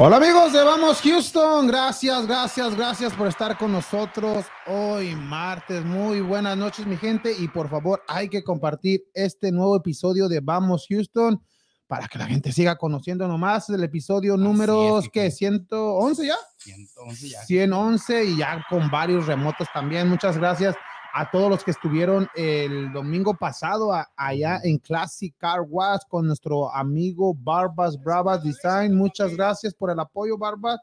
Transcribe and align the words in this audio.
Hola 0.00 0.18
amigos 0.18 0.52
de 0.52 0.62
Vamos 0.62 1.00
Houston, 1.00 1.66
gracias, 1.66 2.24
gracias, 2.24 2.76
gracias 2.76 3.12
por 3.14 3.26
estar 3.26 3.58
con 3.58 3.72
nosotros 3.72 4.46
hoy 4.68 5.16
martes. 5.16 5.84
Muy 5.84 6.20
buenas 6.20 6.56
noches 6.56 6.86
mi 6.86 6.96
gente 6.96 7.34
y 7.36 7.48
por 7.48 7.68
favor 7.68 8.04
hay 8.06 8.28
que 8.28 8.44
compartir 8.44 9.02
este 9.12 9.50
nuevo 9.50 9.74
episodio 9.74 10.28
de 10.28 10.38
Vamos 10.38 10.86
Houston 10.88 11.42
para 11.88 12.06
que 12.06 12.16
la 12.16 12.26
gente 12.26 12.52
siga 12.52 12.76
conociendo 12.76 13.26
nomás 13.26 13.70
el 13.70 13.82
episodio 13.82 14.36
número 14.36 15.00
que 15.12 15.32
111 15.32 16.26
ya. 16.28 16.36
111 16.58 17.28
ya. 17.28 17.42
111 17.42 18.24
y 18.24 18.36
ya 18.36 18.64
con 18.70 18.88
varios 18.92 19.26
remotos 19.26 19.66
también. 19.74 20.08
Muchas 20.08 20.38
gracias 20.38 20.76
a 21.14 21.30
todos 21.30 21.50
los 21.50 21.64
que 21.64 21.70
estuvieron 21.70 22.28
el 22.34 22.92
domingo 22.92 23.34
pasado 23.34 23.92
allá 24.16 24.60
en 24.62 24.78
Classic 24.78 25.34
Car 25.36 25.60
Wash 25.68 26.00
con 26.08 26.26
nuestro 26.26 26.72
amigo 26.74 27.34
Barbas 27.34 28.00
Bravas 28.00 28.42
Design. 28.42 28.94
Muchas 28.94 29.34
gracias 29.36 29.74
por 29.74 29.90
el 29.90 29.98
apoyo, 30.00 30.36
Barbas. 30.38 30.78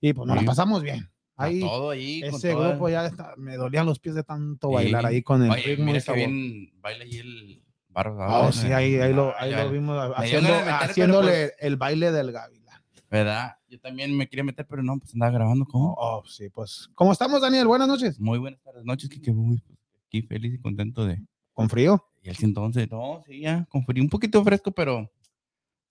Y 0.00 0.12
pues 0.12 0.26
nos 0.26 0.36
la 0.36 0.42
pasamos 0.42 0.82
bien. 0.82 1.08
Ahí, 1.36 1.60
todo 1.60 1.90
ahí, 1.90 2.22
ese 2.22 2.54
grupo 2.54 2.90
ya 2.90 3.06
está, 3.06 3.34
me 3.38 3.56
dolían 3.56 3.86
los 3.86 3.98
pies 3.98 4.14
de 4.14 4.22
tanto 4.22 4.70
bailar 4.72 5.06
ahí 5.06 5.22
con 5.22 5.42
el 5.42 5.50
Oye, 5.50 5.62
ritmo. 5.62 5.86
mira 5.86 6.00
que 6.02 6.12
bien 6.12 6.70
baila 6.82 7.04
ahí 7.04 7.16
el 7.16 7.62
barba. 7.88 8.40
Oh, 8.40 8.52
sí, 8.52 8.70
ahí, 8.72 8.96
ahí 8.96 9.14
lo, 9.14 9.34
ahí 9.38 9.54
lo 9.54 9.70
vimos 9.70 10.12
haciendo, 10.16 10.50
meter, 10.50 10.68
haciéndole 10.68 11.30
pues- 11.30 11.52
el 11.60 11.76
baile 11.76 12.12
del 12.12 12.32
gavilán. 12.32 12.82
¿Verdad? 13.10 13.56
Yo 13.70 13.78
también 13.78 14.16
me 14.16 14.28
quería 14.28 14.42
meter, 14.42 14.66
pero 14.66 14.82
no, 14.82 14.98
pues 14.98 15.14
andaba 15.14 15.30
grabando. 15.30 15.64
¿Cómo? 15.64 15.94
Oh, 15.96 16.24
sí, 16.26 16.48
pues. 16.48 16.90
¿Cómo 16.96 17.12
estamos, 17.12 17.40
Daniel? 17.40 17.68
Buenas 17.68 17.86
noches. 17.86 18.18
Muy 18.18 18.40
buenas 18.40 18.60
tardes, 18.62 18.84
noches, 18.84 19.08
que 19.08 19.32
muy 19.32 19.58
pues, 19.58 19.78
aquí 20.08 20.22
feliz 20.22 20.54
y 20.54 20.58
contento 20.58 21.06
de. 21.06 21.22
¿Con 21.52 21.68
frío? 21.68 22.04
Y 22.20 22.30
el 22.30 22.36
111, 22.36 22.88
no, 22.88 23.22
sí, 23.24 23.42
ya, 23.42 23.64
con 23.70 23.84
frío, 23.84 24.02
un 24.02 24.10
poquito 24.10 24.42
fresco, 24.42 24.72
pero. 24.72 25.08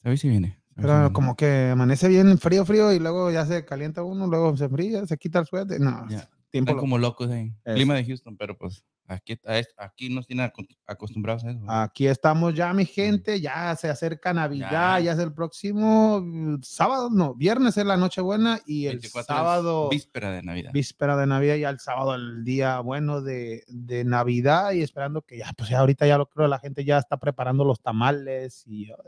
Ver 0.04 0.18
si 0.18 0.28
viene. 0.28 0.60
Pero 0.76 1.14
como 1.14 1.38
que 1.38 1.70
amanece 1.70 2.10
bien 2.10 2.38
frío, 2.38 2.66
frío 2.66 2.92
y 2.92 3.00
luego 3.00 3.32
ya 3.32 3.46
se 3.46 3.64
calienta 3.64 4.04
uno, 4.04 4.28
luego 4.28 4.58
se 4.58 4.68
fría, 4.68 5.06
se 5.06 5.18
quita 5.18 5.40
el 5.40 5.46
suéter. 5.46 5.80
No, 5.80 6.06
Ya, 6.10 6.30
tiempo 6.50 6.72
Están 6.72 6.80
como 6.80 6.98
locos 6.98 7.30
ahí. 7.30 7.54
Es. 7.66 7.76
Clima 7.76 7.96
de 7.96 8.06
Houston, 8.06 8.36
pero 8.38 8.58
pues 8.58 8.84
aquí, 9.08 9.40
aquí 9.78 10.10
nos 10.10 10.28
tienen 10.28 10.46
aco- 10.46 10.66
acostumbrados 10.86 11.44
a 11.46 11.52
eso. 11.52 11.60
Aquí 11.68 12.08
estamos 12.08 12.54
ya, 12.54 12.74
mi 12.74 12.86
gente. 12.86 13.40
Ya 13.42 13.76
se 13.76 13.90
acerca 13.90 14.34
Navidad, 14.34 14.70
ya, 14.72 15.00
Ya. 15.00 15.12
es 15.14 15.20
el 15.20 15.34
próximo 15.34 16.22
mm, 16.22 16.62
sábado, 16.62 17.10
no, 17.12 17.34
viernes 17.36 17.78
es 17.78 17.86
la 17.86 17.98
Nochebuena 17.98 18.60
y 18.66 18.86
el 18.86 18.94
24 18.98 19.20
es 19.22 19.26
sábado, 19.28 19.90
Víspera 19.90 20.32
de 20.32 20.44
Navidad. 20.44 20.72
víspera 20.74 21.18
de 21.18 21.28
Navidad, 21.28 21.56
ya 21.56 21.70
el 21.70 21.80
sábado, 21.80 22.16
el 22.16 22.44
día 22.44 22.80
bueno 22.82 23.22
de, 23.22 23.64
de 23.68 24.04
Navidad 24.04 24.72
y 24.74 24.82
esperando 24.82 25.22
que 25.22 25.38
ya, 25.40 25.52
pues 25.58 25.70
ya 25.70 25.80
ahorita 25.80 26.06
ya 26.08 26.18
lo 26.18 26.28
creo, 26.30 26.48
la 26.48 26.60
gente 26.60 26.84
ya 26.86 26.98
está 26.98 27.18
preparando 27.18 27.64
los 27.64 27.82
tamales 27.82 28.64
y, 28.68 28.86
y 28.86 28.92
ahora 28.92 29.04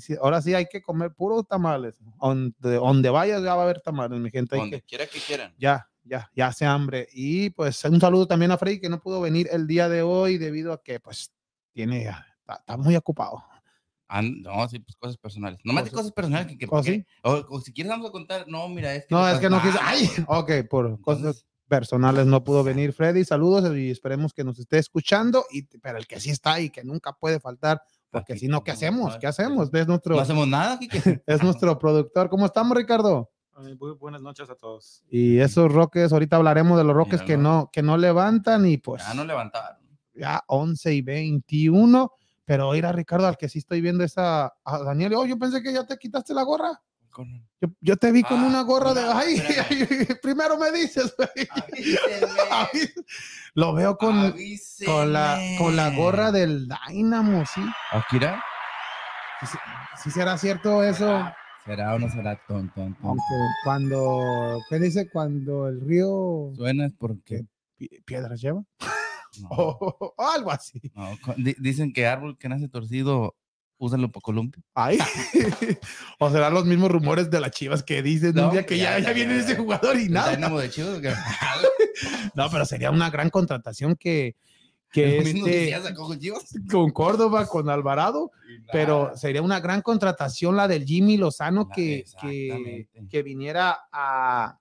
sí- 0.00 0.16
ahora 0.22 0.40
sí 0.42 0.54
hay 0.54 0.66
que 0.66 0.80
comer 0.80 1.12
puros 1.12 1.46
tamales. 1.46 1.98
Donde, 2.20 2.74
donde 2.76 3.10
vayas 3.10 3.42
ya 3.42 3.54
va 3.54 3.60
a 3.62 3.64
haber 3.64 3.80
tamales, 3.82 4.18
mi 4.18 4.30
gente. 4.30 4.54
Hay 4.54 4.60
Donde 4.62 4.80
que, 4.80 4.86
quiera 4.86 5.06
que 5.06 5.18
quieran. 5.20 5.52
ya, 5.58 5.86
ya, 6.04 6.30
ya 6.34 6.48
hace 6.48 6.64
hambre. 6.66 7.08
Y 7.12 7.50
pues 7.50 7.84
un 7.84 8.00
saludo 8.00 8.26
también 8.26 8.50
a 8.50 8.58
Freddy 8.58 8.80
que 8.80 8.88
no 8.88 9.00
pudo 9.00 9.20
venir 9.20 9.48
el 9.52 9.66
día 9.66 9.88
de 9.88 10.02
hoy 10.02 10.38
debido 10.38 10.72
a 10.72 10.82
que 10.82 11.00
pues 11.00 11.32
tiene, 11.72 12.02
está, 12.04 12.54
está 12.58 12.76
muy 12.76 12.96
ocupado. 12.96 13.42
An- 14.08 14.42
no, 14.42 14.68
sí, 14.68 14.78
pues 14.78 14.94
cosas 14.96 15.16
personales. 15.16 15.58
No 15.64 15.72
más 15.72 15.84
de 15.84 15.90
Cosas- 15.90 16.02
cosas 16.02 16.12
personales 16.14 16.46
que, 16.48 16.58
que 16.58 16.66
¿Oh, 16.70 16.82
sí? 16.82 17.04
o, 17.24 17.44
o 17.48 17.60
si 17.60 17.72
quieres 17.72 17.90
vamos 17.90 18.08
a 18.10 18.12
contar, 18.12 18.44
no, 18.46 18.68
mira, 18.68 18.94
es 18.94 19.06
que 19.06 19.14
No, 19.14 19.26
es 19.26 19.38
que 19.38 19.48
no 19.48 19.56
pasa- 19.56 19.68
quiso. 19.70 19.80
Ah, 19.80 19.88
Ay, 19.88 20.08
ok, 20.62 20.68
por 20.68 21.00
cosas 21.00 21.18
entonces, 21.20 21.46
personales 21.66 22.26
no 22.26 22.44
pudo 22.44 22.62
venir 22.64 22.92
Freddy. 22.92 23.24
Saludos 23.24 23.74
y 23.74 23.90
esperemos 23.90 24.34
que 24.34 24.44
nos 24.44 24.58
esté 24.58 24.76
escuchando. 24.78 25.46
Y, 25.50 25.62
pero 25.78 25.96
el 25.96 26.06
que 26.06 26.20
sí 26.20 26.28
está 26.28 26.60
y 26.60 26.68
que 26.68 26.84
nunca 26.84 27.14
puede 27.14 27.40
faltar, 27.40 27.80
porque 28.10 28.34
Aquí 28.34 28.40
si 28.40 28.48
no, 28.48 28.62
¿qué 28.62 28.72
hacemos? 28.72 29.16
¿Qué 29.16 29.26
hacemos? 29.26 29.72
Es 29.72 29.86
nuestro, 29.88 30.14
no 30.16 30.20
hacemos 30.20 30.46
nada, 30.46 30.78
Kike. 30.78 31.22
es 31.26 31.42
nuestro 31.42 31.78
productor. 31.78 32.28
¿Cómo 32.28 32.44
estamos, 32.44 32.76
Ricardo? 32.76 33.30
Ay, 33.56 33.76
Muy 33.78 33.92
buenas 33.92 34.22
noches 34.22 34.48
a 34.50 34.54
todos. 34.54 35.04
Y 35.10 35.38
esos 35.38 35.70
roques, 35.72 36.12
ahorita 36.12 36.36
hablaremos 36.36 36.78
de 36.78 36.84
los 36.84 36.94
roques 36.96 37.22
que 37.22 37.36
no, 37.36 37.70
que 37.72 37.82
no 37.82 37.96
levantan 37.96 38.66
y 38.66 38.78
pues 38.78 39.02
Ya 39.06 39.14
no 39.14 39.24
levantaron. 39.24 39.78
ya 40.14 40.42
11 40.46 40.94
y 40.94 41.02
21. 41.02 42.12
Pero 42.44 42.74
ir 42.74 42.84
a 42.86 42.92
Ricardo, 42.92 43.26
al 43.28 43.36
que 43.36 43.48
sí 43.48 43.58
estoy 43.60 43.80
viendo 43.80 44.02
esa, 44.02 44.46
a 44.64 44.78
Daniel, 44.84 45.14
oh, 45.14 45.24
yo 45.26 45.38
pensé 45.38 45.62
que 45.62 45.72
ya 45.72 45.86
te 45.86 45.96
quitaste 45.96 46.34
la 46.34 46.42
gorra. 46.42 46.70
Con- 47.08 47.46
Yo, 47.60 47.68
yo 47.80 47.96
te 47.96 48.10
vi 48.10 48.22
con 48.22 48.40
Ah, 48.40 48.46
una 48.46 48.62
gorra 48.62 48.94
de, 48.94 49.00
una- 49.04 49.18
ay, 49.18 49.34
espérame. 49.34 50.18
primero 50.22 50.56
me 50.58 50.72
dices, 50.72 51.14
güey. 51.16 51.28
Lo 53.54 53.74
veo 53.74 53.96
con, 53.98 54.34
con, 54.86 55.12
la, 55.12 55.38
con 55.58 55.76
la 55.76 55.90
gorra 55.94 56.32
del 56.32 56.66
Dynamo, 56.88 57.44
¿sí? 57.46 57.60
Akira, 57.92 58.42
¿Sí, 59.42 59.58
sí 60.02 60.10
será 60.10 60.36
cierto 60.38 60.82
eso? 60.82 61.06
¿Será, 61.06 61.36
será 61.64 61.94
o 61.94 61.98
no 61.98 62.10
será 62.10 62.38
tonto? 62.48 62.74
tonto? 62.74 62.98
Aunque 63.02 63.22
cuando, 63.64 64.58
¿qué 64.68 64.78
dice? 64.78 65.08
Cuando 65.10 65.68
el 65.68 65.80
río 65.80 66.52
Suena 66.56 66.86
es 66.86 66.92
porque. 66.98 67.44
pi- 67.76 67.88
piedras 68.04 68.40
lleva, 68.40 68.62
No, 69.40 69.48
o 69.50 70.14
algo 70.18 70.50
así. 70.50 70.80
no, 70.94 71.16
dicen 71.58 71.92
que 71.92 72.06
árbol 72.06 72.36
que 72.38 72.48
nace 72.48 72.68
torcido, 72.68 73.34
úsalo 73.78 74.10
para 74.12 74.22
columpio. 74.22 74.62
Ay. 74.74 74.98
o 76.18 76.30
serán 76.30 76.54
los 76.54 76.64
mismos 76.66 76.90
rumores 76.90 77.30
de 77.30 77.40
las 77.40 77.50
chivas 77.50 77.82
que 77.82 78.02
dicen 78.02 78.38
un 78.38 78.50
día 78.50 78.66
que 78.66 78.78
ya, 78.78 78.98
ya, 78.98 78.98
ya 78.98 79.06
ya, 79.08 79.12
viene 79.12 79.38
ese 79.38 79.56
jugador 79.56 79.98
y 79.98 80.04
¿El 80.04 80.12
nada. 80.12 80.36
De 80.36 80.70
Chivas? 80.70 81.00
No, 82.34 82.50
pero 82.50 82.64
sería 82.64 82.90
una 82.90 83.10
gran 83.10 83.28
contratación 83.30 83.94
que, 83.96 84.34
que 84.92 85.18
este, 85.18 85.74
con 86.70 86.90
Córdoba, 86.90 87.46
con 87.46 87.70
Alvarado, 87.70 88.30
pero 88.70 89.16
sería 89.16 89.42
una 89.42 89.58
gran 89.58 89.80
contratación 89.80 90.54
la 90.56 90.68
del 90.68 90.84
Jimmy 90.84 91.16
Lozano 91.16 91.68
que, 91.68 92.04
que, 92.20 93.22
viniera 93.22 93.86
a 93.90 94.58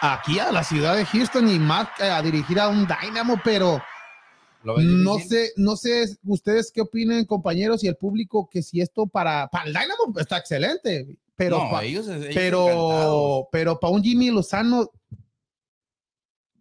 aquí 0.00 0.38
a 0.38 0.50
la 0.50 0.64
ciudad 0.64 0.96
de 0.96 1.04
Houston 1.04 1.48
y 1.48 1.58
más 1.58 1.88
a 2.00 2.20
dirigir 2.22 2.58
a 2.58 2.68
un 2.68 2.86
Dynamo, 2.86 3.40
pero 3.44 3.80
¿Lo 4.64 4.76
ves 4.76 4.84
no 4.84 5.18
sé, 5.18 5.52
no 5.56 5.76
sé 5.76 6.04
ustedes 6.24 6.72
qué 6.72 6.80
opinen, 6.80 7.24
compañeros 7.24 7.84
y 7.84 7.88
el 7.88 7.96
público, 7.96 8.48
que 8.50 8.62
si 8.62 8.80
esto 8.80 9.06
para, 9.06 9.48
para 9.48 9.64
el 9.66 9.72
Dynamo 9.72 10.18
está 10.18 10.38
excelente, 10.38 11.16
pero 11.36 11.58
no, 11.58 11.70
pa- 11.70 11.84
ellos, 11.84 12.06
ellos 12.06 12.24
encantados. 12.26 12.34
pero, 12.34 13.48
pero 13.52 13.80
para 13.80 13.92
un 13.92 14.02
Jimmy 14.02 14.30
Lozano, 14.30 14.90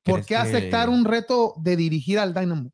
¿por 0.04 0.16
¿Crees 0.24 0.28
qué 0.28 0.34
que- 0.36 0.58
aceptar 0.58 0.90
un 0.90 1.06
reto 1.06 1.54
de 1.58 1.76
dirigir 1.76 2.20
al 2.20 2.34
Dynamo? 2.34 2.72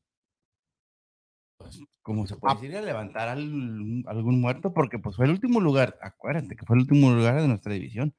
como 2.01 2.25
se 2.25 2.37
puede 2.37 2.53
Ah. 2.53 2.55
decir, 2.61 2.77
a 2.77 2.81
levantar 2.81 3.27
al- 3.27 4.03
algún 4.07 4.39
muerto, 4.39 4.73
porque 4.73 4.97
pues 4.97 5.17
fue 5.17 5.25
el 5.25 5.31
último 5.31 5.59
lugar, 5.59 5.97
acuérdate 6.01 6.55
que 6.55 6.65
fue 6.65 6.77
el 6.77 6.83
último 6.83 7.11
lugar 7.11 7.41
de 7.41 7.47
nuestra 7.49 7.73
división. 7.73 8.15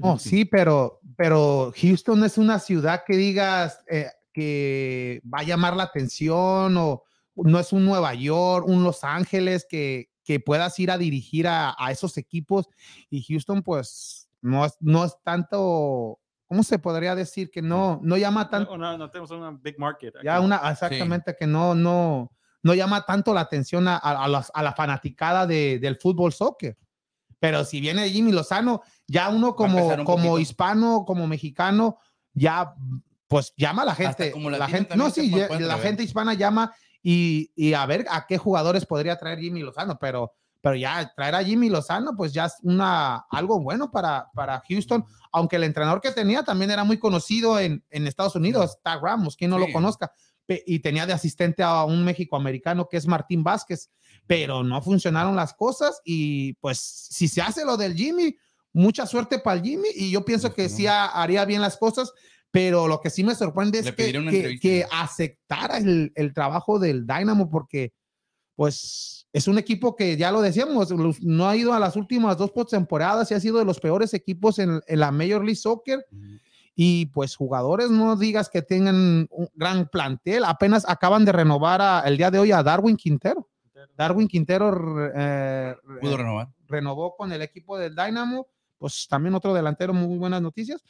Oh, 0.00 0.16
sí, 0.16 0.44
pero, 0.44 1.00
pero 1.16 1.72
Houston 1.76 2.22
es 2.22 2.38
una 2.38 2.60
ciudad 2.60 3.02
que 3.04 3.16
digas 3.16 3.82
eh, 3.90 4.06
que 4.32 5.20
va 5.24 5.40
a 5.40 5.42
llamar 5.42 5.74
la 5.74 5.82
atención 5.84 6.76
o 6.76 7.02
no 7.34 7.58
es 7.58 7.72
un 7.72 7.84
Nueva 7.84 8.14
York, 8.14 8.64
un 8.68 8.84
Los 8.84 9.02
Ángeles 9.02 9.66
que, 9.68 10.08
que 10.22 10.38
puedas 10.38 10.78
ir 10.78 10.92
a 10.92 10.98
dirigir 10.98 11.48
a, 11.48 11.74
a 11.76 11.90
esos 11.90 12.16
equipos 12.18 12.68
y 13.10 13.24
Houston 13.24 13.64
pues 13.64 14.28
no 14.40 14.64
es, 14.64 14.76
no 14.78 15.04
es 15.04 15.16
tanto, 15.24 16.20
¿cómo 16.46 16.62
se 16.62 16.78
podría 16.78 17.14
decir? 17.14 17.50
Que 17.50 17.62
no, 17.62 18.00
no 18.02 18.16
llama 18.16 18.48
tanto, 18.48 18.76
No, 18.76 18.92
no, 18.92 18.98
no 18.98 19.10
tenemos 19.10 19.30
una 19.30 19.50
big 19.50 19.78
market. 19.78 20.14
ya 20.22 20.40
una, 20.40 20.56
exactamente 20.70 21.34
que 21.38 21.46
no, 21.46 21.74
no, 21.74 22.32
no 22.62 22.74
llama 22.74 23.04
tanto 23.04 23.32
la 23.34 23.40
atención 23.42 23.86
a, 23.88 23.96
a- 23.96 24.24
a 24.24 24.28
las- 24.28 24.50
a 24.54 24.62
la 24.62 24.72
fanaticada 24.72 25.46
de- 25.46 25.78
del 25.78 25.96
fútbol 25.96 26.32
soccer. 26.32 26.76
Pero 27.38 27.64
si 27.64 27.80
viene 27.80 28.08
Jimmy 28.08 28.32
Lozano, 28.32 28.82
ya 29.06 29.28
uno 29.28 29.54
como, 29.54 29.86
un 29.86 30.04
como 30.04 30.16
poquito. 30.16 30.38
hispano, 30.38 31.04
como 31.06 31.26
mexicano, 31.26 31.98
ya 32.32 32.74
pues 33.28 33.52
llama 33.56 33.82
a 33.82 33.86
la 33.86 33.94
gente. 33.94 34.30
como 34.30 34.48
la 34.50 34.66
gente 34.68 34.96
no, 34.96 35.10
sí, 35.10 35.30
la 35.30 35.78
gente 35.78 36.02
hispana 36.02 36.34
llama 36.34 36.72
y, 37.02 37.50
y 37.56 37.74
a 37.74 37.84
ver 37.86 38.06
a 38.10 38.26
qué 38.26 38.38
jugadores 38.38 38.86
podría 38.86 39.16
traer 39.18 39.38
Jimmy 39.40 39.60
Lozano, 39.60 39.98
pero, 39.98 40.32
pero 40.60 40.74
ya 40.76 41.12
traer 41.14 41.34
a 41.34 41.44
Jimmy 41.44 41.68
Lozano, 41.68 42.16
pues 42.16 42.32
ya 42.32 42.46
es 42.46 42.54
una, 42.62 43.24
algo 43.30 43.60
bueno 43.60 43.90
para, 43.90 44.28
para 44.34 44.62
Houston, 44.68 45.04
aunque 45.32 45.56
el 45.56 45.64
entrenador 45.64 46.00
que 46.00 46.10
tenía 46.12 46.42
también 46.42 46.70
era 46.70 46.82
muy 46.84 46.98
conocido 46.98 47.58
en, 47.60 47.84
en 47.90 48.06
Estados 48.06 48.34
Unidos, 48.36 48.78
Tag 48.82 49.00
Ramos, 49.02 49.36
quien 49.36 49.50
no 49.50 49.58
lo 49.58 49.66
conozca, 49.72 50.12
y 50.48 50.78
tenía 50.80 51.06
de 51.06 51.12
asistente 51.12 51.62
a 51.62 51.84
un 51.84 52.04
México-americano 52.04 52.88
que 52.88 52.96
es 52.96 53.06
Martín 53.06 53.42
Vázquez, 53.42 53.90
pero 54.26 54.62
no 54.62 54.80
funcionaron 54.82 55.34
las 55.36 55.54
cosas 55.54 56.00
y 56.04 56.52
pues 56.54 56.78
si 56.78 57.26
se 57.28 57.42
hace 57.42 57.64
lo 57.64 57.76
del 57.76 57.94
Jimmy, 57.94 58.36
mucha 58.72 59.06
suerte 59.06 59.38
para 59.40 59.56
el 59.58 59.62
Jimmy 59.64 59.88
y 59.94 60.10
yo 60.10 60.24
pienso 60.24 60.52
que 60.54 60.68
sí 60.68 60.86
ha- 60.86 61.06
haría 61.06 61.44
bien 61.44 61.60
las 61.62 61.76
cosas, 61.76 62.12
pero 62.50 62.86
lo 62.88 63.00
que 63.00 63.10
sí 63.10 63.24
me 63.24 63.34
sorprende 63.34 63.80
es 63.80 63.86
que, 63.96 64.12
que, 64.30 64.42
que 64.60 64.86
aceptara 64.90 65.78
el, 65.78 66.12
el 66.14 66.32
trabajo 66.32 66.78
del 66.78 67.06
Dynamo 67.06 67.50
porque 67.50 67.92
pues 68.54 69.25
es 69.32 69.48
un 69.48 69.58
equipo 69.58 69.94
que 69.96 70.16
ya 70.16 70.30
lo 70.32 70.40
decíamos, 70.40 70.90
los- 70.90 71.22
no 71.22 71.48
ha 71.48 71.56
ido 71.56 71.72
a 71.74 71.80
las 71.80 71.96
últimas 71.96 72.36
dos 72.38 72.52
temporadas 72.70 73.30
y 73.30 73.34
ha 73.34 73.40
sido 73.40 73.58
de 73.58 73.64
los 73.64 73.80
peores 73.80 74.14
equipos 74.14 74.58
en, 74.58 74.80
en 74.86 75.00
la 75.00 75.10
Major 75.12 75.40
League 75.44 75.56
Soccer 75.56 76.06
y 76.74 77.06
pues 77.06 77.36
jugadores 77.36 77.90
no 77.90 78.16
digas 78.16 78.48
que 78.50 78.62
tengan 78.62 79.26
un 79.30 79.48
gran 79.54 79.88
plantel, 79.88 80.44
apenas 80.44 80.84
acaban 80.88 81.24
de 81.24 81.32
renovar 81.32 81.80
a- 81.82 82.00
el 82.06 82.16
día 82.16 82.30
de 82.30 82.38
hoy 82.38 82.52
a 82.52 82.62
Darwin 82.62 82.96
Quintero. 82.96 83.48
Darwin 83.96 84.28
Quintero 84.28 85.10
eh, 85.14 85.74
Pudo 86.00 86.16
renovar. 86.18 86.48
renovó 86.66 87.14
con 87.16 87.32
el 87.32 87.40
equipo 87.42 87.78
del 87.78 87.94
Dynamo, 87.94 88.46
pues 88.78 89.06
también 89.08 89.34
otro 89.34 89.54
delantero, 89.54 89.94
muy 89.94 90.18
buenas 90.18 90.42
noticias, 90.42 90.82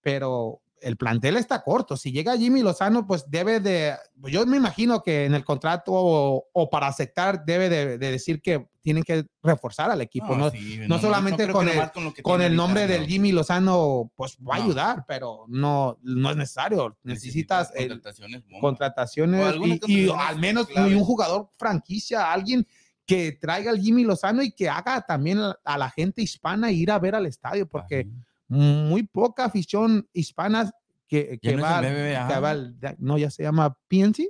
pero 0.00 0.60
el 0.80 0.96
plantel 0.96 1.36
está 1.36 1.62
corto. 1.62 1.96
Si 1.96 2.12
llega 2.12 2.36
Jimmy 2.36 2.62
Lozano, 2.62 3.06
pues 3.06 3.30
debe 3.30 3.60
de, 3.60 3.94
yo 4.24 4.46
me 4.46 4.56
imagino 4.56 5.02
que 5.02 5.24
en 5.24 5.34
el 5.34 5.44
contrato 5.44 5.92
o, 5.92 6.48
o 6.52 6.70
para 6.70 6.88
aceptar 6.88 7.44
debe 7.44 7.68
de, 7.68 7.98
de, 7.98 8.10
decir 8.10 8.40
que 8.40 8.68
tienen 8.82 9.02
que 9.02 9.26
reforzar 9.42 9.90
al 9.90 10.00
equipo, 10.00 10.36
no, 10.36 10.50
sí, 10.50 10.78
no 10.86 10.98
solamente 10.98 11.48
con 11.50 11.68
el, 11.68 11.90
con, 12.22 12.42
el 12.42 12.54
nombre 12.54 12.82
ahorita, 12.82 13.00
del. 13.00 13.08
Jimmy 13.08 13.32
Lozano, 13.32 14.12
pues 14.14 14.38
va 14.38 14.56
a 14.56 14.62
ayudar, 14.62 15.04
pero 15.08 15.44
no, 15.48 15.98
no 16.02 16.30
es 16.30 16.36
necesario. 16.36 16.96
Necesitas 17.02 17.72
el, 17.74 17.88
contrataciones, 17.88 18.42
contrataciones 18.60 19.56
y, 19.86 20.08
al 20.10 20.38
menos 20.38 20.68
un 20.76 21.00
jugador 21.00 21.50
franquicia, 21.58 22.32
alguien 22.32 22.66
que 23.06 23.32
traiga 23.32 23.70
al 23.70 23.80
Jimmy 23.80 24.04
Lozano 24.04 24.42
y 24.42 24.52
que 24.52 24.68
haga 24.68 25.00
también 25.02 25.38
a, 25.38 25.56
a 25.64 25.78
la 25.78 25.90
gente 25.90 26.22
hispana 26.22 26.72
ir 26.72 26.90
a 26.90 26.98
ver 26.98 27.14
al 27.14 27.26
estadio, 27.26 27.68
porque 27.68 28.00
Ajá. 28.00 28.25
Muy 28.48 29.02
poca 29.04 29.44
afición 29.46 30.08
hispana 30.12 30.70
que, 31.08 31.38
que 31.40 31.54
no 31.56 31.62
va, 31.62 31.80
que 31.80 32.16
al- 32.16 32.76
no, 32.98 33.16
ya 33.18 33.30
se 33.30 33.42
llama 33.44 33.76
PNC 33.88 34.28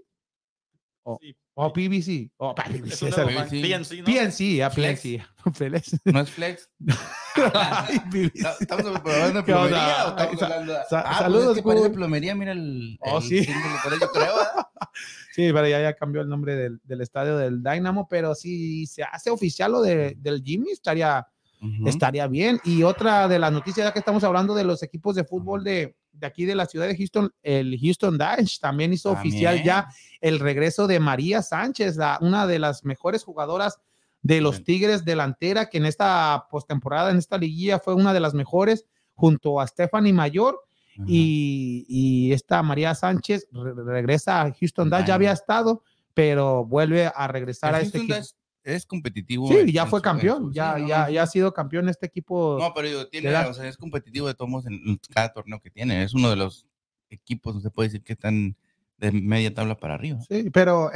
o, 1.04 1.18
Sí. 1.22 1.34
o 1.54 1.72
PBC 1.72 2.30
o 2.36 2.54
PBC, 2.54 3.02
es. 3.08 3.14
PNC, 3.14 3.98
¿no? 4.00 4.04
PNC, 4.04 4.56
ya 4.56 4.70
Flex. 4.70 5.00
PNC. 5.02 5.26
Flex. 5.54 6.00
No 6.04 6.20
es 6.20 6.30
flex. 6.30 6.68
Ay, 7.54 7.98
PBC. 8.10 8.44
¿Estamos 8.60 8.86
hablando 8.86 9.38
de 9.40 9.44
¿Qué 9.44 9.54
onda? 9.54 9.70
plomería 9.70 10.04
o 10.04 10.08
estamos 10.08 10.42
hablando 10.42 10.72
de... 10.72 10.78
Ah, 10.78 11.02
pues 11.06 11.16
saludos, 11.18 11.56
es 11.56 11.62
que 11.62 11.62
parece 11.62 11.78
Google. 11.82 11.94
plomería, 11.94 12.34
mira 12.34 12.52
el... 12.52 12.98
Oh, 13.00 13.18
el 13.18 13.22
sí. 13.22 13.46
Sí, 15.32 15.52
pero 15.52 15.68
ya, 15.68 15.80
ya 15.80 15.94
cambió 15.94 16.22
el 16.22 16.28
nombre 16.28 16.56
del, 16.56 16.80
del 16.84 17.00
estadio 17.02 17.36
del 17.36 17.62
Dynamo, 17.62 18.08
pero 18.08 18.34
si 18.34 18.86
se 18.86 19.02
hace 19.02 19.30
oficial 19.30 19.72
lo 19.72 19.82
de, 19.82 20.14
del 20.18 20.42
Jimmy, 20.42 20.70
estaría, 20.72 21.26
Estaría 21.86 22.26
bien. 22.26 22.60
Y 22.64 22.82
otra 22.82 23.28
de 23.28 23.38
las 23.38 23.50
noticias, 23.52 23.86
ya 23.86 23.92
que 23.92 23.98
estamos 23.98 24.22
hablando 24.24 24.54
de 24.54 24.64
los 24.64 24.82
equipos 24.82 25.14
de 25.16 25.24
fútbol 25.24 25.64
de, 25.64 25.96
de 26.12 26.26
aquí 26.26 26.44
de 26.44 26.54
la 26.54 26.66
ciudad 26.66 26.86
de 26.86 26.96
Houston, 26.96 27.32
el 27.42 27.78
Houston 27.80 28.18
Dash 28.18 28.58
también 28.58 28.92
hizo 28.92 29.10
oficial 29.10 29.56
ya 29.64 29.88
el 30.20 30.38
regreso 30.38 30.86
de 30.86 31.00
María 31.00 31.42
Sánchez, 31.42 31.96
la, 31.96 32.18
una 32.20 32.46
de 32.46 32.58
las 32.58 32.84
mejores 32.84 33.24
jugadoras 33.24 33.78
de 34.22 34.40
los. 34.40 34.64
Tigres 34.64 35.04
delantera, 35.04 35.68
que 35.68 35.78
en 35.78 35.86
esta 35.86 36.46
postemporada, 36.50 37.10
en 37.10 37.18
esta 37.18 37.38
liguilla, 37.38 37.78
fue 37.78 37.94
una 37.94 38.12
de 38.12 38.20
las 38.20 38.34
mejores, 38.34 38.84
junto 39.14 39.60
a 39.60 39.66
Stephanie 39.66 40.12
Mayor 40.12 40.60
y, 41.06 41.84
y 41.88 42.32
esta 42.32 42.62
María 42.62 42.94
Sánchez 42.94 43.48
re- 43.52 43.72
regresa 43.84 44.42
a 44.42 44.52
Houston 44.52 44.90
Dash, 44.90 45.06
ya 45.06 45.14
había 45.14 45.32
estado, 45.32 45.82
pero 46.14 46.64
vuelve 46.64 47.10
a 47.14 47.28
regresar 47.28 47.74
a 47.74 47.80
este 47.80 47.98
Houston 47.98 48.16
equipo. 48.16 48.16
Dash 48.20 48.30
es 48.74 48.84
competitivo. 48.86 49.48
Sí, 49.48 49.54
en- 49.58 49.66
ya 49.68 49.82
en 49.84 49.88
fue 49.88 50.00
su- 50.00 50.02
campeón, 50.04 50.42
su- 50.46 50.52
ya, 50.52 50.76
no, 50.78 50.86
ya, 50.88 51.08
ya 51.10 51.22
ha 51.22 51.26
sido 51.26 51.52
campeón 51.54 51.88
este 51.88 52.06
equipo. 52.06 52.58
No, 52.60 52.72
pero 52.74 52.88
digo, 52.88 53.06
tiene, 53.06 53.30
da- 53.30 53.48
o 53.48 53.54
sea, 53.54 53.66
es 53.68 53.76
competitivo 53.76 54.26
de 54.26 54.34
todos 54.34 54.66
en, 54.66 54.98
cada 55.14 55.32
torneo 55.32 55.60
que 55.60 55.70
tiene. 55.70 56.02
Es 56.02 56.12
uno 56.14 56.28
de 56.30 56.36
los 56.36 56.66
equipos, 57.10 57.54
no 57.54 57.60
se 57.60 57.70
puede 57.70 57.88
decir 57.88 58.02
que 58.02 58.14
están 58.14 58.56
de 58.98 59.12
media 59.12 59.52
tabla 59.52 59.76
para 59.76 59.94
arriba. 59.94 60.18
Sí, 60.26 60.48
pero 60.50 60.90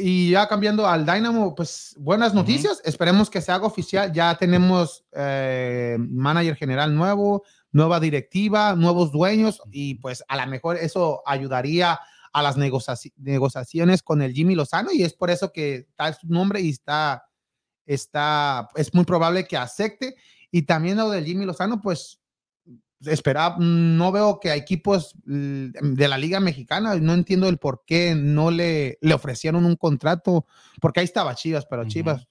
y 0.00 0.30
ya 0.30 0.48
cambiando 0.48 0.86
al 0.88 1.06
Dynamo, 1.06 1.54
pues 1.54 1.94
buenas 1.98 2.34
noticias. 2.34 2.82
Esperemos 2.84 3.30
que 3.30 3.40
se 3.40 3.52
haga 3.52 3.64
oficial. 3.66 4.12
Ya 4.12 4.36
tenemos 4.36 5.04
eh, 5.12 5.96
manager 6.00 6.56
general 6.56 6.94
nuevo, 6.94 7.44
nueva 7.70 8.00
directiva, 8.00 8.74
nuevos 8.74 9.12
dueños 9.12 9.62
y 9.70 9.94
pues 9.96 10.24
a 10.26 10.36
lo 10.36 10.50
mejor 10.50 10.76
eso 10.78 11.22
ayudaría 11.26 12.00
a 12.34 12.42
las 12.42 12.56
negocia- 12.58 12.96
negociaciones 13.16 14.02
con 14.02 14.20
el 14.20 14.32
Jimmy 14.34 14.54
Lozano 14.56 14.90
y 14.92 15.02
es 15.04 15.14
por 15.14 15.30
eso 15.30 15.52
que 15.52 15.86
está 15.88 16.12
su 16.12 16.26
nombre 16.26 16.60
y 16.60 16.68
está, 16.68 17.24
está, 17.86 18.68
es 18.74 18.92
muy 18.92 19.04
probable 19.04 19.46
que 19.46 19.56
acepte. 19.56 20.16
Y 20.50 20.62
también 20.62 20.96
lo 20.98 21.08
del 21.10 21.24
Jimmy 21.24 21.44
Lozano, 21.46 21.80
pues 21.80 22.20
espera, 23.00 23.56
no 23.58 24.10
veo 24.12 24.40
que 24.40 24.52
equipos 24.52 25.14
mm, 25.26 25.94
de 25.94 26.08
la 26.08 26.18
Liga 26.18 26.40
Mexicana, 26.40 26.96
no 26.96 27.14
entiendo 27.14 27.48
el 27.48 27.58
por 27.58 27.84
qué 27.86 28.14
no 28.16 28.50
le, 28.50 28.98
le 29.00 29.14
ofrecieron 29.14 29.64
un 29.64 29.76
contrato, 29.76 30.46
porque 30.80 31.00
ahí 31.00 31.04
estaba 31.04 31.34
Chivas, 31.34 31.66
pero. 31.66 31.86
Chivas. 31.86 32.26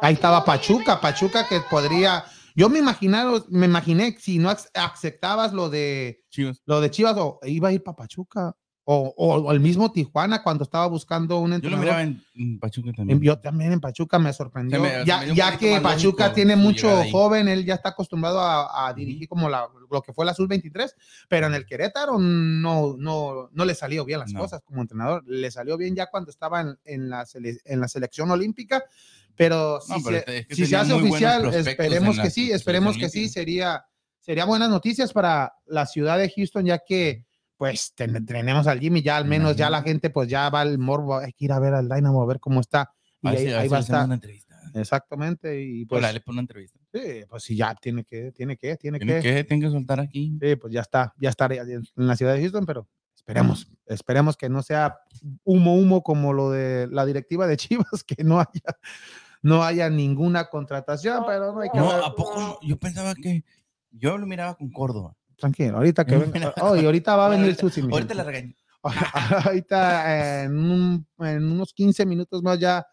Ahí 0.00 0.14
estaba 0.14 0.44
Pachuca, 0.44 1.00
Pachuca 1.00 1.46
que 1.46 1.60
podría, 1.70 2.24
yo 2.56 2.68
me 2.68 2.78
imaginaron, 2.78 3.44
me 3.48 3.66
imaginé 3.66 4.16
si 4.18 4.38
no 4.38 4.50
ac- 4.50 4.68
aceptabas 4.74 5.52
lo 5.52 5.70
de 5.70 6.24
Chivas. 6.30 6.62
lo 6.66 6.80
de 6.80 6.90
Chivas 6.90 7.16
o 7.18 7.38
iba 7.44 7.68
a 7.68 7.72
ir 7.72 7.82
para 7.82 7.96
Pachuca 7.96 8.56
o, 8.84 9.14
o- 9.16 9.36
o 9.36 9.52
el 9.52 9.60
mismo 9.60 9.92
Tijuana 9.92 10.42
cuando 10.42 10.64
estaba 10.64 10.86
buscando 10.88 11.38
un 11.38 11.44
Yo 11.44 11.48
lo 11.50 11.54
entrenador. 11.54 11.84
miraba 11.84 12.02
en, 12.02 12.20
en 12.34 12.58
Pachuca 12.58 12.92
también. 12.92 13.20
Yo 13.20 13.38
también 13.38 13.72
en 13.72 13.80
Pachuca 13.80 14.18
me 14.18 14.32
sorprendió. 14.32 14.80
Me- 14.82 15.04
ya 15.06 15.20
me 15.20 15.34
que 15.56 15.80
Pachuca 15.80 16.24
lógico 16.24 16.34
tiene 16.34 16.56
mucho 16.56 16.88
joven, 17.12 17.46
él 17.46 17.64
ya 17.64 17.74
está 17.74 17.90
acostumbrado 17.90 18.40
a, 18.40 18.88
a 18.88 18.92
dirigir 18.92 19.28
como 19.28 19.48
la, 19.48 19.68
lo 19.88 20.02
que 20.02 20.12
fue 20.12 20.26
la 20.26 20.34
sub-23, 20.34 20.94
pero 21.28 21.46
en 21.46 21.54
el 21.54 21.64
Querétaro 21.64 22.18
no, 22.18 22.96
no, 22.98 23.48
no 23.52 23.64
le 23.64 23.74
salió 23.76 24.04
bien 24.04 24.18
las 24.18 24.32
No. 24.32 24.40
cosas 24.40 24.62
como 24.64 24.80
entrenador. 24.82 25.22
Le 25.28 25.52
salió 25.52 25.76
bien 25.76 25.94
ya 25.94 26.06
cuando 26.10 26.30
estaba 26.32 26.60
en, 26.60 26.76
en 26.84 27.08
la, 27.08 27.24
en 27.64 27.80
la 27.80 27.86
selección 27.86 28.32
olímpica, 28.32 28.82
pero 29.36 29.80
si, 29.80 29.92
No, 29.92 29.98
pero 30.04 30.18
se, 30.24 30.38
es 30.38 30.46
que 30.46 30.54
si 30.54 30.66
se 30.66 30.76
hace 30.76 30.92
oficial, 30.92 31.52
esperemos 31.54 32.18
que 32.18 32.30
sí, 32.30 32.50
esperemos 32.52 32.96
que 32.98 33.08
sí, 33.08 33.28
sería, 33.28 33.84
sería 34.18 34.44
buenas 34.44 34.70
noticias 34.70 35.12
para 35.12 35.52
la 35.66 35.86
ciudad 35.86 36.18
de 36.18 36.30
Houston, 36.34 36.64
ya 36.66 36.78
que 36.78 37.24
pues 37.56 37.92
ten- 37.94 38.24
tenemos 38.26 38.66
al 38.66 38.80
Jimmy, 38.80 39.02
ya 39.02 39.16
al 39.16 39.24
menos 39.24 39.54
ya 39.56 39.70
la 39.70 39.78
Imagínate. 39.78 39.90
gente 39.90 40.10
pues 40.10 40.28
ya 40.28 40.50
va 40.50 40.62
al 40.62 40.78
morbo, 40.78 41.18
hay 41.18 41.32
que 41.32 41.44
ir 41.44 41.52
a 41.52 41.58
ver 41.60 41.74
al 41.74 41.88
Dynamo, 41.88 42.20
a 42.22 42.26
ver 42.26 42.40
cómo 42.40 42.60
está. 42.60 42.90
Y 43.22 43.28
ahí, 43.28 43.38
si- 43.38 43.52
ahí 43.52 43.68
va 43.68 43.76
a 43.76 43.80
estar. 43.80 44.04
una 44.04 44.14
entrevista. 44.14 44.56
Exactamente. 44.74 45.60
Y 45.62 45.84
pues, 45.86 45.98
Hola, 46.00 46.12
le 46.12 46.20
pone 46.20 46.36
una 46.36 46.40
entrevista. 46.42 46.80
sí, 46.92 47.00
pues 47.28 47.42
sí, 47.44 47.54
ya 47.56 47.74
tiene 47.76 48.04
que, 48.04 48.32
tiene 48.32 48.56
que, 48.56 48.76
tiene, 48.76 48.98
Tiene 48.98 49.20
que. 49.22 49.34
que, 49.34 49.44
tiene 49.44 49.64
que 49.66 49.70
soltar 49.70 50.00
aquí. 50.00 50.36
Sí, 50.40 50.56
pues 50.56 50.72
ya 50.72 50.80
está, 50.80 51.14
ya 51.18 51.30
está 51.30 51.46
en 51.46 51.82
la 51.94 52.16
ciudad 52.16 52.34
de 52.34 52.40
Houston, 52.40 52.66
pero 52.66 52.88
esperemos, 53.14 53.68
esperemos 53.86 54.36
que 54.36 54.48
no 54.48 54.62
sea 54.62 54.98
humo, 55.44 55.76
humo 55.76 56.02
como 56.02 56.32
lo 56.32 56.50
de 56.50 56.88
la 56.90 57.06
directiva 57.06 57.46
de 57.46 57.56
Chivas, 57.92 58.02
que 58.04 58.24
no 58.24 58.40
haya, 58.40 58.76
no 59.42 59.62
haya 59.64 59.90
ninguna 59.90 60.48
contratación, 60.48 61.24
pero 61.26 61.52
no 61.52 61.60
hay 61.60 61.70
que 61.70 61.78
No, 61.78 61.88
ver. 61.88 62.04
¿a 62.04 62.14
poco? 62.14 62.58
Yo 62.62 62.78
pensaba 62.78 63.14
que... 63.14 63.44
Yo 63.90 64.16
lo 64.16 64.26
miraba 64.26 64.54
con 64.54 64.70
Córdoba. 64.70 65.14
Tranquilo, 65.36 65.76
ahorita 65.76 66.04
que 66.06 66.16
venga. 66.16 66.54
Oh, 66.62 66.76
y 66.76 66.84
ahorita 66.84 67.14
va 67.16 67.26
a 67.26 67.28
venir 67.30 67.46
Ahorita- 67.46 67.60
Susi. 67.60 67.80
Ahorita 67.80 67.98
gente. 67.98 68.14
la 68.14 68.24
regaño. 68.24 68.54
ahorita 69.44 70.42
en, 70.44 70.56
un- 70.58 71.06
en 71.18 71.44
unos 71.52 71.72
15 71.74 72.06
minutos 72.06 72.42
más 72.42 72.58
ya, 72.58 72.86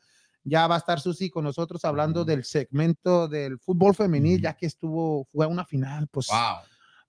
ya 0.43 0.67
va 0.67 0.75
a 0.75 0.77
estar 0.79 0.99
Susi 0.99 1.29
con 1.29 1.43
nosotros 1.43 1.83
hablando 1.85 2.25
del 2.25 2.43
segmento 2.43 3.27
del 3.27 3.59
fútbol 3.59 3.95
femenil, 3.95 4.41
ya 4.41 4.53
que 4.55 4.65
estuvo, 4.65 5.25
fue 5.25 5.45
una 5.47 5.65
final, 5.65 6.07
pues 6.11 6.27
Wow. 6.27 6.37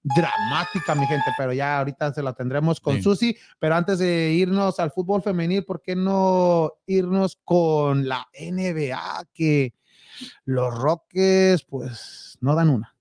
Dramática, 0.02 0.94
mi 0.94 1.06
gente, 1.06 1.30
pero 1.36 1.52
ya 1.52 1.78
ahorita 1.78 2.12
se 2.14 2.22
la 2.22 2.32
tendremos 2.32 2.80
con 2.80 2.96
Sí. 2.96 3.02
Susi. 3.02 3.36
Pero 3.58 3.74
antes 3.74 3.98
de 3.98 4.32
irnos 4.32 4.80
al 4.80 4.90
fútbol 4.90 5.22
femenil, 5.22 5.64
¿por 5.64 5.82
qué 5.82 5.94
no 5.96 6.72
irnos 6.86 7.38
con 7.44 8.08
la 8.08 8.26
NBA? 8.34 9.24
Que 9.34 9.74
los 10.44 10.74
Rockets, 10.78 11.64
pues, 11.64 12.38
no 12.40 12.54
dan 12.54 12.70
una. 12.70 12.94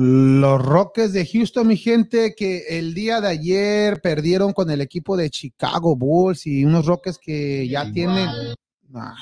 Los 0.00 0.64
Rockets 0.64 1.12
de 1.12 1.26
Houston, 1.26 1.66
mi 1.66 1.76
gente, 1.76 2.34
que 2.36 2.78
el 2.78 2.94
día 2.94 3.20
de 3.20 3.26
ayer 3.26 4.00
perdieron 4.00 4.52
con 4.52 4.70
el 4.70 4.80
equipo 4.80 5.16
de 5.16 5.28
Chicago 5.28 5.96
Bulls 5.96 6.46
y 6.46 6.64
unos 6.64 6.86
Rockets 6.86 7.18
que 7.18 7.66
ya 7.66 7.80
Igual. 7.80 7.92
tienen, 7.92 8.28
Ah, 8.94 9.16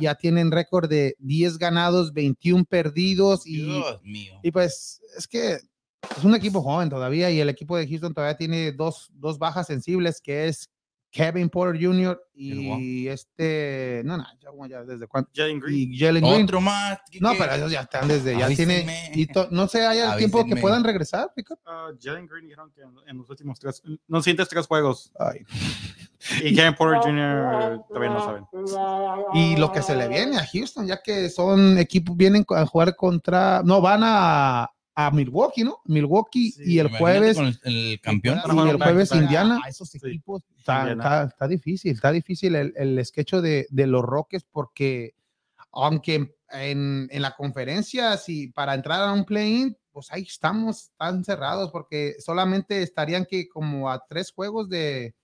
ya 0.00 0.14
tienen 0.14 0.50
récord 0.50 0.88
de 0.88 1.14
10 1.18 1.58
ganados, 1.58 2.12
21 2.12 2.64
perdidos 2.64 3.46
y, 3.46 3.64
Dios 3.64 4.00
mío. 4.02 4.32
y 4.42 4.50
pues 4.50 5.00
es 5.16 5.28
que 5.28 5.52
es 6.16 6.24
un 6.24 6.34
equipo 6.34 6.62
joven 6.62 6.88
todavía 6.88 7.30
y 7.30 7.38
el 7.38 7.48
equipo 7.48 7.76
de 7.76 7.86
Houston 7.86 8.12
todavía 8.14 8.36
tiene 8.36 8.72
dos, 8.72 9.10
dos 9.12 9.38
bajas 9.38 9.66
sensibles 9.66 10.20
que 10.20 10.48
es 10.48 10.68
Kevin 11.12 11.50
Porter 11.50 11.78
Jr. 11.80 12.18
y 12.34 13.06
este, 13.06 14.00
no, 14.04 14.16
no, 14.16 14.24
ya, 14.40 14.50
ya 14.68 14.82
desde 14.82 15.06
cuándo, 15.06 15.28
Jalen 15.34 15.60
Green. 15.60 15.92
y 15.92 15.98
Jalen 15.98 16.22
Green. 16.24 16.42
Otro 16.44 16.60
más. 16.62 16.98
¿qué- 17.10 17.20
No, 17.20 17.32
pero 17.38 17.52
ellos 17.54 17.70
ya 17.70 17.82
están 17.82 18.08
desde, 18.08 18.36
ya 18.38 18.48
tiene, 18.48 18.76
Avísenme. 18.76 19.10
y 19.14 19.26
to- 19.26 19.48
no 19.50 19.68
sé, 19.68 19.86
hay 19.86 19.98
el 19.98 20.16
tiempo 20.16 20.42
que 20.46 20.56
puedan 20.56 20.82
regresar, 20.82 21.30
Ricardo? 21.36 21.62
Ah, 21.66 21.90
Jalen 22.02 22.26
Green 22.26 22.44
dijeron 22.46 22.72
que 22.74 22.80
en, 22.80 22.90
en 23.06 23.18
los 23.18 23.28
últimos 23.28 23.60
tres, 23.60 23.82
en 23.84 24.00
los 24.08 24.24
siguientes 24.24 24.48
tres 24.48 24.66
juegos. 24.66 25.12
Ay, 25.18 25.40
Y 26.42 26.54
Kevin 26.54 26.74
Porter 26.74 27.00
Jr. 27.02 27.82
todavía 27.88 28.10
no 28.10 28.24
saben. 28.24 28.44
Y 29.34 29.56
lo 29.56 29.70
que 29.70 29.82
se 29.82 29.94
le 29.94 30.08
viene 30.08 30.38
a 30.38 30.46
Houston, 30.46 30.86
ya 30.86 31.02
que 31.02 31.28
son 31.28 31.76
equipos, 31.78 32.16
vienen 32.16 32.44
a 32.48 32.64
jugar 32.64 32.96
contra, 32.96 33.60
no, 33.64 33.80
van 33.82 34.00
a, 34.04 34.70
a 34.94 35.10
Milwaukee, 35.10 35.64
¿no? 35.64 35.78
Milwaukee 35.84 36.52
Sí, 36.52 36.62
y 36.74 36.78
el 36.78 36.88
jueves, 36.96 37.36
con 37.36 37.46
el, 37.46 37.58
el 37.64 38.00
campeón. 38.00 38.38
Y 38.44 38.68
el 38.68 38.76
jueves. 38.82 39.12
Indiana. 39.12 39.60
A 39.64 39.68
esos 39.68 39.88
sí. 39.90 39.98
equipos 40.02 40.42
está, 40.58 40.80
Indiana. 40.80 41.02
está- 41.02 41.24
está 41.24 41.48
difícil, 41.48 41.92
está 41.92 42.12
difícil 42.12 42.54
el, 42.56 42.72
el 42.76 43.04
sketch 43.04 43.34
de, 43.36 43.66
de 43.70 43.86
los 43.86 44.02
Rockets 44.02 44.44
porque 44.50 45.14
aunque 45.72 46.34
en, 46.50 47.08
en 47.10 47.22
la 47.22 47.34
conferencia, 47.34 48.16
si 48.18 48.48
para 48.48 48.74
entrar 48.74 49.00
a 49.00 49.12
un 49.12 49.24
play-in, 49.24 49.74
pues 49.90 50.12
ahí 50.12 50.22
estamos, 50.22 50.84
están 50.90 51.24
cerrados, 51.24 51.70
porque 51.70 52.14
solamente 52.18 52.82
estarían 52.82 53.24
que 53.24 53.48
como 53.48 53.90
a 53.90 54.04
tres 54.06 54.32
juegos 54.32 54.68
de... 54.68 55.14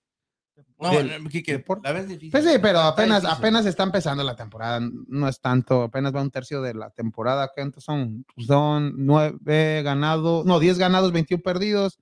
No, 0.79 0.91
del- 0.91 1.23
no, 1.23 1.29
Quique, 1.29 1.51
deporte. 1.53 1.87
la 1.87 1.93
ves 1.93 2.07
difícil. 2.07 2.31
Pues 2.31 2.45
sí, 2.45 2.51
pero 2.61 2.79
apenas, 2.79 3.25
apenas 3.25 3.65
está 3.65 3.83
empezando 3.83 4.23
la 4.23 4.35
temporada, 4.35 4.79
no 5.07 5.27
es 5.27 5.39
tanto, 5.41 5.83
apenas 5.83 6.15
va 6.15 6.21
un 6.21 6.31
tercio 6.31 6.61
de 6.61 6.73
la 6.73 6.89
temporada. 6.89 7.51
¿Cuántos 7.53 7.83
son? 7.83 8.25
Son 8.37 8.93
nueve 8.97 9.81
ganados, 9.83 10.45
no, 10.45 10.59
10 10.59 10.77
ganados, 10.77 11.11
21 11.11 11.41
perdidos. 11.43 11.99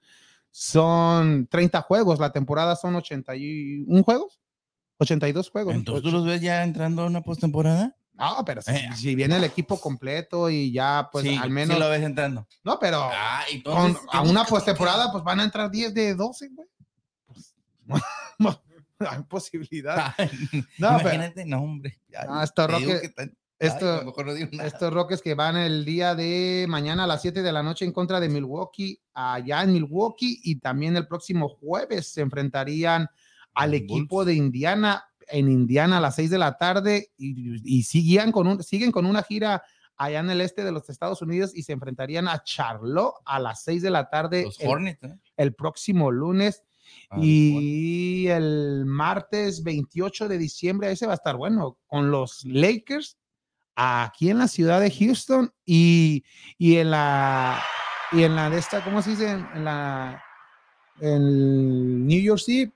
Son 0.52 1.48
30 1.48 1.82
juegos, 1.84 2.20
la 2.20 2.32
temporada 2.32 2.76
son 2.76 2.96
81 2.96 4.04
juegos, 4.04 4.40
82 4.98 5.50
juegos. 5.52 5.76
Entonces 5.76 6.04
tú 6.04 6.12
los 6.12 6.26
ves 6.26 6.42
ya 6.42 6.64
entrando 6.64 7.04
a 7.04 7.06
una 7.08 7.22
postemporada. 7.22 7.96
No, 8.14 8.44
pero 8.44 8.64
si, 8.64 8.72
Eh. 8.72 8.90
si 8.96 9.14
viene 9.14 9.38
el 9.38 9.44
equipo 9.44 9.80
completo 9.80 10.50
y 10.50 10.72
ya, 10.72 11.08
pues 11.12 11.24
sí, 11.26 11.36
al 11.36 11.44
sí 11.44 11.50
menos. 11.52 11.78
lo 11.78 11.88
ves 11.90 12.02
entrando. 12.02 12.48
No, 12.64 12.80
pero 12.80 13.02
Ah, 13.14 13.44
con- 13.64 13.96
a 14.12 14.22
una 14.24 14.44
postemporada, 14.46 15.12
pues 15.12 15.24
van 15.24 15.40
a 15.40 15.44
entrar 15.44 15.70
10 15.70 15.94
de 15.94 16.16
12, 16.16 16.50
güey. 16.50 16.68
Hay 19.00 19.24
posibilidad. 19.24 20.14
No, 20.80 20.98
pero- 20.98 21.00
Imagínate, 21.00 21.46
no, 21.46 21.62
hombre. 21.62 22.00
ya, 22.10 22.24
No, 22.26 22.42
que 23.00 23.12
esto- 23.60 24.04
nada. 24.58 24.68
Estos 24.68 24.94
Rockets 24.94 25.22
que 25.22 25.34
van 25.34 25.58
el 25.58 25.84
día 25.86 26.14
de 26.16 26.66
mañana 26.70 27.04
a 27.06 27.08
las 27.08 27.22
7 27.22 27.42
de 27.42 27.52
la 27.52 27.64
noche 27.64 27.86
en 27.86 27.92
contra 27.92 28.20
de 28.20 28.30
Milwaukee, 28.30 29.00
allá 29.14 29.64
en 29.64 29.74
Milwaukee, 29.74 30.40
y 30.44 30.60
también 30.60 30.96
el 30.96 31.08
próximo 31.08 31.50
jueves 31.50 32.08
se 32.14 32.22
enfrentarían 32.22 33.08
al 33.56 33.74
equipo 33.74 34.24
de 34.26 34.36
Indiana 34.36 35.04
en 35.30 35.50
Indiana 35.52 35.98
a 35.98 36.02
las 36.02 36.16
6 36.16 36.30
de 36.30 36.38
la 36.38 36.58
tarde 36.58 37.12
y, 37.18 37.78
y 37.80 37.84
siguen, 37.84 38.32
con 38.32 38.48
un, 38.48 38.64
siguen 38.64 38.92
con 38.92 39.06
una 39.06 39.24
gira 39.24 39.62
allá 39.98 40.20
en 40.20 40.30
el 40.30 40.40
este 40.42 40.64
de 40.64 40.72
los 40.72 40.90
Estados 40.90 41.22
Unidos 41.22 41.52
y 41.56 41.64
se 41.64 41.74
enfrentarían 41.74 42.28
a 42.28 42.44
Charlotte 42.44 43.16
a 43.26 43.40
las 43.40 43.64
6 43.64 43.82
de 43.82 43.90
la 43.90 44.10
tarde 44.10 44.44
Los 44.44 44.60
el, 44.60 44.68
Hornets, 44.70 45.04
¿eh? 45.04 45.18
el 45.36 45.54
próximo 45.56 46.12
lunes. 46.12 46.64
Ah. 47.10 47.18
Y 47.22 48.28
el 48.28 48.84
martes 48.86 49.64
28 49.64 50.28
de 50.28 50.38
diciembre, 50.38 50.92
ese 50.92 51.06
va 51.06 51.14
a 51.14 51.16
estar 51.16 51.36
bueno, 51.38 51.78
con 51.88 52.12
los 52.12 52.44
Lakers 52.46 53.18
aquí 53.76 54.30
en 54.30 54.40
la 54.40 54.48
ciudad 54.48 54.80
de 54.82 54.90
Houston 54.92 55.52
y, 55.66 56.24
y 56.58 56.78
en 56.78 56.92
la 56.92 57.62
y 58.12 58.24
en 58.24 58.36
la 58.36 58.50
de 58.50 58.58
esta, 58.58 58.84
¿cómo 58.84 59.02
se 59.02 59.12
dice? 59.12 59.30
En 59.32 59.64
la 59.66 60.22
en 61.00 62.08
New 62.08 62.20
York 62.22 62.40
City 62.40 62.72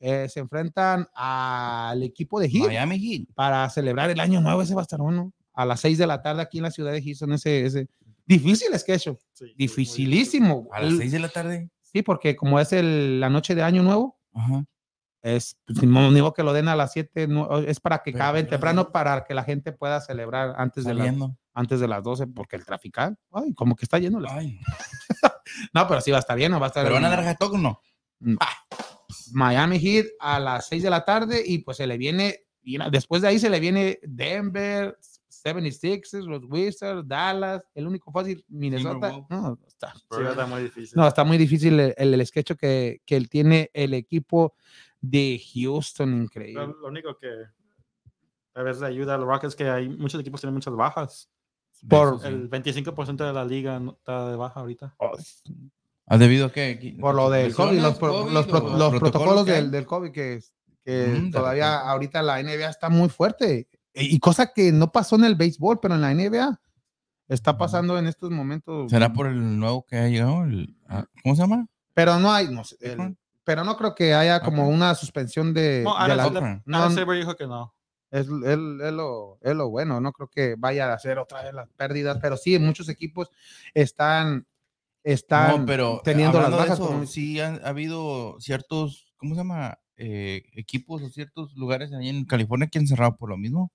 eh, 0.00 0.28
se 0.28 0.40
enfrentan 0.40 1.06
al 1.14 2.02
equipo 2.02 2.40
de 2.40 2.48
Heat 2.48 2.66
Miami 2.66 2.98
Heat. 2.98 3.28
para 3.34 3.70
celebrar 3.70 4.10
el 4.10 4.18
año 4.18 4.40
nuevo, 4.40 4.60
ese 4.62 4.74
va 4.74 4.80
a 4.80 4.82
estar 4.82 4.98
bueno. 4.98 5.32
A 5.54 5.64
las 5.64 5.80
6 5.80 5.98
de 5.98 6.06
la 6.08 6.20
tarde 6.22 6.42
aquí 6.42 6.58
en 6.58 6.64
la 6.64 6.70
ciudad 6.72 6.90
de 6.92 7.00
Houston, 7.02 7.32
ese, 7.34 7.64
ese 7.64 7.88
difícil 8.26 8.68
es 8.72 8.82
que 8.82 8.94
eso, 8.94 9.18
Sí, 9.34 9.52
dificilísimo. 9.56 10.66
A 10.72 10.80
las 10.80 10.92
El- 10.92 10.98
6 10.98 11.12
de 11.12 11.18
la 11.20 11.28
tarde. 11.28 11.70
Sí, 11.92 12.02
porque 12.02 12.36
como 12.36 12.58
es 12.58 12.72
el, 12.72 13.20
la 13.20 13.28
noche 13.28 13.54
de 13.54 13.62
año 13.62 13.82
nuevo, 13.82 14.18
Ajá. 14.32 14.64
es 15.22 15.58
pues, 15.66 15.82
ni 15.82 15.88
modo 15.88 16.32
que 16.32 16.42
lo 16.42 16.52
den 16.52 16.68
a 16.68 16.76
las 16.76 16.92
7, 16.92 17.28
es 17.66 17.80
para 17.80 18.02
que 18.02 18.12
Pero, 18.12 18.24
caben 18.24 18.44
pero 18.46 18.50
temprano 18.50 18.90
para 18.90 19.24
que 19.24 19.34
la 19.34 19.44
gente 19.44 19.72
pueda 19.72 20.00
celebrar 20.00 20.54
antes 20.56 20.84
de, 20.84 20.94
las, 20.94 21.14
antes 21.52 21.80
de 21.80 21.88
las 21.88 22.02
12, 22.02 22.28
porque 22.28 22.56
el 22.56 22.64
trafical, 22.64 23.18
ay, 23.32 23.52
como 23.54 23.76
que 23.76 23.84
está 23.84 23.98
lleno. 23.98 24.20
No, 25.74 25.86
pero 25.86 26.00
sí 26.00 26.10
va 26.10 26.16
a 26.16 26.20
estar 26.20 26.38
lleno, 26.38 26.58
va 26.58 26.66
a 26.66 26.68
estar 26.68 26.82
¿Pero 26.82 26.94
van 26.94 27.04
a 27.04 27.10
dar 27.10 27.22
hashtag 27.24 27.52
o 27.52 27.58
no? 27.58 27.80
Miami 29.32 29.78
Heat 29.78 30.06
a 30.18 30.40
las 30.40 30.66
6 30.68 30.82
de 30.82 30.90
la 30.90 31.04
tarde 31.04 31.42
y 31.44 31.58
pues 31.58 31.76
se 31.76 31.86
le 31.86 31.98
viene, 31.98 32.46
y 32.62 32.78
después 32.90 33.20
de 33.20 33.28
ahí 33.28 33.38
se 33.38 33.50
le 33.50 33.60
viene 33.60 33.98
Denver, 34.02 34.96
76ers, 35.42 36.24
los 36.26 36.42
Wizards, 36.44 37.06
Dallas, 37.06 37.62
el 37.74 37.86
único 37.86 38.10
fácil, 38.12 38.44
Minnesota. 38.48 39.12
No, 39.28 39.58
está, 39.66 39.92
Sí, 39.94 40.22
a 40.22 40.30
estar 40.30 40.48
muy 40.48 40.62
difícil. 40.62 40.96
no, 40.96 41.06
está 41.08 41.24
muy 41.24 41.38
difícil 41.38 41.78
el, 41.80 41.94
el, 41.96 42.14
el 42.14 42.26
sketch 42.26 42.52
que, 42.52 43.00
que 43.04 43.16
él 43.16 43.28
tiene 43.28 43.70
el 43.74 43.94
equipo 43.94 44.54
de 45.00 45.40
Houston, 45.54 46.22
increíble. 46.22 46.66
Lo, 46.66 46.80
lo 46.80 46.88
único 46.88 47.16
que 47.18 47.28
a 48.54 48.62
veces 48.62 48.82
ayuda 48.82 49.14
a 49.14 49.18
los 49.18 49.26
Rockets 49.26 49.52
es 49.52 49.56
que 49.56 49.68
hay 49.68 49.88
muchos 49.88 50.20
equipos 50.20 50.40
tienen 50.40 50.54
muchas 50.54 50.74
bajas. 50.74 51.28
Por- 51.88 52.20
sí. 52.20 52.28
El 52.28 52.48
25% 52.48 53.16
de 53.26 53.32
la 53.32 53.44
liga 53.44 53.80
está 53.98 54.30
de 54.30 54.36
baja 54.36 54.60
ahorita. 54.60 54.94
¿Ah, 56.06 56.18
¿Debido 56.18 56.46
a 56.46 56.52
qué? 56.52 56.96
por 57.00 57.14
lo 57.14 57.30
del 57.30 57.54
COVID, 57.54 57.80
los, 57.80 57.96
pro- 57.98 58.28
los 58.28 58.46
pro- 58.46 58.76
los 58.76 58.94
protocolos 59.00 59.44
que 59.44 59.52
hay? 59.52 59.62
del, 59.62 59.70
del 59.70 59.86
COVID 59.86 60.10
que, 60.12 60.40
que 60.84 61.06
Mm, 61.06 61.30
todavía 61.30 61.78
ahorita 61.80 62.22
la 62.22 62.40
NBA 62.42 62.68
está 62.68 62.88
muy 62.88 63.08
fuerte 63.08 63.68
y 63.94 64.18
cosa 64.18 64.52
que 64.52 64.72
no 64.72 64.90
pasó 64.92 65.16
en 65.16 65.24
el 65.24 65.34
béisbol, 65.34 65.80
pero 65.80 65.94
en 65.94 66.00
la 66.00 66.10
NBA 66.14 66.60
está 67.28 67.56
pasando 67.56 67.98
en 67.98 68.06
estos 68.06 68.30
momentos. 68.30 68.90
¿Será 68.90 69.12
por 69.12 69.26
el 69.26 69.58
nuevo 69.58 69.84
que 69.86 69.96
ha 69.98 70.08
llegado? 70.08 70.44
El- 70.44 70.76
ah, 70.88 71.04
¿Cómo 71.22 71.34
se 71.34 71.42
llama? 71.42 71.66
Pero 71.94 72.18
no 72.18 72.32
hay, 72.32 72.48
no 72.48 72.64
sé, 72.64 72.76
el- 72.80 73.16
pero 73.44 73.64
no 73.64 73.76
creo 73.76 73.94
que 73.94 74.14
haya 74.14 74.40
como 74.40 74.62
Ajá. 74.62 74.70
una 74.70 74.94
suspensión 74.94 75.52
de, 75.52 75.82
No, 75.84 75.92
de 75.94 76.12
Adam 76.12 76.34
la- 76.34 76.62
no, 76.64 76.76
Adam 76.78 76.94
Silver 76.94 77.18
dijo 77.18 77.34
que 77.36 77.46
no. 77.46 77.74
es, 78.10 78.26
es- 78.26 78.28
es 78.28 78.92
lo, 78.92 79.38
es 79.42 79.54
lo 79.54 79.68
bueno, 79.70 80.00
no 80.00 80.12
creo 80.12 80.28
que 80.28 80.54
vaya 80.56 80.90
a 80.90 80.94
hacer 80.94 81.18
otra 81.18 81.42
vez 81.42 81.52
las 81.52 81.68
pérdidas, 81.70 82.18
pero 82.20 82.36
sí, 82.36 82.58
muchos 82.58 82.88
equipos 82.88 83.30
están, 83.74 84.46
están 85.02 85.60
no, 85.60 85.66
pero 85.66 86.00
teniendo 86.04 86.40
las 86.40 86.50
bajas. 86.50 86.78
eso, 86.78 86.86
como- 86.86 87.06
sí 87.06 87.40
han 87.40 87.60
ha 87.64 87.68
habido 87.68 88.36
ciertos, 88.40 89.12
¿cómo 89.16 89.34
se 89.34 89.40
llama? 89.40 89.78
Eh, 89.96 90.44
equipos 90.54 91.02
o 91.02 91.08
ciertos 91.10 91.54
lugares 91.54 91.92
ahí 91.92 92.08
en 92.08 92.24
California 92.24 92.68
que 92.68 92.78
han 92.78 92.86
cerrado 92.86 93.16
por 93.16 93.28
lo 93.28 93.36
mismo. 93.36 93.70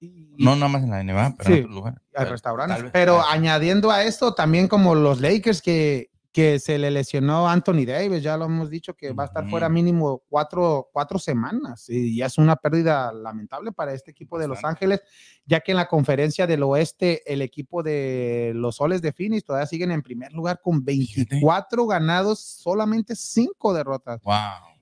Y- 0.00 0.44
No 0.44 0.54
nada 0.56 0.68
más 0.68 0.82
en 0.82 0.90
la 0.90 1.00
NBA, 1.02 1.34
pero 1.36 1.46
Sí, 1.48 1.52
en 1.58 1.64
otros 1.64 1.74
lugares. 1.76 2.00
hay 2.14 2.24
Tal- 2.24 2.28
restaurantes. 2.30 2.76
tal 2.76 2.82
vez- 2.84 2.92
Pero 2.92 3.22
añadiendo 3.22 3.90
a 3.90 4.02
esto, 4.04 4.34
también 4.34 4.66
como 4.68 4.94
los 4.94 5.20
Lakers 5.20 5.60
que, 5.62 6.08
que 6.32 6.60
se 6.60 6.78
le 6.78 6.92
lesionó 6.92 7.48
Anthony 7.48 7.84
Davis, 7.84 8.22
ya 8.22 8.36
lo 8.36 8.44
hemos 8.44 8.70
dicho 8.70 8.94
que 8.94 9.12
va 9.12 9.24
a 9.24 9.26
estar 9.26 9.50
fuera 9.50 9.68
mínimo 9.68 10.22
cuatro, 10.28 10.88
cuatro 10.92 11.18
semanas 11.18 11.86
y 11.88 12.16
ya 12.18 12.26
es 12.26 12.38
una 12.38 12.54
pérdida 12.54 13.12
lamentable 13.12 13.72
para 13.72 13.92
este 13.92 14.12
equipo 14.12 14.38
de 14.38 14.46
Los. 14.46 14.62
Ángeles, 14.64 15.02
ya 15.44 15.58
que 15.58 15.72
en 15.72 15.76
la 15.78 15.88
conferencia 15.88 16.46
del 16.46 16.62
oeste 16.62 17.22
el 17.32 17.42
equipo 17.42 17.82
de 17.82 18.52
los 18.54 18.76
Soles 18.76 19.02
de 19.02 19.12
Phoenix 19.12 19.44
todavía 19.44 19.66
siguen 19.66 19.90
en 19.90 20.02
primer 20.02 20.32
lugar 20.32 20.60
con 20.62 20.84
24 20.84 21.86
ganados, 21.88 22.38
solamente 22.40 23.16
cinco 23.16 23.74
derrotas. 23.74 24.22
Wow. 24.22 24.34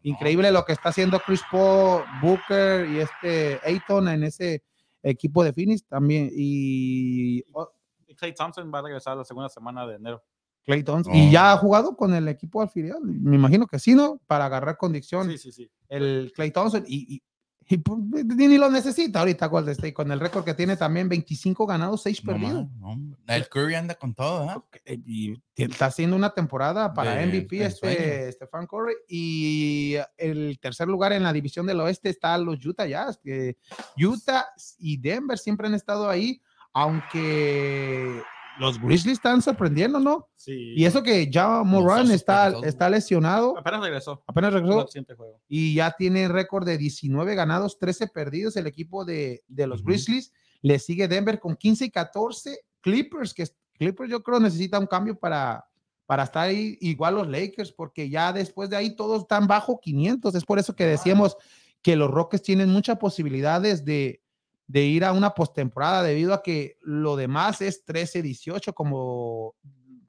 Increíble 0.03 0.51
lo 0.53 0.65
que 0.67 0.73
está 0.75 0.91
haciendo 0.91 1.19
Chris 1.25 1.41
Paul, 1.51 2.03
Booker 2.21 2.87
y 2.91 2.99
este 3.01 3.59
Ayton 3.65 4.09
en 4.09 4.25
ese 4.25 4.63
equipo 5.03 5.45
de 5.45 5.53
Phoenix 5.53 5.85
también 5.85 6.31
y 6.35 7.43
oh, 7.53 7.71
Y 8.07 8.15
Clay 8.15 8.35
Thompson 8.35 8.71
va 8.73 8.79
a 8.81 8.83
regresar 8.83 9.17
la 9.17 9.25
segunda 9.25 9.49
semana 9.49 9.87
de 9.87 9.97
enero. 9.97 10.23
Clay 10.65 10.83
Thompson. 10.83 11.13
Oh. 11.15 11.17
Y 11.17 11.31
ya 11.31 11.53
ha 11.53 11.57
jugado 11.57 11.97
con 11.97 12.13
el 12.15 12.29
equipo 12.29 12.61
al 12.61 12.69
filial. 12.69 13.01
Me 13.03 13.37
imagino 13.37 13.67
que 13.67 13.79
sí, 13.79 13.95
¿no? 13.95 14.21
Para 14.27 14.45
agarrar 14.47 14.77
condición 14.77 15.31
Sí, 15.31 15.39
sí, 15.39 15.53
sí. 15.53 15.71
el 15.89 16.31
Clay 16.35 16.51
Thompson. 16.51 16.85
Y, 16.87 17.15
y- 17.17 17.23
y, 17.71 17.77
pues, 17.79 17.99
ni 18.25 18.57
lo 18.57 18.71
necesita 18.71 19.21
ahorita 19.21 19.47
Golden 19.47 19.73
State 19.73 19.93
con 19.93 20.11
el 20.11 20.21
récord 20.21 20.45
que 20.45 20.55
tiene 20.55 20.77
también 20.77 21.09
25 21.09 21.67
ganados, 21.67 22.03
6 22.03 22.25
No 22.25 22.33
perdidos. 22.33 22.67
no, 22.79 22.97
el 23.27 23.49
Curry 23.49 23.75
anda 23.75 23.95
con 23.95 24.15
todo. 24.15 24.67
Eh, 24.85 24.99
Y 25.07 25.35
está 25.55 25.87
haciendo 25.87 26.17
una 26.17 26.31
temporada 26.31 26.95
para 26.95 27.17
De 27.17 27.27
MVP 27.27 27.65
este 27.65 28.33
Stefan 28.33 28.67
Curry. 28.67 28.95
Y 29.09 29.97
el 30.17 30.59
tercer 30.61 30.89
lugar 30.89 31.13
en 31.13 31.23
la 31.23 31.33
división 31.33 31.67
del 31.67 31.81
oeste 31.81 32.09
está 32.09 32.39
los 32.39 32.65
Utah 32.65 32.87
Jazz. 32.87 33.19
Que 33.23 33.59
Utah 33.97 34.47
y 34.79 34.97
Denver 34.97 35.37
siempre 35.39 35.67
han 35.67 35.75
estado 35.75 36.09
ahí, 36.09 36.41
aunque 36.73 38.23
los 38.59 38.81
Grizzlies 38.81 39.19
están 39.19 39.43
sorprendiendo, 39.43 39.99
¿no? 40.01 40.29
Sí. 40.37 40.75
Y 40.77 40.85
eso 40.85 41.03
que 41.03 41.31
ya 41.31 41.63
Moran 41.63 42.11
está, 42.11 42.53
está 42.65 42.91
lesionado, 42.91 43.57
Apenas 43.59 43.81
regresó. 43.81 44.23
apenas 44.27 44.53
regresó 44.53 44.83
el 44.83 44.89
siguiente 44.89 45.15
juego. 45.15 45.41
y 45.49 45.75
ya 45.75 45.93
tiene 45.93 46.29
récord 46.29 46.67
de 46.67 46.79
19 46.79 47.35
ganados, 47.35 47.79
13 47.79 48.09
perdidos 48.09 48.57
el 48.57 48.67
equipo 48.67 49.05
de, 49.05 49.43
de 49.49 49.67
los. 49.67 49.83
Grizzlies. 49.83 50.33
Le 50.61 50.79
sigue 50.81 51.07
Denver 51.07 51.39
con 51.39 51.55
15 51.57 51.85
y 51.85 51.91
14. 51.91 52.59
Clippers, 52.81 53.33
que 53.35 53.47
Clippers 53.75 54.11
yo 54.11 54.23
creo 54.23 54.41
necesita 54.41 54.79
un 54.79 54.87
cambio 54.87 55.17
para, 55.19 55.65
para 56.07 56.25
estar 56.25 56.49
ahí, 56.49 56.77
igual 56.81 57.15
los 57.15 57.29
Lakers, 57.29 57.73
porque 57.73 58.09
ya 58.11 58.33
después 58.33 58.69
de 58.71 58.77
ahí 58.77 58.97
todos 58.97 59.23
están 59.23 59.47
bajo 59.47 59.79
500. 59.81 60.35
Es 60.35 60.45
por 60.45 60.59
eso 60.59 60.75
que 60.75 60.85
decíamos 60.85 61.37
que 61.83 61.95
los 61.95 62.11
Rockets 62.11 62.43
tienen 62.43 62.71
muchas 62.71 62.99
posibilidades 62.99 63.85
de, 63.85 64.21
de 64.69 64.85
ir 64.85 65.05
a 65.05 65.13
una 65.13 65.35
postemporada 65.35 66.03
debido 66.05 66.33
a 66.35 66.43
que 66.43 66.77
lo 66.83 67.17
demás 67.17 67.61
es 67.63 67.85
13-18 67.85 68.73
como 68.75 69.55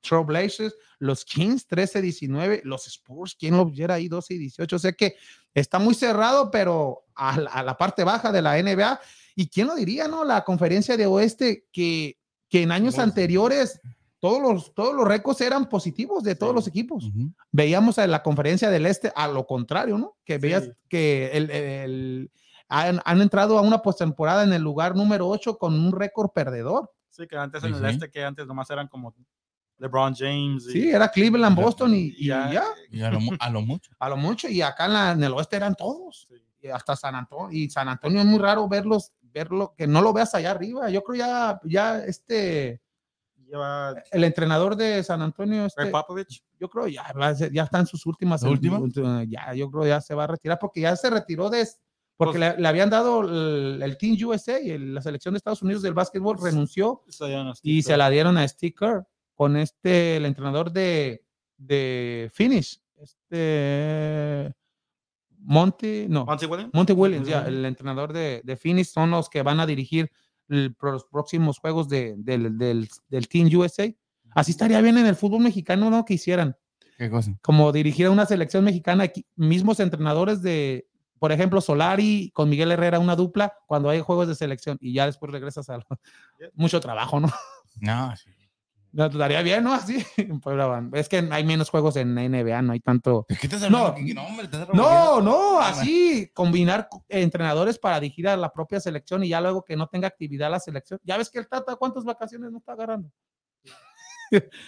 Trailblazers, 0.01 0.75
los 0.99 1.25
Kings 1.25 1.67
13-19, 1.67 2.61
los 2.63 2.85
Spurs, 2.87 3.35
¿quién 3.35 3.57
lo 3.57 3.65
viera 3.65 3.95
ahí 3.95 4.07
12-18? 4.09 4.73
O 4.73 4.79
sea 4.79 4.91
que 4.93 5.15
está 5.53 5.79
muy 5.79 5.93
cerrado, 5.95 6.51
pero 6.51 7.05
a 7.15 7.37
la, 7.39 7.49
a 7.51 7.63
la 7.63 7.77
parte 7.77 8.03
baja 8.03 8.31
de 8.31 8.41
la 8.41 8.61
NBA. 8.61 8.99
¿Y 9.35 9.47
quién 9.47 9.67
lo 9.67 9.75
diría, 9.75 10.07
no? 10.07 10.23
La 10.25 10.43
conferencia 10.43 10.95
de 10.97 11.05
oeste 11.05 11.65
que, 11.71 12.17
que 12.49 12.61
en 12.63 12.71
años 12.71 12.99
anteriores 12.99 13.79
todos 14.19 14.41
los, 14.41 14.73
todos 14.73 14.93
los 14.93 15.07
récords 15.07 15.39
eran 15.39 15.69
positivos 15.69 16.23
de 16.23 16.35
todos 16.35 16.51
Sí. 16.51 16.55
los 16.55 16.67
equipos 16.67 17.09
veíamos 17.53 17.97
en 17.99 18.11
la 18.11 18.21
conferencia 18.21 18.69
del 18.69 18.85
este 18.85 19.13
a 19.15 19.29
lo 19.29 19.45
contrario, 19.47 19.97
¿no? 19.97 20.17
Que 20.25 20.37
veías 20.37 20.65
Sí. 20.65 20.71
que 20.89 21.29
el, 21.33 21.49
el- 21.49 22.31
han, 22.69 23.01
han 23.03 23.21
entrado 23.21 23.57
a 23.57 23.61
una 23.61 23.81
postemporada 23.81 24.43
en 24.43 24.53
el 24.53 24.61
lugar 24.61 24.95
número 24.95 25.27
8 25.27 25.57
con 25.57 25.73
un 25.73 25.91
récord 25.91 26.29
perdedor. 26.29 26.91
Sí, 27.09 27.27
que 27.27 27.35
antes 27.35 27.61
Sí, 27.61 27.67
en 27.67 27.73
el 27.73 27.79
sí. 27.81 27.85
este, 27.87 28.09
que 28.11 28.23
antes 28.23 28.45
nomás 28.47 28.69
eran 28.69 28.87
como 28.87 29.13
LeBron 29.79 30.13
James. 30.15 30.67
y- 30.67 30.71
Sí, 30.71 30.89
era 30.89 31.09
Cleveland, 31.09 31.55
Boston 31.55 31.93
y, 31.95 32.13
y 32.17 32.27
ya. 32.27 32.51
ya, 32.51 32.63
Y 32.91 33.01
a 33.01 33.09
lo, 33.11 33.19
a 33.39 33.49
lo 33.49 33.61
mucho. 33.61 33.91
a 33.99 34.09
lo 34.09 34.17
mucho. 34.17 34.47
Y 34.47 34.61
acá 34.61 34.85
en, 34.85 34.93
la- 34.93 35.11
en 35.11 35.23
el 35.23 35.33
oeste 35.33 35.55
eran 35.57 35.75
todos. 35.75 36.27
Sí. 36.29 36.35
y 36.61 36.67
hasta 36.67 36.95
San 36.95 37.15
Antonio. 37.15 37.49
Y 37.57 37.69
San 37.69 37.87
Antonio 37.87 38.19
es 38.19 38.25
muy 38.25 38.37
raro 38.37 38.67
verlos, 38.67 39.13
verlo, 39.21 39.73
que 39.77 39.87
no 39.87 40.01
lo 40.01 40.11
veas 40.13 40.35
allá 40.35 40.51
arriba. 40.51 40.89
Yo 40.89 41.01
creo 41.03 41.15
ya, 41.25 41.59
ya 41.63 41.99
este, 42.03 42.81
Lleva 43.47 43.95
el 44.11 44.23
entrenador 44.25 44.75
de 44.75 45.01
San 45.03 45.21
Antonio, 45.23 45.65
este, 45.65 45.87
Popovich. 45.87 46.43
yo 46.59 46.69
creo 46.69 46.87
ya, 46.87 47.03
ya 47.51 47.63
está 47.63 47.79
en 47.79 47.87
sus 47.87 48.05
últimas. 48.05 48.43
¿La 48.43 48.49
última? 48.49 48.79
Ya, 49.27 49.53
yo 49.55 49.71
creo 49.71 49.87
ya 49.87 49.99
se 50.01 50.13
va 50.13 50.25
a 50.25 50.27
retirar 50.27 50.59
porque 50.59 50.81
ya 50.81 50.95
se 50.95 51.09
retiró 51.09 51.49
de. 51.49 51.67
Porque 52.19 52.37
Pues- 52.37 52.55
le, 52.57 52.61
le 52.61 52.67
habían 52.67 52.89
dado 52.89 53.21
el, 53.21 53.81
el 53.81 53.97
Team 53.97 54.17
USA, 54.25 54.59
y 54.59 54.71
el- 54.71 54.93
la 54.93 55.01
selección 55.01 55.33
de 55.33 55.37
Estados 55.37 55.61
Unidos 55.61 55.81
del 55.81 55.93
básquetbol, 55.93 56.37
renunció 56.43 57.01
y 57.63 57.81
se 57.81 57.95
la 57.95 58.09
dieron 58.09 58.37
a 58.37 58.45
Steve 58.45 58.75
Kerr 58.77 59.07
con 59.35 59.55
este, 59.55 60.17
el 60.17 60.25
entrenador 60.25 60.69
de, 60.73 61.23
de 61.55 62.29
Phoenix, 62.33 62.83
este 62.97 64.53
Monty, 65.37 66.07
no, 66.09 66.25
Monty 66.25 66.45
Williams. 66.45 66.73
Monty 66.73 66.91
Williams, 66.93 67.27
ya, 67.29 67.43
el 67.47 67.63
entrenador 67.63 68.11
de, 68.11 68.41
de 68.43 68.57
Phoenix, 68.57 68.89
son 68.89 69.11
los 69.11 69.29
que 69.29 69.41
van 69.41 69.61
a 69.61 69.65
dirigir 69.65 70.11
el- 70.49 70.75
los 70.81 71.05
próximos 71.05 71.57
juegos 71.59 71.87
de- 71.87 72.15
del, 72.17 72.57
del, 72.57 72.89
del 73.07 73.27
Team 73.29 73.47
USA. 73.57 73.89
Así 74.31 74.51
estaría 74.51 74.81
bien 74.81 74.97
en 74.97 75.05
el 75.05 75.15
fútbol 75.15 75.39
mexicano, 75.41 75.89
¿no? 75.89 76.03
Que 76.03 76.15
hicieran, 76.15 76.57
¿Qué 76.97 77.09
cosa? 77.09 77.31
como 77.41 77.71
dirigir 77.71 78.07
a 78.07 78.11
una 78.11 78.25
selección 78.25 78.65
mexicana, 78.65 79.05
aquí, 79.05 79.25
mismos 79.37 79.79
entrenadores 79.79 80.41
de, 80.41 80.88
por 81.19 81.31
ejemplo, 81.31 81.61
Solari 81.61 82.31
con 82.33 82.49
Miguel 82.49 82.71
Herrera, 82.71 82.99
una 82.99 83.15
dupla, 83.15 83.53
cuando 83.67 83.89
hay 83.89 83.99
juegos 84.01 84.27
de 84.27 84.35
selección 84.35 84.77
y 84.81 84.93
ya 84.93 85.05
después 85.05 85.31
regresas 85.31 85.69
a 85.69 85.79
mucho 86.55 86.79
trabajo, 86.79 87.19
¿no? 87.19 87.27
No, 87.81 88.13
sí. 88.17 88.29
No, 88.91 89.05
Estaría 89.05 89.41
bien, 89.43 89.63
¿no? 89.63 89.73
Así. 89.73 90.03
Es 90.93 91.07
que 91.09 91.17
hay 91.31 91.43
menos 91.45 91.69
juegos 91.69 91.95
en 91.95 92.15
la 92.15 92.23
NBA, 92.23 92.61
no 92.63 92.73
hay 92.73 92.79
tanto. 92.79 93.25
¿De 93.29 93.35
qué 93.37 93.45
estás 93.45 93.61
hablando? 93.63 93.89
No. 93.89 93.95
¿Qué- 93.95 94.13
No, 94.15 94.25
hombre, 94.25 94.45
estás 94.45 94.67
No, 94.73 95.21
no, 95.21 95.59
así 95.61 96.31
combinar 96.33 96.89
entrenadores 97.07 97.77
para 97.77 97.99
dirigir 97.99 98.27
a 98.27 98.35
la 98.35 98.51
propia 98.51 98.79
selección 98.79 99.23
y 99.23 99.29
ya 99.29 99.39
luego 99.41 99.63
que 99.63 99.75
no 99.77 99.87
tenga 99.87 100.07
actividad 100.07 100.49
la 100.49 100.59
selección. 100.59 100.99
Ya 101.03 101.17
ves 101.17 101.29
que 101.29 101.37
el 101.39 101.47
Tata, 101.47 101.75
¿cuántas 101.75 102.03
vacaciones 102.03 102.51
no 102.51 102.57
está 102.57 102.73
agarrando? 102.73 103.11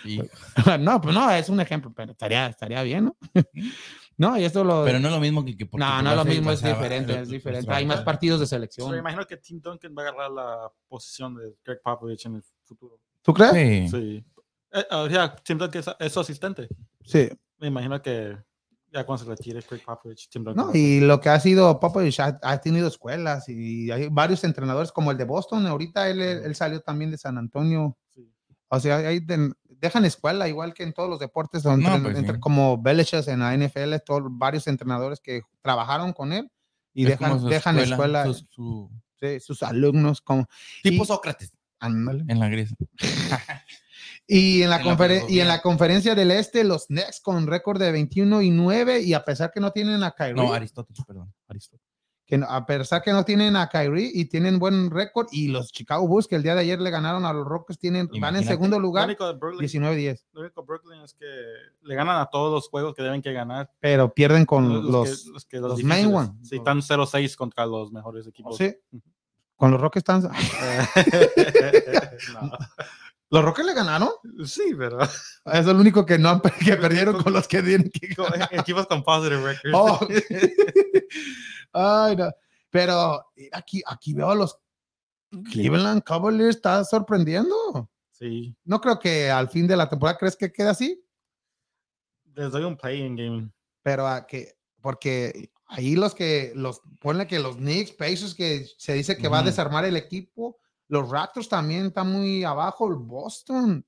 Sí, 0.04 0.22
no, 0.80 1.02
pues 1.02 1.14
no, 1.16 1.30
es 1.32 1.50
un 1.50 1.60
ejemplo, 1.60 1.92
pero 1.96 2.12
estaría, 2.12 2.48
estaría 2.48 2.82
bien, 2.84 3.06
¿no? 3.06 3.18
no, 4.22 4.38
y 4.38 4.44
esto 4.46 4.64
lo. 4.64 4.86
Pero 4.86 5.00
no 5.00 5.08
es 5.08 5.14
lo 5.14 5.20
mismo 5.20 5.44
que, 5.44 5.58
que 5.58 5.68
no, 5.74 6.02
no 6.02 6.12
es 6.12 6.16
lo 6.16 6.26
mismo, 6.26 6.52
es 6.52 6.62
diferente, 6.62 7.22
es 7.22 7.30
diferente. 7.30 7.72
Hay 7.74 7.86
más 7.86 8.02
partidos 8.04 8.40
de 8.40 8.46
So, 8.46 8.56
me 8.56 8.60
selección. 8.60 8.96
imagino 8.98 9.26
que 9.26 9.38
Tim 9.38 9.60
Duncan 9.60 9.94
va 9.98 10.04
a 10.04 10.08
agarrar 10.10 10.32
la 10.32 10.72
posición 10.88 11.36
de 11.36 11.56
Greg 11.66 11.82
Popovich 11.84 12.26
en 12.28 12.36
el 12.36 12.44
futuro. 12.64 13.00
¿Tú 13.22 13.34
crees? 13.34 13.52
Sí. 13.52 13.90
Sí. 13.90 14.26
Eh, 14.74 14.86
o 14.92 15.10
sea, 15.10 15.36
Tim 15.36 15.58
Duncan 15.58 15.80
es, 15.80 15.90
es 16.00 16.14
su 16.14 16.20
asistente. 16.20 16.68
Sí. 17.04 17.30
Me 17.58 17.68
imagino 17.68 18.02
que 18.02 18.38
ya 18.94 19.06
cuando 19.06 19.24
se 19.24 19.30
retire 19.30 19.62
Greg 19.70 19.84
Popovich, 19.84 20.30
Tim 20.30 20.44
Duncan. 20.44 20.68
No, 20.68 20.72
y 20.74 21.00
lo 21.02 21.20
que 21.20 21.30
ha 21.30 21.40
sido 21.40 21.80
Popovich 21.80 22.20
ha, 22.20 22.40
ha 22.42 22.62
tenido 22.62 22.88
escuelas 22.88 23.50
y 23.50 23.90
hay 23.92 24.08
varios 24.10 24.44
entrenadores 24.44 24.92
como 24.92 25.12
el 25.12 25.18
de 25.18 25.26
Boston. 25.26 25.66
Ahorita 25.66 26.10
él, 26.10 26.22
él 26.22 26.56
salió 26.56 26.80
también 26.82 27.12
de 27.12 27.18
San 27.18 27.38
Antonio. 27.38 27.98
Sí. 28.10 28.31
O 28.74 28.80
sea, 28.80 28.98
ahí 28.98 29.20
de- 29.20 29.52
dejan 29.68 30.06
escuela, 30.06 30.48
igual 30.48 30.74
que 30.74 30.84
en 30.84 30.94
todos 30.94 31.10
los 31.10 31.20
deportes, 31.20 31.62
donde 31.64 31.86
No, 31.90 32.02
pues 32.02 32.18
sí. 32.18 32.40
como 32.40 32.82
Belichick 32.82 33.28
en 33.28 33.40
la 33.40 33.54
NFL, 33.54 34.00
todos, 34.06 34.22
varios 34.30 34.66
entrenadores 34.68 35.20
que 35.20 35.42
trabajaron 35.62 36.14
con 36.14 36.32
él 36.32 36.50
y 36.94 37.04
Es 37.04 37.10
dejan, 37.20 37.46
dejan 37.50 37.80
escuela, 37.80 38.26
su- 38.26 38.46
su- 38.50 38.92
sí, 39.20 39.40
sus 39.42 39.62
alumnos. 39.64 40.22
Como, 40.22 40.48
tipo 40.84 41.04
Y- 41.04 41.08
Sócrates 41.08 41.52
ándale. 41.80 42.24
en 42.28 42.40
la 42.40 42.48
Grecia. 42.48 42.78
Y 44.28 44.62
en 44.62 44.70
la, 44.70 44.78
En 44.78 44.98
la 44.98 45.24
y 45.30 45.40
en 45.42 45.48
la 45.50 45.62
conferencia 45.62 46.16
del 46.16 46.32
Este, 46.32 46.64
los 46.64 46.86
Knicks 46.88 47.20
con 47.22 47.46
récord 47.48 47.80
de 47.82 47.92
21 47.92 48.42
y 48.42 48.50
9, 48.50 49.02
y 49.02 49.14
a 49.14 49.26
pesar 49.26 49.52
que 49.52 49.60
no 49.60 49.72
tienen 49.72 50.04
a 50.04 50.12
Kyrie, 50.12 50.36
No, 50.36 50.54
Aristóteles, 50.54 51.04
perdón. 51.06 51.34
Que 52.32 52.40
a 52.48 52.66
pesar 52.66 53.02
que 53.02 53.12
no 53.12 53.26
tienen 53.26 53.58
a 53.58 53.68
Kyrie 53.68 54.10
y 54.14 54.24
tienen 54.24 54.58
buen 54.58 54.90
récord, 54.90 55.28
y 55.34 55.50
los 55.50 55.74
Chicago 55.74 56.08
Bulls 56.08 56.28
que 56.30 56.38
el 56.38 56.44
día 56.44 56.56
de 56.56 56.62
ayer 56.62 56.80
le 56.80 56.90
ganaron 56.90 57.26
a 57.26 57.34
los 57.34 57.46
Rockets, 57.46 57.78
tienen, 57.78 58.10
van 58.22 58.38
en 58.38 58.46
segundo 58.46 58.80
lugar, 58.80 59.08
único, 59.08 59.28
de 59.28 59.34
Brooklyn, 59.34 59.68
19-10, 59.68 60.24
lo 60.32 60.40
único 60.40 60.62
de 60.62 60.66
Brooklyn 60.66 61.02
es 61.02 61.14
que 61.14 61.26
le 61.82 61.94
ganan 61.94 62.22
a 62.22 62.28
todos 62.28 62.54
los 62.54 62.70
juegos 62.70 62.96
que 62.96 63.04
deben 63.04 63.22
que 63.22 63.34
ganar. 63.34 63.70
pero 63.82 64.14
pierden 64.14 64.46
con 64.46 64.90
Los, 64.90 65.26
los, 65.26 65.26
que, 65.26 65.32
los, 65.32 65.46
que 65.46 65.60
los 65.60 65.72
los 65.72 65.84
main 65.84 66.06
one. 66.14 66.32
Sí, 66.42 66.56
están 66.56 66.80
0-6 66.80 67.36
contra 67.36 67.66
los 67.66 67.92
mejores 67.92 68.26
equipos. 68.26 68.56
sí, 68.56 68.78
con 69.58 69.72
los 69.72 69.82
Rockets 69.82 70.10
están, 70.10 70.22
No. 72.34 72.52
los 73.32 73.44
Rockets 73.44 73.66
le 73.68 73.74
ganaron, 73.74 74.10
Sí, 74.46 74.74
pero 74.78 75.00
es 75.46 75.66
el 75.68 75.76
único 75.78 76.06
que 76.06 76.18
no 76.20 76.30
han, 76.30 76.42
que 76.42 76.76
perdieron 76.78 77.22
con 77.24 77.34
los 77.34 77.48
que 77.48 77.64
tienen 77.64 77.90
que 77.90 78.14
con- 78.16 78.30
ganar. 78.30 78.50
equipos 78.52 78.86
con 78.88 79.04
positive 79.04 79.42
records. 79.44 79.74
Oh. 79.74 80.00
Ay, 81.74 82.16
no. 82.16 82.32
Pero 82.70 83.26
aquí, 83.52 83.82
aquí 83.86 84.14
veo 84.14 84.30
a 84.32 84.36
los 84.36 84.58
Cleveland 85.52 86.04
Cavaliers, 86.04 86.56
está 86.58 86.84
sorprendiendo. 86.86 87.90
Sí, 88.12 88.56
No 88.66 88.80
creo 88.80 89.00
que 89.00 89.30
al 89.32 89.50
fin 89.50 89.68
de 89.68 89.76
la 89.76 89.90
temporada 89.90 90.18
crees 90.18 90.36
que 90.36 90.52
quede 90.52 90.70
así, 90.70 91.04
les 92.36 92.52
doy 92.52 92.64
un 92.64 92.78
play-in 92.78 93.16
game. 93.16 93.52
pero 93.82 94.08
a 94.08 94.26
que, 94.28 94.54
porque 94.80 95.52
ahí 95.66 95.96
los 95.96 96.14
que, 96.16 96.54
los, 96.56 96.82
ponle 97.00 97.28
que 97.28 97.40
los 97.40 97.58
Knicks, 97.58 97.92
Pacers, 97.94 98.36
que 98.36 98.66
se 98.78 98.94
dice 98.94 99.18
que 99.18 99.28
va 99.28 99.40
a 99.40 99.44
desarmar 99.44 99.84
el 99.86 99.98
equipo, 99.98 100.60
los 100.92 101.10
Raptors 101.10 101.48
también 101.48 101.86
están 101.88 102.12
muy 102.12 102.44
abajo, 102.44 102.88
el 102.90 102.96
Boston, 102.96 103.86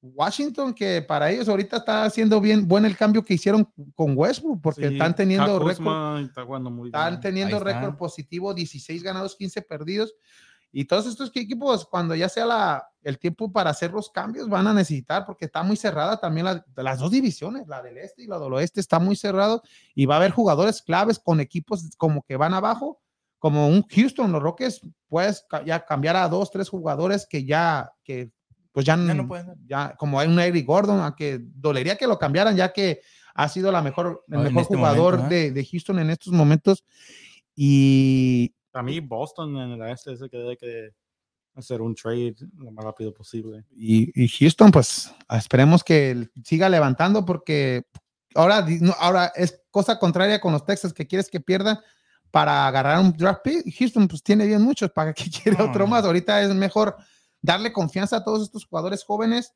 Washington, 0.00 0.72
que 0.72 1.02
para 1.02 1.30
ellos 1.30 1.48
ahorita 1.48 1.78
está 1.78 2.04
haciendo 2.04 2.40
bien, 2.40 2.66
bueno 2.66 2.86
el 2.86 2.96
cambio 2.96 3.22
que 3.24 3.34
hicieron 3.34 3.70
con 3.94 4.16
Westbrook, 4.16 4.60
porque 4.62 4.88
Sí, 4.88 4.94
están 4.94 5.14
teniendo 5.14 5.58
récord 5.58 5.94
está 6.86 7.00
Están 7.10 7.20
teniendo 7.20 7.56
récord 7.64 7.96
positivo, 7.98 8.54
16 8.54 9.02
ganados, 9.02 9.36
15 9.36 9.60
perdidos. 9.62 10.14
Y 10.70 10.84
todos 10.84 11.06
estos 11.06 11.30
equipos, 11.34 11.86
cuando 11.86 12.14
ya 12.14 12.28
sea 12.28 12.44
la, 12.46 12.86
el 13.02 13.18
tiempo 13.18 13.50
para 13.50 13.70
hacer 13.70 13.90
los 13.90 14.10
cambios, 14.10 14.48
van 14.48 14.66
a 14.66 14.74
necesitar, 14.74 15.24
porque 15.26 15.46
está 15.46 15.62
muy 15.62 15.76
cerrada 15.76 16.18
también 16.20 16.44
la- 16.46 16.64
las 16.76 16.98
dos 16.98 17.10
divisiones, 17.10 17.66
la 17.66 17.82
del 17.82 17.96
este 17.98 18.22
y 18.22 18.26
la 18.26 18.38
del 18.38 18.52
oeste, 18.52 18.80
está 18.80 18.98
muy 18.98 19.16
cerrado. 19.16 19.62
Y 19.94 20.06
va 20.06 20.14
a 20.14 20.18
haber 20.18 20.30
jugadores 20.30 20.80
claves 20.82 21.18
con 21.18 21.40
equipos 21.40 21.88
como 21.96 22.22
que 22.22 22.36
van 22.36 22.54
abajo, 22.54 23.00
como 23.38 23.68
un 23.68 23.82
Houston, 23.88 24.32
los 24.32 24.42
Rockets, 24.42 24.80
puedes 25.08 25.44
ca- 25.48 25.64
ya 25.64 25.84
cambiar 25.84 26.16
a 26.16 26.28
dos, 26.28 26.50
tres 26.50 26.68
jugadores 26.68 27.26
que 27.28 27.44
ya, 27.44 27.90
que 28.02 28.30
pues 28.72 28.84
ya, 28.86 28.96
Ya 28.96 29.14
no 29.14 29.26
pueden 29.26 29.54
ya 29.66 29.94
como 29.96 30.18
hay 30.20 30.28
un 30.28 30.38
Eric 30.38 30.66
Gordon, 30.66 31.00
aunque 31.00 31.40
dolería 31.42 31.96
que 31.96 32.06
lo 32.06 32.18
cambiaran, 32.18 32.56
ya 32.56 32.72
que 32.72 33.00
ha 33.34 33.48
sido 33.48 33.70
la 33.72 33.82
mejor, 33.82 34.24
el 34.28 34.34
en 34.34 34.42
mejor 34.44 34.62
este 34.62 34.76
jugador 34.76 35.16
momento, 35.16 35.34
¿eh? 35.34 35.38
de, 35.38 35.50
de 35.52 35.64
Houston 35.66 35.98
en 36.00 36.10
estos 36.10 36.32
momentos. 36.32 36.84
Y 37.54 38.54
Para 38.70 38.82
mí, 38.82 39.00
Boston 39.00 39.56
en 39.56 39.80
el 39.82 39.90
este 39.90 40.12
es 40.12 40.20
el 40.20 40.30
que 40.30 40.36
debe 40.36 40.56
que 40.56 40.90
hacer 41.54 41.80
un 41.80 41.94
trade 41.94 42.36
lo 42.56 42.70
más 42.70 42.84
rápido 42.84 43.12
posible. 43.12 43.64
y, 43.74 44.12
y 44.22 44.28
Houston, 44.28 44.70
pues 44.70 45.12
esperemos 45.30 45.82
que 45.82 46.28
siga 46.44 46.68
levantando 46.68 47.24
porque 47.24 47.82
ahora, 48.34 48.64
ahora 49.00 49.32
es 49.34 49.60
cosa 49.70 49.98
contraria 49.98 50.40
con 50.40 50.52
los 50.52 50.64
Texas 50.64 50.92
que 50.92 51.06
quieres 51.06 51.28
que 51.28 51.40
pierdan 51.40 51.78
para 52.30 52.66
agarrar 52.66 52.98
un 53.00 53.12
draft 53.12 53.40
pick. 53.42 53.74
Houston 53.78 54.06
pues 54.08 54.22
tiene 54.22 54.46
bien 54.46 54.62
muchos, 54.62 54.90
¿para 54.90 55.12
qué 55.14 55.24
quiere 55.42 55.58
No, 55.58 55.66
otro 55.70 55.86
más? 55.86 56.04
Ahorita 56.04 56.42
es 56.42 56.54
mejor 56.54 56.96
darle 57.40 57.72
confianza 57.72 58.16
a 58.16 58.24
todos 58.24 58.42
estos 58.42 58.66
jugadores 58.66 59.04
jóvenes 59.04 59.52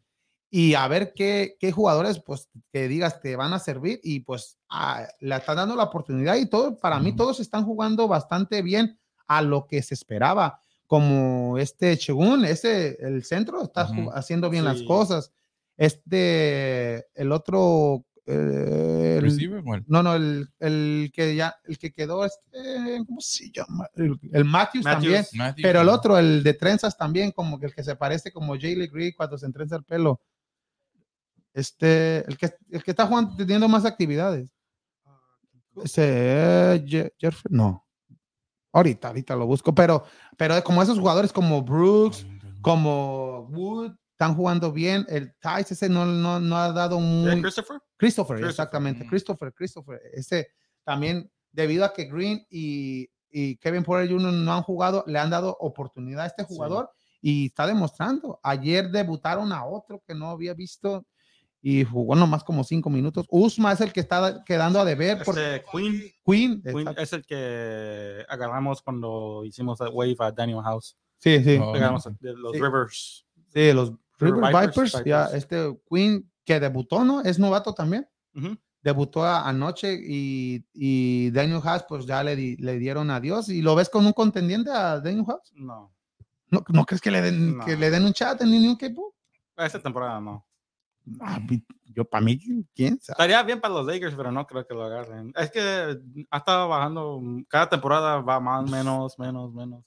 y 0.51 0.75
a 0.75 0.87
ver 0.87 1.15
qué, 1.15 1.57
qué 1.59 1.73
jugadores 1.73 2.21
pues 2.21 2.49
que 2.73 2.87
digas 2.87 3.21
te 3.21 3.37
van 3.37 3.53
a 3.55 3.59
servir 3.59 4.01
y 4.03 4.21
pues 4.21 4.59
ah, 4.69 5.07
le 5.21 5.37
están 5.37 5.57
dando 5.57 5.75
la 5.77 5.85
oportunidad 5.85 6.37
y 6.37 6.47
todo, 6.47 6.77
para 6.79 7.01
mí 7.01 7.17
todos 7.17 7.41
están 7.41 7.65
jugando 7.65 8.07
bastante 8.07 8.61
bien 8.63 8.99
a 9.27 9.41
lo 9.43 9.67
que 9.67 9.83
se 9.83 9.95
esperaba 9.95 10.61
como 10.87 11.57
este 11.57 11.97
Chegun, 11.97 12.45
ese, 12.45 12.99
el 13.01 13.25
centro, 13.25 13.63
está 13.63 13.89
haciendo 14.15 14.51
bien 14.51 14.67
las 14.67 14.81
Sí. 14.81 14.85
cosas. 14.85 15.33
Este, 15.79 17.07
el 17.15 17.33
otro, 17.33 18.05
el- 18.27 19.21
Receiver, 19.23 19.61
bueno. 19.63 19.85
no, 19.89 20.03
no, 20.03 20.15
el, 20.15 20.49
el 20.61 21.11
que 21.15 21.35
ya, 21.35 21.55
el 21.65 21.77
que 21.79 21.91
quedó, 21.93 22.25
este, 22.25 23.03
¿cómo 23.07 23.21
se 23.21 23.51
llama? 23.51 23.89
El, 23.95 24.19
el 24.33 24.45
Matthews, 24.45 24.85
también, 24.85 25.25
Matthews. 25.35 25.63
Pero 25.63 25.81
el 25.81 25.89
otro, 25.89 26.19
el 26.19 26.43
de 26.43 26.55
trenzas 26.55 26.97
también, 26.97 27.33
como 27.33 27.59
que 27.59 27.67
el 27.67 27.75
que 27.75 27.83
se 27.83 27.97
parece 27.97 28.31
como 28.33 28.57
Jay 28.59 28.75
Green 28.87 29.13
cuando 29.17 29.37
se 29.39 29.47
entrenza 29.47 29.77
el 29.77 29.85
pelo. 29.85 30.21
Este, 31.55 32.19
el 32.29 32.39
que, 32.39 32.51
el 32.71 32.83
que 32.83 32.91
está 32.93 33.07
jugando, 33.07 33.37
teniendo 33.37 33.69
más 33.69 33.85
actividades. 33.85 34.51
Ese, 35.85 36.03
eh, 36.05 36.85
Je- 36.87 37.13
Jeffrey, 37.19 37.55
no. 37.55 37.87
Ahorita, 38.73 39.09
ahorita 39.09 39.37
lo 39.37 39.47
busco, 39.47 39.75
pero, 39.75 40.05
pero 40.39 40.63
como 40.65 40.83
esos 40.83 40.99
jugadores 40.99 41.31
como 41.33 41.63
Brooks, 41.63 42.25
como 42.63 43.49
Wood, 43.51 43.93
están 44.23 44.37
jugando 44.37 44.73
bien. 44.73 45.05
El 45.09 45.35
Tice 45.41 45.75
ese 45.75 45.89
no, 45.89 46.07
no, 46.07 46.39
no 46.39 46.57
ha 46.57 46.73
dado 46.73 46.99
¿Eh, 46.99 47.01
muy... 47.01 47.43
Christopher? 47.43 47.79
Christopher, 47.97 48.37
Christopher, 48.37 48.45
exactamente. 48.51 49.05
mm. 49.05 49.09
Christopher, 49.09 49.53
Christopher. 49.53 50.01
Ese 50.13 50.49
también, 50.85 51.31
debido 51.51 51.85
a 51.85 51.93
que 51.93 52.05
Green 52.05 52.47
y, 52.49 53.09
y 53.31 53.57
Kevin 53.57 53.83
Porter 53.83 54.09
Jr. 54.09 54.33
no 54.33 54.53
han 54.55 54.63
jugado, 54.63 55.03
le 55.07 55.19
han 55.19 55.31
dado 55.31 55.57
oportunidad 55.59 56.23
a 56.25 56.27
este 56.27 56.43
Sí. 56.45 56.55
jugador 56.55 56.91
y 57.21 57.47
está 57.47 57.67
demostrando. 57.67 58.39
Ayer 58.45 58.91
debutaron 58.91 59.53
a 59.53 59.65
otro 59.65 60.03
que 60.07 60.15
no 60.15 60.31
había 60.31 60.55
visto 60.55 61.05
y 61.61 61.85
jugó 61.85 62.15
nomás 62.15 62.43
como 62.45 62.63
cinco 62.65 62.91
minutos. 62.91 63.27
Usma 63.29 63.73
es 63.73 63.81
el 63.81 63.93
que 63.93 64.01
está 64.01 64.43
quedando 64.45 64.81
a 64.81 64.85
deber 64.85 65.23
por 65.25 65.37
Este, 65.39 65.65
Queen, 65.73 66.13
Queen. 66.25 66.63
Es 66.97 67.13
el 67.13 67.25
que 67.25 68.25
agarramos 68.29 68.83
cuando 68.83 69.45
hicimos 69.45 69.81
el 69.81 69.89
wave 69.93 70.17
a 70.21 70.31
Daniel 70.33 70.61
House. 70.63 70.97
Sí, 71.19 71.43
sí. 71.43 71.59
Oh. 71.63 71.73
Los 71.77 72.53
Sí. 72.53 72.61
Rivers. 72.61 73.27
Sí, 73.55 73.73
los 73.73 73.93
River 74.23 74.45
Vipers, 74.53 74.75
Vipers, 74.93 75.05
ya 75.05 75.25
este 75.27 75.79
Queen 75.91 76.31
que 76.45 76.59
debutó, 76.61 77.05
¿no? 77.05 77.21
Es 77.23 77.39
novato 77.39 77.73
también. 77.75 78.09
Ujú. 78.35 78.57
Debutó 78.83 79.25
a- 79.25 79.49
anoche 79.49 79.95
y, 80.03 80.65
y 80.75 81.31
Daniel 81.31 81.61
Haas, 81.65 81.85
pues 81.89 82.05
ya 82.07 82.23
le, 82.25 82.35
di- 82.35 82.57
le 82.57 82.79
dieron 82.79 83.11
adiós. 83.11 83.49
¿Y 83.49 83.63
lo 83.63 83.75
ves 83.77 83.89
con 83.89 84.05
un 84.07 84.13
contendiente 84.13 84.71
a 84.71 84.99
Daniel 85.01 85.25
Haas? 85.29 85.53
No, 85.55 85.93
¿No, 86.51 86.65
no 86.69 86.85
crees 86.85 87.01
que 87.01 87.11
le 87.11 87.23
den, 87.23 87.57
No. 87.59 87.65
que 87.65 87.77
le 87.77 87.91
den 87.91 88.05
un 88.05 88.13
chat 88.13 88.41
en 88.43 88.51
ningún 88.51 88.73
equipo? 88.75 89.15
esta 89.57 89.81
temporada 89.81 90.21
no. 90.21 90.45
Ah, 91.21 91.39
yo, 91.95 92.05
para 92.05 92.25
mí, 92.25 92.39
¿quién 92.75 92.99
sabe? 93.01 93.15
Estaría 93.15 93.43
bien 93.43 93.61
para 93.61 93.75
los 93.75 93.87
Lakers, 93.87 94.15
pero 94.17 94.33
no 94.33 94.47
creo 94.47 94.67
que 94.67 94.75
lo 94.75 94.83
agarren. 94.85 95.33
Es 95.37 95.51
que 95.51 95.61
ha 96.31 96.37
estado 96.39 96.69
bajando, 96.69 97.21
cada 97.49 97.69
temporada 97.69 98.21
va 98.21 98.41
más, 98.41 98.69
menos, 98.71 99.19
menos, 99.19 99.53
menos. 99.53 99.85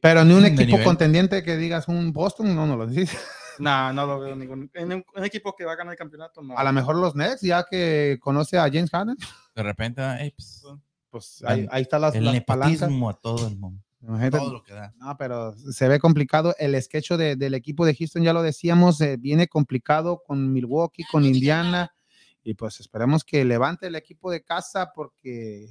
Pero 0.00 0.24
ni 0.24 0.34
un 0.34 0.44
equipo 0.44 0.64
nivel. 0.72 0.84
contendiente 0.84 1.42
que 1.42 1.56
digas 1.56 1.88
un 1.88 2.12
Boston, 2.12 2.54
no, 2.54 2.66
no 2.66 2.76
lo 2.76 2.86
dices. 2.86 3.18
No, 3.60 3.92
no 3.92 4.04
lo 4.04 4.18
veo 4.18 4.34
ningún. 4.34 4.68
En 4.74 4.92
un, 4.92 5.04
un 5.14 5.24
equipo 5.24 5.54
que 5.54 5.64
va 5.64 5.74
a 5.74 5.76
ganar 5.76 5.92
el 5.92 5.96
campeonato, 5.98 6.42
no. 6.42 6.58
A 6.58 6.64
lo 6.64 6.72
mejor 6.72 6.96
los 6.96 7.14
Nets, 7.14 7.40
ya 7.40 7.64
que 7.70 8.18
conoce 8.20 8.58
a 8.58 8.62
James 8.62 8.90
Harden, 8.90 9.16
De 9.54 9.62
repente, 9.62 10.02
eh, 10.02 10.34
pues, 10.36 10.64
pues 11.08 11.44
ahí, 11.46 11.64
ahí 11.70 11.82
están 11.82 12.00
las, 12.00 12.16
el 12.16 12.24
las 12.24 12.40
palancas. 12.40 12.80
nepotismo 12.80 13.08
a 13.10 13.14
todo 13.14 13.46
el 13.46 13.56
mundo. 13.56 13.80
Imagínate, 14.02 14.38
Todo 14.38 14.52
lo 14.54 14.62
que 14.64 14.72
da. 14.72 14.92
No, 14.96 15.16
pero 15.16 15.54
se 15.56 15.86
ve 15.86 16.00
complicado. 16.00 16.52
El 16.58 16.82
sketch 16.82 17.12
de- 17.12 17.36
del 17.36 17.54
equipo 17.54 17.86
de 17.86 17.94
Houston, 17.94 18.24
ya 18.24 18.32
lo 18.32 18.42
decíamos, 18.42 19.00
eh, 19.00 19.18
viene 19.20 19.46
complicado 19.46 20.20
con 20.26 20.52
Milwaukee, 20.52 21.04
con 21.12 21.24
Indiana. 21.24 21.94
Y 22.42 22.54
pues 22.54 22.80
esperemos 22.80 23.22
que 23.22 23.44
levante 23.44 23.86
el 23.86 23.94
equipo 23.94 24.32
de 24.32 24.42
casa 24.42 24.90
porque 24.92 25.68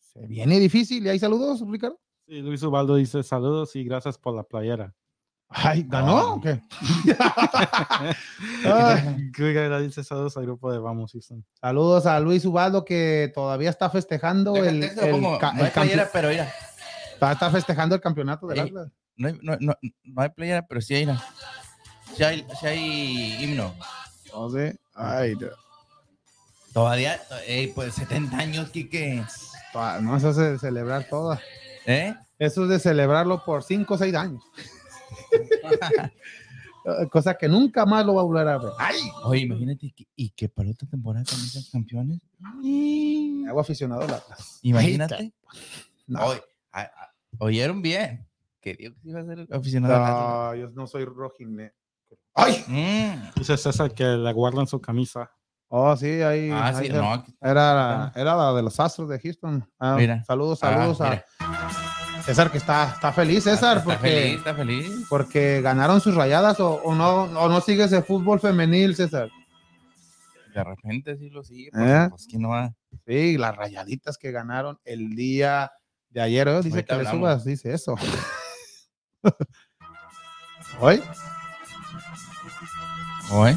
se 0.00 0.26
viene 0.26 0.58
difícil. 0.58 1.04
¿Y 1.04 1.10
hay 1.10 1.18
saludos, 1.18 1.62
Ricardo? 1.68 2.00
Sí, 2.26 2.40
Luis 2.42 2.62
Ubaldo 2.62 2.96
dice 2.96 3.22
saludos 3.22 3.76
y 3.76 3.84
gracias 3.84 4.18
por 4.18 4.34
la 4.34 4.42
playera. 4.42 4.92
Ay, 5.48 5.84
¿ganó? 5.86 6.34
O 6.34 6.40
qué? 6.40 6.60
Ay, 8.64 9.20
dice 9.86 10.02
saludos 10.02 10.36
al 10.36 10.42
grupo 10.44 10.72
de 10.72 10.78
Vamos 10.78 11.12
Houston. 11.12 11.44
saludos 11.60 12.06
a 12.06 12.18
Luis 12.18 12.44
Ubaldo 12.44 12.84
que 12.84 13.30
todavía 13.34 13.70
está 13.70 13.88
festejando 13.90 14.56
el, 14.56 14.82
se 14.90 14.96
ca- 14.96 15.52
no 15.52 15.60
el 15.60 15.64
hay 15.66 15.70
playera, 15.70 16.08
pero 16.12 16.28
mira, 16.30 16.52
está, 17.14 17.32
está 17.32 17.50
festejando 17.50 17.94
el 17.94 18.00
campeonato 18.00 18.46
del 18.48 18.58
Ey. 18.58 18.64
Atlas. 18.66 18.90
no 19.16 19.28
hay, 19.28 19.38
no, 19.42 19.56
no, 19.60 19.74
no 20.04 20.22
hay 20.22 20.28
playera, 20.30 20.66
pero 20.66 20.80
sí 20.80 20.94
hay, 20.96 21.06
sí 22.16 22.24
hay, 22.24 22.46
sí 22.60 22.66
hay 22.66 23.44
himno. 23.44 23.72
No 24.32 24.50
sé. 24.50 24.76
Ay, 24.94 25.36
Dios. 25.36 25.54
Todavía, 26.72 27.20
ey, 27.46 27.68
pues 27.68 27.94
70 27.94 28.36
años, 28.36 28.68
Kike. 28.70 29.24
Ah, 29.74 29.98
no, 30.02 30.16
eso 30.16 30.30
es 30.30 30.36
de 30.36 30.58
celebrar 30.58 31.06
todo. 31.08 31.38
¿Eh? 31.86 32.14
Eso 32.38 32.64
es 32.64 32.68
de 32.68 32.78
celebrarlo 32.78 33.42
por 33.44 33.62
5 33.62 33.94
o 33.94 33.98
6 33.98 34.14
años. 34.14 34.42
Cosa 37.10 37.36
que 37.36 37.48
nunca 37.48 37.84
más 37.84 38.06
lo 38.06 38.14
va 38.14 38.20
a 38.20 38.24
volver 38.24 38.46
a 38.46 38.58
ver. 38.58 38.70
¡Ay! 38.78 38.94
Oye, 39.24 39.40
imagínate, 39.40 39.92
que, 39.96 40.06
y 40.14 40.30
que 40.30 40.48
para 40.48 40.70
otra 40.70 40.88
temporada 40.88 41.24
también 41.24 41.48
sean 41.50 41.64
campeones. 41.72 42.20
Me 42.62 43.48
hago 43.48 43.58
aficionado 43.60 44.02
al 44.02 44.14
Atlas. 44.14 44.60
Imagínate. 44.62 45.32
No, 46.06 46.26
Oye, 46.26 46.42
a- 46.70 46.82
a- 46.82 47.14
oyeron 47.38 47.82
bien. 47.82 48.24
Que 48.60 48.74
Dios 48.74 48.94
iba 49.04 49.20
a 49.20 49.24
ser 49.24 49.48
aficionado 49.50 49.98
no, 49.98 50.54
yo 50.54 50.70
no 50.70 50.86
soy 50.86 51.04
rojine. 51.04 51.72
¡Ay! 52.34 52.64
Mm. 52.68 53.38
Dice 53.38 53.56
César 53.56 53.92
que 53.92 54.04
le 54.04 54.32
guardan 54.32 54.66
su 54.68 54.80
camisa. 54.80 55.30
Oh, 55.68 55.96
sí, 55.96 56.22
ahí. 56.22 56.50
Ah, 56.52 56.68
ahí 56.68 56.74
sí, 56.76 56.86
se- 56.92 56.92
no. 56.96 57.24
Era, 57.40 57.74
la- 57.74 58.12
era 58.14 58.34
la 58.36 58.52
de 58.52 58.62
los 58.62 58.78
Astros 58.78 59.08
de 59.08 59.18
Houston. 59.18 59.68
Ah, 59.78 59.96
Mira. 59.98 60.22
Saludos, 60.24 60.60
Ah, 60.62 60.72
saludos 60.72 61.00
a. 61.00 61.24
César, 62.22 62.50
que 62.50 62.58
está, 62.58 62.92
está 62.94 63.12
feliz, 63.12 63.44
César, 63.44 63.78
está 63.78 63.84
porque, 63.94 64.08
feliz, 64.08 64.38
está 64.38 64.54
feliz. 64.54 65.06
porque 65.08 65.60
ganaron 65.62 66.00
sus 66.00 66.14
rayadas 66.16 66.58
o, 66.58 66.74
o 66.82 66.94
no, 66.94 67.22
o 67.22 67.48
no 67.48 67.60
sigues 67.60 67.92
el 67.92 68.02
fútbol 68.02 68.40
femenil, 68.40 68.96
César. 68.96 69.28
De 70.52 70.64
repente 70.64 71.16
sí 71.18 71.30
lo 71.30 71.44
sigue. 71.44 71.68
¿Eh? 71.68 71.70
Pues, 71.72 72.08
pues 72.10 72.26
que 72.28 72.38
no 72.38 72.48
va. 72.48 72.72
Sí, 73.06 73.36
las 73.38 73.54
rayaditas 73.54 74.18
que 74.18 74.32
ganaron 74.32 74.78
el 74.84 75.10
día 75.10 75.70
de 76.10 76.20
ayer, 76.22 76.48
¿eh? 76.48 76.56
dice 76.62 76.70
Ahorita 76.78 76.96
que 76.98 77.02
le 77.04 77.10
subas, 77.10 77.44
dice 77.44 77.72
eso. 77.74 77.94
Hoy, 80.80 81.02
Hoy. 83.30 83.56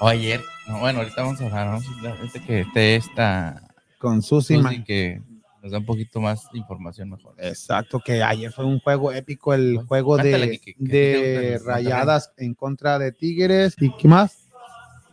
O 0.00 0.08
ayer. 0.08 0.42
No, 0.66 0.78
bueno, 0.78 1.00
ahorita 1.00 1.22
vamos 1.22 1.40
a 1.40 1.44
hablar. 1.44 1.66
Vamos 1.68 1.86
a 1.86 1.92
hablar 1.98 2.16
ahorita 2.18 2.40
que 2.40 2.60
esté 2.60 2.96
esta. 2.96 3.62
con 3.98 4.22
Susi. 4.22 4.56
Susi, 4.60 4.82
que 4.84 5.20
nos 5.62 5.70
da 5.72 5.78
un 5.78 5.86
poquito 5.86 6.20
más 6.20 6.50
de 6.52 6.58
información 6.58 7.10
mejor. 7.10 7.34
Exacto, 7.38 8.00
que 8.00 8.22
ayer 8.22 8.50
fue 8.52 8.64
un 8.64 8.80
juego 8.80 9.12
épico, 9.12 9.54
el 9.54 9.78
juego 9.86 10.16
de, 10.16 10.60
que- 10.60 10.74
que- 10.74 10.74
de 10.78 11.60
rayadas 11.64 12.32
en 12.36 12.54
contra 12.54 12.98
de 12.98 13.12
Tigres. 13.12 13.74
¿Y 13.78 13.94
qué 13.96 14.08
más? 14.08 14.48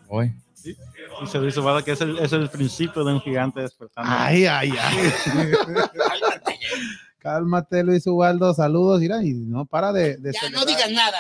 Hoy. 0.08 0.34
Dice 1.22 1.38
Luis 1.40 1.56
Ubaldo 1.58 1.84
que 1.84 1.92
es 1.92 2.02
el, 2.02 2.18
es 2.20 2.32
el 2.34 2.50
principio 2.50 3.04
de 3.04 3.14
un 3.14 3.22
gigante 3.22 3.62
despertando. 3.62 4.10
Ay, 4.12 4.46
ay, 4.46 4.72
ay. 4.80 5.12
Cálmate, 7.20 7.84
Luis 7.84 8.06
Ubaldo. 8.08 8.54
Saludos, 8.54 9.02
mira, 9.02 9.22
y 9.24 9.34
no 9.34 9.66
para 9.66 9.92
de, 9.92 10.18
de 10.18 10.32
Ya 10.34 10.50
no 10.50 10.66
digas 10.66 10.92
nada. 10.92 11.18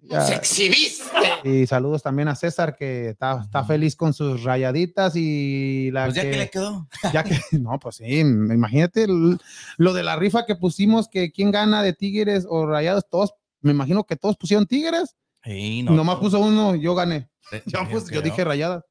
Ya. 0.00 0.20
Se 0.22 0.34
exhibiste. 0.36 1.04
Y 1.44 1.66
saludos 1.66 2.02
también 2.02 2.28
a 2.28 2.36
César, 2.36 2.76
que 2.76 3.10
está, 3.10 3.40
está 3.42 3.64
feliz 3.64 3.96
con 3.96 4.14
sus 4.14 4.42
rayaditas 4.44 5.14
y 5.16 5.90
la 5.90 6.04
Pues 6.04 6.14
ya 6.16 6.22
que, 6.22 6.30
que 6.30 6.36
le 6.38 6.50
quedó. 6.50 6.88
ya 7.12 7.24
que- 7.24 7.40
no, 7.60 7.78
pues 7.78 7.96
sí, 7.96 8.04
imagínate 8.20 9.04
el- 9.04 9.38
lo 9.76 9.92
de 9.92 10.02
la 10.04 10.16
rifa 10.16 10.46
que 10.46 10.54
pusimos, 10.54 11.08
que 11.08 11.32
quién 11.32 11.50
gana 11.50 11.82
de 11.82 11.92
Tigres 11.94 12.46
o 12.48 12.64
Rayados, 12.66 13.04
todos, 13.10 13.34
me 13.60 13.72
imagino 13.72 14.04
que 14.04 14.16
todos 14.16 14.36
pusieron 14.36 14.66
Tigres, 14.66 15.16
Sí, 15.44 15.82
no, 15.82 15.92
nomás 15.92 16.16
puso 16.16 16.38
uno, 16.40 16.74
yo 16.76 16.94
gané, 16.94 17.28
Sí, 17.50 17.58
yo, 18.12 18.22
dije 18.22 18.44
Rayadas, 18.44 18.84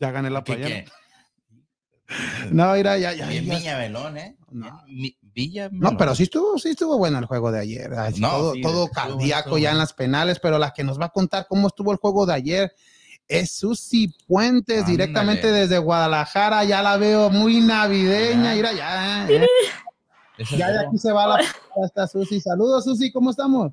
ya 0.00 0.10
gané 0.10 0.30
la 0.30 0.42
¿Qué, 0.42 0.54
playera. 0.56 0.84
qué? 0.84 0.90
No, 2.50 2.72
mira, 2.74 2.98
ya, 2.98 3.12
ya, 3.12 3.26
Bien 3.26 3.48
Belón, 3.48 4.18
¿eh? 4.18 4.36
No. 4.50 4.82
Villa 5.34 5.68
No, 5.70 5.96
pero 5.98 6.14
sí 6.14 6.22
estuvo, 6.24 6.58
sí 6.58 6.70
estuvo 6.70 6.96
bueno 6.96 7.18
el 7.18 7.26
juego 7.26 7.52
de 7.52 7.60
ayer. 7.60 7.92
así 7.92 8.20
No, 8.20 8.30
todo 8.30 8.54
sí, 8.54 8.62
todo 8.62 8.88
bueno, 8.88 8.92
cardíaco 8.92 9.58
ya 9.58 9.70
en 9.72 9.78
las 9.78 9.92
penales, 9.92 10.38
pero 10.40 10.58
la 10.58 10.72
que 10.72 10.82
nos 10.82 10.98
va 10.98 11.06
a 11.06 11.10
contar 11.10 11.46
cómo 11.48 11.68
estuvo 11.68 11.92
el 11.92 11.98
juego 11.98 12.24
de 12.24 12.34
ayer 12.34 12.72
es 13.28 13.52
Susi 13.52 14.14
Puentes, 14.26 14.78
Ándale. 14.78 14.92
directamente 14.92 15.52
desde 15.52 15.78
Guadalajara. 15.78 16.64
Ya 16.64 16.82
la 16.82 16.96
veo 16.96 17.28
muy 17.28 17.60
navideña. 17.60 18.54
Mira, 18.54 18.72
ya, 18.72 19.26
Ese 19.28 19.46
ya 20.56 20.70
de 20.72 20.86
aquí 20.86 20.98
se 20.98 21.12
va 21.12 21.26
la 21.26 21.42
ya 21.42 21.84
está 21.84 22.06
Susi. 22.06 22.40
Saludos, 22.40 22.84
Susi, 22.84 23.10
¿cómo 23.12 23.30
estamos? 23.30 23.72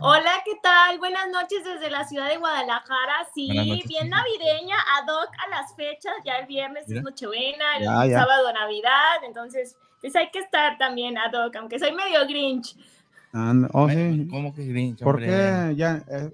Hola, 0.00 0.30
¿qué 0.44 0.52
tal? 0.62 0.98
Buenas 0.98 1.28
noches 1.30 1.64
desde 1.64 1.90
la 1.90 2.04
ciudad 2.04 2.28
de 2.28 2.36
Guadalajara. 2.36 3.26
Sí, 3.34 3.48
noches. 3.48 3.88
bien 3.88 4.10
navideña, 4.10 4.76
ad 4.98 5.08
hoc 5.08 5.30
a 5.46 5.50
las 5.50 5.74
fechas. 5.74 6.12
Ya 6.24 6.36
el 6.38 6.46
viernes 6.46 6.84
Mira. 6.86 7.00
es 7.00 7.04
Nochebuena, 7.04 7.76
el 7.78 7.84
Ya, 7.84 8.06
ya. 8.06 8.20
sábado 8.20 8.52
Navidad. 8.52 9.24
Entonces, 9.24 9.76
pues 10.00 10.14
hay 10.16 10.30
que 10.30 10.40
estar 10.40 10.76
también 10.78 11.16
ad 11.18 11.32
hoc, 11.32 11.54
aunque 11.56 11.78
soy 11.78 11.92
medio 11.92 12.26
grinch. 12.26 12.76
Oh, 13.72 13.88
sí. 13.88 14.26
¿Cómo 14.30 14.54
que 14.54 14.64
Grinch? 14.64 15.00
¿Por 15.00 15.18
qué 15.18 15.74
ya 15.76 16.02
eh, 16.08 16.30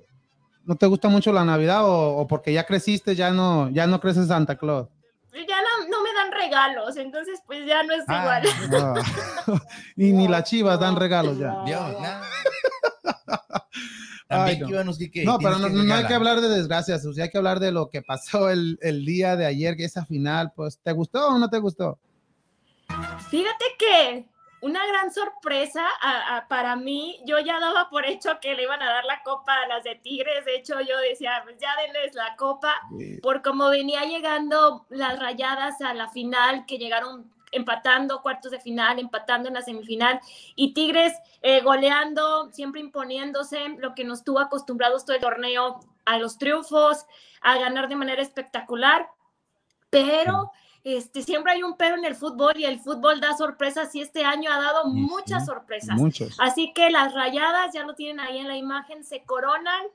no 0.64 0.76
te 0.76 0.86
gusta 0.86 1.08
mucho 1.08 1.32
la 1.32 1.44
Navidad 1.44 1.84
o, 1.84 2.16
o 2.18 2.26
porque 2.28 2.52
ya 2.52 2.64
creciste, 2.64 3.16
ya 3.16 3.32
no, 3.32 3.68
ya 3.70 3.88
no 3.88 4.00
creces 4.00 4.28
Santa 4.28 4.56
Claus? 4.56 4.86
Ya 5.32 5.56
no, 5.62 5.88
no 5.88 6.02
me 6.02 6.12
dan 6.12 6.30
regalos, 6.30 6.96
entonces 6.96 7.40
pues 7.46 7.64
ya 7.66 7.82
no 7.82 7.94
es 7.94 8.04
Ah, 8.06 8.42
igual. 8.42 9.62
Y 9.96 10.12
ni 10.12 10.28
las 10.28 10.44
chivas 10.44 10.78
dan 10.78 10.96
regalos 10.96 11.38
ya. 11.38 11.62
Dios. 11.64 11.80
Ay, 14.28 14.58
no. 14.58 14.66
que 14.68 14.98
Quique, 14.98 15.24
No, 15.24 15.38
pero 15.38 15.58
no, 15.58 15.68
que 15.68 15.74
no 15.74 15.94
hay 15.94 16.06
que 16.06 16.14
hablar 16.14 16.40
de 16.40 16.48
desgracias, 16.48 17.04
hay 17.18 17.30
que 17.30 17.38
hablar 17.38 17.60
de 17.60 17.70
lo 17.72 17.90
que 17.90 18.02
pasó 18.02 18.48
el, 18.50 18.78
el 18.80 19.04
día 19.04 19.36
de 19.36 19.44
ayer, 19.46 19.76
que 19.76 19.84
esa 19.84 20.06
final, 20.06 20.52
pues, 20.56 20.78
¿te 20.78 20.92
gustó 20.92 21.28
o 21.28 21.38
no 21.38 21.50
te 21.50 21.58
gustó? 21.58 21.98
Fíjate 23.30 23.64
que 23.78 24.26
una 24.62 24.86
gran 24.86 25.12
sorpresa 25.12 25.84
a- 26.00 26.36
a- 26.36 26.48
para 26.48 26.76
mí, 26.76 27.20
yo 27.26 27.38
ya 27.40 27.58
daba 27.60 27.90
por 27.90 28.06
hecho 28.06 28.38
que 28.40 28.54
le 28.54 28.62
iban 28.62 28.80
a 28.80 28.90
dar 28.90 29.04
la 29.04 29.22
copa 29.22 29.54
a 29.54 29.66
las 29.66 29.84
de 29.84 29.96
Tigres, 29.96 30.44
de 30.44 30.56
hecho 30.56 30.80
yo 30.80 30.98
decía, 30.98 31.40
pues 31.44 31.58
ya 31.58 31.74
denles 31.76 32.14
la 32.14 32.36
copa, 32.36 32.80
por 33.22 33.42
cómo 33.42 33.68
venía 33.68 34.04
llegando 34.04 34.86
las 34.88 35.18
rayadas 35.18 35.80
a 35.82 35.92
la 35.94 36.08
final, 36.08 36.64
que 36.66 36.78
llegaron 36.78 37.30
empatando 37.50 38.22
cuartos 38.22 38.50
de 38.52 38.60
final, 38.60 38.98
empatando 38.98 39.48
en 39.48 39.54
la 39.54 39.62
semifinal, 39.62 40.20
y 40.54 40.72
Tigres 40.72 41.12
eh, 41.42 41.60
goleando, 41.60 42.50
siempre 42.52 42.80
imponiéndose, 42.80 43.68
lo 43.78 43.94
que 43.94 44.04
nos 44.04 44.24
tuvo 44.24 44.38
acostumbrados 44.38 45.04
todo 45.04 45.16
el 45.16 45.22
torneo 45.22 45.80
a 46.04 46.18
los 46.18 46.38
triunfos, 46.38 47.04
a 47.42 47.58
ganar 47.58 47.88
de 47.88 47.96
manera 47.96 48.22
espectacular, 48.22 49.08
pero 49.90 50.52
este, 50.84 51.22
siempre 51.22 51.52
hay 51.52 51.62
un 51.62 51.76
pero 51.76 51.96
en 51.96 52.04
el 52.04 52.16
fútbol 52.16 52.54
y 52.56 52.64
el 52.64 52.80
fútbol 52.80 53.20
da 53.20 53.36
sorpresas 53.36 53.94
y 53.94 54.00
este 54.00 54.24
año 54.24 54.50
ha 54.52 54.60
dado 54.60 54.86
muchas 54.86 55.46
sorpresas. 55.46 55.96
Muchos. 55.96 56.36
Así 56.38 56.72
que 56.72 56.90
las 56.90 57.14
rayadas, 57.14 57.72
ya 57.72 57.84
lo 57.84 57.94
tienen 57.94 58.20
ahí 58.20 58.38
en 58.38 58.48
la 58.48 58.56
imagen, 58.56 59.04
se 59.04 59.22
coronan 59.24 59.86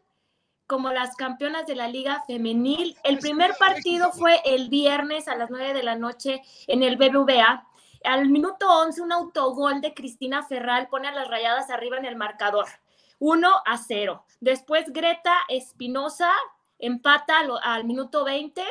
como 0.65 0.91
las 0.91 1.15
campeonas 1.15 1.65
de 1.65 1.75
la 1.75 1.87
liga 1.87 2.23
femenil. 2.27 2.95
El 3.03 3.19
primer 3.19 3.55
partido 3.57 4.11
fue 4.11 4.41
el 4.45 4.69
viernes 4.69 5.27
a 5.27 5.35
las 5.35 5.49
9 5.49 5.73
de 5.73 5.83
la 5.83 5.95
noche 5.95 6.41
en 6.67 6.83
el 6.83 6.97
BBVA. 6.97 7.65
Al 8.03 8.29
minuto 8.29 8.69
11, 8.69 9.01
un 9.01 9.11
autogol 9.11 9.81
de 9.81 9.93
Cristina 9.93 10.43
Ferral 10.43 10.87
pone 10.87 11.07
a 11.07 11.13
las 11.13 11.29
rayadas 11.29 11.69
arriba 11.69 11.97
en 11.97 12.05
el 12.05 12.15
marcador. 12.15 12.67
1 13.19 13.49
a 13.65 13.77
0. 13.77 14.23
Después 14.39 14.91
Greta 14.91 15.33
Espinosa 15.49 16.29
empata 16.79 17.39
al, 17.39 17.51
al 17.63 17.85
minuto 17.85 18.23
20. 18.23 18.61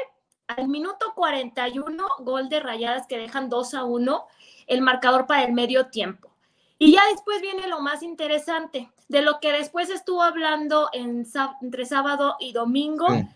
Al 0.47 0.69
minuto 0.69 1.13
41, 1.15 2.07
gol 2.21 2.49
de 2.49 2.61
rayadas 2.61 3.07
que 3.07 3.19
dejan 3.19 3.49
2 3.49 3.75
a 3.75 3.85
1, 3.85 4.27
el 4.69 4.81
marcador 4.81 5.27
para 5.27 5.45
el 5.45 5.53
medio 5.53 5.87
tiempo. 5.87 6.31
Y 6.79 6.93
ya 6.93 7.03
después 7.11 7.41
viene 7.41 7.67
lo 7.69 7.81
más 7.81 8.03
interesante, 8.03 8.91
de 9.09 9.23
lo 9.23 9.41
que 9.41 9.53
después 9.53 9.91
estuvo 9.91 10.23
hablando 10.23 10.89
en, 10.93 11.27
entre 11.63 11.87
sábado 11.87 12.37
y 12.39 12.53
domingo. 12.53 13.09
Sí. 13.09 13.27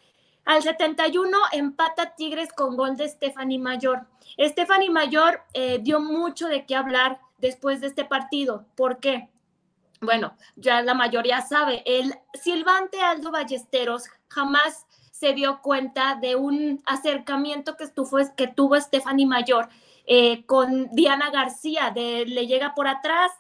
Al 0.45 0.63
71 0.63 1.39
empata 1.53 2.15
Tigres 2.17 2.53
con 2.53 2.77
gol 2.77 2.97
de 2.97 3.09
Stephanie 3.09 3.59
Mayor. 3.59 4.07
Stephanie 4.39 4.91
Mayor 4.91 5.43
eh, 5.53 5.79
dio 5.81 6.01
mucho 6.01 6.49
de 6.49 6.67
qué 6.67 6.77
hablar 6.77 7.21
después 7.39 7.81
de 7.81 7.89
este 7.89 8.05
partido. 8.05 8.67
¿Por 8.75 8.99
qué? 8.99 9.29
Bueno, 10.01 10.35
ya 10.57 10.81
la 10.83 10.95
mayoría 10.95 11.43
sabe, 11.43 11.83
el 11.85 12.15
silbante 12.33 13.03
Aldo 13.03 13.31
Ballesteros 13.31 14.05
jamás 14.29 14.87
se 15.21 15.35
dio 15.35 15.61
cuenta 15.61 16.19
de 16.21 16.35
un 16.35 16.83
acercamiento 16.87 17.77
que, 17.77 17.85
estuvo, 17.85 18.17
que 18.35 18.49
tuvo 18.49 18.81
Stephanie 18.81 19.27
Mayor 19.27 19.69
eh, 20.07 20.47
con 20.47 20.89
Diana 20.93 21.31
García, 21.31 21.93
de, 21.95 22.25
le 22.25 22.47
llega 22.47 22.75
por 22.75 22.89
atrás 22.89 23.31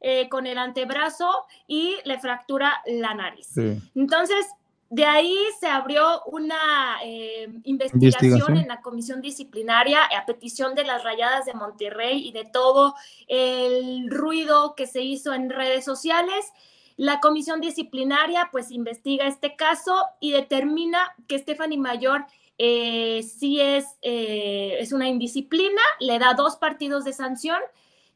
eh, 0.00 0.28
con 0.28 0.46
el 0.46 0.58
antebrazo 0.58 1.30
y 1.66 1.96
le 2.04 2.20
fractura 2.20 2.82
la 2.86 3.14
nariz. 3.14 3.46
Sí. 3.54 3.80
Entonces, 3.94 4.46
de 4.90 5.06
ahí 5.06 5.34
se 5.58 5.66
abrió 5.66 6.22
una 6.26 6.98
eh, 7.02 7.48
investigación, 7.64 8.24
Investigación. 8.26 8.56
en 8.58 8.68
la 8.68 8.82
comisión 8.82 9.22
disciplinaria 9.22 10.04
a 10.04 10.26
petición 10.26 10.74
de 10.74 10.84
las 10.84 11.02
rayadas 11.02 11.46
de 11.46 11.54
Monterrey 11.54 12.28
y 12.28 12.32
de 12.32 12.44
todo 12.44 12.94
el 13.28 14.10
ruido 14.10 14.74
que 14.74 14.86
se 14.86 15.00
hizo 15.00 15.32
en 15.32 15.48
redes 15.48 15.86
sociales. 15.86 16.52
La 16.96 17.20
comisión 17.20 17.60
disciplinaria 17.60 18.48
pues 18.52 18.70
investiga 18.70 19.26
este 19.26 19.56
caso 19.56 20.06
y 20.20 20.32
determina 20.32 21.14
que 21.26 21.38
Stephanie 21.38 21.78
Mayor 21.78 22.26
eh, 22.58 23.22
sí 23.22 23.60
es, 23.60 23.84
eh, 24.02 24.76
es 24.78 24.92
una 24.92 25.08
indisciplina, 25.08 25.82
le 25.98 26.18
da 26.18 26.34
dos 26.34 26.56
partidos 26.56 27.04
de 27.04 27.12
sanción. 27.12 27.58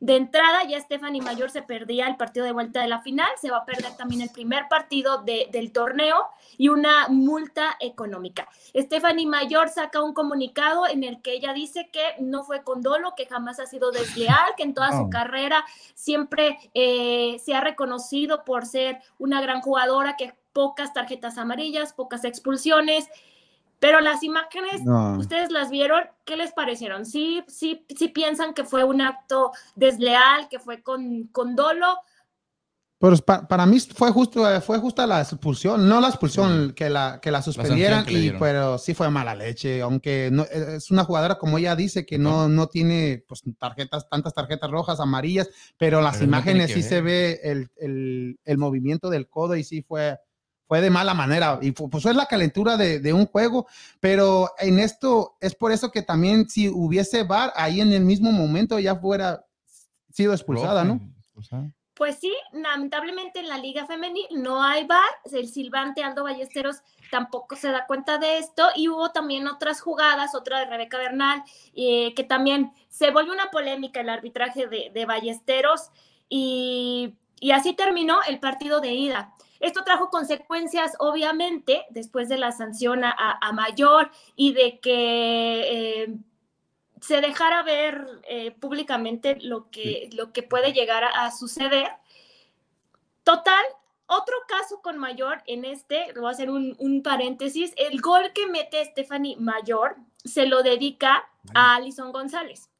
De 0.01 0.15
entrada, 0.17 0.63
ya 0.63 0.81
Stephanie 0.81 1.21
Mayor 1.21 1.51
se 1.51 1.63
perdía 1.63 2.07
el 2.07 2.17
partido 2.17 2.47
de 2.47 2.53
vuelta 2.53 2.81
de 2.81 2.87
la 2.89 3.01
final, 3.01 3.27
se 3.41 3.51
va 3.51 3.59
a 3.59 3.65
perder 3.65 3.97
también 3.97 4.21
el 4.23 4.31
primer 4.31 4.69
partido 4.69 5.23
de- 5.23 5.49
del 5.51 5.73
torneo 5.73 6.17
y 6.57 6.69
una 6.69 7.09
multa 7.09 7.77
económica. 7.81 8.49
Stephanie 8.77 9.27
Mayor 9.27 9.69
saca 9.71 10.01
un 10.03 10.15
comunicado 10.15 10.87
en 10.87 11.03
el 11.03 11.21
que 11.21 11.33
ella 11.33 11.53
dice 11.53 11.91
que 11.93 12.03
no 12.21 12.45
fue 12.45 12.63
con 12.63 12.81
dolo, 12.81 13.15
que 13.17 13.27
jamás 13.27 13.59
ha 13.59 13.67
sido 13.67 13.91
desleal, 13.91 14.55
que 14.57 14.63
en 14.63 14.75
toda 14.75 14.93
su 14.93 15.03
Oh. 15.05 15.11
carrera 15.11 15.65
siempre 15.95 16.59
eh, 16.75 17.41
se 17.45 17.55
ha 17.55 17.61
reconocido 17.61 18.45
por 18.45 18.67
ser 18.67 19.01
una 19.19 19.41
gran 19.41 19.61
jugadora, 19.63 20.17
que 20.17 20.33
pocas 20.53 20.93
tarjetas 20.93 21.39
amarillas, 21.39 21.93
pocas 21.93 22.25
expulsiones. 22.25 23.09
Pero 23.81 24.01
las 24.01 24.23
imágenes 24.23 24.85
No. 24.85 25.19
¿Ustedes 25.19 25.51
las 25.51 25.71
vieron? 25.71 26.01
¿Qué 26.25 26.37
les 26.37 26.53
parecieron? 26.53 27.07
¿Sí, 27.07 27.43
sí, 27.47 27.85
sí 27.97 28.09
piensan 28.09 28.55
que 28.55 28.65
fue 28.65 28.85
un 28.85 29.01
acto 29.01 29.53
desleal, 29.77 30.49
que 30.49 30.59
fue 30.59 30.83
con, 30.83 31.25
con 31.29 31.55
dolo? 31.55 31.87
Pues 33.01 33.23
pa- 33.23 33.47
para 33.47 33.65
mí 33.65 33.79
fue 33.79 34.11
justo, 34.11 34.53
eh, 34.53 34.61
fue 34.61 34.79
justa 34.79 35.07
la 35.07 35.21
expulsión, 35.21 35.89
no 35.89 36.01
la 36.01 36.09
expulsión, 36.09 36.73
que 36.73 36.91
la, 36.91 37.21
que 37.23 37.31
la 37.31 37.43
suspendieran, 37.43 38.05
y, 38.09 38.33
pero 38.33 38.77
sí 38.77 38.93
fue 38.93 39.09
mala 39.09 39.37
leche, 39.37 39.81
aunque 39.83 40.31
no, 40.33 40.43
eh, 40.43 40.75
es 40.79 40.91
una 40.91 41.05
jugadora 41.05 41.39
como 41.39 41.59
ella 41.59 41.77
dice 41.77 42.05
que 42.05 42.19
no, 42.19 42.49
no 42.49 42.67
tiene 42.67 43.23
pues, 43.29 43.45
tarjetas, 43.57 44.09
tantas 44.09 44.35
tarjetas 44.35 44.69
rojas, 44.69 44.99
amarillas, 44.99 45.49
pero 45.77 46.01
las 46.01 46.15
Pero 46.17 46.25
imágenes 46.25 46.73
sí 46.73 46.83
se 46.83 47.01
ve 47.01 47.39
el, 47.45 47.71
el- 47.77 48.41
el 48.45 48.59
movimiento 48.59 49.11
del 49.11 49.29
codo 49.29 49.55
y 49.55 49.63
sí 49.63 49.83
fue, 49.83 50.19
fue 50.69 50.83
de 50.83 50.91
mala 50.91 51.15
manera. 51.15 51.59
Y 51.63 51.73
pues 51.73 52.05
es 52.05 52.15
la 52.15 52.27
calentura 52.27 52.77
de, 52.77 53.01
de 53.01 53.13
un 53.13 53.27
juego, 53.27 53.67
pero 53.99 54.53
en 54.59 54.79
esto 54.79 55.37
es 55.41 55.55
por 55.55 55.73
eso 55.73 55.91
que 55.91 56.03
también 56.03 56.49
si 56.49 56.69
hubiese 56.69 57.25
VAR, 57.25 57.53
ahí 57.57 57.81
en 57.81 57.93
el 57.93 58.05
mismo 58.05 58.31
momento 58.31 58.79
ya 58.79 58.95
fuera 58.95 59.47
sido 60.13 60.35
expulsada, 60.35 60.85
¿no? 60.85 61.01
Pues 61.95 62.19
sí, 62.21 62.33
lamentablemente 62.53 63.41
en 63.41 63.49
la 63.49 63.59
liga 63.59 63.87
femenil 63.87 64.27
no 64.31 64.63
hay 64.63 64.87
VAR, 64.87 65.11
el 65.33 65.49
silbante 65.49 66.05
Aldo 66.05 66.23
Ballesteros 66.23 66.77
tampoco 67.11 67.57
se 67.57 67.71
da 67.71 67.87
cuenta 67.87 68.19
de 68.19 68.39
esto 68.39 68.69
y 68.77 68.89
hubo 68.89 69.11
también 69.11 69.49
otras 69.49 69.81
jugadas, 69.81 70.35
otra 70.35 70.61
de 70.61 70.67
Rebeca 70.67 70.99
Bernal, 70.99 71.43
eh, 71.75 72.15
que 72.15 72.23
también 72.23 72.73
se 72.89 73.11
volvió 73.11 73.33
una 73.33 73.51
polémica 73.51 74.01
el 74.01 74.11
arbitraje 74.11 74.69
de, 74.69 74.91
de 74.95 75.07
Ballesteros 75.07 75.91
y, 76.29 77.15
y 77.41 77.51
así 77.51 77.73
terminó 77.73 78.19
el 78.29 78.39
partido 78.39 78.81
de 78.81 78.93
ida. 78.93 79.35
Esto 79.61 79.85
trajo 79.85 80.11
consecuencias, 80.11 80.95
obviamente, 80.99 81.85
después 81.91 82.29
de 82.29 82.39
la 82.39 82.53
sanción 82.53 83.03
a, 83.05 83.53
mayor 83.53 84.11
y 84.37 84.53
de 84.53 84.79
que 84.79 86.03
eh, 86.03 86.15
se 87.01 87.21
dejara 87.21 87.63
ver 87.63 88.07
eh, 88.29 88.53
públicamente 88.53 89.37
lo 89.41 89.71
que, 89.71 90.11
lo 90.13 90.33
que 90.33 90.43
puede 90.43 90.73
llegar 90.73 91.05
a, 91.05 91.27
a 91.27 91.31
suceder. 91.33 91.89
Total, 93.25 93.63
otro 94.07 94.35
caso 94.49 94.81
con 94.81 94.97
Mayor 94.97 95.43
en 95.47 95.67
este, 95.67 96.15
voy 96.15 96.29
a 96.29 96.31
hacer 96.31 96.51
un, 96.51 96.75
un 96.79 97.03
paréntesis, 97.03 97.75
el 97.77 98.01
gol 98.01 98.33
que 98.33 98.47
mete 98.47 98.83
Stephanie 98.87 99.37
Mayor 99.39 99.97
se 100.25 100.47
lo 100.47 100.63
dedica 100.63 101.29
a 101.55 101.77
Alison 101.77 102.11
González. 102.11 102.71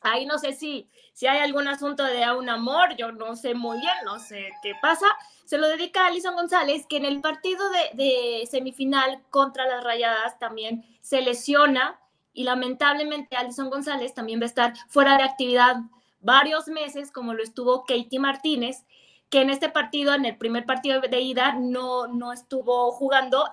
Ahí 0.00 0.26
no 0.26 0.38
sé 0.38 0.52
si, 0.52 0.88
si 1.12 1.26
hay 1.26 1.40
algún 1.40 1.66
asunto 1.66 2.04
de 2.04 2.30
un 2.32 2.48
amor, 2.48 2.96
yo 2.96 3.10
no 3.10 3.34
sé 3.34 3.54
muy 3.54 3.78
bien, 3.80 3.94
no 4.04 4.18
sé 4.20 4.50
qué 4.62 4.74
pasa. 4.80 5.06
Se 5.44 5.58
lo 5.58 5.66
dedica 5.68 6.04
a 6.04 6.06
Alison 6.06 6.34
González, 6.34 6.86
que 6.88 6.98
en 6.98 7.04
el 7.04 7.20
partido 7.20 7.64
de, 7.70 8.46
semifinal 8.50 9.22
contra 9.30 9.66
las 9.66 9.82
Rayadas 9.82 10.38
también 10.38 10.84
se 11.00 11.20
lesiona 11.22 11.98
y 12.32 12.44
lamentablemente 12.44 13.36
Alison 13.36 13.70
González 13.70 14.14
también 14.14 14.40
va 14.40 14.44
a 14.44 14.46
estar 14.46 14.74
fuera 14.88 15.16
de 15.16 15.24
actividad 15.24 15.76
varios 16.20 16.68
meses, 16.68 17.10
como 17.10 17.34
lo 17.34 17.42
estuvo 17.42 17.84
Katie 17.84 18.20
Martínez, 18.20 18.84
que 19.30 19.40
en 19.40 19.50
este 19.50 19.68
partido, 19.68 20.14
en 20.14 20.24
el 20.24 20.36
primer 20.36 20.64
partido 20.64 21.00
de 21.00 21.20
ida, 21.20 21.54
no, 21.54 22.06
no 22.06 22.32
estuvo 22.32 22.92
jugando. 22.92 23.44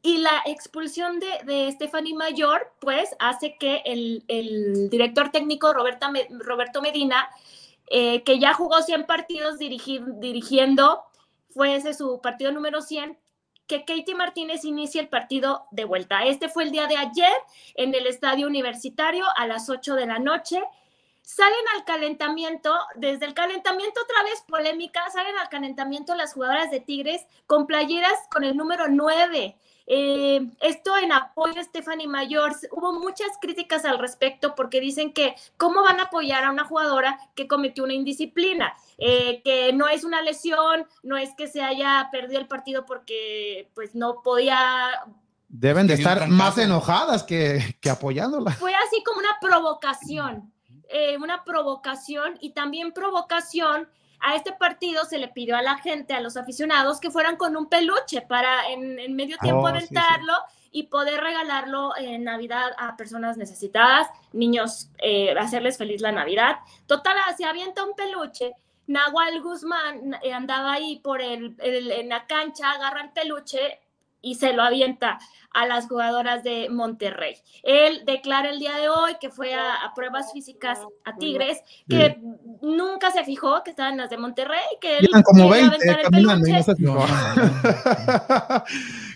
Y 0.00 0.18
la 0.18 0.42
expulsión 0.46 1.18
de, 1.18 1.26
de 1.44 1.72
Stephanie 1.72 2.14
Mayor, 2.14 2.72
pues, 2.80 3.16
hace 3.18 3.56
que 3.58 3.82
el, 3.84 4.88
director 4.90 5.30
técnico 5.30 5.72
Roberto 5.72 6.80
Medina, 6.82 7.28
eh, 7.90 8.22
que 8.22 8.38
ya 8.38 8.54
jugó 8.54 8.80
100 8.80 9.06
partidos 9.06 9.58
dirigi- 9.58 10.04
dirigiendo, 10.20 11.02
fue 11.50 11.74
ese 11.74 11.94
su 11.94 12.20
partido 12.20 12.52
número 12.52 12.80
100, 12.80 13.18
que 13.66 13.84
Katie 13.84 14.14
Martínez 14.14 14.64
inicie 14.64 15.00
el 15.00 15.08
partido 15.08 15.66
de 15.72 15.84
vuelta. 15.84 16.24
Este 16.24 16.48
fue 16.48 16.62
el 16.62 16.70
día 16.70 16.86
de 16.86 16.96
ayer 16.96 17.32
en 17.74 17.94
el 17.94 18.06
estadio 18.06 18.46
universitario 18.46 19.26
a 19.36 19.46
las 19.46 19.68
8 19.68 19.94
de 19.94 20.06
la 20.06 20.18
noche. 20.18 20.62
Salen 21.22 21.64
al 21.74 21.84
calentamiento, 21.84 22.74
desde 22.94 23.26
el 23.26 23.34
calentamiento 23.34 24.00
otra 24.02 24.22
vez 24.22 24.42
polémica, 24.48 25.10
salen 25.10 25.36
al 25.36 25.50
calentamiento 25.50 26.14
las 26.14 26.32
jugadoras 26.32 26.70
de 26.70 26.80
Tigres 26.80 27.26
con 27.46 27.66
playeras 27.66 28.14
con 28.30 28.44
el 28.44 28.56
número 28.56 28.88
9. 28.88 29.58
Eh, 29.90 30.46
esto 30.60 30.98
en 30.98 31.12
apoyo 31.12 31.58
a 31.58 31.64
Stephanie 31.64 32.06
Mayor. 32.06 32.54
Hubo 32.72 32.92
muchas 33.00 33.28
críticas 33.40 33.86
al 33.86 33.98
respecto 33.98 34.54
porque 34.54 34.80
dicen 34.80 35.14
que 35.14 35.34
cómo 35.56 35.82
van 35.82 35.98
a 35.98 36.04
apoyar 36.04 36.44
a 36.44 36.50
una 36.50 36.64
jugadora 36.64 37.18
que 37.34 37.48
cometió 37.48 37.84
una 37.84 37.94
indisciplina, 37.94 38.74
eh, 38.98 39.40
que 39.42 39.72
no 39.72 39.88
es 39.88 40.04
una 40.04 40.20
lesión, 40.20 40.86
no 41.02 41.16
es 41.16 41.30
que 41.38 41.48
se 41.48 41.62
haya 41.62 42.10
perdido 42.12 42.38
el 42.38 42.46
partido 42.46 42.84
porque 42.84 43.70
pues 43.74 43.94
no 43.94 44.20
podía 44.22 44.58
Deben 45.48 45.86
de 45.86 45.94
estar 45.94 46.28
más 46.28 46.58
enojadas 46.58 47.22
que, 47.22 47.78
que 47.80 47.88
apoyándola. 47.88 48.50
fue 48.52 48.74
así 48.74 49.02
como 49.02 49.20
una 49.20 49.38
provocación, 49.40 50.52
eh, 50.90 51.16
una 51.16 51.42
provocación 51.44 52.36
y 52.42 52.50
también 52.50 52.92
provocación. 52.92 53.88
A 54.20 54.34
este 54.36 54.52
partido 54.52 55.04
se 55.04 55.18
le 55.18 55.28
pidió 55.28 55.56
a 55.56 55.62
la 55.62 55.78
gente, 55.78 56.14
a 56.14 56.20
los 56.20 56.36
aficionados, 56.36 57.00
que 57.00 57.10
fueran 57.10 57.36
con 57.36 57.56
un 57.56 57.68
peluche 57.68 58.20
para 58.22 58.68
en, 58.70 58.98
en 58.98 59.14
medio 59.14 59.36
tiempo 59.38 59.62
Oh, 59.62 59.68
sí, 59.68 59.86
sí. 59.86 59.96
aventarlo 59.96 60.32
y 60.70 60.82
poder 60.84 61.20
regalarlo 61.20 61.96
en 61.96 62.24
Navidad 62.24 62.72
a 62.78 62.96
personas 62.96 63.36
necesitadas, 63.36 64.08
niños, 64.32 64.90
eh, 64.98 65.34
hacerles 65.38 65.78
feliz 65.78 66.00
la 66.02 66.12
Navidad. 66.12 66.56
Total, 66.86 67.16
se 67.36 67.44
avienta 67.44 67.84
un 67.84 67.94
peluche. 67.94 68.54
Nahual 68.86 69.40
Guzmán 69.42 70.14
eh, 70.22 70.32
andaba 70.32 70.72
ahí 70.72 70.98
por 71.00 71.20
el, 71.22 71.54
el- 71.58 71.90
en 71.92 72.08
la 72.08 72.26
cancha, 72.26 72.70
agarra 72.72 73.02
el 73.02 73.10
peluche, 73.10 73.80
y 74.20 74.34
se 74.36 74.52
lo 74.52 74.62
avienta 74.62 75.18
a 75.52 75.66
las 75.66 75.88
jugadoras 75.88 76.42
de 76.44 76.68
Monterrey. 76.68 77.34
Él 77.62 78.02
declara 78.04 78.50
el 78.50 78.58
día 78.58 78.76
de 78.76 78.88
hoy 78.88 79.16
que 79.20 79.30
fue 79.30 79.54
a, 79.54 79.92
pruebas 79.94 80.32
físicas 80.32 80.80
a 81.04 81.16
Tigres, 81.16 81.62
que 81.88 82.20
nunca 82.62 83.10
se 83.10 83.24
fijó 83.24 83.62
que 83.64 83.70
estaban 83.70 83.96
las 83.96 84.10
de 84.10 84.18
Monterrey, 84.18 84.60
que 84.80 84.98
él 84.98 85.08
como 85.24 85.48
20 85.48 85.78
caminando 86.02 86.46
no 86.46 86.62
se 86.62 86.74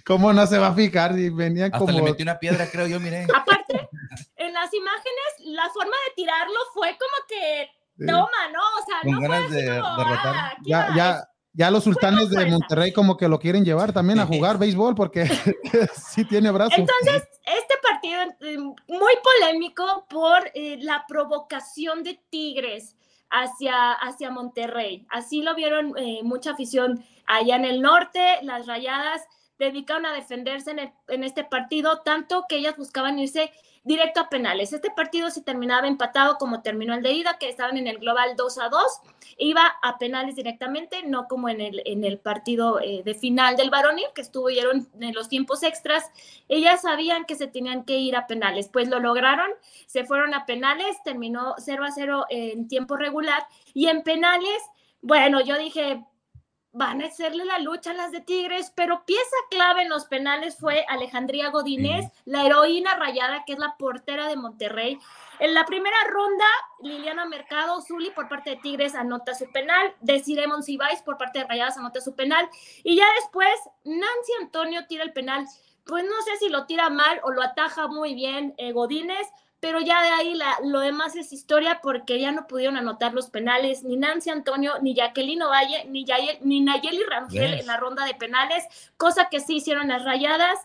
¿Cómo 0.05 0.33
no 0.33 0.47
se 0.47 0.59
va 0.59 0.69
a 0.69 0.75
fijar? 0.75 1.15
Si 1.15 1.31
venían 1.31 1.67
Hasta 1.67 1.79
como... 1.79 1.93
le 1.93 2.03
metí 2.03 2.23
una 2.23 2.39
piedra, 2.39 2.67
creo 2.71 2.87
yo, 2.87 2.99
miré. 2.99 3.25
Aparte, 3.25 3.89
en 4.37 4.53
las 4.53 4.73
imágenes, 4.75 5.29
la 5.45 5.69
forma 5.71 5.95
de 6.09 6.15
tirarlo 6.17 6.59
fue 6.75 6.97
como 6.99 7.27
que 7.29 7.71
toma, 8.07 8.49
¿no? 8.53 8.61
O 8.81 8.85
sea, 8.87 8.97
no 9.05 9.27
fue 9.27 9.37
así 9.37 9.53
de, 9.55 9.81
como, 9.81 10.13
ah, 10.15 10.53
aquí 10.57 10.71
Ya, 10.71 10.89
va. 10.89 10.97
ya, 10.97 11.29
ya 11.55 11.71
los 11.71 11.85
sultanes 11.85 12.31
de 12.31 12.37
fuerza. 12.37 12.51
Monterrey 12.51 12.93
como 12.93 13.17
que 13.17 13.29
lo 13.29 13.39
quieren 13.39 13.65
llevar 13.65 13.93
también 13.93 14.19
a 14.21 14.27
jugar 14.27 14.59
béisbol 14.59 14.95
porque 14.95 15.27
sí 15.95 16.25
tiene 16.25 16.51
brazos. 16.51 16.79
Entonces, 16.79 17.29
este 17.45 17.75
partido 17.83 18.21
eh, 18.41 18.59
muy 18.59 19.13
polémico 19.23 20.07
por 20.09 20.51
eh, 20.55 20.79
la 20.81 21.05
provocación 21.07 22.03
de 22.03 22.21
Tigres 22.31 22.97
hacia, 23.31 23.93
hacia 23.93 24.31
Monterrey. 24.31 25.07
Así 25.11 25.43
lo 25.43 25.55
vieron 25.55 25.95
eh, 25.99 26.21
mucha 26.23 26.53
afición 26.53 27.05
allá 27.27 27.57
en 27.57 27.65
el 27.65 27.81
norte. 27.83 28.39
Las 28.43 28.67
rayadas 28.67 29.23
dedicaron 29.59 30.07
a 30.07 30.13
defenderse 30.13 30.71
en, 30.73 30.79
el- 30.81 30.93
en 31.09 31.25
este 31.25 31.45
partido, 31.45 32.01
tanto 32.01 32.45
que 32.49 32.57
ellas 32.57 32.77
buscaban 32.77 33.19
irse 33.19 33.51
directo 33.85 34.21
a 34.21 34.29
penales. 34.29 34.73
Este 34.73 34.91
partido 34.91 35.31
se 35.31 35.43
terminaba 35.43 35.89
empatado 35.89 36.39
como 36.39 36.63
terminó 36.63 36.95
el 36.95 37.03
de 37.03 37.13
ida, 37.13 37.39
que 37.39 37.49
estaban 37.49 37.77
en 37.77 37.87
el 37.87 37.99
global 37.99 38.37
2 38.37 38.59
a 38.59 38.69
2, 38.69 38.83
iba 39.39 39.63
a 39.83 39.99
penales 39.99 40.37
directamente, 40.37 41.03
no 41.03 41.27
como 41.27 41.49
en 41.49 41.61
el, 41.61 41.83
en 41.85 42.05
el 42.05 42.19
partido 42.19 42.81
eh, 42.81 43.03
de 43.05 43.15
final 43.15 43.57
del 43.57 43.71
varonil, 43.71 44.07
que 44.15 44.23
estuvieron 44.23 44.89
en 45.01 45.15
los 45.15 45.29
tiempos 45.29 45.63
extras. 45.63 46.11
Ellas 46.49 46.83
sabían 46.83 47.25
que 47.25 47.35
se 47.35 47.49
tenían 47.49 47.85
que 47.85 47.99
ir 47.99 48.17
a 48.17 48.27
penales, 48.27 48.69
pues 48.69 48.89
lo 48.89 49.01
lograron, 49.01 49.51
se 49.87 50.05
fueron 50.05 50.35
a 50.35 50.47
penales, 50.47 50.97
terminó 51.05 51.55
0 51.59 51.85
a 51.85 51.91
0 51.91 52.27
en 52.31 52.69
tiempo 52.69 52.97
regular 52.97 53.47
y 53.75 53.89
en 53.89 54.03
penales, 54.03 54.63
bueno, 55.01 55.41
yo 55.41 55.59
dije, 55.59 56.05
van 56.73 57.03
a 57.03 57.07
hacerle 57.07 57.45
la 57.45 57.59
lucha 57.59 57.91
a 57.91 57.95
las 57.95 58.13
de 58.13 58.21
Tigres, 58.21 58.73
pero 58.75 59.05
pieza 59.05 59.37
clave 59.51 59.83
en 59.83 59.91
los 59.91 60.07
penales 60.07 60.57
fue 60.59 60.85
Alejandría 60.89 61.51
Godínez, 61.51 62.07
la 62.25 62.47
heroína 62.47 62.97
rayada, 62.97 63.45
que 63.45 63.53
es 63.53 63.59
la 63.59 63.77
portera 63.77 64.27
de 64.29 64.37
Monterrey. 64.37 64.99
En 65.39 65.53
la 65.55 65.67
primera 65.67 65.97
ronda, 66.09 66.47
Liliana 66.81 67.27
Mercado, 67.27 67.83
Zuli 67.83 68.11
por 68.11 68.29
parte 68.29 68.51
de 68.51 68.57
Tigres 68.57 68.95
anota 68.95 69.35
su 69.35 69.51
penal, 69.53 69.95
Desiree 70.01 70.47
Monsiváis 70.47 71.03
por 71.03 71.19
parte 71.19 71.41
de 71.41 71.45
Rayadas 71.45 71.77
anota 71.77 72.01
su 72.01 72.15
penal, 72.15 72.49
y 72.83 72.97
ya 72.97 73.07
después 73.21 73.55
Nancy 73.85 74.33
Antonio 74.41 74.87
tira 74.87 75.05
el 75.05 75.13
penal. 75.13 75.47
Pues 75.85 76.05
no 76.05 76.23
sé 76.23 76.37
si 76.39 76.49
lo 76.49 76.65
tira 76.67 76.91
mal 76.91 77.21
o 77.25 77.33
lo 77.33 77.43
ataja 77.43 77.89
muy 77.89 78.15
bien 78.15 78.55
eh, 78.57 78.73
Godínez, 78.73 79.27
pero 79.63 79.79
ya 79.81 80.03
de 80.03 80.09
ahí 80.09 80.35
la- 80.35 80.59
lo 80.65 80.81
demás 80.81 81.15
es 81.15 81.33
historia 81.33 81.79
porque 81.81 82.19
ya 82.19 82.33
no 82.33 82.49
pudieron 82.49 82.77
anotar 82.77 83.15
los 83.15 83.31
penales 83.31 83.85
ni 83.85 83.97
Nancy 83.97 84.29
Antonio, 84.31 84.73
ni 84.83 84.93
Jacqueline 84.93 85.41
Ovalle, 85.45 85.85
ni, 85.85 86.05
Yael- 86.05 86.41
ni 86.41 86.61
Nayeli 86.61 87.05
Rangel 87.05 87.55
en 87.61 87.67
la 87.69 87.77
ronda 87.77 88.05
de 88.05 88.15
penales, 88.15 88.65
cosa 88.97 89.29
que 89.31 89.39
sí 89.39 89.59
hicieron 89.59 89.87
las 89.87 90.05
rayadas 90.05 90.59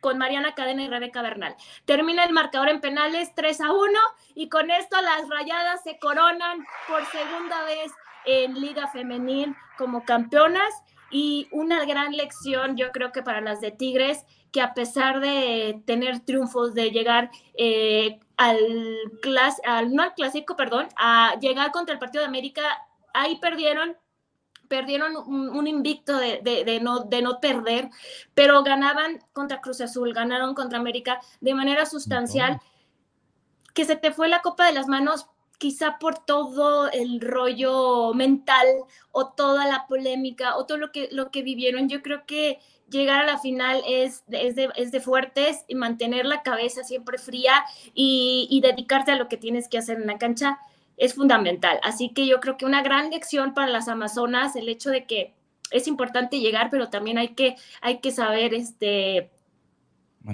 con 0.00 0.16
Mariana 0.16 0.54
Cadena 0.54 0.82
y 0.82 0.88
Rebeca 0.88 1.20
Bernal. 1.20 1.56
Termina 1.84 2.24
el 2.24 2.32
marcador 2.32 2.70
en 2.70 2.80
penales 2.80 3.34
3 3.34 3.60
a 3.60 3.70
1 3.72 3.98
y 4.34 4.48
con 4.48 4.70
esto 4.70 4.96
las 5.02 5.28
rayadas 5.28 5.82
se 5.82 5.98
coronan 5.98 6.64
por 6.88 7.04
segunda 7.10 7.62
vez 7.64 7.92
en 8.24 8.54
Liga 8.60 8.86
Femenil 8.88 9.54
como 9.76 10.04
campeonas 10.06 10.72
y 11.10 11.48
una 11.52 11.84
gran 11.84 12.12
lección 12.12 12.76
yo 12.78 12.92
creo 12.92 13.12
que 13.12 13.22
para 13.22 13.42
las 13.42 13.60
de 13.60 13.72
Tigres 13.72 14.24
que 14.52 14.62
a 14.62 14.72
pesar 14.72 15.20
de 15.20 15.82
tener 15.84 16.20
triunfos, 16.20 16.72
de 16.72 16.90
llegar 16.90 17.30
eh, 17.54 18.20
al, 18.38 18.96
clas 19.20 19.60
al, 19.64 19.92
no 19.92 20.02
al 20.02 20.14
clásico, 20.14 20.56
perdón, 20.56 20.88
a 20.96 21.34
llegar 21.40 21.72
contra 21.72 21.92
el 21.92 21.98
Partido 21.98 22.22
de 22.22 22.28
América, 22.28 22.62
ahí 23.12 23.38
perdieron, 23.40 23.96
perdieron 24.68 25.16
un, 25.16 25.50
un 25.50 25.66
invicto 25.66 26.16
de, 26.16 26.40
de, 26.42 26.64
de, 26.64 26.80
no, 26.80 27.00
de 27.00 27.20
no 27.20 27.40
perder, 27.40 27.90
pero 28.34 28.62
ganaban 28.62 29.18
contra 29.32 29.60
Cruz 29.60 29.80
Azul, 29.80 30.14
ganaron 30.14 30.54
contra 30.54 30.78
América 30.78 31.20
de 31.40 31.52
manera 31.52 31.84
sustancial, 31.84 32.60
que 33.74 33.84
se 33.84 33.96
te 33.96 34.12
fue 34.12 34.28
la 34.28 34.40
copa 34.40 34.66
de 34.66 34.72
las 34.72 34.86
manos 34.86 35.26
quizá 35.58 35.98
por 35.98 36.24
todo 36.24 36.88
el 36.90 37.20
rollo 37.20 38.14
mental 38.14 38.66
o 39.10 39.30
toda 39.30 39.66
la 39.66 39.86
polémica 39.88 40.56
o 40.56 40.66
todo 40.66 40.78
lo 40.78 40.92
que, 40.92 41.08
lo 41.10 41.32
que 41.32 41.42
vivieron. 41.42 41.88
Yo 41.88 42.00
creo 42.02 42.24
que 42.24 42.60
llegar 42.90 43.22
a 43.22 43.26
la 43.26 43.38
final 43.38 43.82
es, 43.86 44.24
es, 44.30 44.54
de, 44.56 44.70
es 44.76 44.92
de 44.92 45.00
fuertes 45.00 45.64
y 45.68 45.74
mantener 45.74 46.26
la 46.26 46.42
cabeza 46.42 46.84
siempre 46.84 47.18
fría 47.18 47.64
y, 47.94 48.46
y 48.50 48.60
dedicarte 48.60 49.12
a 49.12 49.16
lo 49.16 49.28
que 49.28 49.36
tienes 49.36 49.68
que 49.68 49.78
hacer 49.78 49.98
en 49.98 50.06
la 50.06 50.18
cancha 50.18 50.58
es 50.96 51.14
fundamental. 51.14 51.78
Así 51.82 52.10
que 52.10 52.26
yo 52.26 52.40
creo 52.40 52.56
que 52.56 52.66
una 52.66 52.82
gran 52.82 53.10
lección 53.10 53.54
para 53.54 53.68
las 53.68 53.88
Amazonas, 53.88 54.56
el 54.56 54.68
hecho 54.68 54.90
de 54.90 55.06
que 55.06 55.34
es 55.70 55.86
importante 55.86 56.40
llegar, 56.40 56.70
pero 56.70 56.88
también 56.88 57.18
hay 57.18 57.28
que, 57.28 57.56
hay 57.80 57.98
que 57.98 58.10
saber 58.10 58.54
este, 58.54 59.30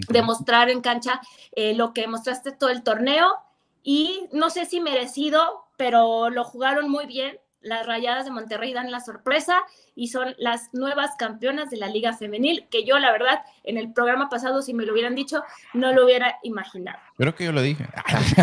demostrar 0.09 0.71
en 0.71 0.81
cancha 0.81 1.21
eh, 1.53 1.75
lo 1.75 1.93
que 1.93 2.03
demostraste 2.03 2.53
todo 2.53 2.71
el 2.71 2.83
torneo 2.83 3.35
y 3.83 4.27
no 4.33 4.51
sé 4.51 4.65
si 4.65 4.81
merecido, 4.81 5.67
pero 5.77 6.31
lo 6.31 6.45
jugaron 6.45 6.91
muy 6.91 7.07
bien. 7.07 7.39
Las 7.65 7.87
Rayadas 7.87 8.25
de 8.25 8.31
Monterrey 8.31 8.73
dan 8.73 8.91
la 8.91 9.01
sorpresa 9.01 9.57
y 9.97 10.09
son 10.09 10.35
las 10.39 10.69
nuevas 10.73 11.13
campeonas 11.19 11.71
de 11.71 11.77
la 11.77 11.89
Liga 11.89 12.17
Femenil, 12.17 12.67
que 12.71 12.85
yo 12.85 12.99
la 12.99 13.13
verdad 13.13 13.41
en 13.63 13.79
el 13.79 13.93
programa 13.93 14.29
pasado, 14.29 14.61
si 14.63 14.75
me 14.75 14.85
lo 14.85 14.93
hubieran 14.93 15.15
dicho, 15.15 15.43
no 15.73 15.93
lo 15.93 16.05
hubiera 16.05 16.37
imaginado. 16.43 16.99
Creo 17.17 17.35
que 17.35 17.45
yo 17.45 17.53
lo 17.53 17.63
dije. 17.63 17.87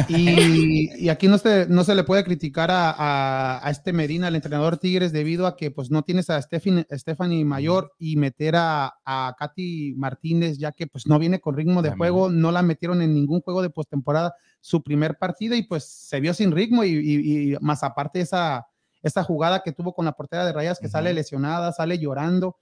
Y, 0.08 1.06
y 1.06 1.10
aquí 1.10 1.28
no 1.28 1.38
se, 1.38 1.68
no 1.68 1.84
se 1.84 1.96
le 1.96 2.04
puede 2.04 2.24
criticar 2.24 2.72
a, 2.72 2.92
a, 2.92 3.68
a, 3.68 3.70
este 3.70 3.94
Medina, 3.94 4.28
el 4.28 4.36
entrenador 4.36 4.78
Tigres, 4.78 5.12
debido 5.12 5.46
a 5.46 5.56
que 5.56 5.72
pues 5.72 5.92
no 5.92 6.04
tienes 6.04 6.30
a 6.30 6.42
Stephanie, 6.42 6.88
Stephanie 6.92 7.46
Mayor 7.46 7.94
y 8.00 8.16
meter 8.16 8.56
a, 8.56 8.96
a 9.06 9.36
Katy 9.38 9.94
Martínez, 9.98 10.58
ya 10.58 10.72
que 10.72 10.88
pues 10.88 11.06
no 11.08 11.20
viene 11.20 11.40
con 11.40 11.56
ritmo 11.56 11.82
de 11.82 11.92
juego, 11.92 12.30
no 12.30 12.52
la 12.52 12.62
metieron 12.62 13.02
en 13.02 13.14
ningún 13.14 13.42
juego 13.42 13.62
de 13.62 13.70
postemporada 13.70 14.34
su 14.60 14.84
primer 14.84 15.18
partido 15.18 15.56
y 15.56 15.64
pues 15.64 15.86
se 15.86 16.20
vio 16.20 16.34
sin 16.34 16.52
ritmo 16.52 16.84
y, 16.84 16.92
y, 16.92 17.54
y 17.54 17.58
más 17.60 17.84
aparte 17.84 18.22
esa, 18.22 18.68
esa 19.04 19.24
jugada 19.24 19.62
que 19.64 19.72
tuvo 19.72 19.94
con 19.94 20.06
la 20.06 20.14
portera 20.14 20.46
de 20.46 20.54
Rayas 20.54 20.80
que 20.80 20.88
uh 20.88 20.90
-huh. 20.90 20.94
sale 20.94 21.14
lesionada, 21.14 21.72
sale 21.72 21.98
llorando, 21.98 22.58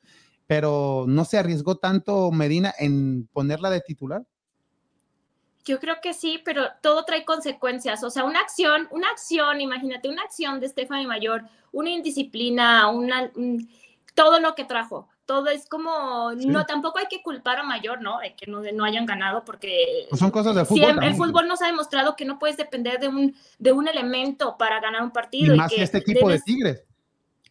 pero 0.48 1.06
no 1.08 1.26
se 1.26 1.38
arriesgó 1.38 1.78
tanto 1.78 2.32
Medina 2.32 2.74
en 2.80 3.28
ponerla 3.34 3.70
de 3.70 3.82
titular. 3.82 4.24
Yo 5.66 5.80
creo 5.80 5.98
que 6.02 6.14
sí, 6.14 6.42
pero 6.44 6.64
todo 6.82 7.06
trae 7.06 7.26
consecuencias. 7.26 8.04
O 8.04 8.10
sea, 8.10 8.24
una 8.24 8.40
acción, 8.40 8.88
una 8.92 9.10
acción, 9.10 9.62
imagínate, 9.62 10.10
una 10.10 10.24
acción 10.24 10.60
de 10.60 10.68
Stephanie 10.68 11.06
Mayor, 11.06 11.44
una 11.72 11.92
indisciplina, 11.92 12.90
una, 12.90 13.30
un, 13.36 13.70
todo 14.16 14.40
lo 14.40 14.56
que 14.56 14.66
trajo. 14.66 15.08
Todo 15.30 15.46
es 15.50 15.70
como, 15.70 16.32
sí. 16.32 16.48
no, 16.48 16.66
tampoco 16.66 16.98
hay 16.98 17.06
que 17.08 17.22
culpar 17.22 17.60
a 17.60 17.64
Mayor, 17.64 18.02
¿no? 18.02 18.18
De 18.18 18.34
que 18.34 18.48
no, 18.48 18.62
de 18.62 18.72
no 18.72 18.84
hayan 18.84 19.06
ganado, 19.06 19.46
porque 19.46 20.08
pues 20.10 20.18
son 20.18 20.32
cosas 20.32 20.56
del 20.56 20.66
fútbol. 20.66 20.86
Siempre, 20.86 21.06
el 21.06 21.14
fútbol 21.14 21.48
nos 21.48 21.62
ha 21.62 21.68
demostrado 21.68 22.16
que 22.16 22.26
no 22.26 22.40
puedes 22.40 22.58
depender 22.58 23.00
de 23.00 23.10
un, 23.10 23.36
de 23.60 23.72
un 23.72 23.88
elemento 23.88 24.58
para 24.58 24.80
ganar 24.82 25.04
un 25.04 25.12
partido. 25.12 25.54
Y 25.54 25.58
más 25.60 25.72
que 25.72 25.84
este 25.84 26.02
debes, 26.04 26.26
de 26.26 26.40
Tigres. 26.40 26.84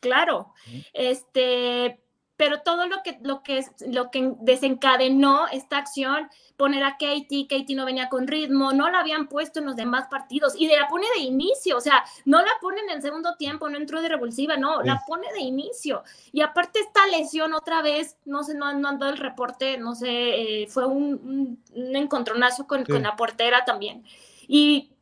Claro. 0.01 0.53
Sí. 0.65 0.85
Este, 0.93 2.01
pero 2.39 2.63
todo 2.63 2.87
lo 2.87 3.03
que, 3.03 3.19
lo 3.23 3.43
que, 3.43 3.67
lo 3.89 4.13
que 4.13 4.33
desencadenó 4.41 5.49
esta 5.49 5.77
acción, 5.77 6.31
poner 6.57 6.85
a 6.85 6.93
Katie, 6.93 7.49
Katie 7.49 7.75
no 7.75 7.85
venía 7.85 8.09
con 8.09 8.29
ritmo, 8.29 8.73
no 8.73 8.89
la 8.89 9.01
habían 9.01 9.29
puesto 9.29 9.59
en 9.59 9.67
los 9.67 9.75
demás 9.75 10.07
partidos 10.09 10.55
y 10.57 10.69
la 10.69 10.87
pone 10.87 11.07
de 11.17 11.23
inicio, 11.23 11.77
o 11.77 11.81
sea, 11.81 12.05
no 12.25 12.41
la 12.41 12.53
pone 12.61 12.81
en 12.83 12.91
el 12.91 13.03
segundo 13.03 13.35
tiempo, 13.37 13.69
no 13.69 13.77
entró 13.77 14.01
de 14.01 14.09
revulsiva, 14.09 14.57
no, 14.57 14.81
sí. 14.81 14.87
la 14.87 15.03
pone 15.05 15.27
de 15.33 15.41
inicio. 15.41 16.05
Y 16.31 16.41
aparte 16.41 16.79
esta 16.79 17.09
lesión 17.09 17.55
otra 17.55 17.83
vez, 17.83 18.17
no 18.25 18.45
sé, 18.45 18.55
no, 18.55 18.73
no 18.73 18.89
andó 18.89 19.09
el 19.09 19.19
reporte, 19.19 19.77
no 19.77 19.97
sé, 19.97 20.63
eh, 20.63 20.67
fue 20.69 20.87
un, 20.87 21.15
un, 21.25 21.65
un 21.75 21.97
encontronazo 21.97 22.69
con, 22.69 22.87
sí. 22.87 22.93
con 22.93 23.03
la 23.03 23.17
portera 23.17 23.65
también. 23.65 24.05
Y 24.47 24.93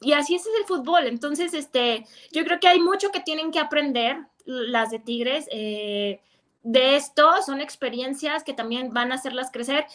y 0.00 0.12
así 0.12 0.36
es 0.36 0.46
el 0.60 0.64
fútbol. 0.64 1.08
Entonces, 1.08 1.54
este, 1.54 2.06
yo 2.30 2.44
creo 2.44 2.60
que 2.60 2.68
hay 2.68 2.78
mucho 2.78 3.10
que 3.10 3.18
tienen 3.18 3.50
que 3.50 3.58
aprender 3.58 4.18
las 4.44 4.90
de 4.90 5.00
Tigres. 5.00 5.48
Eh, 5.50 6.20
de 6.62 6.96
esto 6.96 7.30
son 7.44 7.60
experiencias 7.60 8.44
que 8.44 8.54
también 8.54 8.92
van 8.92 9.12
a 9.12 9.16
hacerlas 9.16 9.50
crecer, 9.50 9.86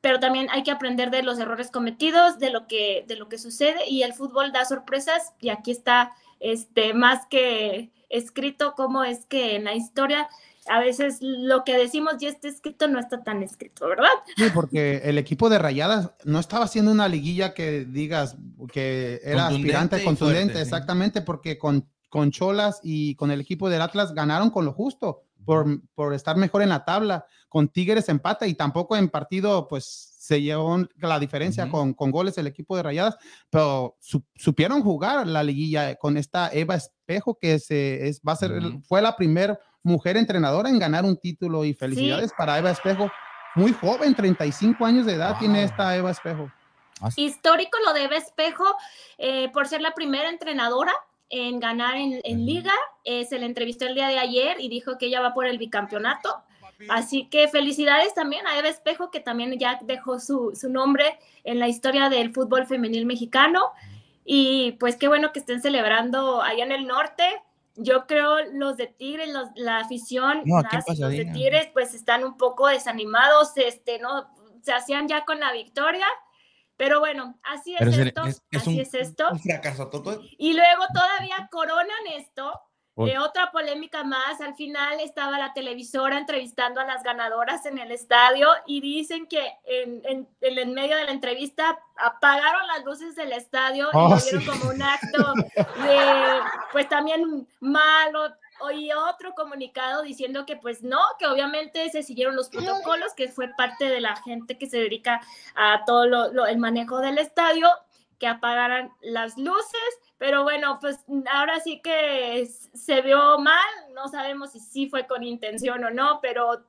pero 0.00 0.20
también 0.20 0.48
hay 0.50 0.62
que 0.62 0.70
aprender 0.70 1.10
de 1.10 1.22
los 1.22 1.38
errores 1.38 1.70
cometidos, 1.70 2.38
de 2.38 2.50
lo 2.50 2.66
que, 2.66 3.04
de 3.08 3.16
lo 3.16 3.28
que 3.28 3.38
sucede 3.38 3.88
y 3.88 4.02
el 4.02 4.14
fútbol 4.14 4.52
da 4.52 4.64
sorpresas 4.64 5.32
y 5.40 5.48
aquí 5.48 5.70
está 5.70 6.12
este, 6.40 6.94
más 6.94 7.26
que 7.26 7.90
escrito 8.08 8.74
cómo 8.76 9.04
es 9.04 9.26
que 9.26 9.56
en 9.56 9.64
la 9.64 9.74
historia 9.74 10.28
a 10.68 10.80
veces 10.80 11.18
lo 11.20 11.64
que 11.64 11.76
decimos 11.78 12.14
ya 12.18 12.28
está 12.28 12.48
escrito 12.48 12.88
no 12.88 12.98
está 12.98 13.22
tan 13.22 13.42
escrito, 13.42 13.86
¿verdad? 13.86 14.08
Sí, 14.36 14.44
porque 14.52 15.02
el 15.04 15.18
equipo 15.18 15.48
de 15.48 15.58
Rayadas 15.58 16.10
no 16.24 16.40
estaba 16.40 16.64
haciendo 16.64 16.90
una 16.90 17.08
liguilla 17.08 17.54
que 17.54 17.84
digas 17.84 18.36
que 18.72 19.20
era 19.22 19.48
contundente 19.48 19.66
aspirante, 19.68 20.04
contundente, 20.04 20.52
fuerte, 20.52 20.62
exactamente, 20.62 21.18
sí. 21.20 21.24
porque 21.24 21.58
con, 21.58 21.88
con 22.08 22.30
Cholas 22.30 22.80
y 22.82 23.14
con 23.14 23.30
el 23.30 23.40
equipo 23.40 23.68
del 23.68 23.82
Atlas 23.82 24.12
ganaron 24.12 24.50
con 24.50 24.64
lo 24.64 24.72
justo 24.72 25.25
por, 25.46 25.64
por 25.94 26.12
estar 26.12 26.36
mejor 26.36 26.60
en 26.60 26.68
la 26.68 26.84
tabla. 26.84 27.24
Con 27.48 27.68
Tigres 27.68 28.10
empata 28.10 28.46
y 28.46 28.52
tampoco 28.54 28.96
en 28.96 29.08
partido, 29.08 29.66
pues 29.68 30.12
se 30.18 30.42
llevó 30.42 30.78
la 30.96 31.18
diferencia 31.20 31.64
Ujú. 31.64 31.72
con, 31.72 31.94
con 31.94 32.10
goles 32.10 32.36
el 32.36 32.48
equipo 32.48 32.76
de 32.76 32.82
Rayadas, 32.82 33.16
pero 33.48 33.96
su- 34.00 34.24
supieron 34.34 34.82
jugar 34.82 35.26
la 35.26 35.42
liguilla 35.44 35.94
con 35.94 36.16
esta 36.18 36.50
Eva 36.52 36.74
Espejo, 36.74 37.38
que 37.40 37.58
se, 37.60 38.08
es, 38.08 38.20
va 38.20 38.32
a 38.32 38.36
ser, 38.36 38.50
el- 38.52 38.66
Ujú. 38.66 38.82
fue 38.88 39.00
la 39.00 39.16
primera 39.16 39.58
mujer 39.84 40.16
entrenadora 40.16 40.68
en 40.68 40.80
ganar 40.80 41.04
un 41.04 41.16
título 41.16 41.64
y 41.64 41.72
felicidades 41.72 42.32
para 42.36 42.58
Eva 42.58 42.72
Espejo. 42.72 43.08
Muy 43.54 43.72
joven, 43.72 44.14
35 44.14 44.84
años 44.84 45.06
de 45.06 45.14
edad 45.14 45.38
tiene 45.38 45.60
Wow. 45.60 45.64
esta 45.66 45.96
Eva 45.96 46.10
Espejo. 46.10 46.50
Histórico 47.14 47.78
lo 47.86 47.92
de 47.92 48.04
Eva 48.04 48.16
Espejo 48.16 48.64
eh, 49.18 49.50
por 49.52 49.68
ser 49.68 49.80
la 49.80 49.92
primera 49.94 50.28
entrenadora 50.30 50.92
en 51.30 51.60
ganar 51.60 51.96
en, 51.96 52.20
liga. 52.46 52.72
Eh, 53.04 53.24
se 53.24 53.38
le 53.38 53.46
entrevistó 53.46 53.86
el 53.86 53.94
día 53.94 54.08
de 54.08 54.18
ayer 54.18 54.56
y 54.60 54.68
dijo 54.68 54.98
que 54.98 55.06
ella 55.06 55.20
va 55.20 55.34
por 55.34 55.46
el 55.46 55.58
bicampeonato. 55.58 56.42
Así 56.90 57.26
que 57.28 57.48
felicidades 57.48 58.12
también 58.14 58.46
a 58.46 58.58
Eva 58.58 58.68
Espejo, 58.68 59.10
que 59.10 59.20
también 59.20 59.58
ya 59.58 59.78
dejó 59.82 60.20
su, 60.20 60.52
su 60.54 60.68
nombre 60.68 61.18
en 61.44 61.58
la 61.58 61.68
historia 61.68 62.10
del 62.10 62.34
fútbol 62.34 62.66
femenil 62.66 63.06
mexicano. 63.06 63.72
Y 64.24 64.72
pues 64.72 64.96
qué 64.96 65.08
bueno 65.08 65.32
que 65.32 65.38
estén 65.38 65.62
celebrando 65.62 66.42
allá 66.42 66.64
en 66.64 66.72
el 66.72 66.86
norte. 66.86 67.24
Yo 67.76 68.06
creo 68.06 68.36
los 68.52 68.76
de 68.76 68.88
Tigres, 68.88 69.32
los- 69.32 69.48
la 69.54 69.78
afición, 69.78 70.42
No, 70.44 70.60
los 70.98 71.10
de. 71.26 71.32
Tigres, 71.32 71.68
pues 71.72 71.94
están 71.94 72.24
un 72.24 72.36
poco 72.36 72.66
desanimados, 72.68 73.56
este, 73.56 73.98
¿no? 73.98 74.28
Se 74.62 74.72
hacían 74.72 75.08
ya 75.08 75.24
con 75.24 75.40
la 75.40 75.52
victoria. 75.52 76.06
Pero 76.76 77.00
bueno, 77.00 77.38
así 77.42 77.72
es 77.74 77.78
Pero 77.78 77.90
esto, 77.90 78.24
es- 78.24 78.42
es 78.50 78.60
así 78.62 78.74
un- 78.74 78.80
es 78.80 78.94
esto. 78.94 79.28
Un 79.30 79.40
fracaso 79.40 79.88
todo. 79.88 80.20
Y 80.38 80.52
luego 80.52 80.84
todavía 80.92 81.48
coronan 81.50 82.06
esto. 82.14 82.60
De 82.98 83.18
otra 83.18 83.52
polémica 83.52 84.04
más, 84.04 84.40
al 84.40 84.54
final 84.54 85.00
estaba 85.00 85.38
la 85.38 85.52
televisora 85.52 86.16
entrevistando 86.16 86.80
a 86.80 86.84
las 86.86 87.02
ganadoras 87.02 87.66
en 87.66 87.76
el 87.76 87.90
estadio 87.92 88.48
y 88.66 88.80
dicen 88.80 89.26
que 89.26 89.52
en, 89.66 90.00
en, 90.06 90.28
en 90.40 90.72
medio 90.72 90.96
de 90.96 91.04
la 91.04 91.10
entrevista 91.10 91.78
apagaron 91.98 92.66
las 92.68 92.86
luces 92.86 93.14
del 93.14 93.32
estadio 93.32 93.88
y 93.88 93.90
Oh, 93.92 94.08
lo 94.08 94.18
sí. 94.18 94.38
vieron 94.38 94.58
como 94.58 94.70
un 94.72 94.80
acto 94.82 95.34
de, 95.82 96.40
pues 96.72 96.88
también 96.88 97.46
malo. 97.60 98.34
Y 98.74 98.90
otro 98.92 99.34
comunicado 99.34 100.02
diciendo 100.02 100.44
que 100.46 100.56
pues 100.56 100.82
no, 100.82 100.98
que 101.18 101.26
obviamente 101.26 101.88
se 101.90 102.02
siguieron 102.02 102.36
los 102.36 102.48
protocolos, 102.48 103.14
que 103.14 103.28
fue 103.28 103.48
parte 103.56 103.88
de 103.88 104.00
la 104.00 104.16
gente 104.16 104.58
que 104.58 104.66
se 104.68 104.78
dedica 104.78 105.20
a 105.54 105.84
todo 105.86 106.06
lo- 106.06 106.32
lo- 106.32 106.46
el 106.46 106.58
manejo 106.58 106.98
del 107.00 107.18
estadio, 107.18 107.68
que 108.18 108.26
apagaran 108.26 108.90
las 109.02 109.36
luces, 109.36 110.00
pero 110.18 110.42
bueno, 110.42 110.78
pues 110.80 111.04
ahora 111.30 111.60
sí 111.60 111.80
que 111.82 112.46
se 112.46 113.02
vio 113.02 113.38
mal, 113.38 113.68
no 113.94 114.08
sabemos 114.08 114.52
si 114.52 114.60
sí 114.60 114.88
fue 114.88 115.06
con 115.06 115.22
intención 115.22 115.84
o 115.84 115.90
no, 115.90 116.20
pero 116.22 116.64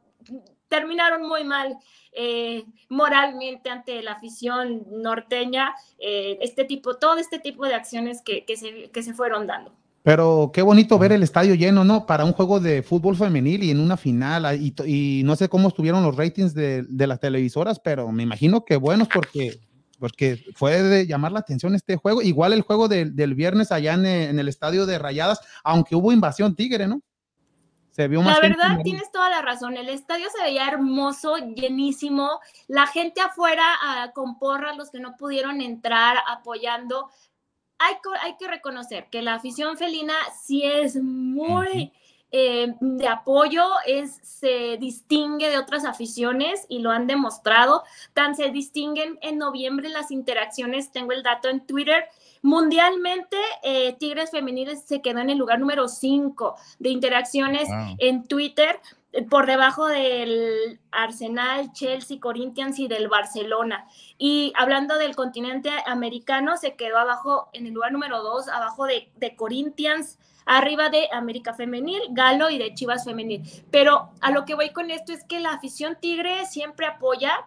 terminaron 0.68 1.22
muy 1.26 1.46
mal 1.46 1.78
eh, 2.12 2.66
moralmente 2.90 3.70
ante 3.70 4.02
la 4.02 4.14
afición 4.14 4.84
norteña, 4.90 5.74
eh, 6.00 6.38
este 6.42 6.66
tipo, 6.66 6.98
todo 6.98 7.18
este 7.18 7.40
tipo 7.40 7.66
de 7.66 7.76
acciones 7.76 8.22
que, 8.22 8.44
que 8.44 8.58
se, 8.58 8.90
que 8.92 9.04
se 9.04 9.14
fueron 9.14 9.48
dando. 9.48 9.72
Pero 10.08 10.51
qué 10.53 10.62
bonito 10.62 10.97
ver 10.97 11.12
el 11.12 11.22
estadio 11.22 11.53
lleno, 11.53 11.84
¿no? 11.84 12.05
Para 12.05 12.24
un 12.24 12.32
juego 12.32 12.62
de 12.62 12.82
fútbol 12.82 13.18
femenil 13.18 13.62
y 13.62 13.72
en 13.72 13.82
una 13.82 13.97
final. 13.97 14.45
ah, 14.45 14.55
Y, 14.55 15.22
no 15.26 15.36
sé 15.36 15.49
cómo 15.49 15.68
estuvieron 15.68 16.01
los 16.01 16.16
ratings 16.16 16.53
de, 16.53 16.84
de 16.84 17.08
las 17.08 17.20
televisoras, 17.20 17.78
pero 17.82 18.10
me 18.14 18.24
imagino 18.24 18.64
que 18.64 18.78
buenos 18.78 19.10
porque, 19.10 19.60
porque 19.99 20.45
fue 20.55 20.82
de 20.82 21.08
llamar 21.08 21.34
la 21.34 21.39
atención 21.39 21.76
este 21.76 21.97
juego. 21.97 22.22
Igual 22.22 22.53
el 22.53 22.62
juego 22.62 22.88
del- 22.88 23.18
del 23.18 23.36
viernes 23.36 23.70
allá 23.74 23.95
en, 23.95 24.05
eh, 24.05 24.30
en 24.30 24.39
el 24.39 24.47
estadio 24.47 24.86
de 24.86 24.97
Rayadas, 24.97 25.41
aunque 25.62 25.93
hubo 25.97 26.14
invasión 26.14 26.55
tigre, 26.55 26.88
¿no? 26.88 27.01
Se 27.91 28.08
vio 28.08 28.22
más 28.22 28.38
La 28.38 28.41
gente 28.47 28.60
verdad, 28.60 28.78
en- 28.78 28.84
tienes 28.84 29.12
toda 29.12 29.30
la 29.30 29.41
razón. 29.41 29.76
El 29.76 29.89
estadio 29.89 30.28
se 30.34 30.41
veía 30.41 30.70
hermoso, 30.70 31.36
llenísimo. 31.36 32.39
La 32.70 32.88
gente 32.88 33.20
afuera 33.20 33.66
ah, 33.84 34.12
con 34.16 34.39
porras, 34.39 34.78
los 34.78 34.89
que 34.89 35.01
no 35.01 35.18
pudieron 35.18 35.60
entrar 35.60 36.16
apoyando. 36.30 37.10
Hay, 37.80 38.36
que 38.38 38.48
reconocer 38.48 39.08
que 39.12 39.22
la 39.22 39.36
afición 39.36 39.78
felina 39.78 40.16
sí 40.44 40.64
es 40.64 40.96
muy 40.96 41.92
eh, 42.32 42.74
de 42.80 43.08
apoyo, 43.08 43.64
es, 43.86 44.20
se 44.24 44.78
distingue 44.78 45.50
de 45.50 45.58
otras 45.58 45.86
aficiones 45.86 46.66
y 46.70 46.80
lo 46.80 46.92
han 46.92 47.08
demostrado. 47.08 47.84
Tan 48.14 48.36
se 48.36 48.50
distinguen 48.50 49.20
en 49.22 49.38
noviembre 49.38 49.90
las 49.90 50.12
interacciones, 50.12 50.92
tengo 50.92 51.12
el 51.12 51.24
dato 51.24 51.50
en 51.50 51.66
Twitter. 51.66 52.06
Mundialmente, 52.42 53.38
eh, 53.64 53.96
Tigres 54.00 54.32
Femeniles 54.32 54.84
se 54.84 55.02
quedó 55.02 55.20
en 55.20 55.30
el 55.30 55.38
lugar 55.38 55.60
número 55.60 55.88
5 55.88 56.56
de 56.80 56.90
interacciones 56.90 57.68
Wow. 57.70 57.96
en 58.00 58.28
Twitter, 58.28 58.80
por 59.26 59.45
debajo 59.45 59.88
del 59.88 60.80
Arsenal, 60.91 61.72
Chelsea, 61.74 62.20
Corinthians 62.20 62.80
y 62.80 62.88
del 62.88 63.07
Barcelona. 63.07 63.88
Y 64.18 64.53
hablando 64.55 64.97
del 64.97 65.15
continente 65.15 65.72
americano, 65.86 66.57
se 66.57 66.76
quedó 66.76 66.97
abajo 66.97 67.49
en 67.53 67.65
el 67.65 67.74
lugar 67.74 67.91
número 67.91 68.22
2, 68.22 68.49
abajo 68.49 68.86
de, 68.86 69.09
de 69.15 69.36
Corinthians, 69.36 70.20
arriba 70.45 70.89
de 70.89 71.09
América 71.11 71.53
Femenil, 71.53 72.01
Galo 72.11 72.49
y 72.49 72.57
de 72.57 72.74
Chivas 72.74 73.05
Femenil. 73.05 73.43
Pero 73.72 74.11
a 74.22 74.32
lo 74.32 74.45
que 74.45 74.55
voy 74.55 74.70
con 74.70 74.91
esto 74.91 75.13
es 75.13 75.24
que 75.24 75.39
la 75.39 75.51
afición 75.51 75.97
tigre 75.99 76.45
siempre 76.45 76.86
apoya. 76.86 77.45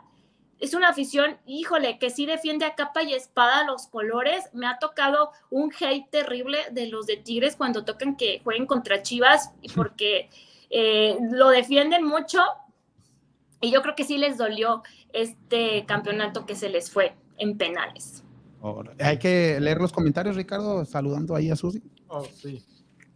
Es 0.58 0.74
una 0.74 0.88
afición, 0.88 1.38
híjole, 1.46 1.98
que 1.98 2.10
sí 2.10 2.26
defiende 2.26 2.66
a 2.66 2.74
capa 2.74 3.02
y 3.02 3.14
espada 3.14 3.64
los 3.64 3.86
colores. 3.86 4.44
Me 4.52 4.66
ha 4.66 4.78
tocado 4.78 5.30
un 5.48 5.72
hate 5.78 6.10
terrible 6.10 6.58
de 6.72 6.88
los 6.88 7.06
de 7.06 7.16
Tigres 7.16 7.56
cuando 7.56 7.84
tocan 7.84 8.16
que 8.16 8.40
jueguen 8.44 8.66
contra 8.66 9.02
Chivas, 9.02 9.52
y 9.62 9.70
porque 9.70 10.28
eh, 10.70 11.18
lo 11.30 11.48
defienden 11.48 12.04
mucho. 12.04 12.40
Y 13.60 13.70
yo 13.70 13.82
creo 13.82 13.94
que 13.94 14.04
sí 14.04 14.16
les 14.16 14.38
dolió 14.38 14.82
este 15.12 15.84
campeonato 15.84 16.46
que 16.46 16.54
se 16.54 16.70
les 16.70 16.90
fue 16.90 17.14
en 17.36 17.58
penales. 17.58 18.24
Hay 18.98 19.18
que 19.18 19.58
leer 19.60 19.78
los 19.78 19.92
comentarios, 19.92 20.36
Ricardo, 20.36 20.84
saludando 20.84 21.34
ahí 21.34 21.50
a 21.50 21.56
Susi. 21.56 21.82
Oh, 22.08 22.24
sí. 22.24 22.62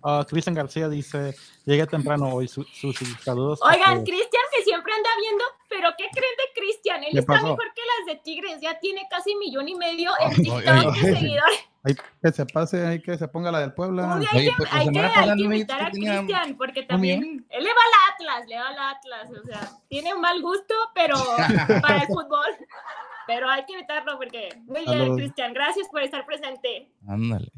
Ah, 0.06 0.26
Cristian 0.28 0.54
García 0.54 0.88
dice, 0.90 1.34
llegué 1.64 1.86
temprano 1.86 2.28
hoy, 2.28 2.46
Su- 2.46 2.64
Susi. 2.64 3.06
Saludos. 3.22 3.58
Oigan, 3.62 3.94
todos". 3.94 4.08
Cristian 4.08 4.42
que 4.54 4.62
siempre 4.62 4.92
anda 4.92 5.08
viendo, 5.18 5.44
pero 5.70 5.88
¿qué 5.96 6.04
creen 6.12 6.32
de 6.36 6.60
Cristian? 6.60 7.02
Él 7.04 7.12
¿Qué 7.12 7.18
está 7.20 7.32
pasó? 7.32 7.46
mejor 7.46 7.64
que 7.74 7.80
las 7.96 8.14
de 8.14 8.22
Tigres, 8.22 8.60
ya 8.60 8.78
tiene 8.80 9.06
casi 9.08 9.34
millón 9.36 9.66
y 9.66 9.74
medio 9.74 10.12
en 10.20 10.34
TikTok 10.34 10.62
ay, 10.66 10.86
de 10.86 11.16
seguidores. 11.16 11.58
Ahí 11.84 11.94
que 12.22 12.32
se 12.32 12.46
pase, 12.46 12.86
ahí 12.86 13.00
que 13.00 13.16
se 13.16 13.28
ponga 13.28 13.50
la 13.50 13.60
del 13.60 13.72
Puebla. 13.72 14.18
Día 14.18 14.28
hay 14.32 14.44
que, 14.46 14.52
pues, 14.56 14.68
hay 14.72 14.88
que, 14.88 15.00
hay 15.00 15.42
invitar 15.42 15.82
a 15.82 15.90
Cristian, 15.90 16.56
porque 16.56 16.82
también 16.82 17.46
él 17.48 17.64
le 17.64 17.70
va 17.70 17.74
al 17.74 18.14
Atlas, 18.14 18.48
le 18.48 18.56
va 18.56 18.68
al 18.68 18.78
Atlas, 18.78 19.30
o 19.30 19.44
sea, 19.44 19.70
tiene 19.88 20.14
un 20.14 20.20
mal 20.20 20.40
gusto, 20.42 20.74
pero 20.94 21.14
para 21.82 22.02
el 22.02 22.06
fútbol. 22.08 22.46
Pero 23.26 23.48
hay 23.48 23.64
que 23.64 23.72
invitarlo 23.72 24.18
porque, 24.18 24.50
muy 24.64 24.84
bien. 24.84 25.16
Cristian, 25.16 25.54
gracias 25.54 25.88
por 25.88 26.02
estar 26.02 26.26
presente. 26.26 26.90
Ándale. 27.08 27.50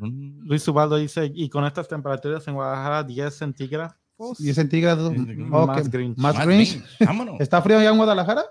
Luis 0.00 0.66
Ubaldo 0.68 0.96
dice, 0.96 1.30
y 1.34 1.48
con 1.48 1.64
estas 1.64 1.88
temperaturas 1.88 2.46
en 2.48 2.54
Guadalajara, 2.54 3.02
10 3.04 3.34
centígrados. 3.34 3.94
10 4.38 4.54
centígrados. 4.54 5.12
Sí, 5.12 5.18
sí, 5.24 5.42
ok, 5.50 5.66
más 5.66 5.90
Grinch. 5.90 6.16
Más 6.18 6.34
Más 6.36 6.46
Grinch. 6.46 6.82
Vámonos. 7.00 7.36
¿Está 7.40 7.60
frío 7.62 7.78
allá 7.78 7.90
en 7.90 7.96
Guadalajara? 7.96 8.42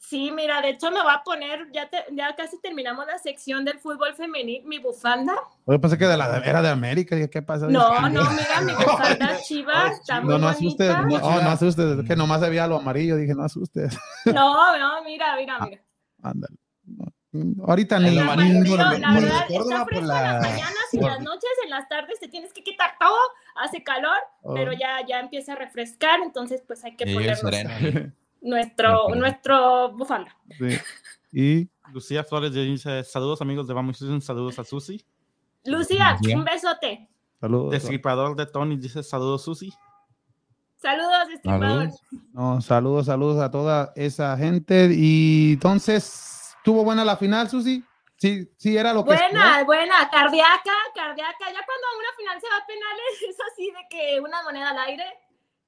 Sí, 0.00 0.30
mira, 0.30 0.60
de 0.60 0.68
hecho 0.70 0.90
me 0.90 1.02
va 1.02 1.14
a 1.14 1.22
poner, 1.24 1.70
ya, 1.72 1.88
te- 1.88 2.04
ya 2.14 2.36
casi 2.36 2.60
terminamos 2.60 3.06
la 3.06 3.18
sección 3.18 3.64
del 3.64 3.78
fútbol 3.78 4.14
femenil, 4.14 4.62
mi 4.66 4.78
bufanda. 4.78 5.34
Yo 5.66 5.80
pensé 5.80 5.96
que 5.96 6.06
de 6.06 6.16
la, 6.16 6.38
era 6.38 6.60
de 6.60 6.68
América. 6.68 7.16
Dije, 7.16 7.30
¿qué 7.30 7.40
pasa? 7.40 7.66
No, 7.68 7.90
no, 8.10 8.30
mira, 8.30 8.60
mi 8.60 8.72
bufanda 8.74 9.38
chiva, 9.40 9.88
está 9.88 10.20
muy 10.20 10.30
No, 10.30 10.38
no 10.38 10.48
asustes, 10.48 10.94
bonita. 10.94 11.20
no, 11.20 11.40
no 11.42 11.48
asustes, 11.50 11.98
es 12.00 12.06
que 12.06 12.16
nomás 12.16 12.40
veía 12.42 12.66
lo 12.66 12.76
amarillo, 12.76 13.16
dije, 13.16 13.34
no 13.34 13.44
asustes. 13.44 13.96
No, 14.26 14.78
no, 14.78 15.02
mira, 15.04 15.36
mira, 15.36 15.58
mira. 15.60 15.82
Ándale. 16.22 16.54
No, 16.84 17.04
no, 17.06 17.13
ahorita 17.66 17.98
ni 18.00 18.18
amarillo, 18.18 18.32
amarillo, 18.32 18.76
por- 18.76 18.78
la 18.78 18.90
por 19.12 19.22
verdad, 19.22 19.46
Córdoba, 19.48 19.62
está 19.74 19.84
por 19.84 19.88
fresco 19.88 20.00
en 20.00 20.06
la- 20.08 20.22
las 20.32 20.42
mañanas 20.42 20.84
y 20.92 20.98
por- 20.98 21.10
las 21.10 21.20
noches, 21.20 21.50
en 21.64 21.70
las 21.70 21.88
tardes 21.88 22.20
te 22.20 22.28
tienes 22.28 22.52
que 22.52 22.62
quitar 22.62 22.90
todo, 23.00 23.16
hace 23.56 23.82
calor, 23.82 24.16
Oh. 24.42 24.54
pero 24.54 24.72
ya, 24.72 25.04
ya 25.06 25.20
empieza 25.20 25.52
a 25.52 25.56
refrescar, 25.56 26.20
entonces 26.20 26.62
pues 26.66 26.84
hay 26.84 26.96
que 26.96 27.04
sereno. 27.36 27.70
nuestro, 28.42 29.08
nuestro 29.14 29.92
bufanda. 29.92 30.36
Sí. 30.58 30.68
Y 31.36 31.68
Lucía 31.92 32.22
Flores 32.22 32.52
dice, 32.54 33.02
saludos 33.02 33.40
amigos 33.42 33.66
de 33.66 33.74
Vamos 33.74 33.98
Houston, 33.98 34.22
saludos 34.22 34.56
a 34.60 34.62
Susi. 34.64 35.04
Lucía, 35.64 36.16
Bien. 36.22 36.38
un 36.38 36.44
besote. 36.44 37.08
saludos. 37.40 37.72
Destripador 37.72 38.36
de 38.36 38.46
Tony 38.46 38.76
dice, 38.76 39.02
saludos 39.02 39.42
Susi. 39.42 39.72
Saludos. 40.76 42.00
No, 42.32 42.60
saludos, 42.60 43.06
saludos 43.06 43.40
a 43.42 43.50
toda 43.50 43.92
esa 43.96 44.36
gente. 44.36 44.90
Y 44.94 45.54
entonces, 45.54 46.43
¿tuvo 46.64 46.82
buena 46.82 47.04
la 47.04 47.16
final, 47.16 47.48
Susi? 47.48 47.84
Sí, 48.16 48.48
sí, 48.56 48.76
era 48.76 48.92
lo 48.92 49.04
que. 49.04 49.14
Buena, 49.14 49.62
buena, 49.64 50.08
cardíaca, 50.10 50.72
cardíaca. 50.94 51.52
Ya 51.52 51.64
cuando 51.64 51.86
una 51.98 52.16
final 52.16 52.40
se 52.40 52.48
va 52.48 52.56
a 52.56 52.66
penales, 52.66 53.22
es 53.28 53.36
así 53.52 53.70
de 53.70 53.86
que 53.88 54.20
una 54.20 54.42
moneda 54.42 54.70
al 54.70 54.78
aire. 54.78 55.04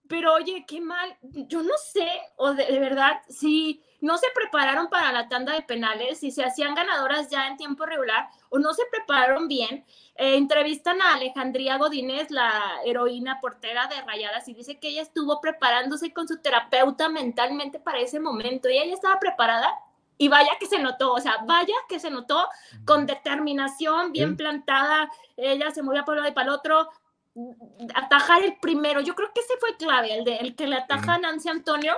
Pero 0.09 0.35
oye, 0.35 0.65
qué 0.67 0.81
mal. 0.81 1.17
Yo 1.21 1.63
no 1.63 1.75
sé, 1.93 2.09
o 2.37 2.55
de, 2.55 2.65
de 2.65 2.79
verdad, 2.79 3.21
si 3.29 3.83
no 4.01 4.17
se 4.19 4.29
prepararon 4.33 4.89
para 4.89 5.11
la 5.11 5.29
tanda 5.29 5.53
de 5.53 5.63
penales, 5.63 6.21
si 6.21 6.31
se 6.31 6.45
hacían 6.45 6.77
ganadoras 6.77 7.29
ya 7.29 7.49
en 7.49 7.57
tiempo 7.57 7.85
regular 7.87 8.29
o 8.49 8.59
no 8.61 8.73
se 8.73 8.85
prepararon 8.91 9.49
bien. 9.49 9.85
Eh, 10.15 10.37
entrevistan 10.37 11.03
a 11.03 11.15
Alejandría 11.15 11.77
Godínez, 11.77 12.31
la 12.31 12.81
heroína 12.85 13.41
portera 13.41 13.89
de 13.89 14.01
Rayadas, 14.03 14.47
y 14.47 14.55
dice 14.55 14.79
que 14.79 14.89
ella 14.89 15.03
estuvo 15.03 15.41
preparándose 15.41 16.13
con 16.13 16.29
su 16.29 16.41
terapeuta 16.41 17.09
mentalmente 17.09 17.81
para 17.81 17.99
ese 17.99 18.21
momento 18.21 18.71
y 18.71 18.79
ella 18.79 18.95
estaba 18.95 19.19
preparada 19.19 19.69
y 20.19 20.29
vaya 20.29 20.53
que 20.59 20.67
se 20.67 20.79
notó, 20.79 21.13
o 21.13 21.21
sea, 21.21 21.39
vaya 21.45 21.75
que 21.89 22.01
se 22.01 22.11
notó 22.11 22.49
con 22.85 23.07
determinación, 23.07 24.13
bien 24.13 24.37
plantada, 24.37 25.11
ella 25.37 25.71
se 25.71 25.83
movía 25.83 26.05
por 26.05 26.13
un 26.15 26.19
lado 26.19 26.31
y 26.31 26.35
para 26.35 26.49
el 26.49 26.55
otro, 26.55 26.89
atajar 27.95 28.43
el 28.43 28.57
primero, 28.57 29.01
yo 29.01 29.15
creo 29.15 29.33
que 29.35 29.41
ese 29.41 29.55
fue 29.61 29.77
clave, 29.77 30.19
el, 30.19 30.25
de, 30.25 30.37
el 30.37 30.57
que 30.57 30.67
le 30.67 30.77
ataja 30.77 31.15
a 31.15 31.19
Nancy 31.19 31.49
Antonio 31.49 31.95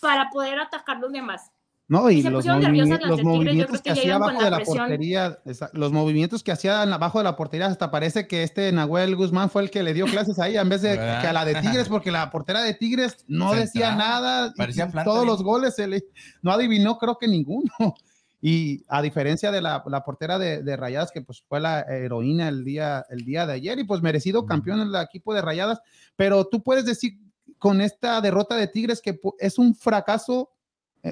para 0.00 0.30
poder 0.30 0.60
atacar 0.60 0.98
los 0.98 1.12
demás. 1.12 1.50
No, 1.88 2.10
y, 2.10 2.20
los, 2.20 2.44
movimientos, 2.44 3.08
los 3.08 3.22
movimientos 3.22 3.80
que, 3.80 3.90
hacía 3.90 4.16
abajo 4.16 4.42
de 4.42 4.50
la 4.50 4.58
portería, 4.58 5.38
los 5.72 5.92
movimientos 5.92 6.42
que 6.42 6.50
hacía 6.50 6.82
abajo 6.82 7.18
de 7.18 7.24
la 7.24 7.36
portería, 7.36 7.66
hasta 7.66 7.92
parece 7.92 8.26
que 8.26 8.42
este 8.42 8.72
Nahuel 8.72 9.14
Guzmán 9.14 9.50
fue 9.50 9.62
el 9.62 9.70
que 9.70 9.84
le 9.84 9.94
dio 9.94 10.06
clases 10.06 10.40
ahí 10.40 10.56
en 10.56 10.68
vez 10.68 10.82
de 10.82 10.94
que 10.94 11.00
a 11.00 11.32
la 11.32 11.44
de 11.44 11.54
Tigres, 11.54 11.88
porque 11.88 12.10
la 12.10 12.28
portera 12.30 12.62
de 12.62 12.74
Tigres 12.74 13.24
no 13.28 13.54
decía 13.54 13.94
nada, 13.94 14.52
Parecía 14.56 14.90
todos 15.04 15.24
los 15.24 15.44
goles 15.44 15.76
se 15.76 15.86
le, 15.86 16.04
no 16.42 16.50
adivinó 16.50 16.98
creo 16.98 17.18
que 17.18 17.28
ninguno. 17.28 17.70
Y 18.42 18.84
a 18.88 19.00
diferencia 19.00 19.50
de 19.50 19.62
la, 19.62 19.82
la 19.86 20.04
portera 20.04 20.38
de, 20.38 20.62
de, 20.62 20.76
Rayadas, 20.76 21.10
que 21.10 21.22
pues 21.22 21.42
fue 21.48 21.58
la 21.58 21.80
heroína 21.80 22.48
el 22.48 22.64
día, 22.64 23.04
el 23.08 23.24
día 23.24 23.46
de 23.46 23.54
ayer 23.54 23.78
y 23.78 23.84
pues 23.84 24.02
merecido 24.02 24.44
campeón 24.44 24.82
en 24.82 24.88
el 24.88 25.02
equipo 25.02 25.34
de 25.34 25.40
Rayadas, 25.40 25.80
pero 26.16 26.44
tú 26.44 26.62
puedes 26.62 26.84
decir 26.84 27.18
con 27.58 27.80
esta 27.80 28.20
derrota 28.20 28.54
de 28.54 28.68
Tigres 28.68 29.00
que 29.00 29.18
es 29.38 29.58
un 29.58 29.74
fracaso 29.74 30.50
eh, 30.50 30.55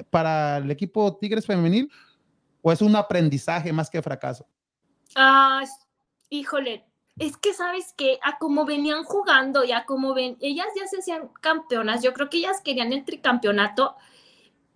para 0.03 0.57
el 0.57 0.69
equipo 0.71 1.15
Tigres 1.17 1.45
femenil 1.45 1.91
o 2.61 2.71
es 2.71 2.81
un 2.81 2.95
aprendizaje 2.95 3.71
más 3.71 3.89
que 3.89 4.01
fracaso? 4.01 4.47
Ah, 5.15 5.63
híjole, 6.29 6.85
es 7.17 7.37
que 7.37 7.53
sabes 7.53 7.93
que 7.93 8.19
a 8.21 8.37
como 8.37 8.65
venían 8.65 9.03
jugando 9.03 9.63
y 9.63 9.71
a 9.71 9.85
como 9.85 10.13
ven, 10.13 10.37
ellas 10.41 10.67
ya 10.75 10.87
se 10.87 10.97
hacían 10.97 11.29
campeonas, 11.41 12.03
yo 12.03 12.13
creo 12.13 12.29
que 12.29 12.37
ellas 12.37 12.61
querían 12.61 12.91
el 12.91 13.05
tricampeonato. 13.05 13.95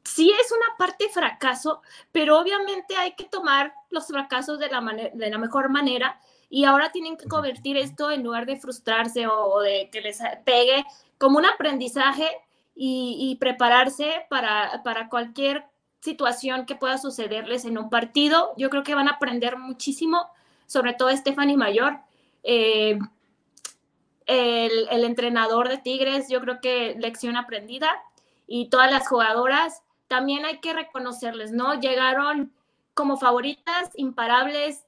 Sí 0.03 0.31
es 0.31 0.51
una 0.51 0.77
parte 0.77 1.09
fracaso, 1.09 1.81
pero 2.11 2.39
obviamente 2.39 2.95
hay 2.95 3.15
que 3.15 3.25
tomar 3.25 3.73
los 3.89 4.07
fracasos 4.07 4.57
de 4.57 4.69
la, 4.69 4.81
de 5.13 5.29
la 5.29 5.37
mejor 5.37 5.69
manera 5.69 6.19
y 6.49 6.63
ahora 6.63 6.91
tienen 6.91 7.17
que 7.17 7.27
convertir 7.27 7.77
esto 7.77 8.09
en 8.09 8.23
lugar 8.23 8.45
de 8.45 8.55
frustrarse 8.55 9.27
o 9.27 9.59
de 9.59 9.89
que 9.91 10.01
les 10.01 10.19
pegue 10.45 10.85
como 11.17 11.37
un 11.37 11.45
aprendizaje 11.45 12.27
y, 12.81 13.35
prepararse 13.41 14.25
para, 14.29 14.81
para 14.85 15.09
cualquier 15.09 15.65
situación 15.99 16.65
que 16.65 16.75
pueda 16.75 16.97
sucederles 16.97 17.65
en 17.65 17.77
un 17.77 17.89
partido. 17.89 18.53
Yo 18.55 18.69
creo 18.69 18.83
que 18.83 18.95
van 18.95 19.09
a 19.09 19.13
aprender 19.13 19.57
muchísimo, 19.57 20.29
sobre 20.65 20.93
todo 20.93 21.09
Stephanie 21.09 21.57
Mayor. 21.57 21.99
Eh, 22.43 22.97
el, 24.25 25.03
entrenador 25.03 25.67
de 25.67 25.77
Tigres, 25.77 26.29
yo 26.29 26.39
creo 26.39 26.61
que 26.61 26.95
lección 26.97 27.35
aprendida 27.35 27.91
y 28.47 28.69
todas 28.69 28.89
las 28.89 29.09
jugadoras 29.09 29.83
también 30.07 30.45
hay 30.45 30.59
que 30.59 30.71
reconocerles, 30.71 31.51
¿no? 31.51 31.81
Llegaron 31.81 32.53
como 32.93 33.17
favoritas, 33.17 33.89
imparables, 33.95 34.85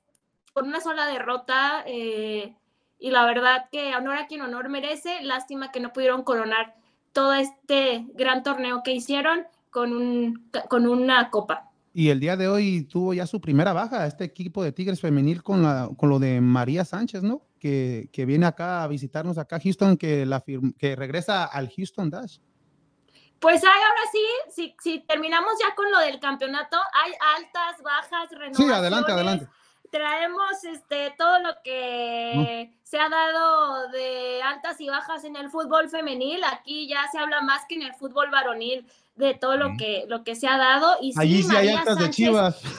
con 0.54 0.68
una 0.68 0.80
sola 0.80 1.08
derrota 1.08 1.84
eh, 1.86 2.56
y 3.00 3.12
la 3.12 3.26
verdad 3.26 3.68
que 3.70 3.94
honor 3.98 4.18
a 4.18 4.28
quien 4.28 4.44
honor 4.44 4.70
merece, 4.70 5.22
lástima 5.24 5.74
que 5.74 5.82
no 5.82 5.92
pudieron 5.92 6.24
coronar 6.24 6.76
todo 7.14 7.34
este 7.34 8.06
gran 8.14 8.44
torneo 8.44 8.82
que 8.84 8.94
hicieron 8.94 9.46
con, 9.70 9.94
un, 9.94 10.50
con 10.70 10.88
una 10.88 11.30
copa. 11.30 11.70
Y 11.94 12.10
el 12.10 12.20
día 12.20 12.38
de 12.38 12.48
hoy 12.48 12.84
tuvo 12.84 13.14
ya 13.14 13.28
su 13.28 13.42
primera 13.42 13.74
baja, 13.74 14.08
este 14.08 14.24
equipo 14.24 14.64
de 14.64 14.72
Tigres 14.72 15.02
femenil 15.02 15.44
con, 15.44 15.62
la, 15.62 15.90
con 15.98 16.10
lo 16.10 16.20
de 16.20 16.40
María 16.40 16.86
Sánchez, 16.86 17.22
¿no? 17.22 17.42
Que, 17.60 18.10
que 18.14 18.26
viene 18.26 18.46
acá 18.46 18.84
a 18.84 18.88
visitarnos 18.88 19.38
acá 19.38 19.58
a 19.58 19.60
Houston, 19.60 19.98
que, 19.98 20.26
la 20.26 20.44
que 20.78 20.96
regresa 20.96 21.46
al 21.46 21.70
Houston 21.70 22.10
Dash. 22.10 22.38
Pues 23.40 23.64
hay 23.64 23.70
ahora 23.70 24.02
sí, 24.12 24.26
si, 24.50 24.76
si 24.82 25.00
terminamos 25.00 25.54
ya 25.60 25.76
con 25.76 25.92
lo 25.92 26.00
del 26.00 26.20
campeonato, 26.20 26.78
hay 26.94 27.12
altas, 27.38 27.84
bajas, 27.84 28.30
renovaciones. 28.30 28.58
Sí, 28.58 28.72
adelante, 28.72 29.12
adelante 29.12 29.48
traemos 29.92 30.64
este 30.64 31.14
todo 31.18 31.40
lo 31.40 31.50
que 31.64 32.72
se 32.84 33.00
ha 33.00 33.10
dado 33.10 33.90
de 33.90 34.42
altas 34.42 34.82
y 34.82 34.88
bajas 34.88 35.24
en 35.26 35.36
el 35.36 35.52
fútbol 35.52 35.90
femenil. 35.90 36.44
Aquí 36.46 36.88
ya 36.88 37.08
se 37.12 37.20
habla 37.20 37.42
más 37.42 37.66
que 37.68 37.76
en 37.76 37.84
el 37.84 37.94
fútbol 37.94 38.32
varonil 38.32 38.88
de 39.16 39.36
todo 39.36 39.58
lo 39.58 39.78
que 39.78 40.06
lo 40.08 40.24
que 40.24 40.36
se 40.36 40.48
ha 40.48 40.58
dado. 40.58 40.98
Y 41.02 41.14
Allí 41.20 41.44
sí, 41.44 41.56
hay 41.56 41.70
altas 41.70 42.00
de 42.00 42.10
Chivas. 42.10 42.60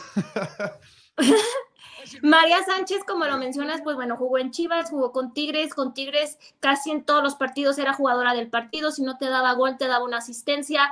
María 2.23 2.63
Sánchez, 2.65 3.05
como 3.07 3.27
lo 3.27 3.39
mencionas, 3.39 3.81
pues 3.83 3.97
bueno, 3.97 4.17
jugó 4.17 4.39
en 4.39 4.51
Chivas, 4.51 4.91
jugó 4.91 5.13
con 5.13 5.33
Tigres, 5.33 5.75
con 5.75 5.95
Tigres 5.95 6.39
casi 6.61 6.91
en 6.91 7.05
todos 7.05 7.23
los 7.23 7.37
partidos 7.37 7.79
era 7.79 7.95
jugadora 7.95 8.35
del 8.35 8.49
partido, 8.49 8.91
si 8.91 9.03
no 9.03 9.19
te 9.19 9.29
daba 9.29 9.55
gol 9.55 9.77
te 9.79 9.87
daba 9.87 10.05
una 10.05 10.19
asistencia 10.19 10.91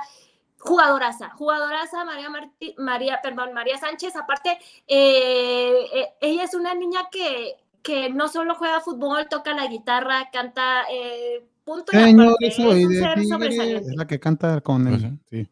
jugadoraza, 0.61 1.29
jugadoraza 1.31 2.05
María, 2.05 2.29
María, 2.77 3.19
perdón, 3.21 3.53
María 3.53 3.77
Sánchez, 3.77 4.15
aparte, 4.15 4.57
eh, 4.87 5.85
eh, 5.93 6.07
ella 6.21 6.43
es 6.43 6.53
una 6.53 6.73
niña 6.75 7.01
que, 7.11 7.55
que 7.81 8.09
no 8.09 8.27
solo 8.27 8.55
juega 8.55 8.79
fútbol, 8.79 9.27
toca 9.29 9.53
la 9.55 9.67
guitarra, 9.67 10.29
canta, 10.31 10.83
eh, 10.91 11.43
punto. 11.63 11.91
es, 11.91 12.57
la 13.95 14.07
que 14.07 14.19
canta 14.19 14.61
con 14.61 14.87
él, 14.87 15.19
pues 15.29 15.47
sí. 15.47 15.49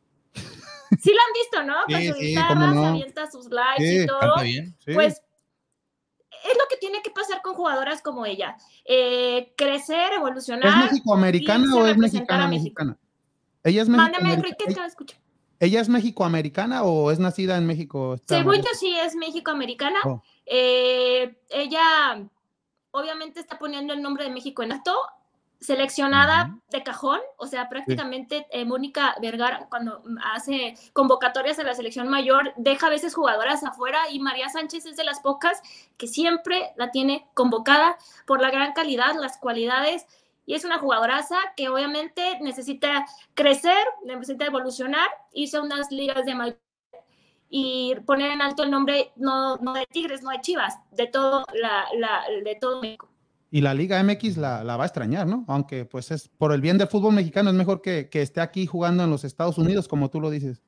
Sí 1.01 1.11
la 1.13 1.21
han 1.21 1.33
visto, 1.33 1.63
¿no? 1.63 1.75
Con 1.87 2.15
su 2.15 2.19
guitarra, 2.19 2.73
se 2.73 2.85
avienta 2.85 3.29
sus 3.29 3.49
likes 3.49 4.03
y 4.03 4.07
todo. 4.07 4.33
Pues 4.93 5.21
es 6.41 6.57
lo 6.57 6.63
que 6.69 6.77
tiene 6.79 7.01
que 7.03 7.11
pasar 7.11 7.41
con 7.43 7.53
jugadoras 7.53 8.01
como 8.01 8.25
ella. 8.25 8.57
crecer, 9.55 10.13
evolucionar. 10.13 10.67
¿Es 10.67 10.91
mexicoamericana 10.91 11.75
o 11.75 11.85
es 11.85 11.97
mexicana 11.97 12.47
mexicana? 12.47 12.97
Ella 13.63 13.81
es 13.81 13.89
Mándame, 13.89 14.33
Enrique, 14.33 14.65
te 14.65 14.85
escucho. 14.85 15.17
¿Ella 15.59 15.81
es 15.81 15.89
mexicoamericana 15.89 16.83
o 16.83 17.11
es 17.11 17.19
nacida 17.19 17.57
en 17.57 17.67
México? 17.67 18.15
Según 18.25 18.55
yo 18.57 18.69
sí 18.79 18.97
es 18.97 19.15
mexicoamericana. 19.15 19.99
Oh. 20.05 20.23
Eh, 20.45 21.37
ella 21.49 22.25
obviamente 22.91 23.41
está 23.41 23.59
poniendo 23.59 23.93
el 23.93 24.01
nombre 24.01 24.23
de 24.23 24.29
México 24.29 24.63
en 24.63 24.71
alto, 24.71 24.95
seleccionada 25.59 26.57
de 26.71 26.83
cajón, 26.83 27.19
o 27.37 27.45
sea, 27.45 27.67
prácticamente 27.67 28.47
eh, 28.51 28.63
Mónica 28.63 29.15
Vergara 29.21 29.67
cuando 29.69 30.01
hace 30.33 30.75
convocatorias 30.93 31.59
a 31.59 31.63
la 31.63 31.73
selección 31.73 32.07
mayor 32.07 32.53
deja 32.55 32.87
a 32.87 32.89
veces 32.89 33.13
jugadoras 33.13 33.63
afuera 33.65 34.09
y 34.09 34.19
María 34.19 34.47
Sánchez 34.47 34.85
es 34.85 34.95
de 34.95 35.03
las 35.03 35.19
pocas 35.19 35.61
que 35.97 36.07
siempre 36.07 36.71
la 36.77 36.91
tiene 36.91 37.27
convocada 37.33 37.97
por 38.25 38.39
la 38.39 38.51
gran 38.51 38.71
calidad, 38.71 39.15
las 39.19 39.37
cualidades 39.37 40.07
y 40.49 40.55
es 40.55 40.65
una 40.65 40.79
jugadoraza 40.79 41.35
que 41.55 41.69
obviamente 41.69 42.39
necesita 42.41 43.05
crecer, 43.35 43.77
necesita 44.03 44.47
evolucionar, 44.47 45.07
irse 45.31 45.59
unas 45.59 45.91
ligas 45.91 46.25
de 46.25 46.33
mayor 46.33 46.57
y 47.51 47.93
poner 48.07 48.31
en 48.31 48.41
alto 48.41 48.63
el 48.63 48.71
nombre 48.71 49.11
no, 49.15 49.57
no 49.57 49.73
de 49.73 49.85
Tigres, 49.85 50.23
no 50.23 50.31
de 50.31 50.41
Chivas, 50.41 50.79
de 50.91 51.05
todo, 51.05 51.45
la, 51.53 51.85
de 52.43 52.57
todo 52.59 52.81
México. 52.81 53.07
Y 53.51 53.61
la 53.61 53.75
Liga 53.75 54.01
MX 54.01 54.37
la, 54.37 54.63
la, 54.63 54.75
va 54.75 54.85
a 54.85 54.87
extrañar, 54.87 55.27
¿no? 55.27 55.45
Aunque 55.47 55.85
pues 55.85 56.09
es 56.09 56.29
por 56.29 56.51
el 56.51 56.61
bien 56.61 56.79
del 56.79 56.87
fútbol 56.87 57.13
mexicano 57.13 57.51
es 57.51 57.55
mejor 57.55 57.83
que, 57.83 58.09
que 58.09 58.23
esté 58.23 58.41
aquí 58.41 58.65
jugando 58.65 59.03
en 59.03 59.11
los 59.11 59.25
Estados 59.25 59.59
Unidos, 59.59 59.87
como 59.87 60.09
tú 60.09 60.19
lo 60.19 60.31
dices. 60.31 60.63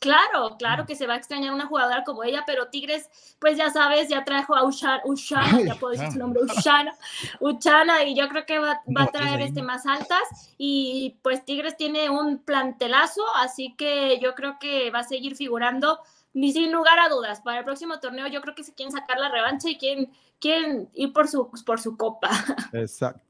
Claro, 0.00 0.56
claro 0.56 0.86
que 0.86 0.96
se 0.96 1.06
va 1.06 1.12
a 1.12 1.16
extrañar 1.18 1.52
una 1.52 1.66
jugadora 1.66 2.04
como 2.04 2.24
ella, 2.24 2.42
pero 2.46 2.68
Tigres, 2.68 3.10
pues 3.38 3.58
ya 3.58 3.68
sabes, 3.68 4.08
ya 4.08 4.24
trajo 4.24 4.56
a 4.56 4.64
Ushana, 4.64 5.60
ya 5.62 5.74
puedo 5.74 5.92
decir 5.92 6.10
su 6.10 6.18
nombre, 6.18 6.42
Ushana, 6.42 6.94
Uchana, 7.38 8.02
y 8.04 8.16
yo 8.16 8.26
creo 8.30 8.46
que 8.46 8.58
va, 8.58 8.80
a 8.96 9.06
traer 9.08 9.42
este 9.42 9.62
más 9.62 9.84
altas, 9.84 10.54
y 10.56 11.18
pues 11.20 11.44
Tigres 11.44 11.76
tiene 11.76 12.08
un 12.08 12.38
plantelazo, 12.38 13.22
así 13.36 13.74
que 13.76 14.18
yo 14.20 14.34
creo 14.34 14.58
que 14.58 14.90
va 14.90 15.00
a 15.00 15.04
seguir 15.04 15.36
figurando, 15.36 16.00
ni 16.32 16.50
sin 16.50 16.72
lugar 16.72 16.98
a 16.98 17.10
dudas, 17.10 17.42
para 17.42 17.58
el 17.58 17.64
próximo 17.66 18.00
torneo 18.00 18.26
yo 18.26 18.40
creo 18.40 18.54
que 18.54 18.64
se 18.64 18.72
quieren 18.72 18.92
sacar 18.92 19.18
la 19.18 19.28
revancha 19.28 19.68
y 19.68 19.76
quieren, 19.76 20.10
quieren 20.40 20.88
ir 20.94 21.12
por 21.12 21.28
su, 21.28 21.50
por 21.66 21.78
su 21.78 21.98
copa. 21.98 22.30
Exacto. 22.72 23.22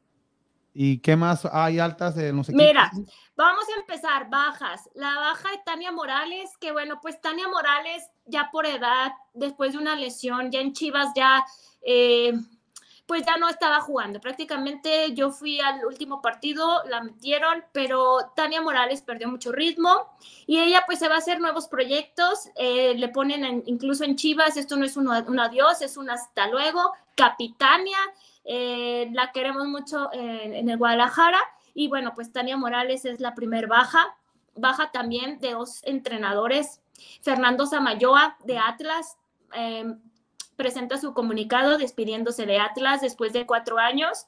¿Y 0.73 0.99
qué 0.99 1.17
más 1.17 1.45
hay 1.47 1.81
altas 1.81 2.15
de 2.15 2.33
no 2.33 2.45
sé 2.45 2.53
Mira, 2.53 2.93
vamos 3.41 3.65
a 3.69 3.81
empezar, 3.81 4.29
bajas. 4.29 4.89
La 4.95 5.17
baja 5.17 5.51
de 5.51 5.59
Tania 5.65 5.93
Morales, 5.93 6.57
que 6.59 6.73
bueno, 6.73 7.01
pues 7.01 7.21
Tania 7.21 7.49
Morales 7.49 8.05
ya 8.27 8.51
por 8.53 8.67
edad, 8.67 9.13
después 9.33 9.73
de 9.73 9.79
una 9.79 9.97
lesión, 9.97 10.51
ya 10.51 10.61
en 10.61 10.73
Chivas 10.73 11.09
ya, 11.15 11.45
eh, 11.83 12.35
pues 13.07 13.25
ya 13.25 13.39
no 13.39 13.49
estaba 13.49 13.81
jugando. 13.81 14.21
Prácticamente 14.21 15.13
yo 15.15 15.31
fui 15.31 15.59
al 15.61 15.85
último 15.85 16.21
partido, 16.21 16.85
la 16.87 17.03
metieron, 17.03 17.65
pero 17.73 18.31
Tania 18.37 18.61
Morales 18.61 19.03
perdió 19.03 19.29
mucho 19.29 19.53
ritmo 19.53 19.91
y 20.47 20.59
ella 20.59 20.85
pues 20.87 20.99
se 20.99 21.09
va 21.09 21.17
a 21.17 21.19
hacer 21.19 21.41
nuevos 21.41 21.67
proyectos, 21.67 22.51
eh, 22.57 22.95
le 22.95 23.09
ponen 23.09 23.63
incluso 23.67 24.05
en 24.05 24.17
Chivas, 24.17 24.57
esto 24.57 24.77
no 24.77 24.85
es 24.85 24.97
un, 24.97 25.09
adiós, 25.09 25.83
es 25.83 25.97
un 25.97 26.11
hasta 26.11 26.47
luego, 26.49 26.93
Capitania 27.17 27.99
eh, 28.45 29.09
la 29.13 29.33
queremos 29.33 29.67
mucho 29.67 30.11
en 30.13 30.69
el 30.69 30.77
Guadalajara. 30.77 31.39
Y 31.75 31.89
bueno, 31.89 32.13
pues 32.15 32.33
Tania 32.33 32.57
Morales 32.57 33.05
es 33.05 33.21
la 33.21 33.35
primer 33.35 33.67
baja. 33.67 34.17
baja 34.55 34.91
también 34.91 35.39
de 35.41 35.53
dos 35.53 35.81
entrenadores. 35.85 36.81
Fernando 37.23 37.67
Samayoa 37.67 38.37
de 38.45 38.59
Atlas 38.59 39.17
eh, 39.55 39.95
presenta 40.57 40.99
su 40.99 41.15
comunicado 41.15 41.79
despidiéndose 41.79 42.47
de 42.47 42.59
Atlas 42.59 43.01
después 43.01 43.33
de 43.33 43.47
cuatro 43.47 43.79
años. 43.79 44.27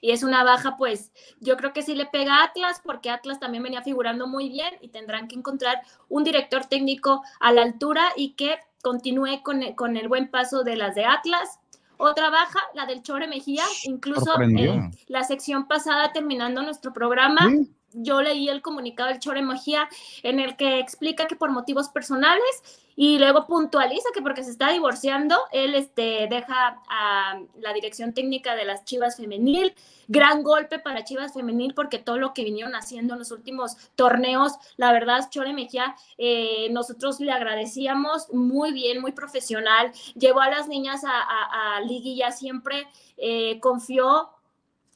Y 0.00 0.10
es 0.10 0.22
una 0.22 0.44
baja, 0.44 0.76
pues 0.76 1.12
yo 1.40 1.56
creo 1.56 1.72
que 1.72 1.82
sí 1.82 1.94
le 1.94 2.06
pega 2.06 2.36
a 2.36 2.44
Atlas 2.44 2.80
porque 2.84 3.10
Atlas 3.10 3.40
también 3.40 3.62
venía 3.62 3.82
figurando 3.82 4.26
muy 4.26 4.48
bien 4.48 4.74
y 4.80 4.88
tendrán 4.88 5.28
que 5.28 5.34
encontrar 5.34 5.82
un 6.08 6.24
director 6.24 6.66
técnico 6.66 7.22
a 7.40 7.52
la 7.52 7.62
altura 7.62 8.04
y 8.16 8.34
que 8.34 8.58
continúe 8.82 9.42
con, 9.42 9.62
con 9.74 9.96
el 9.96 10.08
buen 10.08 10.30
paso 10.30 10.62
de 10.64 10.76
las 10.76 10.94
de 10.94 11.06
Atlas. 11.06 11.60
Otra 12.04 12.30
baja, 12.30 12.58
la 12.74 12.84
del 12.84 13.00
Chore 13.04 13.28
Mejía, 13.28 13.62
incluso 13.84 14.34
eh, 14.40 14.90
la 15.06 15.22
sección 15.22 15.68
pasada 15.68 16.12
terminando 16.12 16.60
nuestro 16.60 16.92
programa. 16.92 17.48
Yo 17.92 18.22
leí 18.22 18.48
el 18.48 18.60
comunicado 18.60 19.08
del 19.08 19.20
Chore 19.20 19.40
Mejía 19.40 19.88
en 20.24 20.40
el 20.40 20.56
que 20.56 20.80
explica 20.80 21.28
que 21.28 21.36
por 21.36 21.52
motivos 21.52 21.90
personales 21.90 22.81
y 22.96 23.18
luego 23.18 23.46
puntualiza 23.46 24.08
que 24.14 24.22
porque 24.22 24.44
se 24.44 24.50
está 24.50 24.70
divorciando, 24.70 25.36
él 25.52 25.74
este, 25.74 26.26
deja 26.28 26.82
a 26.88 27.40
la 27.60 27.72
dirección 27.72 28.12
técnica 28.12 28.54
de 28.54 28.64
las 28.64 28.84
Chivas 28.84 29.16
Femenil. 29.16 29.74
Gran 30.08 30.42
golpe 30.42 30.78
para 30.78 31.04
Chivas 31.04 31.32
Femenil 31.32 31.74
porque 31.74 31.98
todo 31.98 32.18
lo 32.18 32.34
que 32.34 32.44
vinieron 32.44 32.74
haciendo 32.74 33.14
en 33.14 33.20
los 33.20 33.30
últimos 33.30 33.76
torneos, 33.94 34.52
la 34.76 34.92
verdad, 34.92 35.30
Chore 35.30 35.54
Mejía, 35.54 35.96
eh, 36.18 36.68
nosotros 36.70 37.20
le 37.20 37.32
agradecíamos 37.32 38.32
muy 38.32 38.72
bien, 38.72 39.00
muy 39.00 39.12
profesional. 39.12 39.92
Llevó 40.14 40.40
a 40.40 40.50
las 40.50 40.68
niñas 40.68 41.02
a, 41.04 41.76
a, 41.76 41.80
Liguilla 41.80 42.30
siempre, 42.30 42.86
eh, 43.16 43.58
confió 43.60 44.30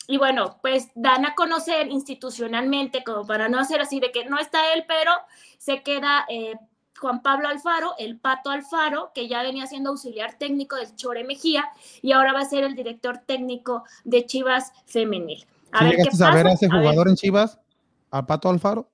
y 0.09 0.18
bueno, 0.18 0.59
pues 0.62 0.90
dan 0.94 1.26
a 1.26 1.34
conocer 1.34 1.88
institucionalmente, 1.88 3.03
como 3.03 3.26
para 3.26 3.49
no 3.49 3.59
hacer 3.59 3.80
así 3.80 3.99
de 3.99 4.12
que 4.12 4.24
no 4.24 4.38
está 4.38 4.72
él, 4.72 4.84
pero 4.86 5.12
se 5.59 5.82
queda 5.82 6.24
eh, 6.28 6.55
Juan 7.01 7.22
Pablo 7.22 7.49
Alfaro, 7.49 7.94
el 7.99 8.18
Pato 8.18 8.51
Alfaro, 8.51 9.12
que 9.14 9.28
ya 9.28 9.42
venía 9.42 9.66
siendo 9.66 9.90
auxiliar 9.90 10.38
técnico 10.38 10.76
del 10.76 10.94
Chore 10.97 11.24
Mejía 11.24 11.64
y 12.03 12.12
ahora 12.12 12.32
va 12.32 12.40
a 12.40 12.44
ser 12.44 12.64
el 12.64 12.74
director 12.74 13.18
técnico 13.18 13.84
de 14.05 14.26
Chivas 14.26 14.72
Femenil. 14.86 15.47
A 15.72 15.84
ver 15.84 15.97
qué 15.97 16.05
pasa. 16.05 16.28
a 16.28 16.34
ver 16.34 16.47
a 16.47 16.53
ese 16.53 16.68
jugador 16.68 17.09
en 17.09 17.16
Chivas, 17.16 17.59
al 18.11 18.26
Pato 18.26 18.49
Alfaro? 18.49 18.90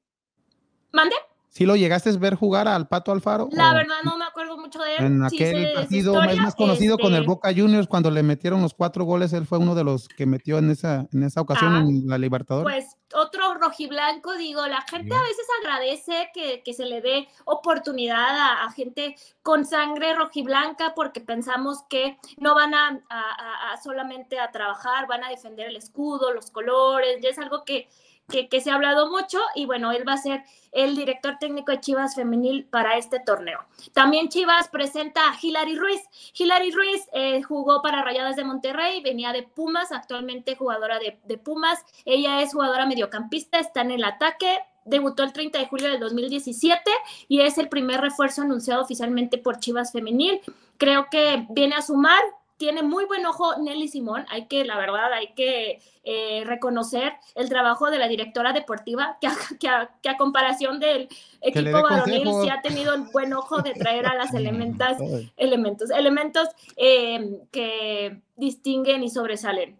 ¿Mande? 0.93 1.15
¿Sí 1.53 1.67
lo 1.67 1.77
llegaste 1.77 2.09
a 2.09 2.17
ver 2.17 2.35
jugar 2.35 2.67
al 2.67 2.89
Pato 2.89 3.13
Alfaro? 3.13 3.51
La 3.53 3.75
verdad 3.75 3.97
no 4.05 4.17
me 4.17 4.25
acuerdo 4.25 4.57
mucho 4.57 4.79
de 4.79 4.97
él. 4.97 5.05
En 5.05 5.23
aquel 5.23 5.75
partido 5.75 6.23
es 6.23 6.39
más 6.39 6.55
conocido 6.55 6.97
con 6.97 7.13
el 7.13 7.21
este 7.21 7.27
Boca 7.27 7.53
Juniors 7.55 7.87
cuando 7.87 8.11
le 8.11 8.23
metieron 8.23 8.63
los 8.63 8.73
cuatro 8.73 9.05
goles, 9.05 9.35
él 9.35 9.45
fue 9.45 9.59
uno 9.59 9.75
de 9.75 9.85
los 9.85 10.09
que 10.09 10.25
metió 10.25 10.57
en 10.57 10.71
esa, 10.71 11.07
en 11.13 11.23
esa 11.25 11.43
ocasión 11.43 11.75
ah, 11.75 11.81
en 11.81 12.09
la 12.09 12.17
Libertadores. 12.17 12.65
Pues 12.65 12.97
otro 13.13 13.53
rojiblanco, 13.53 14.33
digo, 14.37 14.67
la 14.67 14.81
gente 14.81 15.15
a 15.15 15.21
veces 15.21 15.45
agradece 15.61 16.31
que, 16.33 16.63
que 16.65 16.73
se 16.73 16.87
le 16.87 17.03
dé 17.03 17.29
oportunidad 17.45 18.31
a, 18.31 18.65
a, 18.65 18.73
gente 18.73 19.15
con 19.43 19.67
sangre 19.67 20.15
rojiblanca 20.15 20.95
porque 20.95 21.21
pensamos 21.21 21.83
que 21.91 22.17
no 22.39 22.55
van 22.55 22.73
a, 22.73 22.99
a, 23.11 23.73
a 23.75 23.83
solamente 23.83 24.39
a 24.39 24.51
trabajar, 24.53 25.07
van 25.07 25.23
a 25.23 25.29
defender 25.29 25.67
el 25.67 25.77
escudo, 25.77 26.33
los 26.33 26.51
colores, 26.51 27.19
ya 27.21 27.29
es 27.29 27.39
algo 27.39 27.63
que 27.67 27.91
que, 28.33 28.61
se 28.61 28.71
ha 28.71 28.75
hablado 28.75 29.11
mucho 29.11 29.39
y 29.55 29.67
bueno, 29.67 29.93
él 29.93 30.09
va 30.09 30.15
a 30.15 30.19
ser 30.19 30.43
el 30.73 30.97
director 30.97 31.37
técnico 31.39 31.71
de 31.71 31.81
Chivas 31.81 32.15
Femenil 32.15 32.65
para 32.65 32.97
este 32.97 33.21
torneo. 33.21 33.61
También 33.93 34.29
Chivas 34.29 34.69
presenta 34.69 35.21
a 35.29 35.37
Hilary 35.41 35.77
Ruiz. 35.77 36.01
Hilary 36.35 36.71
Ruiz 36.71 37.09
eh, 37.13 37.43
jugó 37.43 37.83
para 37.83 38.03
Rayadas 38.03 38.37
de 38.37 38.45
Monterrey, 38.45 39.03
venía 39.03 39.33
de 39.33 39.43
Pumas, 39.43 39.93
actualmente 39.93 40.57
jugadora 40.57 40.99
de, 40.99 41.21
de 41.25 41.39
Pumas. 41.39 41.85
Ella 42.05 42.41
es 42.41 42.53
jugadora 42.53 42.87
mediocampista, 42.87 43.59
está 43.59 43.83
en 43.83 43.91
el 43.91 44.05
ataque, 44.05 44.61
debutó 44.85 45.23
el 45.23 45.33
30 45.33 45.59
de 45.59 45.67
julio 45.67 45.91
del 45.91 46.01
2017 46.01 46.91
y 47.29 47.41
es 47.41 47.59
el 47.59 47.69
primer 47.69 48.01
refuerzo 48.01 48.43
anunciado 48.43 48.83
oficialmente 48.83 49.39
por 49.39 49.61
Chivas 49.61 49.93
Femenil. 49.93 50.41
Creo 50.79 51.09
que 51.11 51.47
viene 51.51 51.75
a 51.75 51.83
sumar 51.83 52.23
tiene 52.63 52.85
muy 52.85 53.07
buen 53.07 53.27
ojo 53.27 53.57
Nelly 53.61 53.89
Simón, 53.89 54.25
hay 54.29 54.47
que, 54.47 54.65
la 54.65 54.79
verdad, 54.79 55.13
hay 55.13 55.35
que 55.35 55.81
eh, 56.05 56.45
reconocer 56.47 57.13
el 57.35 57.49
trabajo 57.49 57.91
de 57.91 57.99
la 57.99 58.07
directora 58.07 58.53
deportiva, 58.53 59.19
que 59.21 59.27
a, 59.27 59.91
que 60.01 60.09
a, 60.09 60.17
comparación 60.17 60.79
del 60.79 61.09
equipo 61.41 61.83
varonil 61.83 62.29
sí 62.41 62.51
ha 62.51 62.63
tenido 62.63 62.95
el 62.95 63.03
buen 63.13 63.33
ojo 63.33 63.63
de 63.63 63.73
traer 63.75 64.07
a 64.07 64.15
las 64.15 64.33
elementas, 64.35 64.97
elementos, 65.37 65.91
elementos 65.91 66.51
eh, 66.77 67.41
que 67.51 68.23
distinguen 68.37 69.03
y 69.03 69.11
sobresalen. 69.11 69.77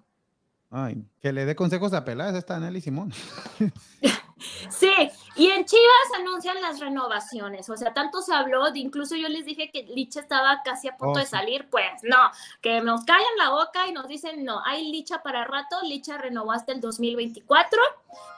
Ay, 0.69 1.05
que 1.21 1.33
le 1.33 1.45
dé 1.45 1.55
consejos 1.55 1.93
a 1.93 2.05
Peláez 2.05 2.35
esta 2.35 2.59
Nelly 2.59 2.81
Simón. 2.81 3.13
Sí, 4.71 4.91
y 5.35 5.49
en 5.49 5.65
Chivas 5.65 6.19
anuncian 6.19 6.61
las 6.61 6.81
renovaciones, 6.81 7.69
o 7.71 7.77
sea, 7.77 7.95
tanto 7.95 8.23
se 8.23 8.35
habló, 8.35 8.71
de, 8.71 8.79
incluso 8.79 9.17
yo 9.17 9.29
les 9.29 9.45
dije 9.45 9.71
que 9.71 9.85
Licha 9.85 10.21
estaba 10.21 10.63
casi 10.65 10.89
a 10.89 10.97
punto 10.97 11.19
oh, 11.19 11.23
de 11.23 11.27
salir, 11.27 11.69
pues 11.71 11.87
no, 12.03 12.31
que 12.61 12.81
nos 12.81 13.05
callan 13.05 13.37
la 13.39 13.51
boca 13.51 13.87
y 13.87 13.93
nos 13.93 14.09
dicen, 14.09 14.45
no, 14.45 14.63
hay 14.65 14.91
Licha 14.91 15.23
para 15.23 15.45
rato, 15.45 15.77
Licha 15.83 16.19
renovó 16.19 16.53
hasta 16.53 16.73
el 16.73 16.81
2024, 16.81 17.81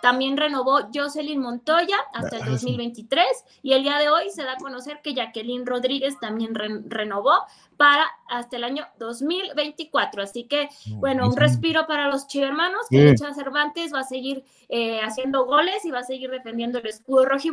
también 0.02 0.36
renovó 0.36 0.80
Jocelyn 0.92 1.40
Montoya 1.40 1.96
hasta 2.12 2.36
el 2.36 2.44
2023 2.44 3.26
y 3.62 3.72
el 3.72 3.82
día 3.82 3.98
de 3.98 4.10
hoy 4.10 4.30
se 4.30 4.44
da 4.44 4.52
a 4.52 4.56
conocer 4.56 5.00
que 5.02 5.14
Jacqueline 5.14 5.66
Rodríguez 5.66 6.18
también 6.20 6.54
renovó 6.54 7.32
para 7.76 8.06
hasta 8.28 8.56
el 8.56 8.64
año 8.64 8.86
2024, 8.98 10.22
así 10.22 10.44
que, 10.44 10.68
bueno, 10.96 11.26
un 11.28 11.36
respiro 11.36 11.86
para 11.86 12.08
los 12.08 12.26
chivermanos, 12.26 12.86
que 12.88 12.98
Licha 12.98 13.34
Cervantes 13.34 13.92
va 13.92 14.00
a 14.00 14.04
seguir 14.04 14.44
eh, 14.68 15.00
haciendo 15.00 15.44
goles 15.44 15.84
y 15.84 15.90
va 15.90 16.00
a 16.00 16.04
seguir 16.04 16.30
defendiendo 16.30 16.78
el 16.78 16.86
escudo 16.86 17.24
rojo 17.24 17.48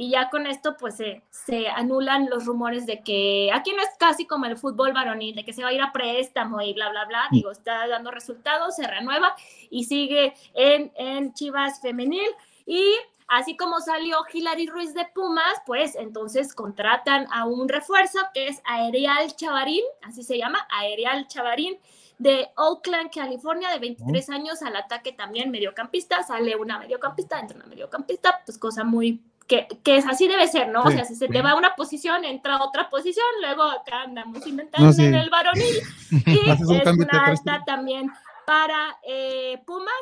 y 0.00 0.08
ya 0.08 0.30
con 0.30 0.46
esto, 0.46 0.78
pues 0.78 0.94
se, 0.94 1.68
anulan 1.68 2.30
los 2.30 2.46
rumores 2.46 2.86
de 2.86 3.02
que 3.02 3.50
aquí 3.52 3.74
no 3.74 3.82
es 3.82 3.90
casi 3.98 4.26
como 4.26 4.46
el 4.46 4.56
fútbol 4.56 4.94
varonil, 4.94 5.34
de 5.34 5.44
que 5.44 5.52
se 5.52 5.62
va 5.62 5.68
a 5.68 5.72
ir 5.74 5.82
a 5.82 5.92
préstamo 5.92 6.62
y 6.62 6.72
bla, 6.72 6.88
bla, 6.88 7.04
bla. 7.04 7.24
Mm. 7.30 7.34
Digo, 7.34 7.50
está 7.50 7.86
dando 7.86 8.10
resultados, 8.10 8.76
se 8.76 8.86
renueva 8.86 9.36
y 9.68 9.84
sigue 9.84 10.32
en, 10.54 10.90
en 10.94 11.34
Chivas 11.34 11.82
Femenil. 11.82 12.30
Y 12.64 12.82
así 13.28 13.58
como 13.58 13.78
salió 13.80 14.16
Hilary 14.32 14.68
Ruiz 14.68 14.94
de 14.94 15.04
Pumas, 15.14 15.60
pues 15.66 15.94
entonces 15.96 16.54
contratan 16.54 17.26
a 17.30 17.44
un 17.44 17.68
refuerzo 17.68 18.20
que 18.32 18.48
es 18.48 18.62
Aerial 18.64 19.36
Chavarín, 19.36 19.84
así 20.00 20.22
se 20.22 20.38
llama, 20.38 20.66
Aerial 20.70 21.26
Chavarín 21.26 21.78
de 22.16 22.48
Oakland, 22.56 23.10
California, 23.10 23.68
de 23.68 23.78
23 23.78 24.30
años, 24.30 24.62
al 24.62 24.76
ataque 24.76 25.12
también 25.12 25.50
mediocampista, 25.50 26.22
sale 26.22 26.56
una 26.56 26.78
mediocampista, 26.78 27.38
entra 27.38 27.58
una 27.58 27.66
mediocampista, 27.66 28.40
pues 28.46 28.56
cosa 28.56 28.82
muy 28.82 29.22
que, 29.50 29.66
que, 29.82 29.96
es 29.96 30.06
así 30.06 30.28
debe 30.28 30.46
ser, 30.46 30.68
¿no? 30.68 30.84
o 30.84 30.90
sea, 30.92 31.04
si 31.04 31.16
se 31.16 31.26
te 31.26 31.42
va 31.42 31.50
a 31.50 31.54
una 31.56 31.74
posición, 31.74 32.24
entra 32.24 32.62
otra 32.62 32.88
posición, 32.88 33.26
luego 33.40 33.64
acá 33.64 34.02
andamos 34.02 34.46
inventando 34.46 35.02
en 35.02 35.12
el 35.12 35.28
varonil. 35.28 35.80
Y 36.26 36.50
es 36.50 36.60
una 36.60 37.26
alta 37.26 37.64
también 37.66 38.08
para 38.46 38.96
eh, 39.02 39.60
Pumas. 39.66 39.92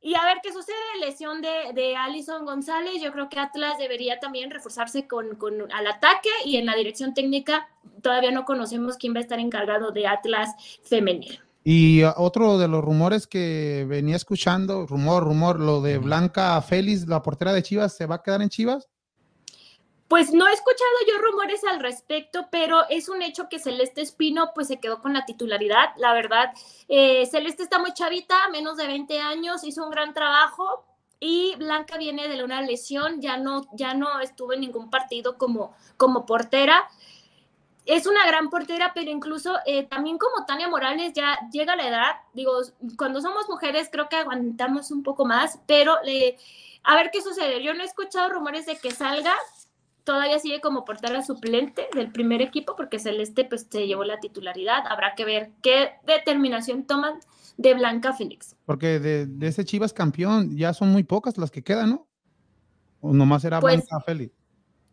Y 0.00 0.14
a 0.14 0.24
ver 0.24 0.38
qué 0.40 0.52
sucede, 0.52 0.76
lesión 1.00 1.42
de, 1.42 1.72
de 1.74 1.96
Alison 1.96 2.44
González, 2.44 3.02
yo 3.02 3.10
creo 3.10 3.28
que 3.28 3.40
Atlas 3.40 3.76
debería 3.76 4.20
también 4.20 4.52
reforzarse 4.52 5.08
con, 5.08 5.34
con, 5.34 5.72
al 5.72 5.88
ataque 5.88 6.30
y 6.44 6.58
en 6.58 6.66
la 6.66 6.76
dirección 6.76 7.14
técnica 7.14 7.68
todavía 8.02 8.30
no 8.30 8.44
conocemos 8.44 8.96
quién 8.98 9.14
va 9.14 9.18
a 9.18 9.22
estar 9.22 9.40
encargado 9.40 9.90
de 9.90 10.06
Atlas 10.06 10.54
femenil. 10.84 11.40
Y 11.70 12.02
otro 12.02 12.56
de 12.56 12.66
los 12.66 12.82
rumores 12.82 13.26
que 13.26 13.84
venía 13.86 14.16
escuchando, 14.16 14.86
rumor, 14.86 15.22
rumor, 15.22 15.60
lo 15.60 15.82
de 15.82 15.98
Blanca 15.98 16.58
Félix, 16.62 17.06
la 17.06 17.20
portera 17.20 17.52
de 17.52 17.62
Chivas, 17.62 17.94
¿se 17.94 18.06
va 18.06 18.14
a 18.14 18.22
quedar 18.22 18.40
en 18.40 18.48
Chivas? 18.48 18.88
Pues 20.08 20.32
no 20.32 20.48
he 20.48 20.52
escuchado 20.54 20.90
yo 21.06 21.18
rumores 21.18 21.60
al 21.70 21.80
respecto, 21.80 22.46
pero 22.50 22.88
es 22.88 23.10
un 23.10 23.20
hecho 23.20 23.50
que 23.50 23.58
Celeste 23.58 24.00
Espino 24.00 24.52
pues 24.54 24.68
se 24.68 24.80
quedó 24.80 25.02
con 25.02 25.12
la 25.12 25.26
titularidad. 25.26 25.90
La 25.98 26.14
verdad, 26.14 26.54
eh, 26.88 27.26
Celeste 27.26 27.64
está 27.64 27.78
muy 27.78 27.92
chavita, 27.92 28.48
menos 28.50 28.78
de 28.78 28.86
20 28.86 29.20
años, 29.20 29.62
hizo 29.62 29.84
un 29.84 29.90
gran 29.90 30.14
trabajo 30.14 30.86
y 31.20 31.54
Blanca 31.56 31.98
viene 31.98 32.28
de 32.28 32.42
una 32.44 32.62
lesión, 32.62 33.20
ya 33.20 33.36
no, 33.36 33.68
ya 33.72 33.92
no 33.92 34.20
estuvo 34.20 34.52
en 34.52 34.60
ningún 34.60 34.88
partido 34.88 35.36
como, 35.36 35.74
como 35.96 36.24
portera. 36.24 36.88
Es 37.88 38.06
una 38.06 38.26
gran 38.26 38.50
portera, 38.50 38.92
pero 38.94 39.10
incluso 39.10 39.56
eh, 39.64 39.84
también 39.84 40.18
como 40.18 40.44
Tania 40.44 40.68
Morales 40.68 41.14
ya 41.14 41.38
llega 41.50 41.72
a 41.72 41.76
la 41.76 41.88
edad, 41.88 42.10
digo, 42.34 42.52
cuando 42.98 43.22
somos 43.22 43.48
mujeres 43.48 43.88
creo 43.90 44.10
que 44.10 44.16
aguantamos 44.16 44.90
un 44.90 45.02
poco 45.02 45.24
más, 45.24 45.58
pero 45.66 45.94
eh, 46.04 46.36
a 46.82 46.96
ver 46.96 47.10
qué 47.10 47.22
sucede. 47.22 47.64
Yo 47.64 47.72
no 47.72 47.82
he 47.82 47.86
escuchado 47.86 48.28
rumores 48.28 48.66
de 48.66 48.76
que 48.76 48.90
salga, 48.90 49.32
todavía 50.04 50.38
sigue 50.38 50.60
como 50.60 50.84
portera 50.84 51.22
suplente 51.22 51.88
del 51.94 52.12
primer 52.12 52.42
equipo 52.42 52.76
porque 52.76 52.98
Celeste 52.98 53.46
pues 53.46 53.66
se 53.70 53.86
llevó 53.86 54.04
la 54.04 54.20
titularidad. 54.20 54.86
Habrá 54.86 55.14
que 55.14 55.24
ver 55.24 55.52
qué 55.62 55.92
determinación 56.06 56.84
toman 56.84 57.14
de 57.56 57.72
Blanca 57.72 58.12
Félix. 58.12 58.54
Porque 58.66 59.00
de, 59.00 59.48
ese 59.48 59.64
Chivas 59.64 59.94
campeón 59.94 60.58
ya 60.58 60.74
son 60.74 60.90
muy 60.90 61.04
pocas 61.04 61.38
las 61.38 61.50
que 61.50 61.64
quedan, 61.64 61.88
¿no? 61.88 62.06
O 63.00 63.14
nomás 63.14 63.46
era 63.46 63.60
pues, 63.60 63.76
Blanca 63.76 64.04
Félix. 64.04 64.37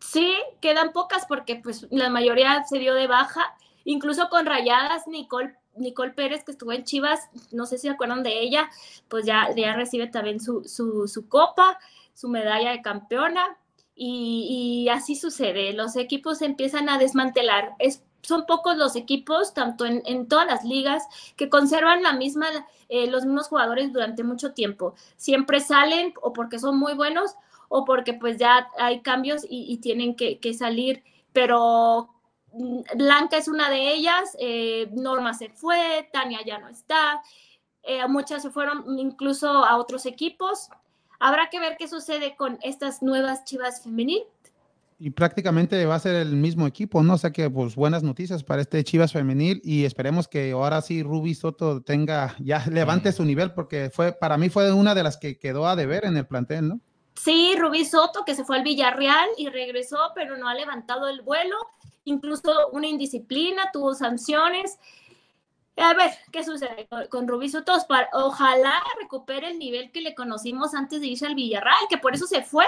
Sí, 0.00 0.34
quedan 0.60 0.92
pocas 0.92 1.26
porque 1.26 1.56
pues 1.56 1.86
la 1.90 2.10
mayoría 2.10 2.64
se 2.64 2.78
dio 2.78 2.94
de 2.94 3.06
baja. 3.06 3.42
Incluso 3.84 4.28
con 4.28 4.46
rayadas, 4.46 5.06
Nicole 5.06 5.54
Nicole 5.76 6.12
Pérez, 6.12 6.42
que 6.42 6.52
estuvo 6.52 6.72
en 6.72 6.84
Chivas, 6.84 7.28
no 7.52 7.66
sé 7.66 7.76
si 7.76 7.82
se 7.82 7.90
acuerdan 7.90 8.22
de 8.22 8.40
ella, 8.40 8.70
pues 9.08 9.26
ya, 9.26 9.50
ya 9.54 9.74
recibe 9.74 10.06
también 10.06 10.40
su, 10.40 10.64
su, 10.64 11.06
su 11.06 11.28
copa 11.28 11.78
su 12.16 12.28
medalla 12.28 12.70
de 12.70 12.82
campeona 12.82 13.58
y, 13.94 14.88
así 14.90 15.16
sucede. 15.16 15.72
Los 15.72 15.96
equipos 15.96 16.42
empiezan 16.42 16.88
a 16.88 16.98
desmantelar. 16.98 17.74
Es, 17.78 18.02
son 18.22 18.46
pocos 18.46 18.76
los 18.76 18.96
equipos, 18.96 19.54
tanto 19.54 19.84
en, 19.86 20.02
en 20.06 20.26
todas 20.26 20.46
las 20.46 20.64
ligas, 20.64 21.04
que 21.36 21.48
conservan 21.48 22.02
la 22.02 22.12
misma, 22.14 22.46
eh, 22.88 23.06
los 23.06 23.24
mismos 23.24 23.48
jugadores 23.48 23.92
durante 23.92 24.24
mucho 24.24 24.52
tiempo. 24.52 24.94
Siempre 25.16 25.60
salen 25.60 26.14
o 26.22 26.32
porque 26.32 26.58
son 26.58 26.78
muy 26.78 26.94
buenos 26.94 27.36
o 27.68 27.84
porque 27.84 28.14
pues 28.14 28.36
ya 28.38 28.68
hay 28.78 29.00
cambios 29.00 29.44
y, 29.48 29.72
y 29.72 29.78
tienen 29.78 30.14
que, 30.16 30.38
que, 30.38 30.54
salir, 30.54 31.02
pero 31.32 32.08
mm, 32.52 32.80
Blanca 32.96 33.36
es 33.36 33.48
una 33.48 33.70
de 33.70 33.92
ellas, 33.92 34.36
eh, 34.38 34.88
Norma 34.92 35.34
se 35.34 35.48
fue, 35.50 36.08
Tania 36.12 36.40
ya 36.44 36.58
no 36.58 36.68
está, 36.68 37.22
eh, 37.86 38.06
muchas 38.08 38.42
se 38.42 38.50
fueron 38.50 38.98
incluso 38.98 39.48
a 39.48 39.76
otros 39.76 40.06
equipos. 40.06 40.68
Habrá 41.20 41.48
que 41.50 41.60
ver 41.60 41.76
qué 41.78 41.86
sucede 41.86 42.34
con 42.36 42.58
estas 42.62 43.00
nuevas 43.00 43.44
Chivas 43.44 43.82
femenil. 43.82 44.22
Y 44.98 45.10
prácticamente 45.10 45.84
va 45.84 45.94
a 45.94 46.00
ser 46.00 46.16
el 46.16 46.34
mismo 46.34 46.66
equipo, 46.66 47.02
¿no? 47.02 47.14
O 47.14 47.18
sea 47.18 47.30
que, 47.30 47.48
pues, 47.48 47.76
buenas 47.76 48.02
noticias 48.02 48.42
para 48.42 48.62
este 48.62 48.82
Chivas 48.82 49.12
femenil 49.12 49.60
y 49.62 49.84
esperemos 49.84 50.26
que 50.26 50.50
ahora 50.50 50.80
sí 50.80 51.02
Ruby 51.02 51.34
Soto 51.34 51.82
tenga, 51.82 52.34
ya 52.40 52.64
levante 52.70 53.12
su 53.12 53.24
nivel, 53.24 53.52
porque 53.52 53.90
fue, 53.92 54.12
para 54.12 54.36
mí 54.36 54.48
fue 54.48 54.72
una 54.72 54.94
de 54.94 55.02
las 55.02 55.16
que 55.16 55.38
quedó 55.38 55.68
a 55.68 55.76
deber 55.76 56.06
en 56.06 56.16
el 56.16 56.26
plantel, 56.26 56.68
¿no? 56.68 56.80
Sí, 57.16 57.54
Rubí 57.56 57.84
Soto, 57.84 58.24
que 58.24 58.34
se 58.34 58.44
fue 58.44 58.58
al 58.58 58.62
Villarreal 58.62 59.28
y 59.38 59.48
regresó, 59.48 60.12
pero 60.14 60.36
no 60.36 60.48
ha 60.48 60.54
levantado 60.54 61.08
el 61.08 61.22
vuelo, 61.22 61.56
incluso 62.04 62.68
una 62.72 62.86
indisciplina, 62.86 63.70
tuvo 63.72 63.94
sanciones. 63.94 64.78
A 65.76 65.94
ver, 65.94 66.12
¿qué 66.30 66.44
sucede 66.44 66.88
con, 67.10 67.26
Rubí 67.26 67.48
Soto? 67.48 67.72
Ojalá 68.12 68.82
recupere 69.00 69.48
el 69.48 69.58
nivel 69.58 69.90
que 69.92 70.02
le 70.02 70.14
conocimos 70.14 70.74
antes 70.74 71.00
de 71.00 71.08
irse 71.08 71.26
al 71.26 71.34
Villarreal, 71.34 71.88
que 71.88 71.98
por 71.98 72.14
eso 72.14 72.26
se 72.26 72.42
fue. 72.42 72.66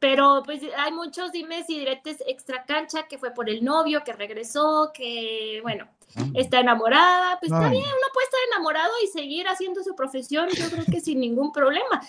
Pero 0.00 0.42
pues 0.44 0.62
hay 0.76 0.92
muchos 0.92 1.32
dimes 1.32 1.68
y 1.68 1.76
diretes 1.80 2.22
extra 2.28 2.64
cancha 2.64 3.08
que 3.08 3.18
fue 3.18 3.32
por 3.32 3.50
el 3.50 3.64
novio, 3.64 4.04
que 4.04 4.12
regresó, 4.12 4.92
que 4.94 5.58
bueno, 5.62 5.88
está 6.34 6.60
enamorada. 6.60 7.38
Pues 7.40 7.50
está 7.50 7.68
bien, 7.68 7.82
uno 7.82 8.06
puede 8.14 8.24
estar 8.26 8.40
enamorado 8.52 8.92
y 9.02 9.08
seguir 9.08 9.48
haciendo 9.48 9.82
su 9.82 9.96
profesión, 9.96 10.48
yo 10.50 10.70
creo 10.70 10.84
que 10.84 11.00
sin 11.00 11.18
ningún 11.18 11.50
problema 11.50 12.00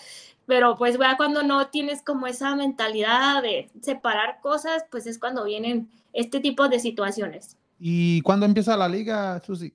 pero 0.50 0.74
pues 0.76 0.98
vea 0.98 1.16
cuando 1.16 1.44
no 1.44 1.68
tienes 1.68 2.02
como 2.02 2.26
esa 2.26 2.56
mentalidad 2.56 3.40
de 3.40 3.70
separar 3.80 4.40
cosas, 4.40 4.84
pues 4.90 5.06
es 5.06 5.16
cuando 5.16 5.44
vienen 5.44 5.88
este 6.12 6.40
tipo 6.40 6.68
de 6.68 6.80
situaciones. 6.80 7.56
¿Y 7.78 8.20
cuándo 8.22 8.46
empieza 8.46 8.76
la 8.76 8.88
liga, 8.88 9.40
Susi? 9.46 9.72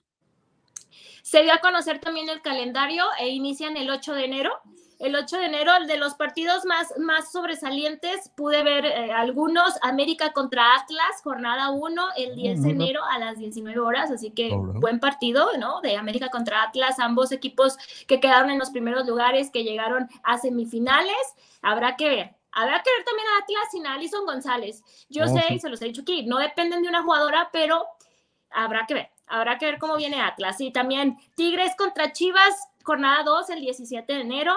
Se 1.21 1.43
dio 1.43 1.53
a 1.53 1.59
conocer 1.59 2.01
también 2.01 2.27
el 2.27 2.41
calendario 2.41 3.05
e 3.21 3.29
inician 3.29 3.77
el 3.77 3.89
8 3.89 4.15
de 4.15 4.25
enero 4.25 4.51
el 4.99 5.15
8 5.15 5.37
de 5.37 5.45
enero, 5.45 5.75
el 5.75 5.87
de 5.87 5.97
los 5.97 6.15
partidos 6.15 6.65
más, 6.65 6.93
más 6.97 7.31
sobresalientes, 7.31 8.29
pude 8.35 8.63
ver 8.63 8.85
eh, 8.85 9.11
algunos, 9.11 9.73
América 9.81 10.31
contra 10.31 10.75
Atlas, 10.75 11.21
jornada 11.23 11.71
1, 11.71 12.03
el 12.17 12.35
10 12.35 12.63
de 12.63 12.69
enero 12.69 13.01
a 13.03 13.19
las 13.19 13.37
19 13.37 13.79
horas, 13.79 14.11
así 14.11 14.31
que 14.31 14.51
buen 14.53 14.99
partido, 14.99 15.49
¿no? 15.57 15.81
De 15.81 15.97
América 15.97 16.29
contra 16.29 16.63
Atlas, 16.63 16.99
ambos 16.99 17.31
equipos 17.31 17.77
que 18.07 18.19
quedaron 18.19 18.49
en 18.49 18.59
los 18.59 18.69
primeros 18.69 19.05
lugares, 19.05 19.49
que 19.51 19.63
llegaron 19.63 20.07
a 20.23 20.37
semifinales, 20.37 21.15
habrá 21.61 21.95
que 21.95 22.09
ver. 22.09 22.35
Habrá 22.51 22.81
que 22.81 22.89
ver 22.89 23.03
también 23.03 23.27
a 23.27 23.43
Atlas 23.43 23.71
sin 23.71 23.85
Alison 23.85 24.25
González. 24.25 24.81
Yo 25.09 25.27
sé, 25.27 25.43
y 25.53 25.59
se 25.59 25.67
los 25.67 25.81
he 25.81 25.85
dicho 25.85 26.03
aquí, 26.03 26.25
no 26.25 26.37
dependen 26.37 26.83
de 26.83 26.87
una 26.87 27.03
jugadora, 27.03 27.49
pero 27.51 27.85
habrá 28.49 28.85
que 28.87 28.93
ver. 28.93 29.09
Habrá 29.27 29.57
que 29.57 29.65
ver 29.65 29.77
cómo 29.77 29.97
viene 29.97 30.21
Atlas. 30.21 30.61
Y 30.61 30.71
también 30.71 31.17
Tigres 31.35 31.75
contra 31.75 32.13
Chivas, 32.13 32.55
jornada 32.83 33.23
2, 33.23 33.49
el 33.49 33.59
17 33.59 34.13
de 34.13 34.21
enero 34.21 34.53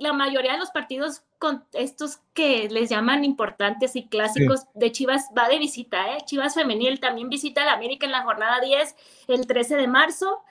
la 0.00 0.14
mayoría 0.14 0.54
de 0.54 0.58
los 0.58 0.70
partidos 0.70 1.22
con 1.38 1.62
estos 1.74 2.20
que 2.32 2.68
les 2.70 2.88
llaman 2.88 3.22
importantes 3.22 3.94
y 3.96 4.08
clásicos 4.08 4.66
de 4.72 4.90
Chivas 4.90 5.28
va 5.36 5.48
de 5.48 5.58
visita, 5.58 6.16
¿eh? 6.16 6.22
Chivas 6.24 6.54
femenil 6.54 7.00
también 7.00 7.28
visita 7.28 7.66
la 7.66 7.74
América 7.74 8.06
en 8.06 8.12
la 8.12 8.22
jornada 8.22 8.60
10 8.60 8.96
el 9.28 9.46
13 9.46 9.76
de 9.76 9.86
marzo, 9.86 10.42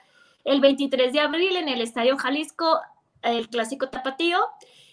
el 0.44 0.60
23 0.60 1.12
de 1.12 1.20
abril 1.20 1.56
en 1.56 1.68
el 1.68 1.80
Estadio 1.80 2.16
Jalisco, 2.16 2.80
el 3.22 3.48
clásico 3.48 3.88
tapatío, 3.88 4.38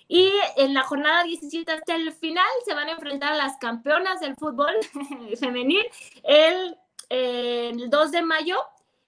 y 0.07 0.31
en 0.55 0.73
la 0.73 0.81
jornada 0.81 1.23
17 1.23 1.71
hasta 1.71 1.95
el 1.95 2.11
final 2.11 2.47
se 2.65 2.73
van 2.73 2.87
a 2.87 2.93
enfrentar 2.93 3.33
a 3.33 3.37
las 3.37 3.57
campeonas 3.57 4.21
del 4.21 4.35
fútbol 4.35 4.73
femenil 5.39 5.85
el, 6.23 6.77
el 7.09 7.89
2 7.91 8.11
de 8.11 8.21
mayo 8.23 8.57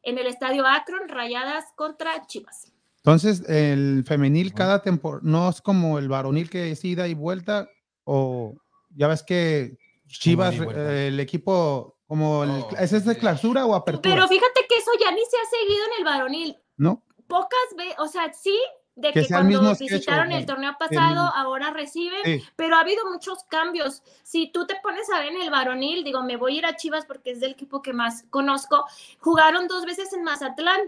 en 0.04 0.20
el 0.20 0.28
Estadio 0.28 0.68
Akron, 0.68 1.10
Rayadas 1.10 1.72
contra 1.76 2.28
Chivas. 2.28 2.69
Entonces, 3.04 3.48
el 3.48 4.04
femenil 4.06 4.54
cada 4.54 4.82
temporada 4.82 5.22
no 5.24 5.50
es 5.50 5.62
como 5.62 6.00
el 6.00 6.10
varonil 6.10 6.50
que 6.50 6.72
es 6.72 6.84
ida 6.84 7.08
y 7.08 7.14
vuelta, 7.14 7.70
o 8.04 8.56
ya 8.90 9.08
ves 9.08 9.24
que 9.24 9.78
Chivas, 10.08 10.56
eh, 10.56 11.08
el 11.08 11.20
equipo, 11.20 11.98
como 12.08 12.44
el, 12.44 12.50
oh, 12.50 12.70
¿es 12.80 13.06
de 13.06 13.18
clausura 13.18 13.66
o 13.66 13.76
apertura? 13.76 14.14
Pero 14.14 14.28
fíjate 14.28 14.66
que 14.68 14.76
eso 14.76 14.92
ya 15.00 15.12
ni 15.12 15.22
se 15.22 15.38
ha 15.38 15.50
seguido 15.50 15.86
en 15.86 15.92
el 16.00 16.04
varonil. 16.04 16.58
No. 16.78 17.04
Pocas 17.28 17.76
veces, 17.78 17.96
o 18.00 18.08
sea, 18.08 18.34
sí, 18.34 18.58
de 18.96 19.14
que, 19.14 19.22
que 19.22 19.28
cuando 19.28 19.76
visitaron 19.76 20.32
el 20.32 20.46
torneo 20.46 20.76
pasado, 20.78 21.32
el, 21.34 21.42
ahora 21.42 21.72
reciben, 21.72 22.22
sí. 22.26 22.44
pero 22.56 22.76
ha 22.76 22.82
habido 22.82 23.10
muchos 23.10 23.44
cambios. 23.46 24.02
Si 24.24 24.52
tú 24.52 24.66
te 24.66 24.76
pones 24.82 25.10
a 25.12 25.20
ver 25.20 25.30
en 25.30 25.42
el 25.42 25.52
varonil, 25.52 26.04
digo, 26.04 26.24
me 26.24 26.36
voy 26.36 26.56
a 26.56 26.58
ir 26.58 26.66
a 26.66 26.76
Chivas 26.76 27.06
porque 27.06 27.32
es 27.32 27.40
del 27.40 27.52
equipo 27.52 27.82
que 27.82 27.94
más 27.94 28.26
conozco, 28.30 28.86
jugaron 29.20 29.68
dos 29.68 29.86
veces 29.86 30.12
en 30.12 30.24
Mazatlán 30.24 30.82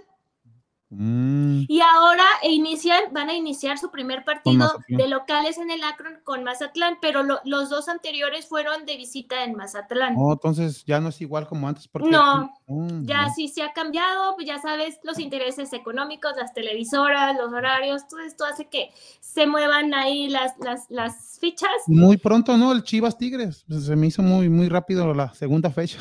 Mm. 0.93 1.63
Y 1.69 1.79
ahora 1.79 2.25
inician, 2.43 3.01
van 3.13 3.29
a 3.29 3.33
iniciar 3.33 3.77
su 3.77 3.91
primer 3.91 4.25
partido 4.25 4.69
de 4.89 5.07
locales 5.07 5.57
en 5.57 5.71
el 5.71 5.81
Akron 5.83 6.19
con 6.25 6.43
Mazatlán, 6.43 6.97
pero 7.01 7.23
lo, 7.23 7.39
los 7.45 7.69
dos 7.69 7.87
anteriores 7.87 8.45
fueron 8.45 8.85
de 8.85 8.97
visita 8.97 9.45
en 9.45 9.55
Mazatlán. 9.55 10.15
Oh, 10.17 10.33
entonces 10.33 10.83
ya 10.85 10.99
no 10.99 11.09
es 11.09 11.21
igual 11.21 11.47
como 11.47 11.69
antes. 11.69 11.87
Porque... 11.87 12.09
No, 12.09 12.53
oh, 12.67 12.87
ya 13.03 13.27
no. 13.27 13.33
sí 13.33 13.47
se 13.47 13.63
ha 13.63 13.71
cambiado, 13.71 14.35
pues 14.35 14.45
ya 14.45 14.59
sabes, 14.59 14.99
los 15.03 15.17
intereses 15.17 15.71
económicos, 15.71 16.33
las 16.37 16.53
televisoras, 16.53 17.37
los 17.37 17.53
horarios, 17.53 18.05
todo 18.09 18.19
esto 18.19 18.43
hace 18.43 18.67
que 18.67 18.91
se 19.21 19.47
muevan 19.47 19.93
ahí 19.93 20.27
las, 20.27 20.53
las, 20.59 20.89
las 20.89 21.39
fichas. 21.39 21.69
Muy 21.87 22.17
pronto, 22.17 22.57
¿no? 22.57 22.73
El 22.73 22.83
Chivas 22.83 23.17
Tigres, 23.17 23.63
pues 23.65 23.85
se 23.85 23.95
me 23.95 24.07
hizo 24.07 24.21
muy, 24.21 24.49
muy 24.49 24.67
rápido 24.67 25.13
la 25.13 25.33
segunda 25.33 25.69
fecha. 25.69 25.99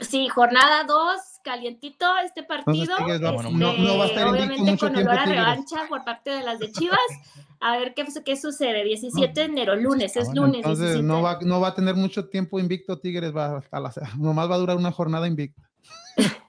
Sí, 0.00 0.28
jornada 0.28 0.84
2, 0.84 1.20
calientito 1.42 2.06
este 2.24 2.42
partido. 2.42 2.96
Entonces, 2.98 3.20
este, 3.20 3.52
no, 3.52 3.72
no, 3.74 3.98
va 3.98 4.04
a 4.04 4.06
estar 4.08 4.28
obviamente 4.28 4.76
con 4.76 4.96
olor 4.96 5.18
a 5.18 5.24
revancha 5.24 5.86
por 5.88 6.04
parte 6.04 6.30
de 6.30 6.42
las 6.42 6.58
de 6.58 6.70
Chivas. 6.72 6.98
A 7.60 7.76
ver 7.76 7.94
qué, 7.94 8.06
qué 8.24 8.36
sucede. 8.36 8.84
17 8.84 9.32
de 9.32 9.46
enero, 9.46 9.76
lunes, 9.76 10.16
es 10.16 10.32
lunes. 10.34 10.56
Entonces 10.56 11.02
no 11.02 11.22
va, 11.22 11.38
no 11.42 11.60
va 11.60 11.68
a 11.68 11.74
tener 11.74 11.94
mucho 11.94 12.28
tiempo 12.28 12.58
invicto 12.58 12.98
Tigres, 12.98 13.34
va 13.34 13.58
hasta 13.58 13.80
la, 13.80 13.92
nomás 14.18 14.50
va 14.50 14.56
a 14.56 14.58
durar 14.58 14.76
una 14.76 14.92
jornada 14.92 15.26
invicta. 15.26 15.62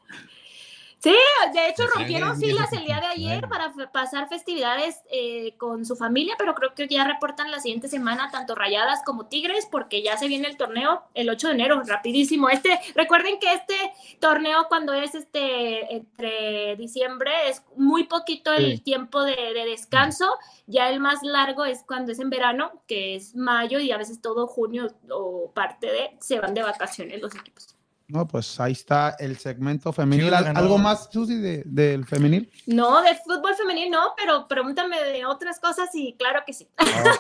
Sí, 1.04 1.14
de 1.54 1.68
hecho 1.68 1.84
rompieron 1.93 2.39
filas 2.39 2.72
el 2.72 2.86
día 2.86 3.01
de 3.01 3.08
ayer 3.08 3.49
para 3.49 3.74
pasar 3.91 4.30
festividades 4.30 5.01
eh, 5.12 5.54
con 5.58 5.86
su 5.86 5.97
familia, 5.97 6.36
pero 6.38 6.56
creo 6.56 6.74
que 6.74 6.88
ya 6.88 7.04
reportan 7.04 7.51
la 7.51 7.60
siguiente 7.60 7.89
semana 7.89 8.30
tanto 8.32 8.56
Rayadas 8.56 9.04
como 9.04 9.26
Tigres, 9.26 9.68
porque 9.70 10.01
ya 10.01 10.16
se 10.16 10.30
viene 10.30 10.47
el 10.47 10.56
torneo 10.56 11.04
el 11.14 11.30
8 11.30 11.49
de 11.49 11.54
enero, 11.56 11.84
rapidísimo. 11.86 12.49
Este, 12.49 12.80
recuerden 12.95 13.38
que 13.38 13.54
este 13.54 13.76
torneo 14.22 14.68
cuando 14.70 14.93
es 14.93 15.14
este 15.14 15.93
entre 15.93 16.78
diciembre 16.78 17.49
es 17.49 17.62
muy 17.76 18.06
poquito 18.06 18.54
el 18.54 18.78
sí. 18.78 18.84
tiempo 18.84 19.24
de, 19.24 19.36
de, 19.36 19.66
descanso, 19.66 20.30
ya 20.68 20.89
el 20.89 21.01
más 21.01 21.22
largo 21.22 21.66
es 21.66 21.84
cuando 21.86 22.14
es 22.14 22.20
en 22.20 22.30
verano, 22.30 22.72
que 22.88 23.16
es 23.16 23.36
mayo 23.36 23.82
y 23.82 23.91
a 23.91 23.97
veces 23.97 24.22
todo 24.22 24.47
junio 24.47 24.88
o 25.10 25.51
parte 25.54 25.88
de 25.88 26.16
se 26.22 26.39
van 26.39 26.54
de 26.54 26.64
vacaciones 26.64 27.22
los 27.22 27.36
equipos. 27.36 27.72
No, 28.08 28.28
pues 28.28 28.60
ahí 28.60 28.74
está 28.74 29.16
el 29.20 29.38
segmento 29.38 29.93
femenil. 29.93 30.34
¿Algo 30.34 30.78
más, 30.78 31.10
Susi, 31.12 31.38
de, 31.38 31.64
del 31.66 32.06
femenil? 32.06 32.51
No, 32.68 33.01
de 33.01 33.16
fútbol 33.16 33.56
femenil 33.56 33.89
no, 33.89 34.14
pero 34.18 34.47
pregúntame 34.47 35.01
de 35.01 35.26
otras 35.26 35.60
cosas 35.60 35.89
y 35.93 36.16
claro 36.18 36.41
que 36.45 36.54
sí. 36.54 36.70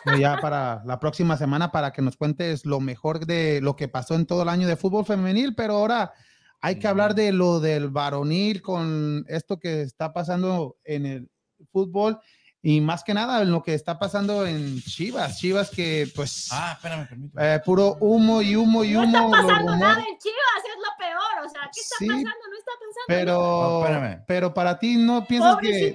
Okay, 0.05 0.19
ya 0.19 0.37
para 0.37 0.83
la 0.85 0.99
próxima 0.99 1.37
semana 1.37 1.71
para 1.71 1.91
que 1.91 2.01
nos 2.01 2.17
cuentes 2.17 2.65
lo 2.65 2.79
mejor 2.79 3.25
de 3.25 3.61
lo 3.61 3.75
que 3.75 3.87
pasó 3.87 4.15
en 4.15 4.25
todo 4.25 4.43
el 4.43 4.49
año 4.49 4.67
de 4.67 4.75
fútbol 4.75 5.05
femenil, 5.05 5.55
pero 5.55 5.75
ahora 5.75 6.13
hay 6.61 6.79
que 6.79 6.87
hablar 6.87 7.15
de 7.15 7.31
lo 7.31 7.59
del 7.59 7.89
varonil 7.89 8.61
con 8.61 9.25
esto 9.27 9.59
que 9.59 9.81
está 9.81 10.13
pasando 10.13 10.77
en 10.83 11.05
el 11.05 11.29
fútbol 11.71 12.19
y 12.65 12.79
más 12.79 13.03
que 13.03 13.13
nada 13.13 13.43
lo 13.43 13.61
que 13.61 13.73
está 13.73 13.99
pasando 13.99 14.47
en 14.47 14.81
Chivas, 14.81 15.37
Chivas 15.37 15.69
que 15.69 16.09
pues 16.15 16.47
ah, 16.53 16.71
espérame, 16.71 17.29
eh, 17.37 17.59
puro 17.63 17.97
humo 17.99 18.41
y 18.41 18.55
humo 18.55 18.85
y 18.85 18.95
humo. 18.95 19.05
No 19.05 19.35
está 19.35 19.47
pasando 19.47 19.75
nada 19.75 19.99
en 19.99 20.17
Chivas, 20.17 20.63
es 20.63 20.77
lo 20.77 20.97
peor, 20.97 21.45
o 21.45 21.49
sea, 21.49 21.61
¿qué 21.73 21.81
está 21.81 21.95
sí, 21.99 22.07
pasando? 22.07 22.29
No 22.49 22.57
está 22.57 22.71
pasando. 22.79 23.05
Pero, 23.07 24.15
no, 24.15 24.23
pero 24.25 24.53
para 24.53 24.79
ti 24.79 24.95
no 24.95 25.25
piensas 25.25 25.57
que 25.57 25.93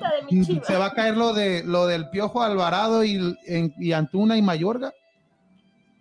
se 0.62 0.77
va 0.77 0.87
a 0.87 0.93
caer 0.93 1.16
lo 1.16 1.33
de 1.33 1.64
lo 1.64 1.87
del 1.87 2.11
Piojo 2.11 2.43
Alvarado 2.43 3.03
y, 3.03 3.35
en, 3.47 3.75
y 3.79 3.93
Antuna 3.93 4.37
y 4.37 4.43
Mayorga. 4.43 4.93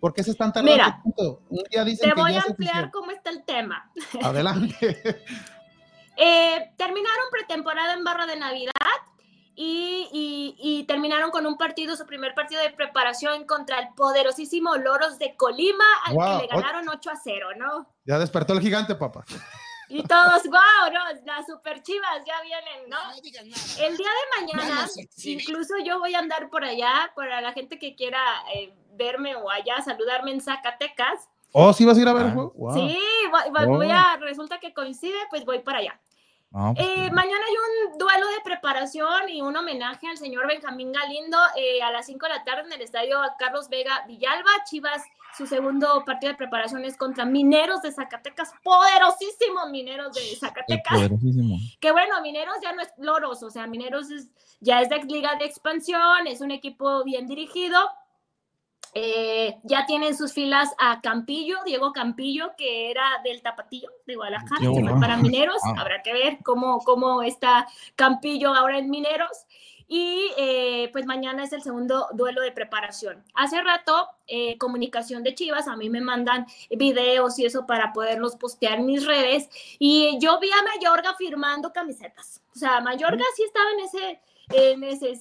¿Por 0.00 0.12
qué 0.12 0.22
se 0.22 0.32
están 0.32 0.52
tardando 0.52 0.70
Mira, 0.70 1.02
Un 1.48 1.64
día 1.70 1.82
dicen 1.82 2.10
te 2.10 2.20
voy 2.20 2.34
a 2.34 2.42
ampliar 2.42 2.90
cómo 2.90 3.10
está 3.10 3.30
el 3.30 3.42
tema. 3.44 3.90
Adelante. 4.22 4.76
eh, 6.16 6.72
terminaron 6.76 7.26
pretemporada 7.32 7.94
en 7.94 8.04
Barra 8.04 8.26
de 8.26 8.36
Navidad 8.36 8.72
y, 9.60 10.08
y- 10.12 10.54
y 10.58 10.84
terminaron 10.84 11.30
con 11.32 11.44
un 11.46 11.56
partido, 11.58 11.96
su 11.96 12.06
primer 12.06 12.32
partido 12.34 12.62
de 12.62 12.70
preparación 12.70 13.44
contra 13.44 13.80
el 13.80 13.88
poderosísimo 13.94 14.76
Loros 14.76 15.18
de 15.18 15.34
Colima, 15.34 15.84
al 16.06 16.14
Wow, 16.14 16.40
que 16.40 16.46
le 16.46 16.48
ganaron 16.48 16.88
8 16.88 17.10
a 17.10 17.16
0, 17.16 17.48
¿no? 17.56 17.88
Ya 18.04 18.18
despertó 18.20 18.52
el 18.52 18.60
gigante, 18.60 18.94
papá. 18.94 19.24
Y 19.88 20.02
todos, 20.04 20.44
wow, 20.44 20.92
no, 20.92 21.00
las 21.24 21.46
super 21.46 21.82
chivas 21.82 22.22
ya 22.26 22.40
vienen, 22.42 22.88
¿no? 22.90 22.98
El 23.84 23.96
día 23.96 24.08
de 24.08 24.46
mañana, 24.46 24.86
incluso 25.24 25.74
yo 25.84 25.98
voy 25.98 26.14
a 26.14 26.18
andar 26.20 26.50
por 26.50 26.62
allá, 26.62 27.10
para 27.16 27.40
la 27.40 27.52
gente 27.52 27.78
que 27.78 27.96
quiera 27.96 28.20
eh, 28.54 28.72
verme 28.92 29.34
o 29.34 29.50
allá, 29.50 29.80
saludarme 29.82 30.30
en 30.32 30.40
Zacatecas. 30.40 31.28
Oh, 31.52 31.72
sí 31.72 31.84
vas 31.86 31.96
a 31.96 32.00
ir 32.02 32.06
a 32.08 32.12
ver 32.12 32.26
el 32.26 32.28
Ah. 32.28 32.34
juego. 32.34 32.52
Wow. 32.54 32.74
Sí, 32.74 32.98
voy, 33.30 33.40
voy- 33.50 33.76
voy 33.76 33.90
Oh. 33.90 33.94
a, 33.94 34.16
resulta 34.18 34.60
que 34.60 34.74
coincide, 34.74 35.18
pues 35.30 35.44
voy 35.46 35.60
para 35.60 35.78
allá. 35.78 35.98
Pues, 36.50 36.88
Eh, 36.88 37.10
mañana 37.12 37.44
hay 37.46 37.90
un 37.92 37.98
duelo 37.98 38.26
de 38.28 38.40
preparación 38.42 39.28
y 39.28 39.42
un 39.42 39.54
homenaje 39.56 40.08
al 40.08 40.16
señor 40.16 40.46
Benjamín 40.46 40.92
Galindo 40.92 41.36
eh, 41.56 41.82
a 41.82 41.90
las 41.92 42.06
5 42.06 42.26
de 42.26 42.32
la 42.32 42.44
tarde 42.44 42.62
en 42.66 42.72
el 42.72 42.80
estadio 42.80 43.20
Carlos 43.38 43.68
Vega 43.68 44.04
Villalba. 44.06 44.50
Chivas, 44.64 45.02
su 45.36 45.46
segundo 45.46 46.02
partido 46.06 46.32
de 46.32 46.38
preparación 46.38 46.84
es 46.84 46.96
contra 46.96 47.26
Mineros 47.26 47.82
de 47.82 47.92
Zacatecas, 47.92 48.52
poderosísimo 48.64 49.66
Mineros 49.68 50.14
de 50.14 50.22
Zacatecas. 50.36 50.98
Que 51.80 51.92
bueno, 51.92 52.20
Mineros 52.22 52.56
ya 52.62 52.72
no 52.72 52.80
es 52.82 52.92
Loros, 52.96 53.42
o 53.42 53.50
sea, 53.50 53.66
Mineros 53.66 54.10
es- 54.10 54.28
ya 54.60 54.80
es 54.80 54.88
de 54.88 55.02
liga 55.04 55.36
de 55.36 55.44
expansión, 55.44 56.26
es 56.26 56.40
un 56.40 56.50
equipo 56.50 57.04
bien 57.04 57.26
dirigido. 57.26 57.78
Eh, 58.94 59.56
ya 59.64 59.86
tienen 59.86 60.16
sus 60.16 60.32
filas 60.32 60.74
a 60.78 61.00
Campillo, 61.00 61.58
Diego 61.64 61.92
Campillo, 61.92 62.52
que 62.56 62.90
era 62.90 63.04
del 63.22 63.42
Tapatillo 63.42 63.90
de 64.06 64.16
Guadalajara, 64.16 64.70
para 65.00 65.16
Mineros. 65.16 65.60
Ah. 65.64 65.74
Habrá 65.78 66.02
que 66.02 66.12
ver 66.12 66.38
cómo, 66.42 66.78
cómo 66.80 67.22
está 67.22 67.66
Campillo 67.96 68.54
ahora 68.54 68.78
en 68.78 68.90
Mineros. 68.90 69.46
Y 69.90 70.30
eh, 70.36 70.90
pues 70.92 71.06
mañana 71.06 71.44
es 71.44 71.52
el 71.54 71.62
segundo 71.62 72.08
duelo 72.12 72.42
de 72.42 72.52
preparación. 72.52 73.24
Hace 73.34 73.62
rato, 73.62 74.08
eh, 74.26 74.58
comunicación 74.58 75.22
de 75.22 75.34
Chivas, 75.34 75.66
a 75.66 75.76
mí 75.76 75.88
me 75.88 76.02
mandan 76.02 76.46
videos 76.68 77.38
y 77.38 77.46
eso 77.46 77.66
para 77.66 77.94
poderlos 77.94 78.36
postear 78.36 78.80
en 78.80 78.86
mis 78.86 79.06
redes. 79.06 79.48
Y 79.78 80.18
yo 80.20 80.38
vi 80.40 80.50
a 80.50 80.62
Mayorga 80.62 81.14
firmando 81.14 81.72
camisetas. 81.72 82.42
O 82.54 82.58
sea, 82.58 82.82
Mayorga 82.82 83.24
sí 83.34 83.44
estaba 83.44 83.70
en 83.70 83.80
ese, 83.80 84.20
en 84.50 84.84
ese. 84.84 85.14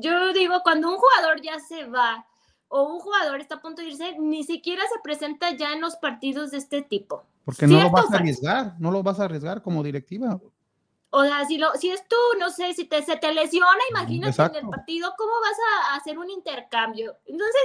Yo 0.00 0.32
digo, 0.32 0.62
cuando 0.62 0.88
un 0.88 0.96
jugador 0.96 1.42
ya 1.42 1.60
se 1.60 1.84
va 1.84 2.26
o 2.68 2.82
un 2.82 3.00
jugador 3.00 3.40
está 3.40 3.56
a 3.56 3.60
punto 3.60 3.82
de 3.82 3.88
irse, 3.88 4.16
ni 4.18 4.44
siquiera 4.44 4.82
se 4.92 5.00
presenta 5.02 5.50
ya 5.52 5.72
en 5.72 5.80
los 5.80 5.96
partidos 5.96 6.50
de 6.50 6.58
este 6.58 6.82
tipo. 6.82 7.24
Porque 7.44 7.66
no 7.66 7.74
lo 7.74 7.80
¿Cierto, 7.80 7.96
vas 7.96 8.12
a 8.12 8.16
arriesgar, 8.16 8.74
no 8.78 8.90
lo 8.90 9.02
vas 9.02 9.20
a 9.20 9.24
arriesgar 9.24 9.62
como 9.62 9.82
directiva. 9.82 10.40
O 11.10 11.22
sea, 11.24 11.44
si, 11.44 11.58
lo, 11.58 11.72
si 11.74 11.90
es 11.90 12.08
tú, 12.08 12.16
no 12.40 12.50
sé, 12.50 12.74
si 12.74 12.86
te, 12.86 13.02
se 13.02 13.16
te 13.16 13.32
lesiona, 13.32 13.78
imagínate 13.90 14.30
Exacto. 14.30 14.58
en 14.58 14.64
el 14.64 14.70
partido, 14.70 15.14
¿cómo 15.16 15.32
vas 15.40 15.56
a 15.92 15.96
hacer 15.96 16.18
un 16.18 16.28
intercambio? 16.28 17.16
Entonces, 17.26 17.62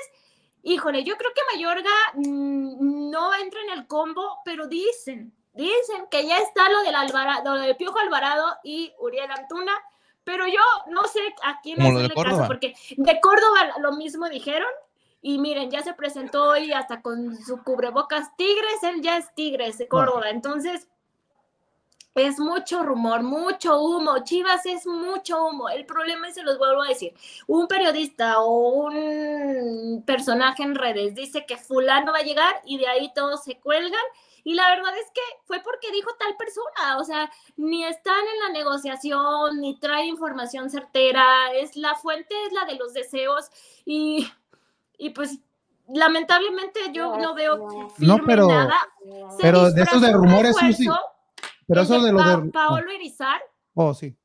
híjole, 0.62 1.04
yo 1.04 1.18
creo 1.18 1.32
que 1.34 1.56
Mayorga 1.56 1.90
mm, 2.14 3.10
no 3.10 3.34
entra 3.34 3.62
en 3.62 3.80
el 3.80 3.88
combo, 3.88 4.40
pero 4.46 4.68
dicen, 4.68 5.34
dicen 5.54 6.06
que 6.12 6.28
ya 6.28 6.38
está 6.38 6.70
lo 6.70 6.82
del 6.84 6.94
Alvarado, 6.96 7.56
lo 7.56 7.62
de 7.62 7.74
Piojo 7.76 7.98
Alvarado 7.98 8.46
y 8.64 8.94
Uriel 9.00 9.32
Antuna, 9.32 9.74
pero 10.24 10.46
yo 10.46 10.62
no 10.92 11.06
sé 11.06 11.20
a 11.44 11.60
quién 11.62 11.78
Como 11.78 11.94
lo 11.94 12.00
de 12.00 12.06
hacerle 12.06 12.24
caso, 12.24 12.30
Córdoba. 12.36 12.48
porque 12.48 12.76
de 12.98 13.20
Córdoba 13.20 13.80
lo 13.80 13.94
mismo 13.94 14.30
dijeron, 14.30 14.70
y 15.22 15.38
miren, 15.40 15.70
ya 15.70 15.82
se 15.84 15.94
presentó 15.94 16.50
hoy 16.50 16.72
hasta 16.72 17.02
con 17.02 17.38
su 17.38 17.64
cubrebocas 17.64 18.36
Tigres, 18.38 18.84
él 18.84 19.02
ya 19.02 19.18
es 19.18 19.34
Tigres 19.36 19.78
de 19.78 19.88
Córdoba, 19.88 20.30
entonces 20.30 20.88
es 22.16 22.40
mucho 22.40 22.84
rumor, 22.84 23.24
mucho 23.24 23.82
humo. 23.82 24.24
Chivas 24.24 24.66
es 24.66 24.86
mucho 24.86 25.46
humo. 25.46 25.70
El 25.70 25.86
problema 25.86 26.28
es, 26.28 26.36
se 26.36 26.44
los 26.44 26.58
vuelvo 26.58 26.82
a 26.84 26.90
decir, 26.90 27.14
un 27.48 27.68
periodista 27.68 28.40
o 28.40 28.88
un 28.88 30.04
personaje 30.06 30.64
en 30.64 30.76
redes 30.76 31.16
dice 31.16 31.46
que 31.46 31.58
fulano 31.58 32.12
va 32.12 32.20
a 32.20 32.24
llegar 32.24 32.62
y 32.66 32.78
de 32.78 32.88
ahí 32.88 33.12
todos 33.14 33.44
se 33.44 33.58
cuelgan. 33.60 34.02
Y 34.44 34.54
la 34.54 34.70
verdad 34.70 34.98
es 34.98 35.12
que 35.12 35.22
fue 35.44 35.62
porque 35.62 35.92
dijo 35.92 36.12
tal 36.18 36.36
persona, 36.38 36.98
o 36.98 37.04
sea, 37.04 37.30
ni 37.58 37.84
están 37.84 38.24
en 38.34 38.40
la 38.40 38.60
negociación, 38.60 39.60
ni 39.60 39.78
trae 39.80 40.06
información 40.06 40.70
certera, 40.70 41.54
es 41.54 41.76
la 41.76 41.96
fuente 41.96 42.34
es 42.48 42.54
la 42.54 42.66
de 42.66 42.76
los 42.76 42.94
deseos 42.94 43.50
y, 43.86 44.28
y 45.00 45.10
pues 45.10 45.40
lamentablemente 45.88 46.80
yo 46.94 47.18
no 47.18 47.34
veo 47.34 47.90
firme 47.90 48.08
No, 48.18 48.24
pero- 48.26 48.48
nada. 48.48 48.76
Se 49.36 49.42
pero 49.42 49.72
de 49.72 49.82
esos 49.82 50.02
de 50.02 50.12
rumores, 50.14 50.56
Susi, 50.56 50.86
Pero 51.68 51.82
el 51.82 51.86
eso 51.86 52.02
de 52.02 52.12
lo 52.12 52.18
Pa- 52.20 52.38
de. 52.38 52.50
Paolo 52.52 52.94
Irizar, 52.94 53.42
Oh, 53.74 53.94
sí. 53.94 54.16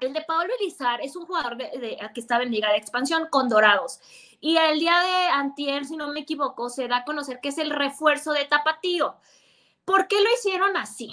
el 0.00 0.12
de 0.12 0.22
Paolo 0.22 0.52
Irizar 0.60 1.00
es 1.02 1.14
un 1.16 1.26
jugador 1.26 1.56
de, 1.56 1.64
de- 1.78 1.98
que 2.14 2.20
estaba 2.20 2.42
en 2.42 2.50
Liga 2.50 2.70
de 2.70 2.78
Expansión 2.78 3.28
con 3.30 3.48
Dorados. 3.48 4.00
Y 4.40 4.56
el 4.56 4.78
día 4.80 4.98
de 5.00 5.28
Antier, 5.28 5.84
si 5.86 5.96
no 5.96 6.08
me 6.08 6.20
equivoco, 6.20 6.68
se 6.68 6.88
da 6.88 6.98
a 6.98 7.04
conocer 7.04 7.40
que 7.40 7.48
es 7.48 7.58
el 7.58 7.70
refuerzo 7.70 8.32
de 8.32 8.44
Tapatío. 8.44 9.16
¿Por 9.84 10.08
qué 10.08 10.16
lo 10.20 10.28
hicieron 10.36 10.76
así? 10.76 11.10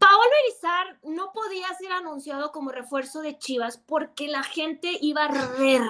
Paolo 0.00 0.30
Irizar 0.46 0.98
no 1.02 1.30
podía 1.30 1.68
ser 1.74 1.92
anunciado 1.92 2.52
como 2.52 2.72
refuerzo 2.72 3.20
de 3.20 3.36
Chivas 3.36 3.76
porque 3.76 4.28
la 4.28 4.42
gente 4.42 4.96
iba 5.02 5.26
a 5.26 5.28
reír. 5.28 5.82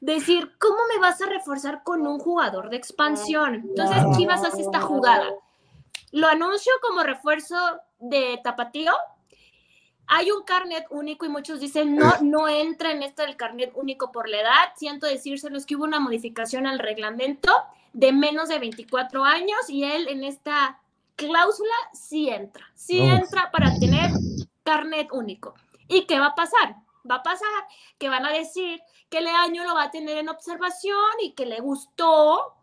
Decir, 0.00 0.56
¿cómo 0.58 0.78
me 0.92 0.98
vas 1.00 1.22
a 1.22 1.26
reforzar 1.26 1.84
con 1.84 2.04
un 2.08 2.18
jugador 2.18 2.70
de 2.70 2.76
expansión? 2.76 3.54
Entonces 3.54 4.04
Chivas 4.16 4.44
hace 4.44 4.62
esta 4.62 4.80
jugada. 4.80 5.32
Lo 6.10 6.26
anuncio 6.26 6.72
como 6.82 7.04
refuerzo 7.04 7.56
de 8.00 8.40
Tapatío. 8.42 8.92
Hay 10.08 10.32
un 10.32 10.42
carnet 10.42 10.84
único 10.90 11.24
y 11.24 11.28
muchos 11.28 11.60
dicen 11.60 11.94
no, 11.94 12.14
no 12.22 12.48
entra 12.48 12.90
en 12.90 13.04
esta 13.04 13.22
del 13.22 13.36
carnet 13.36 13.70
único 13.76 14.10
por 14.10 14.28
la 14.28 14.40
edad. 14.40 14.72
Siento 14.74 15.06
decírselos 15.06 15.66
que 15.66 15.76
hubo 15.76 15.84
una 15.84 16.00
modificación 16.00 16.66
al 16.66 16.80
reglamento 16.80 17.52
de 17.92 18.12
menos 18.12 18.48
de 18.48 18.58
24 18.58 19.24
años 19.24 19.68
y 19.68 19.84
él 19.84 20.08
en 20.08 20.24
esta 20.24 20.80
cláusula 21.16 21.74
sí 21.92 22.28
entra, 22.28 22.66
sí 22.74 23.00
Oh. 23.00 23.16
entra 23.16 23.50
para 23.50 23.74
tener 23.78 24.10
carnet 24.62 25.08
único. 25.12 25.54
¿Y 25.88 26.06
qué 26.06 26.18
va 26.20 26.26
a 26.26 26.34
pasar? 26.34 26.76
Va 27.08 27.16
a 27.16 27.22
pasar 27.22 27.48
que 27.98 28.08
van 28.08 28.26
a 28.26 28.30
decir 28.30 28.80
que 29.08 29.20
Leaño 29.20 29.64
lo 29.64 29.74
va 29.74 29.84
a 29.84 29.90
tener 29.90 30.18
en 30.18 30.28
observación 30.28 30.98
y 31.22 31.32
que 31.34 31.46
le 31.46 31.60
gustó 31.60 32.54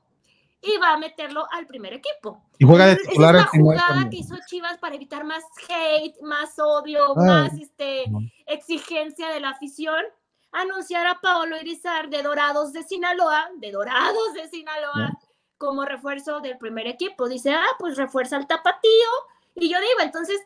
y 0.62 0.78
va 0.78 0.94
a 0.94 0.98
meterlo 0.98 1.46
al 1.52 1.68
primer 1.68 1.94
equipo. 1.94 2.42
Y 2.58 2.66
juega 2.66 2.86
de 2.88 2.94
el 2.94 3.00
es 3.00 3.18
la 3.18 3.50
primer 3.50 3.78
jugada 3.78 4.10
que 4.10 4.18
hizo 4.18 4.36
Chivas 4.48 4.78
para 4.78 4.96
evitar 4.96 5.24
más 5.26 5.44
hate, 5.70 6.22
más 6.22 6.58
odio, 6.58 7.14
Ay. 7.18 7.26
más 7.26 7.54
este, 7.54 8.06
exigencia 8.46 9.30
de 9.30 9.40
la 9.40 9.50
afición. 9.50 10.04
Anunciar 10.52 11.08
a 11.08 11.20
Paolo 11.20 11.58
Irizar 11.58 12.10
de 12.10 12.22
Dorados 12.22 12.74
de 12.74 12.84
Sinaloa, 12.84 13.50
de 13.58 13.72
Dorados 13.72 14.34
de 14.36 14.48
Sinaloa, 14.50 15.12
como 15.58 15.86
refuerzo 15.86 16.40
del 16.42 16.58
primer 16.58 16.88
equipo. 16.88 17.28
Dice, 17.28 17.52
ah, 17.54 17.68
pues 17.80 17.98
refuerza 17.98 18.36
al 18.36 18.48
tapatío. 18.48 19.10
Y 19.56 19.70
yo 19.70 19.80
digo, 19.80 20.02
entonces, 20.02 20.40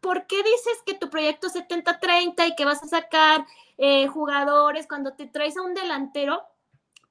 ¿por 0.00 0.26
qué 0.26 0.36
dices 0.36 0.82
que 0.84 0.94
tu 0.94 1.08
proyecto 1.08 1.46
es 1.46 1.54
70-30 1.54 2.48
y 2.48 2.54
que 2.54 2.64
vas 2.64 2.82
a 2.82 2.88
sacar 2.88 3.46
eh, 3.78 4.06
jugadores 4.08 4.86
cuando 4.86 5.14
te 5.14 5.26
traes 5.26 5.56
a 5.56 5.62
un 5.62 5.74
delantero 5.74 6.42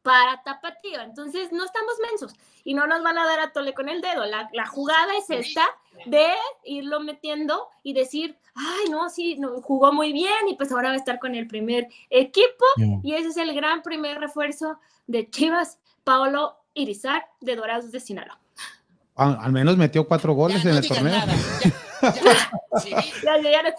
para 0.01 0.43
tapatío? 0.43 1.01
Entonces, 1.01 1.51
no 1.51 1.63
estamos 1.63 1.95
mensos 2.09 2.35
y 2.63 2.73
no 2.73 2.87
nos 2.87 3.03
van 3.03 3.17
a 3.17 3.25
dar 3.25 3.39
a 3.39 3.51
tole 3.51 3.73
con 3.73 3.89
el 3.89 4.01
dedo. 4.01 4.25
La, 4.25 4.49
la 4.53 4.67
jugada 4.67 5.15
es 5.17 5.29
esta 5.29 5.67
de 6.05 6.33
irlo 6.63 6.99
metiendo 6.99 7.67
y 7.83 7.93
decir, 7.93 8.37
ay, 8.55 8.89
no, 8.89 9.09
sí, 9.09 9.37
no, 9.37 9.61
jugó 9.61 9.91
muy 9.91 10.13
bien 10.13 10.47
y 10.47 10.55
pues 10.55 10.71
ahora 10.71 10.89
va 10.89 10.95
a 10.95 10.97
estar 10.97 11.19
con 11.19 11.35
el 11.35 11.47
primer 11.47 11.87
equipo. 12.09 12.65
Y 13.03 13.13
ese 13.13 13.29
es 13.29 13.37
el 13.37 13.53
gran 13.53 13.81
primer 13.81 14.19
refuerzo 14.19 14.79
de 15.07 15.29
Chivas, 15.29 15.79
Paolo 16.03 16.62
Irizar, 16.73 17.25
de 17.41 17.55
Dorados 17.55 17.91
de 17.91 17.99
Sinaloa. 17.99 18.39
Al, 19.15 19.37
al 19.39 19.51
menos 19.51 19.77
metió 19.77 20.07
cuatro 20.07 20.33
goles 20.33 20.63
Ya, 20.63 20.69
en 20.69 20.75
no 20.75 20.81
el 20.81 20.87
torneo. 20.87 21.13
nada. 21.15 21.33
Ya, 22.01 22.11
ya. 22.73 22.79
Sí. 22.79 22.89
Ya, 23.23 23.37
ya, 23.41 23.51
ya, 23.51 23.75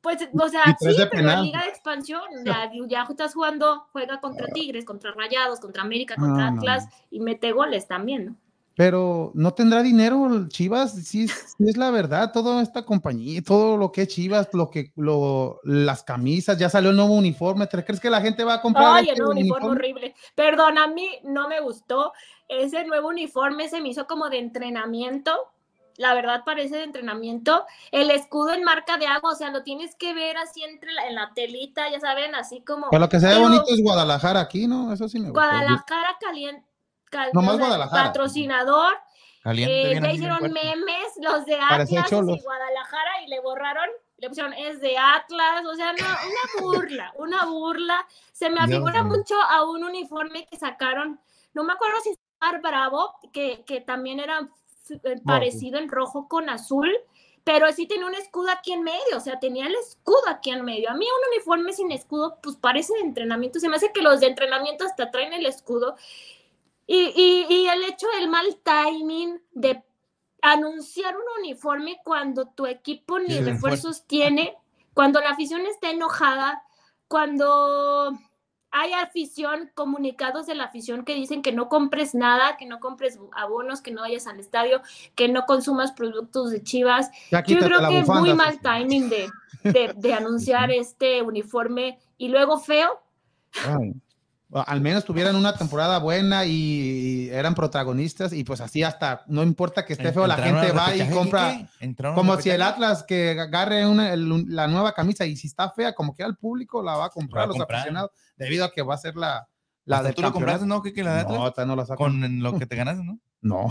Pues, 0.00 0.28
o 0.32 0.48
sea, 0.48 0.64
sí, 0.78 0.86
pero 0.88 1.02
en 1.02 1.08
penal. 1.10 1.44
Liga 1.44 1.62
de 1.62 1.68
Expansión, 1.68 2.22
ya, 2.44 2.70
ya 2.88 3.06
estás 3.08 3.34
jugando, 3.34 3.88
juega 3.92 4.20
contra 4.20 4.46
Tigres, 4.48 4.84
contra 4.84 5.12
Rayados, 5.12 5.58
contra 5.60 5.82
América, 5.82 6.14
contra 6.16 6.44
No, 6.46 6.50
no, 6.52 6.58
Atlas 6.60 6.88
y 7.10 7.20
mete 7.20 7.52
goles 7.52 7.86
también, 7.88 8.26
¿no? 8.26 8.36
Pero 8.74 9.32
no 9.34 9.52
tendrá 9.52 9.82
dinero 9.82 10.26
el 10.32 10.48
Chivas, 10.48 10.92
sí, 10.92 11.28
sí 11.28 11.34
es 11.66 11.76
la 11.76 11.90
verdad, 11.90 12.32
toda 12.32 12.62
esta 12.62 12.84
compañía, 12.84 13.42
todo 13.42 13.76
lo 13.76 13.92
que 13.92 14.02
es 14.02 14.08
Chivas, 14.08 14.48
lo 14.52 14.70
que 14.70 14.92
lo, 14.96 15.60
las 15.64 16.02
camisas, 16.02 16.58
ya 16.58 16.70
salió 16.70 16.90
el 16.90 16.96
nuevo 16.96 17.14
uniforme, 17.14 17.66
¿te 17.66 17.84
crees 17.84 18.00
que 18.00 18.10
la 18.10 18.20
gente 18.20 18.44
va 18.44 18.54
a 18.54 18.62
comprar 18.62 18.96
Ay, 18.96 19.04
el 19.04 19.10
este 19.10 19.22
nuevo 19.22 19.32
uniforme 19.32 19.68
horrible. 19.68 20.14
Perdón, 20.34 20.78
a 20.78 20.86
mí 20.86 21.08
no 21.24 21.48
me 21.48 21.60
gustó. 21.60 22.12
Ese 22.48 22.84
nuevo 22.84 23.08
uniforme 23.08 23.68
se 23.68 23.80
me 23.80 23.88
hizo 23.90 24.06
como 24.06 24.30
de 24.30 24.38
entrenamiento. 24.38 25.32
La 25.96 26.14
verdad 26.14 26.42
parece 26.44 26.76
de 26.76 26.84
entrenamiento. 26.84 27.66
El 27.90 28.10
escudo 28.10 28.52
en 28.52 28.64
marca 28.64 28.96
de 28.96 29.06
agua, 29.06 29.32
o 29.32 29.34
sea, 29.34 29.50
lo 29.50 29.62
tienes 29.62 29.94
que 29.96 30.14
ver 30.14 30.36
así 30.38 30.62
entre 30.62 30.92
la, 30.92 31.06
en 31.06 31.14
la 31.14 31.32
telita, 31.34 31.90
ya 31.90 32.00
saben, 32.00 32.34
así 32.34 32.62
como 32.62 32.88
Pero 32.90 33.00
lo 33.00 33.08
que 33.08 33.20
se 33.20 33.26
ve 33.26 33.38
bonito 33.38 33.64
es 33.68 33.82
Guadalajara 33.82 34.40
aquí, 34.40 34.66
¿no? 34.66 34.92
Eso 34.92 35.08
sí 35.08 35.18
me 35.18 35.30
gusta. 35.30 35.46
Guadalajara 35.46 36.16
caliente. 36.20 36.71
Nomás 37.32 37.58
Guadalajara. 37.58 38.04
Patrocinador. 38.04 38.94
Caliente, 39.42 39.92
Eh, 39.92 40.00
ya 40.00 40.12
hicieron 40.12 40.52
memes 40.52 41.12
los 41.20 41.44
de 41.46 41.56
Atlas 41.56 41.90
y 41.90 41.96
Guadalajara 41.96 43.22
y 43.24 43.28
le 43.28 43.40
borraron 43.40 43.90
le 44.22 44.28
pusieron 44.28 44.52
es 44.52 44.80
de 44.80 44.96
Atlas, 44.96 45.64
o 45.66 45.74
sea, 45.74 45.92
no, 45.92 46.04
una 46.04 46.62
burla, 46.62 47.12
una 47.18 47.44
burla. 47.44 48.06
Se 48.32 48.48
me 48.50 48.60
afigura 48.60 49.02
mucho 49.02 49.34
a 49.34 49.68
un 49.68 49.82
uniforme 49.82 50.46
que 50.46 50.56
sacaron, 50.56 51.20
no 51.54 51.64
me 51.64 51.72
acuerdo 51.72 51.98
si 52.00 52.10
es 52.10 52.18
Mar 52.40 52.60
Bravo, 52.62 53.16
que, 53.32 53.64
que 53.66 53.80
también 53.80 54.20
era 54.20 54.48
eh, 54.90 55.20
parecido 55.26 55.78
en 55.80 55.88
rojo 55.88 56.28
con 56.28 56.48
azul, 56.48 56.88
pero 57.42 57.72
sí 57.72 57.88
tenía 57.88 58.06
un 58.06 58.14
escudo 58.14 58.50
aquí 58.50 58.72
en 58.72 58.84
medio, 58.84 59.16
o 59.16 59.20
sea, 59.20 59.40
tenía 59.40 59.66
el 59.66 59.74
escudo 59.74 60.28
aquí 60.28 60.50
en 60.50 60.64
medio. 60.64 60.88
A 60.88 60.94
mí 60.94 61.04
un 61.04 61.34
uniforme 61.34 61.72
sin 61.72 61.90
escudo, 61.90 62.38
pues 62.44 62.54
parece 62.54 62.94
de 62.94 63.00
entrenamiento, 63.00 63.58
se 63.58 63.68
me 63.68 63.74
hace 63.74 63.90
que 63.92 64.02
los 64.02 64.20
de 64.20 64.28
entrenamiento 64.28 64.84
hasta 64.84 65.10
traen 65.10 65.32
el 65.32 65.46
escudo. 65.46 65.96
Y, 66.86 67.12
y- 67.14 67.46
y 67.54 67.66
el 67.68 67.84
hecho 67.84 68.06
del 68.18 68.28
mal 68.28 68.58
timing 68.62 69.40
de 69.52 69.82
anunciar 70.42 71.14
un 71.16 71.22
uniforme 71.42 71.98
cuando 72.04 72.46
tu 72.46 72.66
equipo 72.66 73.18
ni 73.18 73.28
refuerzos 73.44 74.06
tiene, 74.06 74.56
cuando 74.94 75.20
la 75.20 75.30
afición 75.30 75.62
está 75.66 75.90
enojada, 75.90 76.62
cuando 77.08 78.12
hay 78.74 78.92
afición, 78.94 79.70
comunicados 79.74 80.46
de 80.46 80.54
la 80.54 80.64
afición 80.64 81.04
que 81.04 81.14
dicen 81.14 81.42
que 81.42 81.52
no 81.52 81.68
compres 81.68 82.14
nada, 82.14 82.56
que 82.56 82.64
no 82.66 82.80
compres 82.80 83.18
abonos, 83.36 83.82
que 83.82 83.90
no 83.90 84.00
vayas 84.00 84.26
al 84.26 84.40
estadio, 84.40 84.80
que 85.14 85.28
no 85.28 85.44
consumas 85.44 85.92
productos 85.92 86.50
de 86.50 86.62
Chivas. 86.62 87.10
Ya 87.30 87.42
Yo 87.44 87.58
creo 87.66 87.78
que 87.90 87.98
es 88.00 88.08
muy 88.08 88.30
mal 88.34 88.60
timing 88.60 89.08
de, 89.10 89.30
de, 89.62 89.92
de 89.94 90.14
anunciar 90.14 90.70
este 90.72 91.20
uniforme 91.22 91.98
y 92.16 92.28
luego 92.28 92.58
feo. 92.58 93.00
Ay. 93.66 93.92
Al 94.54 94.80
menos 94.82 95.04
tuvieran 95.04 95.34
una 95.36 95.54
temporada 95.56 95.98
buena 95.98 96.44
y 96.44 97.30
eran 97.32 97.54
protagonistas 97.54 98.32
y 98.34 98.44
pues 98.44 98.60
así 98.60 98.82
hasta, 98.82 99.24
no 99.26 99.42
importa 99.42 99.84
que 99.86 99.94
esté 99.94 100.12
feo, 100.12 100.26
la 100.26 100.36
gente 100.36 100.72
va 100.72 100.94
y 100.94 101.08
compra. 101.10 101.68
Como 102.14 102.36
si 102.40 102.50
el. 102.50 102.60
Atlas 102.62 103.02
que 103.02 103.30
agarre 103.40 103.86
una- 103.86 104.12
el- 104.12 104.44
la 104.54 104.66
nueva 104.68 104.92
camisa 104.92 105.24
y 105.24 105.36
si 105.36 105.46
está 105.46 105.70
fea, 105.70 105.94
como 105.94 106.14
que 106.14 106.22
al 106.22 106.36
público 106.36 106.82
la 106.82 106.96
va 106.96 107.06
a 107.06 107.10
comprar, 107.10 107.40
Va 107.40 107.44
a 107.44 107.46
los 107.48 107.56
comprar. 107.56 107.80
aficionados, 107.80 108.10
debido 108.36 108.64
a 108.66 108.70
que 108.72 108.82
va 108.82 108.94
a 108.94 108.98
ser 108.98 109.16
la, 109.16 109.48
la 109.84 109.96
Hasta 109.96 110.08
del 110.08 110.14
tú 110.14 110.22
lo 110.22 110.32
compraste. 110.32 110.66
¿no? 110.66 110.82
Quique, 110.82 111.02
la 111.02 111.14
de 111.14 111.20
Atlas? 111.20 111.52
No, 111.56 111.66
no 111.66 111.76
la 111.76 111.82
sacan. 111.82 111.96
Con 111.96 112.42
lo 112.42 112.58
que 112.58 112.66
te 112.66 112.76
ganaste, 112.76 113.04
¿no? 113.04 113.18
No. 113.40 113.68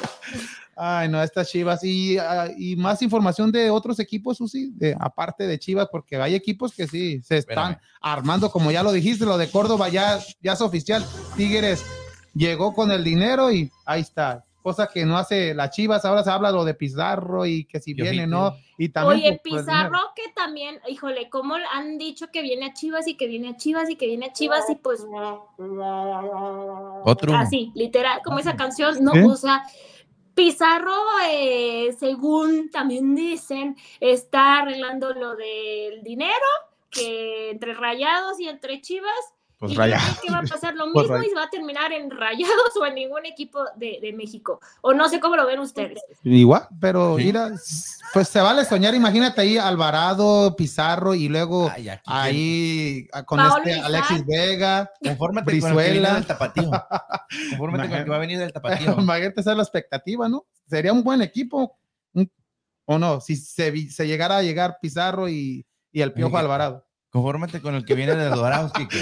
Ay, 0.76 1.08
no, 1.08 1.22
estas 1.22 1.48
Chivas. 1.48 1.84
Y, 1.84 2.18
ah, 2.18 2.48
y 2.56 2.74
más 2.74 3.02
información 3.02 3.52
de 3.52 3.70
otros 3.70 4.00
equipos, 4.00 4.38
Susi, 4.38 4.72
de, 4.74 4.96
aparte 4.98 5.46
de 5.46 5.58
Chivas, 5.58 5.88
porque 5.92 6.16
hay 6.16 6.34
equipos 6.34 6.74
que 6.74 6.88
sí 6.88 7.22
se 7.22 7.38
están 7.38 7.72
Espérame. 7.72 7.78
armando, 8.00 8.50
como 8.50 8.72
ya 8.72 8.82
lo 8.82 8.90
dijiste, 8.90 9.24
lo 9.24 9.38
de 9.38 9.48
Córdoba 9.50 9.88
ya, 9.88 10.18
ya 10.40 10.54
es 10.54 10.60
oficial. 10.60 11.04
Tigres 11.36 11.84
llegó 12.34 12.74
con 12.74 12.90
el 12.90 13.04
dinero 13.04 13.52
y 13.52 13.70
ahí 13.86 14.00
está. 14.00 14.44
Cosa 14.62 14.88
que 14.92 15.06
no 15.06 15.16
hace 15.16 15.54
las 15.54 15.70
Chivas, 15.70 16.04
ahora 16.04 16.22
se 16.22 16.30
habla 16.30 16.50
lo 16.50 16.64
de 16.64 16.74
Pizarro 16.74 17.46
y 17.46 17.64
que 17.64 17.80
si 17.80 17.94
viene, 17.94 18.26
¿no? 18.26 18.54
Y 18.76 18.90
también 18.90 19.18
Oye, 19.20 19.28
el 19.28 19.40
dinero. 19.42 19.64
Pizarro 19.64 19.98
que 20.14 20.30
también, 20.34 20.78
híjole, 20.86 21.30
como 21.30 21.54
han 21.54 21.96
dicho 21.96 22.30
que 22.30 22.42
viene 22.42 22.66
a 22.66 22.74
Chivas 22.74 23.08
y 23.08 23.16
que 23.16 23.26
viene 23.26 23.48
a 23.48 23.56
Chivas 23.56 23.88
y 23.88 23.96
que 23.96 24.06
viene 24.06 24.26
a 24.26 24.32
Chivas 24.32 24.68
y 24.68 24.74
pues 24.74 25.06
Otro. 27.04 27.34
así, 27.34 27.72
literal, 27.74 28.20
como 28.22 28.38
esa 28.38 28.56
canción, 28.56 29.02
no 29.02 29.12
¿Sí? 29.12 29.24
usa. 29.24 29.64
Pizarro, 30.34 30.94
eh, 31.28 31.94
según 31.98 32.70
también 32.70 33.14
dicen, 33.14 33.76
está 33.98 34.58
arreglando 34.58 35.12
lo 35.12 35.36
del 35.36 36.02
dinero, 36.02 36.46
que 36.90 37.50
entre 37.50 37.74
rayados 37.74 38.38
y 38.40 38.48
entre 38.48 38.80
chivas, 38.80 39.34
Pues 39.60 39.72
y 39.72 39.74
yo 39.74 39.80
raya. 39.82 39.98
creo 39.98 40.16
que 40.22 40.32
va 40.32 40.38
a 40.38 40.42
pasar 40.42 40.74
lo 40.74 40.84
Pues 40.92 41.04
mismo 41.04 41.16
raya- 41.18 41.30
y 41.30 41.34
va 41.34 41.42
a 41.44 41.50
terminar 41.50 41.92
en 41.92 42.10
rayados 42.10 42.74
o 42.80 42.86
en 42.86 42.94
ningún 42.94 43.26
equipo 43.26 43.62
de, 43.76 43.98
de 44.00 44.12
México. 44.14 44.58
O 44.80 44.94
no 44.94 45.06
sé 45.08 45.20
cómo 45.20 45.36
lo 45.36 45.46
ven 45.46 45.60
ustedes. 45.60 46.00
Igual, 46.24 46.66
pero 46.80 47.16
Sí. 47.18 47.24
mira, 47.24 47.50
pues 48.14 48.28
se 48.28 48.40
vale 48.40 48.64
soñar. 48.64 48.94
Imagínate 48.94 49.42
ahí 49.42 49.58
Alvarado, 49.58 50.56
Pizarro 50.56 51.14
y 51.14 51.28
luego 51.28 51.70
Ay, 51.72 51.90
ahí 52.06 53.06
ah, 53.12 53.22
con 53.24 53.36
Paolo 53.38 53.62
este. 53.66 53.80
Alexis 53.80 54.24
Vega. 54.26 54.90
Confórmate 55.04 55.44
con 55.44 55.54
el 55.54 55.60
que 55.60 55.66
viene 55.66 55.74
Brizuela. 55.90 56.14
del 56.14 56.26
tapatío. 56.26 56.70
Confórmate 57.50 57.88
con 57.90 57.98
el 57.98 58.04
que 58.04 58.10
va 58.10 58.16
a 58.16 58.20
venir 58.20 58.38
del 58.38 58.52
tapatío. 58.54 58.96
Imagínate 58.98 59.40
esa 59.42 59.50
es 59.50 59.56
la 59.58 59.62
expectativa, 59.62 60.26
¿no? 60.28 60.46
Sería 60.66 60.92
un 60.94 61.04
buen 61.04 61.20
equipo. 61.20 61.76
¿O 62.86 62.98
no? 62.98 63.20
Si 63.20 63.36
se, 63.36 63.88
se 63.90 64.06
llegara 64.08 64.38
a 64.38 64.42
llegar 64.42 64.78
Pizarro 64.82 65.28
y, 65.28 65.64
y 65.92 66.00
el 66.00 66.12
Piojo 66.12 66.38
Alvarado. 66.38 66.86
Confórmate 67.10 67.60
con 67.60 67.74
el 67.74 67.84
que 67.84 67.94
viene 67.94 68.14
de 68.14 68.28
Dorados, 68.28 68.72
Quique. 68.72 68.96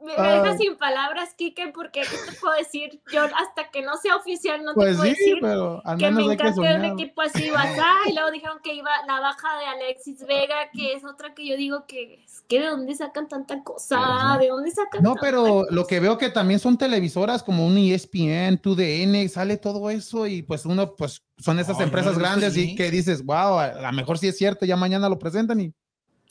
Me, 0.00 0.16
me 0.16 0.22
dejas 0.22 0.52
Ay. 0.52 0.58
sin 0.58 0.76
palabras, 0.76 1.34
Kike, 1.36 1.72
porque 1.74 2.02
¿qué 2.02 2.30
te 2.30 2.36
puedo 2.40 2.54
decir? 2.54 3.02
Yo 3.12 3.24
hasta 3.24 3.68
que 3.70 3.82
no 3.82 3.96
sea 3.96 4.14
oficial 4.16 4.62
no 4.64 4.70
te 4.70 4.76
Pues 4.76 4.96
puedo 4.96 5.02
sí, 5.02 5.18
decir 5.18 5.38
pero 5.40 5.82
al 5.84 5.98
que 5.98 6.04
me 6.04 6.10
menos 6.12 6.30
hay 6.30 6.36
que 6.36 6.42
encanta 6.44 6.76
un 6.76 6.84
equipo 6.84 7.20
así 7.20 7.50
basá 7.50 7.88
y 8.08 8.12
luego 8.14 8.30
dijeron 8.30 8.58
que 8.62 8.74
iba 8.74 8.90
la 9.08 9.20
baja 9.20 9.58
de 9.58 9.66
Alexis 9.66 10.24
Vega, 10.26 10.70
que 10.72 10.94
es 10.94 11.04
otra 11.04 11.34
que 11.34 11.46
yo 11.46 11.56
digo 11.56 11.84
que 11.86 12.22
es 12.24 12.42
que 12.48 12.60
de 12.60 12.66
dónde 12.68 12.94
sacan 12.94 13.28
tanta 13.28 13.62
cosa, 13.64 14.36
de 14.40 14.48
dónde 14.48 14.70
sacan 14.70 15.02
No, 15.02 15.14
tanta 15.14 15.20
pero 15.20 15.66
lo 15.68 15.86
que 15.86 15.98
veo 16.00 16.16
que 16.16 16.30
también 16.30 16.60
son 16.60 16.78
televisoras 16.78 17.42
como 17.42 17.66
un 17.66 17.76
ESPN, 17.76 18.62
2DN, 18.62 19.28
sale 19.28 19.56
todo 19.56 19.90
eso 19.90 20.26
y 20.28 20.42
pues 20.42 20.64
uno, 20.64 20.94
pues 20.94 21.22
son 21.38 21.58
esas 21.58 21.80
empresas 21.80 22.16
grandes 22.16 22.56
y 22.56 22.76
que 22.76 22.90
dices, 22.90 23.24
wow, 23.24 23.58
a 23.58 23.82
lo 23.82 23.92
mejor 23.92 24.16
sí 24.16 24.28
es 24.28 24.38
cierto, 24.38 24.64
ya 24.64 24.76
mañana 24.76 25.08
lo 25.08 25.18
presentan 25.18 25.60
y 25.60 25.74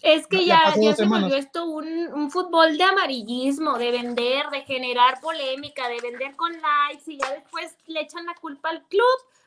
Es 0.02 0.28
que 0.28 0.46
Ya- 0.46 0.46
ya 0.46 0.76
ya, 0.76 0.82
ya 0.82 0.96
se 0.96 1.04
volvió 1.22 1.36
esto 1.38 1.66
un, 1.66 1.88
un 2.14 2.30
fútbol 2.32 2.78
de 2.78 2.84
amarillismo, 2.84 3.78
de 3.78 3.92
vender, 3.92 4.48
de 4.52 4.62
generar 4.62 5.20
polémica, 5.22 5.88
de 5.90 6.00
vender 6.02 6.36
con 6.36 6.52
likes 6.54 7.12
y 7.12 7.18
ya 7.18 7.32
después 7.32 7.76
le 7.88 8.02
echan 8.02 8.26
la 8.26 8.36
culpa 8.36 8.70
al 8.70 8.84
club 8.84 9.04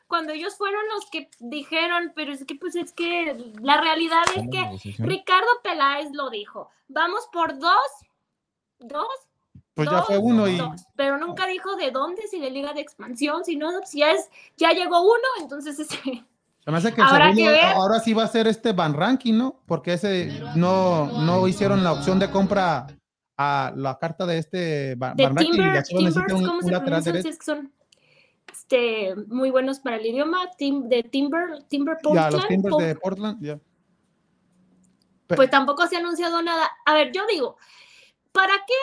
cuando 0.07 0.33
ellos 0.33 0.57
fueron 0.57 0.81
los 0.93 1.09
que 1.09 1.29
dijeron, 1.39 2.11
pero 2.13 2.33
es 2.33 2.43
que 2.45 2.55
pues 2.55 2.75
es 2.75 2.91
que 2.91 3.53
la 3.61 3.79
realidad 3.79 4.23
es 4.35 4.43
que 4.51 4.59
Ricardo 5.07 5.47
Peláez 5.63 6.11
lo 6.11 6.29
dijo, 6.29 6.69
vamos 6.89 7.29
por 7.31 7.57
dos, 7.57 7.77
dos, 8.79 9.07
pues 9.73 9.89
ya 9.89 9.97
dos, 9.97 10.05
fue 10.07 10.17
uno 10.17 10.47
y 10.49 10.57
dos, 10.57 10.81
pero 10.97 11.17
nunca 11.17 11.47
dijo 11.47 11.75
de 11.77 11.91
dónde, 11.91 12.27
si 12.27 12.39
de 12.41 12.49
liga 12.51 12.73
de 12.73 12.81
expansión, 12.81 13.45
si 13.45 13.55
no, 13.55 13.85
si 13.85 13.99
ya 13.99 14.11
es, 14.11 14.29
ya 14.57 14.73
llegó 14.73 15.01
uno, 15.01 15.27
entonces 15.39 15.79
ese, 15.79 16.25
se 16.63 16.71
me 16.71 16.77
hace 16.77 16.93
que 16.93 17.01
Habrá 17.01 17.33
segundo 17.33 17.51
que 17.51 17.57
ver. 17.57 17.65
ahora 17.75 17.99
sí 17.99 18.13
va 18.13 18.23
a 18.23 18.27
ser 18.27 18.47
este 18.47 18.71
Van 18.73 18.93
Ranking, 18.93 19.35
¿no? 19.37 19.61
Porque 19.65 19.93
ese 19.93 20.31
no, 20.55 21.07
no 21.21 21.47
hicieron 21.47 21.83
la 21.83 21.93
opción 21.93 22.19
de 22.19 22.29
compra 22.29 22.87
a 23.37 23.73
la 23.75 23.97
carta 23.97 24.25
de 24.27 24.37
este 24.37 24.95
Van, 24.95 25.15
de 25.15 25.23
Van 25.23 25.35
Ranking 25.35 25.51
Timbers, 25.53 25.89
un, 25.91 26.45
¿cómo 26.45 26.59
un 26.59 27.03
se? 27.03 27.21
Si 27.23 27.27
es 27.29 27.37
que 27.39 27.45
son 27.45 27.73
este, 28.51 29.15
muy 29.27 29.49
buenos 29.49 29.79
para 29.79 29.95
el 29.95 30.05
idioma, 30.05 30.49
Tim- 30.57 30.87
de 30.87 31.03
Timber, 31.03 31.63
Timber 31.67 31.97
Ya, 32.13 32.29
los 32.29 32.41
Portland, 32.41 32.47
Timbers 32.47 32.77
de 32.77 32.95
Portland, 32.95 33.43
ya. 33.43 33.59
pues 35.27 35.49
tampoco 35.49 35.87
se 35.87 35.95
ha 35.95 35.99
anunciado 35.99 36.41
nada. 36.41 36.69
A 36.85 36.93
ver, 36.93 37.11
yo 37.11 37.23
digo, 37.27 37.57
¿para 38.31 38.53
qué 38.53 38.73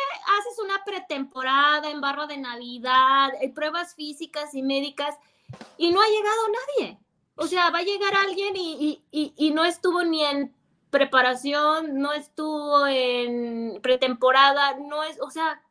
haces 0.41 0.59
una 0.65 0.83
pretemporada 0.85 1.91
en 1.91 2.01
barra 2.01 2.27
de 2.27 2.39
Navidad, 2.39 3.31
eh, 3.41 3.53
pruebas 3.53 3.95
físicas 3.95 4.55
y 4.55 4.63
médicas 4.63 5.15
y 5.77 5.93
no 5.93 6.01
ha 6.01 6.07
llegado 6.07 6.43
nadie? 6.81 6.99
O 7.39 7.47
sea, 7.47 7.71
va 7.71 7.79
a 7.79 7.83
llegar 7.83 8.15
alguien 8.15 8.55
y, 8.57 8.73
y- 8.73 9.05
y- 9.11 9.33
y 9.37 9.51
no 9.53 9.65
estuvo 9.65 10.03
ni 10.05 10.25
en 10.25 10.55
preparación, 10.91 11.99
no 11.99 12.13
estuvo 12.13 12.87
en 12.87 13.81
pretemporada, 13.83 14.77
no 14.79 15.03
es, 15.05 15.21
o 15.21 15.31
sea, 15.31 15.63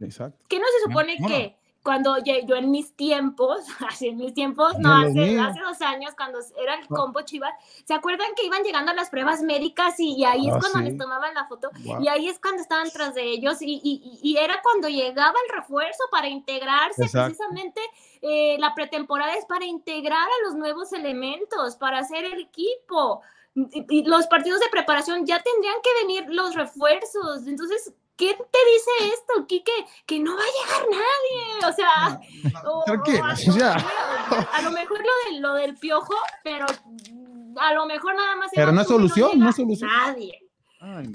Exacto. 0.00 0.44
que 0.48 0.58
no 0.60 0.66
se 0.76 0.84
supone 0.84 1.16
no. 1.18 1.28
que 1.28 1.57
cuando 1.88 2.18
yo 2.18 2.54
en 2.56 2.70
mis 2.70 2.92
tiempos, 2.94 3.64
así 3.88 4.08
en 4.08 4.18
mis 4.18 4.34
tiempos, 4.34 4.78
no, 4.78 4.94
hace, 4.94 5.40
hace 5.40 5.60
dos 5.60 5.80
años 5.80 6.12
cuando 6.14 6.38
era 6.62 6.74
el 6.74 6.82
No. 6.90 6.96
combo 6.96 7.22
Chivas, 7.22 7.54
¿se 7.86 7.94
acuerdan 7.94 8.28
que 8.36 8.44
iban 8.44 8.62
llegando 8.62 8.92
a 8.92 8.94
las 8.94 9.08
pruebas 9.08 9.40
médicas 9.40 9.98
y, 9.98 10.16
y 10.16 10.24
ahí 10.26 10.48
es 10.48 10.54
Ah, 10.54 10.58
cuando 10.60 10.78
sí. 10.80 10.84
les 10.84 10.98
tomaban 10.98 11.32
la 11.32 11.46
foto? 11.46 11.70
Wow. 11.86 12.02
Y 12.02 12.08
ahí 12.08 12.28
es 12.28 12.38
cuando 12.38 12.60
estaban 12.60 12.90
tras 12.90 13.14
de 13.14 13.22
ellos 13.22 13.62
y, 13.62 13.80
y- 13.82 14.18
y- 14.22 14.36
era 14.36 14.60
cuando 14.62 14.88
llegaba 14.88 15.34
el 15.48 15.56
refuerzo 15.56 16.04
para 16.10 16.28
integrarse, 16.28 17.04
Exacto. 17.04 17.34
precisamente 17.34 17.80
eh, 18.20 18.56
la 18.58 18.74
pretemporada 18.74 19.32
es 19.34 19.46
para 19.46 19.64
integrar 19.64 20.28
a 20.28 20.44
los 20.46 20.56
nuevos 20.56 20.92
elementos, 20.92 21.76
para 21.76 22.00
hacer 22.00 22.26
el 22.26 22.38
equipo. 22.38 23.22
Y 23.54 24.04
los 24.04 24.26
partidos 24.26 24.60
de 24.60 24.66
preparación 24.70 25.24
ya 25.24 25.42
tendrían 25.42 25.76
que 25.82 26.06
venir 26.06 26.26
los 26.28 26.54
refuerzos. 26.54 27.46
Entonces, 27.46 27.92
¿qué 28.18 28.34
te 28.34 28.58
dice 28.72 29.14
esto, 29.14 29.46
Quique? 29.46 29.72
Que 30.04 30.18
no 30.20 30.32
va 30.36 30.42
a 30.42 30.44
llegar 30.44 30.88
nadie. 30.90 31.68
O 31.68 31.72
sea, 31.72 32.20
o- 32.68 32.80
o 32.80 32.84
Tranquila, 32.84 33.76
a, 34.56 34.62
lo 34.62 34.70
mejor 34.72 34.98
lo, 34.98 35.32
de, 35.34 35.40
lo 35.40 35.54
del 35.54 35.74
piojo, 35.76 36.14
pero 36.44 36.66
a 37.60 37.72
lo 37.72 37.86
mejor 37.86 38.14
nada 38.14 38.36
más. 38.36 38.50
Pero 38.54 38.72
no 38.72 38.80
es 38.82 38.88
solución, 38.88 39.38
no 39.38 39.48
es 39.50 39.56
solución. 39.56 39.88
Nadie. 39.90 40.38
Ay. 40.80 41.12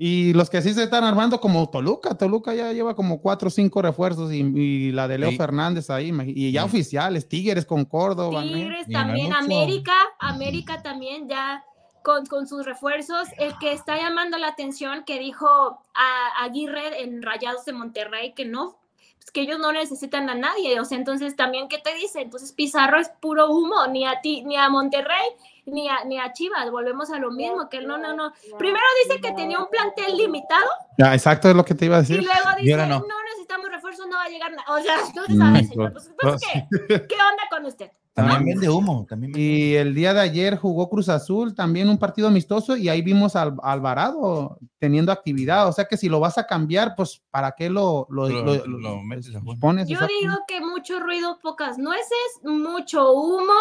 Y 0.00 0.32
los 0.34 0.48
que 0.48 0.62
sí 0.62 0.72
se 0.74 0.84
están 0.84 1.02
armando 1.02 1.40
como 1.40 1.68
Toluca, 1.70 2.16
Toluca 2.16 2.54
ya 2.54 2.72
lleva 2.72 2.94
como 2.94 3.20
cuatro 3.20 3.48
o 3.48 3.50
cinco 3.50 3.82
refuerzos 3.82 4.32
y, 4.32 4.36
y 4.38 4.92
la 4.92 5.08
de 5.08 5.18
Leo 5.18 5.30
Sí. 5.30 5.36
Fernández 5.36 5.90
ahí, 5.90 6.12
y 6.36 6.52
ya 6.52 6.62
Sí. 6.62 6.66
oficiales, 6.68 7.28
Tigres 7.28 7.66
con 7.66 7.84
Córdoba. 7.84 8.42
Tigres 8.44 8.86
no 8.86 8.92
también. 8.96 9.32
América, 9.32 9.92
América 10.20 10.80
también 10.82 11.28
ya 11.28 11.64
con, 12.08 12.24
con 12.24 12.46
sus 12.48 12.64
refuerzos. 12.64 13.28
El 13.36 13.56
que 13.58 13.72
está 13.72 13.98
llamando 13.98 14.38
la 14.38 14.48
atención 14.48 15.04
que 15.04 15.18
dijo 15.18 15.46
a 15.94 16.42
Aguirre 16.42 17.02
en 17.02 17.20
Rayados 17.22 17.66
de 17.66 17.74
Monterrey 17.74 18.32
que 18.32 18.46
no, 18.46 18.78
pues 19.18 19.30
que 19.30 19.42
ellos 19.42 19.58
no 19.58 19.72
necesitan 19.72 20.30
a 20.30 20.34
nadie, 20.34 20.80
o 20.80 20.86
sea, 20.86 20.96
entonces 20.96 21.36
también, 21.36 21.68
¿qué 21.68 21.76
te 21.76 21.92
dice? 21.96 22.22
Entonces 22.22 22.52
Pizarro 22.52 22.98
es 22.98 23.10
puro 23.20 23.50
humo, 23.50 23.86
ni 23.88 24.06
a 24.06 24.22
ti, 24.22 24.42
ni 24.44 24.56
a 24.56 24.70
Monterrey, 24.70 25.28
ni 25.66 25.86
a, 25.90 26.02
ni 26.04 26.18
a 26.18 26.32
Chivas, 26.32 26.70
volvemos 26.70 27.10
a 27.10 27.18
lo 27.18 27.30
mismo, 27.30 27.68
que 27.68 27.82
no, 27.82 27.98
no, 27.98 28.14
no. 28.14 28.32
Primero 28.58 28.84
dice 29.04 29.20
que 29.20 29.32
tenía 29.32 29.58
un 29.58 29.68
plantel 29.68 30.16
limitado 30.16 30.64
Ya, 30.96 31.12
exacto, 31.12 31.50
es 31.50 31.56
lo 31.56 31.62
que 31.64 31.74
te 31.74 31.84
iba 31.84 31.96
a 31.96 31.98
y 31.98 32.02
decir. 32.02 32.22
luego 32.24 32.48
Y 32.58 32.62
dice, 32.62 32.72
ahora 32.72 32.86
no. 32.86 33.00
no. 33.00 33.22
necesitamos 33.24 33.68
refuerzos, 33.70 34.06
no 34.06 34.16
va 34.16 34.22
a 34.24 34.28
llegar 34.30 34.50
nada. 34.52 34.64
O 34.74 34.80
sea, 34.80 34.96
no 35.14 35.24
se 35.26 35.32
Mm, 35.34 35.38
sabe, 35.38 35.64
señor. 35.64 35.92
Pues, 35.92 36.10
pues, 36.18 36.40
¿qué? 36.40 37.06
¿Qué 37.06 37.14
onda 37.16 37.42
con 37.50 37.66
usted? 37.66 37.90
También 38.18 38.44
vende 38.44 38.68
humo. 38.68 39.06
También 39.08 39.32
vende 39.32 39.46
Y 39.46 39.74
el 39.74 39.94
día 39.94 40.12
de 40.14 40.20
ayer 40.20 40.56
jugó 40.56 40.88
Cruz 40.90 41.08
Azul, 41.08 41.54
también 41.54 41.88
un 41.88 41.98
partido 41.98 42.28
amistoso, 42.28 42.76
y 42.76 42.88
ahí 42.88 43.02
vimos 43.02 43.36
al 43.36 43.54
Alvarado 43.62 44.58
teniendo 44.78 45.10
actividad. 45.12 45.68
O 45.68 45.72
sea 45.72 45.86
que 45.86 45.96
si 45.96 46.08
lo 46.08 46.20
vas 46.20 46.38
a 46.38 46.46
cambiar, 46.46 46.94
pues 46.96 47.22
¿para 47.30 47.52
qué 47.52 47.70
lo, 47.70 48.06
lo, 48.10 48.28
Lo- 48.28 48.42
lo- 48.44 48.66
lo 48.66 48.78
lo- 48.78 49.02
metes 49.02 49.34
a 49.34 49.40
juego. 49.40 49.58
pones? 49.60 49.88
Yo 49.88 49.98
digo 50.20 50.34
que 50.46 50.60
mucho 50.60 51.00
ruido, 51.00 51.38
pocas 51.42 51.78
nueces, 51.78 52.40
mucho 52.44 53.12
humo. 53.12 53.52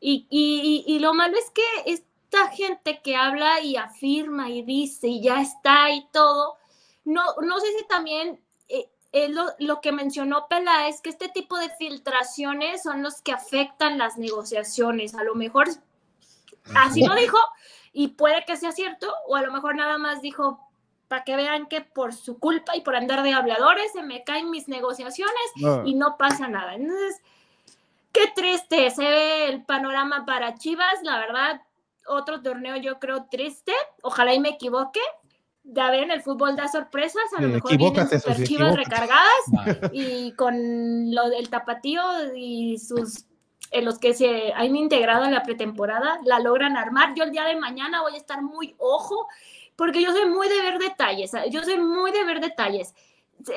Y, 0.00 0.26
y, 0.30 0.84
y, 0.86 0.94
y 0.96 0.98
lo 1.00 1.12
malo 1.14 1.36
es 1.36 1.50
que 1.50 1.92
esta 1.92 2.48
gente 2.50 3.00
que 3.02 3.16
habla 3.16 3.60
y 3.60 3.76
afirma 3.76 4.48
y 4.48 4.62
dice 4.62 5.08
y 5.08 5.22
ya 5.22 5.40
está 5.42 5.90
y 5.90 6.06
todo, 6.12 6.54
no, 7.04 7.22
no 7.42 7.58
sé 7.58 7.66
si 7.78 7.84
también 7.88 8.38
eh, 9.12 9.28
lo, 9.28 9.46
lo 9.58 9.80
que 9.80 9.92
mencionó 9.92 10.46
Peláez, 10.48 11.00
que 11.00 11.10
este 11.10 11.28
tipo 11.28 11.56
de 11.56 11.70
filtraciones 11.70 12.82
son 12.82 13.02
los 13.02 13.22
que 13.22 13.32
afectan 13.32 13.98
las 13.98 14.18
negociaciones. 14.18 15.14
A 15.14 15.24
lo 15.24 15.34
mejor 15.34 15.68
así 16.74 17.04
lo 17.04 17.14
dijo 17.14 17.38
y 17.92 18.08
puede 18.08 18.44
que 18.44 18.56
sea 18.56 18.72
cierto, 18.72 19.12
o 19.26 19.36
a 19.36 19.42
lo 19.42 19.52
mejor 19.52 19.74
nada 19.74 19.98
más 19.98 20.20
dijo 20.20 20.60
para 21.08 21.24
que 21.24 21.36
vean 21.36 21.66
que 21.66 21.80
por 21.80 22.14
su 22.14 22.38
culpa 22.38 22.76
y 22.76 22.82
por 22.82 22.94
andar 22.94 23.22
de 23.22 23.32
habladores 23.32 23.92
se 23.92 24.02
me 24.02 24.24
caen 24.24 24.50
mis 24.50 24.68
negociaciones 24.68 25.34
y 25.84 25.94
no 25.94 26.18
pasa 26.18 26.48
nada. 26.48 26.74
Entonces, 26.74 27.22
qué 28.12 28.30
triste 28.34 28.90
se 28.90 29.02
ve 29.02 29.48
el 29.48 29.64
panorama 29.64 30.26
para 30.26 30.54
Chivas, 30.56 31.02
la 31.02 31.18
verdad, 31.18 31.62
otro 32.06 32.42
torneo 32.42 32.76
yo 32.76 32.98
creo 32.98 33.26
triste, 33.30 33.72
ojalá 34.02 34.34
y 34.34 34.40
me 34.40 34.50
equivoque. 34.50 35.00
Ya 35.70 35.90
ven, 35.90 36.10
el 36.10 36.22
fútbol 36.22 36.56
da 36.56 36.66
sorpresas, 36.66 37.22
a 37.36 37.42
lo 37.42 37.48
mejor 37.48 37.76
vienen 37.76 38.08
super 38.08 38.36
Susi, 38.36 38.44
chivas 38.44 38.74
recargadas 38.74 39.28
Ah, 39.58 39.90
y 39.92 40.32
con 40.32 41.14
lo 41.14 41.28
del 41.28 41.50
tapatío 41.50 42.02
y 42.34 42.78
sus 42.78 43.26
en 43.70 43.84
los 43.84 43.98
que 43.98 44.14
se 44.14 44.52
han 44.54 44.74
integrado 44.76 45.26
en 45.26 45.32
la 45.32 45.42
pretemporada 45.42 46.18
la 46.24 46.40
logran 46.40 46.76
armar. 46.76 47.14
Yo 47.14 47.24
el 47.24 47.32
día 47.32 47.44
de 47.44 47.56
mañana 47.56 48.00
voy 48.00 48.14
a 48.14 48.18
estar 48.18 48.40
muy 48.40 48.74
ojo 48.78 49.28
porque 49.76 50.02
yo 50.02 50.10
soy 50.12 50.26
muy 50.26 50.48
de 50.48 50.62
ver 50.62 50.78
detalles, 50.78 51.32
yo 51.50 51.62
soy 51.62 51.78
muy 51.78 52.10
de 52.12 52.24
ver 52.24 52.40
detalles. 52.40 52.94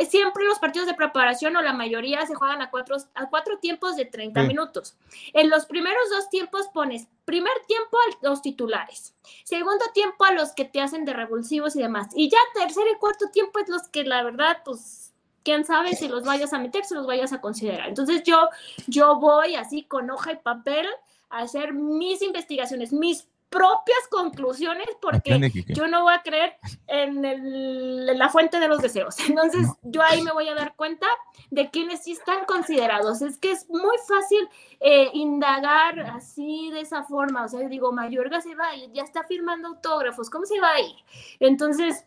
Siempre 0.08 0.46
los 0.46 0.60
partidos 0.60 0.88
de 0.88 0.94
preparación 0.94 1.56
o 1.56 1.62
la 1.62 1.74
mayoría 1.74 2.26
se 2.26 2.36
juegan 2.36 2.62
a 2.62 2.70
cuatro, 2.70 2.98
a 3.16 3.30
cuatro 3.30 3.58
tiempos 3.58 3.96
de 3.96 4.06
30 4.06 4.42
Sí. 4.42 4.48
minutos. 4.48 4.96
En 5.34 5.50
los 5.50 5.66
primeros 5.66 6.10
dos 6.10 6.30
tiempos 6.30 6.68
pones 6.74 7.08
primer 7.26 7.54
tiempo 7.68 7.98
a 7.98 8.28
los 8.28 8.42
titulares, 8.42 9.16
segundo 9.44 9.84
tiempo 9.94 10.24
a 10.26 10.34
los 10.34 10.52
que 10.54 10.66
te 10.66 10.82
hacen 10.82 11.04
de 11.06 11.14
revulsivos 11.14 11.76
y 11.76 11.82
demás. 11.82 12.08
Y 12.16 12.30
ya 12.30 12.38
tercer 12.54 12.84
y 12.94 12.98
cuarto 13.00 13.30
tiempo 13.30 13.60
es 13.60 13.70
los 13.70 13.88
que 13.88 14.04
la 14.04 14.24
verdad, 14.24 14.58
pues, 14.64 15.14
quién 15.44 15.66
sabe 15.66 15.96
si 15.96 16.08
los 16.08 16.24
vayas 16.24 16.54
a 16.54 16.60
meter, 16.60 16.86
si 16.86 16.94
los 16.94 17.08
vayas 17.08 17.34
a 17.34 17.42
considerar. 17.42 17.90
Entonces 17.90 18.22
yo, 18.24 18.50
yo 18.88 19.16
voy 19.16 19.56
así 19.56 19.84
con 19.84 20.10
hoja 20.12 20.34
y 20.34 20.38
papel 20.38 20.88
a 21.30 21.40
hacer 21.40 21.74
mis 21.74 22.22
investigaciones, 22.22 22.94
mis 22.94 23.28
propias 23.52 24.00
conclusiones, 24.10 24.88
porque 25.02 25.30
yo 25.76 25.88
no 25.88 26.04
voy 26.04 26.14
a 26.14 26.22
creer 26.24 26.54
en, 26.88 27.24
el- 27.26 28.08
en 28.10 28.18
la 28.18 28.30
fuente 28.30 28.60
de 28.60 28.68
los 28.68 28.82
deseos. 28.82 29.16
Entonces, 29.30 29.68
yo 29.84 30.02
ahí 30.02 30.22
me 30.22 30.32
voy 30.32 30.48
a 30.48 30.56
dar 30.56 30.74
cuenta 30.76 31.06
de 31.52 31.70
quiénes 31.70 32.02
sí 32.04 32.14
están 32.14 32.46
considerados. 32.46 33.22
Es 33.22 33.38
que 33.38 33.52
es 33.52 33.70
muy 33.70 33.98
fácil 34.08 34.48
eh, 34.80 35.10
indagar 35.14 36.00
así 36.00 36.72
de 36.72 36.80
esa 36.82 37.04
forma. 37.04 37.44
O 37.44 37.48
sea, 37.50 37.60
digo, 37.68 37.92
Mayorga 37.92 38.40
se 38.42 38.56
va 38.56 38.70
a 38.70 38.76
ir, 38.78 38.90
ya 38.94 39.04
está 39.04 39.24
firmando 39.26 39.68
autógrafos, 39.68 40.30
¿cómo 40.30 40.46
se 40.46 40.60
va 40.60 40.72
a 40.72 40.80
ir? 40.80 40.96
Entonces, 41.42 42.06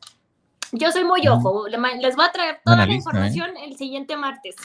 yo 0.72 0.90
soy 0.90 1.04
muy 1.04 1.28
ojo. 1.28 1.68
Le- 1.68 1.78
Les 2.00 2.16
voy 2.16 2.24
a 2.24 2.32
traer 2.32 2.60
toda 2.64 2.78
la 2.78 2.92
¿eh? 2.92 2.96
información 2.96 3.50
el 3.58 3.76
siguiente 3.76 4.16
martes. 4.16 4.56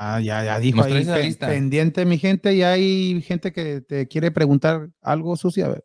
Ya, 0.00 0.20
ya, 0.20 0.44
ya 0.44 0.58
dijo 0.60 0.82
ahí, 0.84 1.04
pendiente 1.48 2.04
mi 2.06 2.16
gente, 2.16 2.54
y 2.54 2.62
hay 2.62 3.20
gente 3.22 3.52
que 3.52 3.80
te 3.80 4.06
quiere 4.06 4.30
preguntar 4.30 4.88
algo, 5.02 5.36
Susi, 5.36 5.62
a 5.62 5.68
ver. 5.68 5.84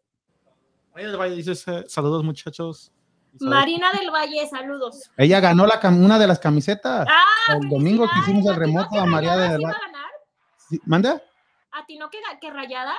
Ahí 0.96 1.04
el 1.06 1.18
Valle 1.18 1.36
dice, 1.36 1.52
eh, 1.72 1.84
saludos 1.88 2.24
muchachos. 2.24 2.92
Saludos- 3.40 3.60
Marina 3.60 3.92
del 3.94 4.12
Valle, 4.12 4.48
saludos. 4.48 5.10
Ella 5.18 5.40
ganó 5.40 5.66
la 5.66 5.80
una 5.90 6.20
de 6.20 6.28
las 6.28 6.40
camisetas. 6.40 7.08
Ah, 7.10 7.54
el 7.60 7.68
domingo 7.70 8.06
que 8.08 8.20
hicimos 8.20 8.46
el 8.46 8.52
¿A 8.52 8.54
ti 8.54 8.60
no 8.60 8.66
remoto 8.66 9.00
a 9.00 9.06
María 9.06 9.32
Rayadas 9.32 9.52
de 9.56 9.62
iba 9.62 9.72
la... 9.72 9.76
a 9.78 9.80
ganar? 9.80 10.12
Sí, 10.70 10.82
¿Manda? 10.86 11.22
¿A 11.72 11.86
ti 11.88 11.98
no 11.98 12.10
que, 12.12 12.20
que 12.40 12.52
rayadas? 12.52 12.98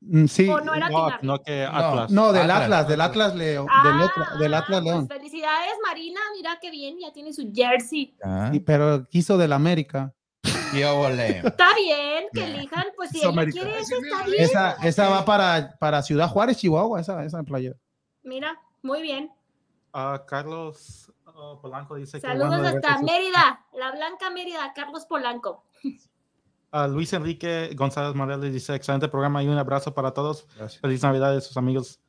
Mm, 0.00 0.24
Sí. 0.26 0.48
¿O 0.48 0.60
no 0.60 0.74
era 0.74 0.88
No, 0.88 1.08
no 1.20 1.42
que 1.42 1.64
No. 1.70 1.76
Atlas. 1.76 2.10
No, 2.10 2.32
del 2.32 2.42
Atlas. 2.50 2.62
Atlas, 2.62 2.88
del 2.88 3.00
Atlas 3.02 3.34
León, 3.34 3.66
del, 3.84 4.00
otro- 4.00 4.38
del 4.38 4.54
Atlas 4.54 4.80
pues 4.80 4.84
León. 4.94 5.08
felicidades, 5.08 5.72
Marina. 5.86 6.20
Mira 6.36 6.58
qué 6.60 6.70
bien, 6.70 6.96
ya 6.98 7.12
tiene 7.12 7.32
su 7.34 7.50
jersey. 7.54 8.16
Ah, 8.24 8.48
Sí, 8.50 8.60
pero 8.60 9.06
quiso 9.08 9.36
del 9.36 9.52
América. 9.52 10.14
Está 10.72 11.74
bien 11.74 12.24
que 12.32 12.44
elijan, 12.44 12.84
pues 12.96 13.10
si 13.10 13.18
ella 13.18 13.46
quiere 13.46 13.78
eso, 13.78 13.96
está 13.96 14.24
bien. 14.24 14.42
Esa, 14.42 14.72
esa 14.82 15.08
va 15.08 15.24
para, 15.24 15.76
para 15.78 16.02
Ciudad 16.02 16.28
Juárez, 16.28 16.58
Chihuahua, 16.58 17.00
esa, 17.00 17.24
esa 17.24 17.42
playera. 17.42 17.76
Mira, 18.22 18.60
muy 18.82 19.02
bien. 19.02 19.30
Ah, 19.92 20.24
Carlos 20.26 21.12
ah, 21.26 21.54
Polanco 21.60 21.94
dice 21.94 22.20
que 22.20 22.26
Saludos 22.26 22.60
verte, 22.60 22.86
hasta. 22.86 23.02
Mérida, 23.02 23.64
la 23.72 23.92
Blanca 23.92 24.30
Mérida, 24.30 24.72
Carlos 24.74 25.06
Polanco. 25.06 25.64
Ah, 26.72 26.88
Luis 26.88 27.12
Enrique 27.12 27.70
González 27.76 28.16
Morales 28.16 28.52
dice, 28.52 28.74
excelente 28.74 29.06
programa 29.06 29.42
y 29.44 29.48
un 29.48 29.56
abrazo 29.56 29.94
para 29.94 30.10
todos. 30.12 30.48
Gracias. 30.56 30.80
Feliz 30.80 31.02
Navidad 31.02 31.32
de 31.32 31.40
sus 31.40 31.56
amigos 31.56 32.00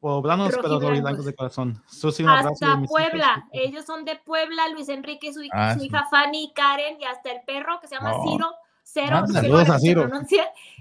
poblanos, 0.00 0.54
pero 0.60 0.80
Rojiblancos. 0.80 1.24
de 1.24 1.34
corazón. 1.34 1.82
Susi, 1.86 2.22
un 2.22 2.28
abrazo. 2.30 2.64
Hasta 2.64 2.82
Puebla, 2.86 3.46
hijos. 3.52 3.68
ellos 3.68 3.84
son 3.84 4.04
de 4.04 4.16
Puebla, 4.16 4.68
Luis 4.72 4.88
Enrique, 4.88 5.32
su, 5.32 5.40
Ah, 5.52 5.74
su 5.74 5.80
sí. 5.80 5.86
hija 5.86 6.06
Fanny, 6.10 6.52
Karen 6.54 7.00
y 7.00 7.04
hasta 7.04 7.32
el 7.32 7.40
perro 7.46 7.78
que 7.80 7.88
se 7.88 7.94
llama 7.96 8.12
Oh. 8.16 8.30
Ciro. 8.30 8.46
Cero, 8.90 9.18
Ah, 9.22 9.26
saludos 9.26 9.68
a 9.68 9.78
Ciro. 9.78 10.08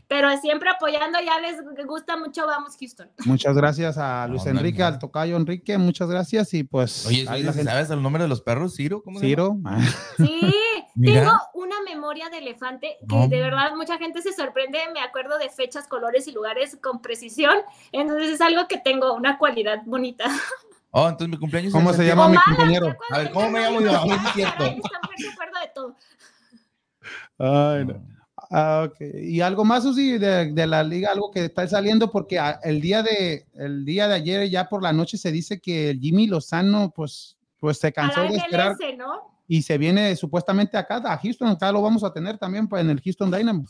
pero 0.07 0.29
siempre 0.37 0.69
apoyando, 0.69 1.19
ya 1.19 1.41
les 1.41 1.57
gusta 1.85 2.15
mucho, 2.15 2.47
vamos 2.47 2.77
Houston. 2.79 3.09
Muchas 3.25 3.53
gracias 3.53 3.97
a 3.97 4.25
Luis 4.29 4.45
No, 4.45 4.51
Enrique, 4.51 4.79
no, 4.79 4.85
no. 4.87 4.93
al 4.93 4.99
tocayo 4.99 5.35
Enrique, 5.35 5.77
muchas 5.77 6.07
gracias 6.09 6.53
y 6.53 6.63
pues 6.63 7.05
Oye, 7.05 7.25
ahí 7.27 7.39
¿sí 7.41 7.45
la 7.47 7.51
gente- 7.53 7.69
¿sabes 7.71 7.89
el 7.89 8.01
nombre 8.01 8.23
de 8.23 8.29
los 8.29 8.39
perros? 8.41 8.75
¿Ciro? 8.75 9.03
¿Cómo 9.03 9.19
se 9.19 9.27
llama? 9.35 9.77
Ciro. 9.81 9.89
Sí, 10.17 10.51
Mira. 10.97 11.21
tengo 11.21 11.37
una 11.53 11.75
memoria 11.83 12.29
de 12.29 12.39
elefante 12.39 12.97
que 13.07 13.15
No. 13.15 13.27
de 13.27 13.39
verdad 13.39 13.75
mucha 13.75 13.97
gente 13.97 14.21
se 14.21 14.33
sorprende, 14.33 14.79
me 14.93 14.99
acuerdo 14.99 15.37
de 15.37 15.49
fechas, 15.49 15.87
colores 15.87 16.27
y 16.27 16.31
lugares 16.31 16.77
con 16.81 17.01
precisión, 17.01 17.55
entonces 17.91 18.29
es 18.31 18.41
algo 18.41 18.67
que 18.67 18.79
tengo, 18.79 19.13
una 19.13 19.37
cualidad 19.37 19.83
bonita. 19.85 20.25
Oh, 20.91 21.07
entonces 21.07 21.29
mi 21.29 21.37
cumpleaños 21.37 21.73
¿Cómo 21.73 21.91
es 21.91 21.97
se 21.97 22.01
el 22.03 22.07
llama 22.07 22.29
mi 22.29 22.37
compañero? 22.37 22.85
¿te 22.87 22.91
acuerdas 22.93 23.19
A 23.19 23.23
ver, 23.23 23.31
¿cómo 23.31 23.49
me 23.51 23.59
llamo 23.59 23.81
yo? 23.81 23.91
A 23.91 24.05
ver 24.07 24.19
si 24.19 24.25
es 24.27 24.33
cierto. 24.33 24.63
Ay, 24.63 24.81
esta 24.83 24.99
mujer 25.03 25.17
se 25.19 25.29
acuerda 25.29 25.59
de 25.59 25.67
todo. 25.75 25.95
Ay, 27.37 27.85
no. 27.85 28.17
Ah, 28.49 28.87
ok. 28.87 28.95
Y 29.21 29.41
algo 29.41 29.65
más, 29.65 29.83
Susi, 29.83 30.17
de, 30.17 30.53
de 30.53 30.67
la 30.67 30.83
liga, 30.83 31.11
algo 31.11 31.29
que 31.29 31.45
está 31.45 31.67
saliendo, 31.67 32.09
porque 32.09 32.39
ah, 32.39 32.59
el 32.63 32.81
día 32.81 33.03
de 33.03 33.45
el 33.55 33.83
día 33.85 34.07
de 34.07 34.15
ayer, 34.15 34.49
ya 34.49 34.69
por 34.69 34.81
la 34.81 34.93
noche, 34.93 35.17
se 35.17 35.31
dice 35.31 35.59
que 35.59 35.89
el 35.91 35.99
Jimmy 35.99 36.27
Lozano, 36.27 36.89
pues, 36.95 37.37
pues 37.59 37.77
se 37.77 37.87
A 37.87 37.91
cansó 37.91 38.23
la 38.23 38.31
de 38.31 38.37
esperar 38.37 38.75
¿no? 38.97 39.36
Y 39.47 39.61
se 39.61 39.77
viene 39.77 40.15
supuestamente 40.15 40.77
acá 40.77 41.01
a 41.03 41.17
Houston, 41.17 41.47
acá 41.47 41.71
lo 41.71 41.81
vamos 41.81 42.03
a 42.03 42.11
tener 42.11 42.37
también 42.37 42.67
pues, 42.67 42.81
en 42.81 42.89
el 42.89 43.01
Houston 43.01 43.31
Dynamo. 43.31 43.65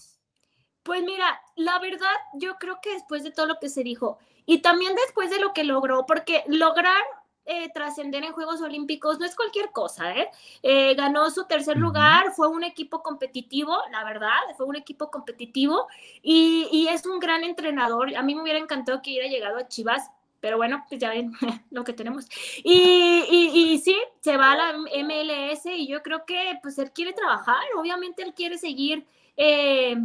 Pues 0.83 1.03
mira, 1.03 1.39
la 1.55 1.79
verdad, 1.79 2.15
yo 2.35 2.55
creo 2.55 2.79
que 2.81 2.93
después 2.93 3.23
de 3.23 3.31
todo 3.31 3.45
lo 3.45 3.59
que 3.59 3.69
se 3.69 3.83
dijo 3.83 4.17
y 4.45 4.59
también 4.59 4.95
después 4.95 5.29
de 5.29 5.39
lo 5.39 5.53
que 5.53 5.63
logró, 5.63 6.05
porque 6.05 6.43
lograr 6.47 7.03
eh, 7.49 7.69
trascender 7.73 8.23
en 8.23 8.33
Juegos 8.33 8.61
Olímpicos 8.61 9.19
no 9.19 9.25
es 9.25 9.35
cualquier 9.35 9.71
cosa, 9.71 10.13
¿eh? 10.13 10.29
Eh, 10.63 10.95
ganó 10.95 11.29
su 11.29 11.45
tercer 11.45 11.77
lugar, 11.77 12.33
fue 12.33 12.49
un 12.49 12.63
equipo 12.63 13.01
competitivo, 13.01 13.77
la 13.91 14.03
verdad, 14.03 14.39
fue 14.57 14.65
un 14.65 14.75
equipo 14.75 15.09
competitivo 15.09 15.87
y, 16.21 16.67
y 16.71 16.87
es 16.89 17.05
un 17.05 17.19
gran 17.19 17.43
entrenador. 17.43 18.15
A 18.15 18.21
mí 18.21 18.35
me 18.35 18.41
hubiera 18.41 18.59
encantado 18.59 19.01
que 19.01 19.11
hubiera 19.11 19.29
llegado 19.29 19.57
a 19.57 19.67
Chivas. 19.67 20.09
Pero 20.39 20.57
bueno, 20.57 20.83
pues 20.87 21.01
ya 21.01 21.09
ven 21.09 21.31
lo 21.71 21.83
que 21.83 21.93
tenemos. 21.93 22.25
Y, 22.63 23.23
y, 23.29 23.73
y 23.73 23.77
sí, 23.79 23.95
se 24.21 24.37
va 24.37 24.51
a 24.51 24.55
la 24.55 24.77
MLS 24.77 25.65
y 25.65 25.87
yo 25.87 26.01
creo 26.03 26.25
que 26.25 26.59
pues 26.61 26.77
él 26.77 26.91
quiere 26.91 27.13
trabajar, 27.13 27.57
obviamente 27.77 28.23
él 28.23 28.33
quiere 28.33 28.57
seguir 28.57 29.05
eh, 29.35 29.97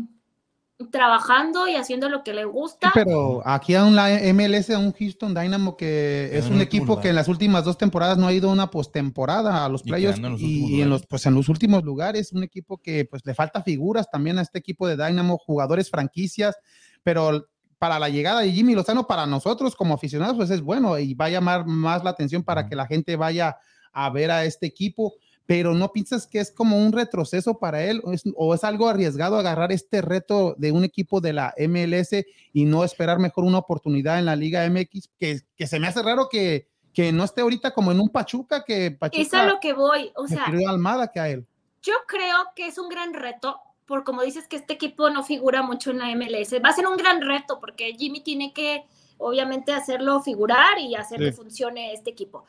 trabajando 0.90 1.68
y 1.68 1.76
haciendo 1.76 2.08
lo 2.08 2.24
que 2.24 2.32
le 2.32 2.44
gusta. 2.44 2.90
Pero 2.94 3.46
aquí 3.46 3.74
a 3.74 3.84
un 3.84 3.94
la 3.94 4.08
MLS, 4.32 4.70
a 4.70 4.78
un 4.78 4.92
Houston 4.92 5.34
Dynamo 5.34 5.76
que 5.76 6.30
es 6.36 6.46
un 6.48 6.60
equipo 6.60 7.00
que 7.00 7.10
en 7.10 7.14
las 7.14 7.28
últimas 7.28 7.64
dos 7.64 7.78
temporadas 7.78 8.18
no 8.18 8.26
ha 8.26 8.32
ido 8.32 8.50
a 8.50 8.52
una 8.52 8.70
postemporada 8.70 9.64
a 9.64 9.68
los 9.68 9.82
Y 9.84 9.90
playoffs 9.90 10.18
quedando 10.18 10.28
en 10.28 10.32
los 10.32 10.42
y, 10.42 10.76
y 10.76 10.82
en 10.82 10.90
los 10.90 11.06
pues 11.06 11.26
en 11.26 11.34
los 11.34 11.48
últimos 11.48 11.84
lugares, 11.84 12.32
un 12.32 12.42
equipo 12.42 12.78
que 12.78 13.04
pues 13.04 13.24
le 13.24 13.34
falta 13.34 13.62
figuras 13.62 14.10
también 14.10 14.38
a 14.38 14.42
este 14.42 14.58
equipo 14.58 14.86
de 14.88 14.96
Dynamo, 14.96 15.38
jugadores 15.38 15.90
franquicias, 15.90 16.56
pero 17.02 17.48
para 17.82 17.98
la 17.98 18.08
llegada 18.08 18.42
de 18.42 18.52
Jimmy 18.52 18.76
Lozano 18.76 19.08
para 19.08 19.26
nosotros 19.26 19.74
como 19.74 19.94
aficionados 19.94 20.36
pues 20.36 20.50
es 20.50 20.60
bueno 20.60 20.96
y 21.00 21.14
va 21.14 21.24
a 21.24 21.30
llamar 21.30 21.66
más 21.66 22.04
la 22.04 22.10
atención 22.10 22.44
para 22.44 22.68
que 22.68 22.76
la 22.76 22.86
gente 22.86 23.16
vaya 23.16 23.56
a 23.92 24.08
ver 24.08 24.30
a 24.30 24.44
este 24.44 24.66
equipo. 24.66 25.14
pero 25.46 25.74
no 25.74 25.90
piensas 25.90 26.28
que 26.28 26.38
es 26.38 26.52
como 26.52 26.78
un 26.78 26.92
retroceso 26.92 27.58
para 27.58 27.82
él 27.82 28.00
o 28.04 28.12
es, 28.12 28.22
o 28.36 28.54
es 28.54 28.62
algo 28.62 28.88
arriesgado 28.88 29.36
agarrar 29.36 29.72
este 29.72 30.00
reto 30.00 30.54
de 30.58 30.70
un 30.70 30.84
equipo 30.84 31.20
de 31.20 31.32
la 31.32 31.54
MLS 31.58 32.24
y 32.52 32.66
no 32.66 32.84
esperar 32.84 33.18
mejor 33.18 33.42
una 33.42 33.58
oportunidad 33.58 34.20
en 34.20 34.26
la 34.26 34.36
Liga 34.36 34.64
MX, 34.70 35.10
que, 35.18 35.40
que 35.56 35.66
se 35.66 35.80
me 35.80 35.88
hace 35.88 36.04
raro 36.04 36.28
que, 36.30 36.68
que 36.94 37.10
no 37.10 37.24
esté 37.24 37.40
ahorita 37.40 37.72
como 37.72 37.90
en 37.90 37.98
un 37.98 38.10
Pachuca, 38.10 38.62
que 38.62 38.92
Pachuca 38.92 39.20
Es 39.20 39.34
a 39.34 39.44
lo 39.44 39.58
que 39.58 39.72
voy. 39.72 40.12
O 40.14 40.28
sea, 40.28 40.44
Almada 40.68 41.08
que 41.08 41.18
a 41.18 41.28
él. 41.28 41.48
yo 41.82 41.94
creo 42.06 42.36
que 42.54 42.68
es 42.68 42.78
un 42.78 42.88
gran 42.88 43.12
reto, 43.12 43.60
por 43.86 44.04
como 44.04 44.22
dices 44.22 44.46
que 44.48 44.56
este 44.56 44.74
equipo 44.74 45.10
no 45.10 45.22
figura 45.22 45.62
mucho 45.62 45.90
en 45.90 45.98
la 45.98 46.08
MLS. 46.14 46.60
Va 46.64 46.70
a 46.70 46.72
ser 46.72 46.86
un 46.86 46.96
gran 46.96 47.20
reto 47.20 47.58
porque 47.60 47.94
Jimmy 47.94 48.20
tiene 48.20 48.52
que, 48.52 48.84
obviamente, 49.18 49.72
hacerlo 49.72 50.20
figurar 50.22 50.78
y 50.78 50.94
hacer 50.94 51.18
que 51.18 51.32
Sí. 51.32 51.36
funcione 51.36 51.92
este 51.92 52.10
equipo. 52.10 52.44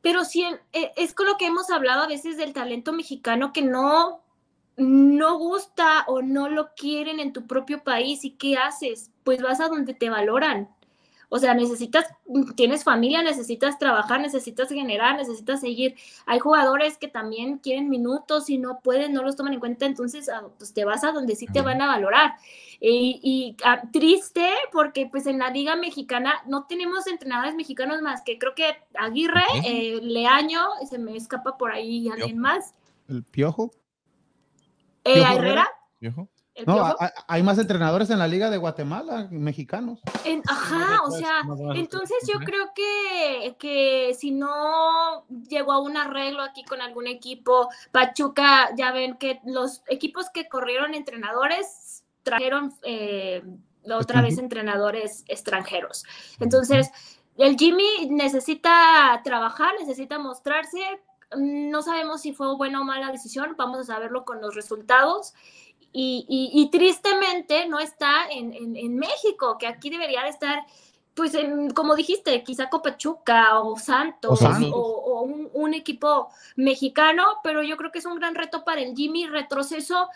Pero 0.00 0.24
sí, 0.24 0.44
eh, 0.72 0.92
es 0.96 1.14
con 1.14 1.26
lo 1.26 1.36
que 1.36 1.46
hemos 1.46 1.70
hablado 1.70 2.02
a 2.02 2.08
veces 2.08 2.36
del 2.36 2.52
talento 2.52 2.92
mexicano 2.92 3.52
que 3.52 3.62
no, 3.62 4.20
no 4.76 5.38
gusta 5.38 6.04
o 6.08 6.22
no 6.22 6.48
lo 6.48 6.74
quieren 6.74 7.20
en 7.20 7.32
tu 7.32 7.46
propio 7.46 7.84
país. 7.84 8.24
¿Y 8.24 8.32
qué 8.32 8.56
haces? 8.56 9.10
Pues 9.22 9.40
vas 9.42 9.60
a 9.60 9.68
donde 9.68 9.94
te 9.94 10.10
valoran. 10.10 10.68
O 11.34 11.38
sea, 11.38 11.54
necesitas, 11.54 12.04
tienes 12.56 12.84
familia, 12.84 13.22
necesitas 13.22 13.78
trabajar, 13.78 14.20
necesitas 14.20 14.68
generar, 14.68 15.16
necesitas 15.16 15.62
seguir. 15.62 15.94
Hay 16.26 16.38
jugadores 16.40 16.98
que 16.98 17.08
también 17.08 17.56
quieren 17.56 17.88
minutos 17.88 18.50
y 18.50 18.58
no 18.58 18.80
pueden, 18.80 19.14
no 19.14 19.22
los 19.22 19.34
toman 19.34 19.54
en 19.54 19.60
cuenta, 19.60 19.86
entonces 19.86 20.28
ah, 20.28 20.42
pues 20.58 20.74
te 20.74 20.84
vas 20.84 21.04
a 21.04 21.12
donde 21.12 21.34
sí 21.34 21.46
te 21.46 21.62
van 21.62 21.80
a 21.80 21.86
valorar. 21.86 22.34
Y, 22.80 23.18
y, 23.22 23.56
ah, 23.64 23.80
triste 23.90 24.46
porque 24.72 25.08
pues 25.10 25.26
en 25.26 25.38
la 25.38 25.48
liga 25.48 25.74
mexicana 25.74 26.34
no 26.44 26.66
tenemos 26.66 27.06
entrenadores 27.06 27.54
mexicanos 27.54 28.02
más 28.02 28.20
que 28.20 28.38
creo 28.38 28.54
que 28.54 28.76
Aguirre, 28.92 29.44
eh, 29.64 30.00
Leaño, 30.02 30.60
se 30.86 30.98
me 30.98 31.16
escapa 31.16 31.56
por 31.56 31.72
ahí 31.72 32.10
alguien 32.10 32.36
más, 32.36 32.74
El 33.08 33.24
Piojo. 33.24 33.70
eh, 35.04 35.14
Piojo 35.14 35.32
Herrera, 35.32 35.66
¿Viejo? 35.98 36.28
El 36.54 36.66
No, 36.66 36.74
Piojo. 36.74 36.96
hay, 37.00 37.08
hay 37.28 37.42
más 37.42 37.58
entrenadores 37.58 38.10
en 38.10 38.18
la 38.18 38.28
Liga 38.28 38.50
de 38.50 38.58
Guatemala, 38.58 39.28
mexicanos. 39.30 40.00
En- 40.24 40.42
ajá, 40.46 41.00
o 41.04 41.10
después, 41.10 41.20
sea, 41.20 41.42
entonces 41.76 42.18
yo 42.26 42.38
creo 42.40 42.72
que, 42.74 43.56
que 43.58 44.14
si 44.18 44.32
no 44.32 45.24
llegó 45.48 45.72
a 45.72 45.80
un 45.80 45.96
arreglo 45.96 46.42
aquí 46.42 46.64
con 46.64 46.80
algún 46.80 47.06
equipo, 47.06 47.68
Pachuca, 47.90 48.70
ya 48.76 48.92
ven 48.92 49.16
que 49.16 49.40
los 49.44 49.82
equipos 49.88 50.28
que 50.30 50.48
corrieron 50.48 50.94
entrenadores 50.94 52.04
trajeron 52.22 52.74
eh, 52.82 53.42
otra 53.90 54.20
vez 54.22 54.38
entrenadores 54.38 55.24
extranjeros. 55.28 56.04
Entonces, 56.38 56.90
el 57.36 57.56
Jimmy 57.56 58.08
necesita 58.10 59.20
trabajar, 59.24 59.72
necesita 59.80 60.18
mostrarse. 60.18 60.80
No 61.36 61.80
sabemos 61.82 62.20
si 62.20 62.32
fue 62.34 62.54
buena 62.56 62.80
o 62.80 62.84
mala 62.84 63.10
decisión, 63.10 63.54
vamos 63.56 63.78
a 63.80 63.84
saberlo 63.84 64.24
con 64.24 64.40
los 64.42 64.54
resultados. 64.54 65.32
Y, 65.92 66.24
y- 66.28 66.50
y 66.62 66.70
tristemente 66.70 67.66
no 67.68 67.78
está 67.78 68.28
en, 68.30 68.52
en- 68.54 68.76
en 68.76 68.96
México, 68.96 69.58
que 69.58 69.66
aquí 69.66 69.90
debería 69.90 70.22
de 70.22 70.30
estar, 70.30 70.64
pues, 71.14 71.34
en, 71.34 71.70
como 71.70 71.94
dijiste, 71.94 72.42
quizá 72.42 72.70
con 72.70 72.80
Pachuca 72.80 73.60
o 73.60 73.76
Santos 73.78 74.30
O 74.30 74.34
o, 74.34 74.36
Santos. 74.52 74.70
o 74.74 75.20
un, 75.22 75.50
un 75.52 75.74
equipo 75.74 76.30
mexicano, 76.56 77.24
pero 77.42 77.62
yo 77.62 77.76
creo 77.76 77.92
que 77.92 77.98
es 77.98 78.06
un 78.06 78.16
gran 78.16 78.34
reto 78.34 78.64
para 78.64 78.80
el 78.80 78.96
Jimmy, 78.96 79.26
retroceso. 79.26 80.08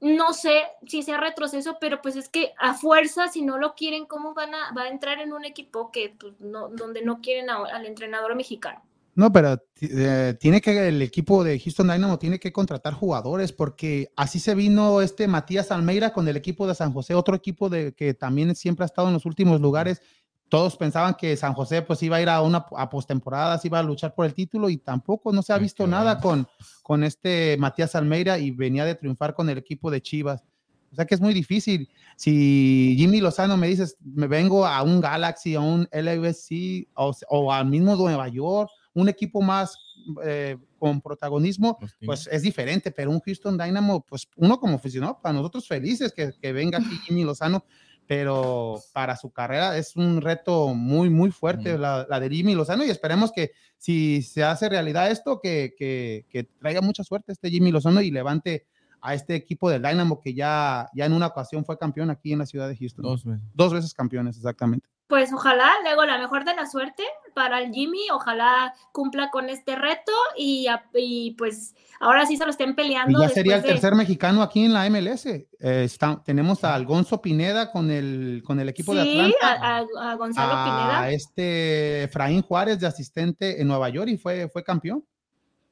No 0.00 0.32
sé 0.32 0.64
si 0.86 1.02
sea 1.02 1.18
retroceso, 1.18 1.78
pero 1.80 2.02
pues 2.02 2.16
es 2.16 2.28
que 2.28 2.54
a 2.58 2.74
fuerza, 2.74 3.28
si 3.28 3.42
no 3.42 3.56
lo 3.58 3.74
quieren, 3.74 4.04
¿cómo 4.06 4.34
van 4.34 4.52
a, 4.54 4.72
va 4.72 4.82
a 4.82 4.88
entrar 4.88 5.20
en 5.20 5.32
un 5.32 5.44
equipo 5.44 5.92
que 5.92 6.14
pues, 6.18 6.40
no, 6.40 6.68
donde 6.68 7.02
no 7.02 7.20
quieren 7.20 7.50
a- 7.50 7.66
al 7.66 7.86
entrenador 7.86 8.34
mexicano? 8.34 8.82
No, 9.14 9.30
pero 9.30 9.62
eh, 9.80 10.34
tiene 10.40 10.62
que 10.62 10.88
el 10.88 11.02
equipo 11.02 11.44
de 11.44 11.60
Houston 11.60 11.88
Dynamo 11.88 12.18
tiene 12.18 12.40
que 12.40 12.52
contratar 12.52 12.94
jugadores 12.94 13.52
porque 13.52 14.10
así 14.16 14.40
se 14.40 14.54
vino 14.54 15.02
este 15.02 15.28
Matías 15.28 15.70
Almeida 15.70 16.14
con 16.14 16.26
el 16.28 16.36
equipo 16.36 16.66
de 16.66 16.74
San 16.74 16.92
José, 16.94 17.14
otro 17.14 17.36
equipo 17.36 17.68
de 17.68 17.92
que 17.92 18.14
también 18.14 18.54
siempre 18.56 18.84
ha 18.84 18.86
estado 18.86 19.08
en 19.08 19.14
los 19.14 19.26
últimos 19.26 19.60
lugares. 19.60 20.00
Todos 20.48 20.76
pensaban 20.76 21.14
que 21.14 21.36
San 21.36 21.52
José 21.52 21.82
pues 21.82 22.02
iba 22.02 22.16
a 22.16 22.22
ir 22.22 22.28
a 22.30 22.40
una 22.40 22.64
a 22.76 22.88
postemporada, 22.88 23.58
se 23.58 23.68
iba 23.68 23.78
a 23.78 23.82
luchar 23.82 24.14
por 24.14 24.24
el 24.24 24.32
título 24.32 24.70
y 24.70 24.78
tampoco 24.78 25.30
no 25.32 25.42
se 25.42 25.52
ha 25.52 25.58
visto 25.58 25.86
nada 25.86 26.18
con, 26.18 26.46
con 26.82 27.04
este 27.04 27.56
Matías 27.58 27.94
Almeida 27.94 28.38
y 28.38 28.50
venía 28.50 28.86
de 28.86 28.94
triunfar 28.94 29.34
con 29.34 29.50
el 29.50 29.58
equipo 29.58 29.90
de 29.90 30.00
Chivas. 30.00 30.42
O 30.90 30.94
sea 30.94 31.06
que 31.06 31.14
es 31.14 31.20
muy 31.20 31.34
difícil. 31.34 31.88
Si 32.16 32.94
Jimmy 32.98 33.20
Lozano 33.20 33.56
me 33.56 33.66
dices, 33.66 33.96
me 34.00 34.26
vengo 34.26 34.66
a 34.66 34.82
un 34.82 35.00
Galaxy, 35.00 35.54
a 35.54 35.60
un 35.60 35.88
LAFC 35.90 36.88
o, 36.94 37.12
o 37.28 37.52
al 37.52 37.66
mismo 37.66 37.96
Nueva 37.96 38.28
York, 38.28 38.70
un 38.94 39.08
equipo 39.08 39.40
más 39.40 39.78
eh, 40.24 40.56
con 40.78 41.00
protagonismo, 41.00 41.78
pues 42.04 42.28
es 42.30 42.42
diferente, 42.42 42.90
pero 42.90 43.10
un 43.10 43.20
Houston 43.20 43.56
Dynamo, 43.56 44.04
pues 44.04 44.28
uno 44.36 44.58
como 44.58 44.76
aficionado, 44.76 45.20
para 45.22 45.34
nosotros 45.34 45.66
felices 45.66 46.12
que, 46.12 46.32
que 46.40 46.52
venga 46.52 46.78
aquí 46.78 46.88
Jimmy 47.06 47.24
Lozano, 47.24 47.64
pero 48.06 48.80
para 48.92 49.16
su 49.16 49.30
carrera 49.30 49.78
es 49.78 49.96
un 49.96 50.20
reto 50.20 50.74
muy, 50.74 51.08
muy 51.08 51.30
fuerte 51.30 51.78
la 51.78 52.20
de 52.20 52.28
Jimmy 52.28 52.54
Lozano 52.54 52.84
y 52.84 52.90
esperemos 52.90 53.32
que 53.32 53.52
si 53.78 54.22
se 54.22 54.44
hace 54.44 54.68
realidad 54.68 55.10
esto, 55.10 55.40
que, 55.40 55.74
que, 55.78 56.26
que 56.28 56.44
traiga 56.44 56.80
mucha 56.80 57.04
suerte 57.04 57.32
este 57.32 57.50
Jimmy 57.50 57.70
Lozano 57.70 58.00
y 58.00 58.10
levante 58.10 58.66
a 59.00 59.14
este 59.14 59.34
equipo 59.34 59.68
del 59.68 59.82
Dynamo 59.82 60.20
que 60.20 60.32
ya, 60.32 60.88
ya 60.94 61.06
en 61.06 61.12
una 61.12 61.26
ocasión 61.26 61.64
fue 61.64 61.76
campeón 61.76 62.10
aquí 62.10 62.32
en 62.32 62.38
la 62.38 62.46
ciudad 62.46 62.68
de 62.68 62.76
Houston. 62.76 63.02
Dos 63.02 63.24
veces. 63.24 63.42
Dos 63.52 63.72
veces 63.72 63.94
campeones, 63.94 64.36
exactamente. 64.36 64.88
Pues 65.12 65.30
ojalá, 65.30 65.70
luego 65.84 66.06
la 66.06 66.16
mejor 66.16 66.46
de 66.46 66.54
la 66.54 66.64
suerte 66.66 67.02
para 67.34 67.60
el 67.60 67.70
Jimmy, 67.70 68.00
ojalá 68.14 68.72
cumpla 68.92 69.28
con 69.30 69.50
este 69.50 69.76
reto 69.76 70.10
y, 70.38 70.68
a- 70.68 70.86
y, 70.94 71.32
pues 71.32 71.74
ahora 72.00 72.24
sí 72.24 72.38
se 72.38 72.46
lo 72.46 72.50
estén 72.50 72.70
Y 72.70 72.72
peleando. 72.72 73.20
ya 73.20 73.28
sería 73.28 73.56
el 73.56 73.62
de- 73.62 73.68
tercer 73.68 73.94
mexicano 73.94 74.40
aquí 74.40 74.64
en 74.64 74.72
la 74.72 74.86
MLS. 74.88 75.26
Eh, 75.26 75.84
está- 75.84 76.22
tenemos 76.24 76.64
a 76.64 76.74
Alonso 76.74 77.20
Pineda 77.20 77.70
con 77.70 77.90
el, 77.90 78.42
con 78.46 78.58
el 78.58 78.70
equipo 78.70 78.94
de 78.94 79.02
Atlanta. 79.02 79.36
a, 79.42 79.76
a- 79.80 80.12
a 80.12 80.14
Gonzalo 80.14 80.50
a 80.54 80.64
Pineda. 80.64 81.10
este 81.10 82.04
Efraín 82.04 82.40
Juárez 82.40 82.80
de 82.80 82.86
asistente 82.86 83.60
en 83.60 83.68
Nueva 83.68 83.90
York 83.90 84.08
y 84.08 84.16
fue, 84.16 84.48
fue 84.48 84.64
campeón. 84.64 85.04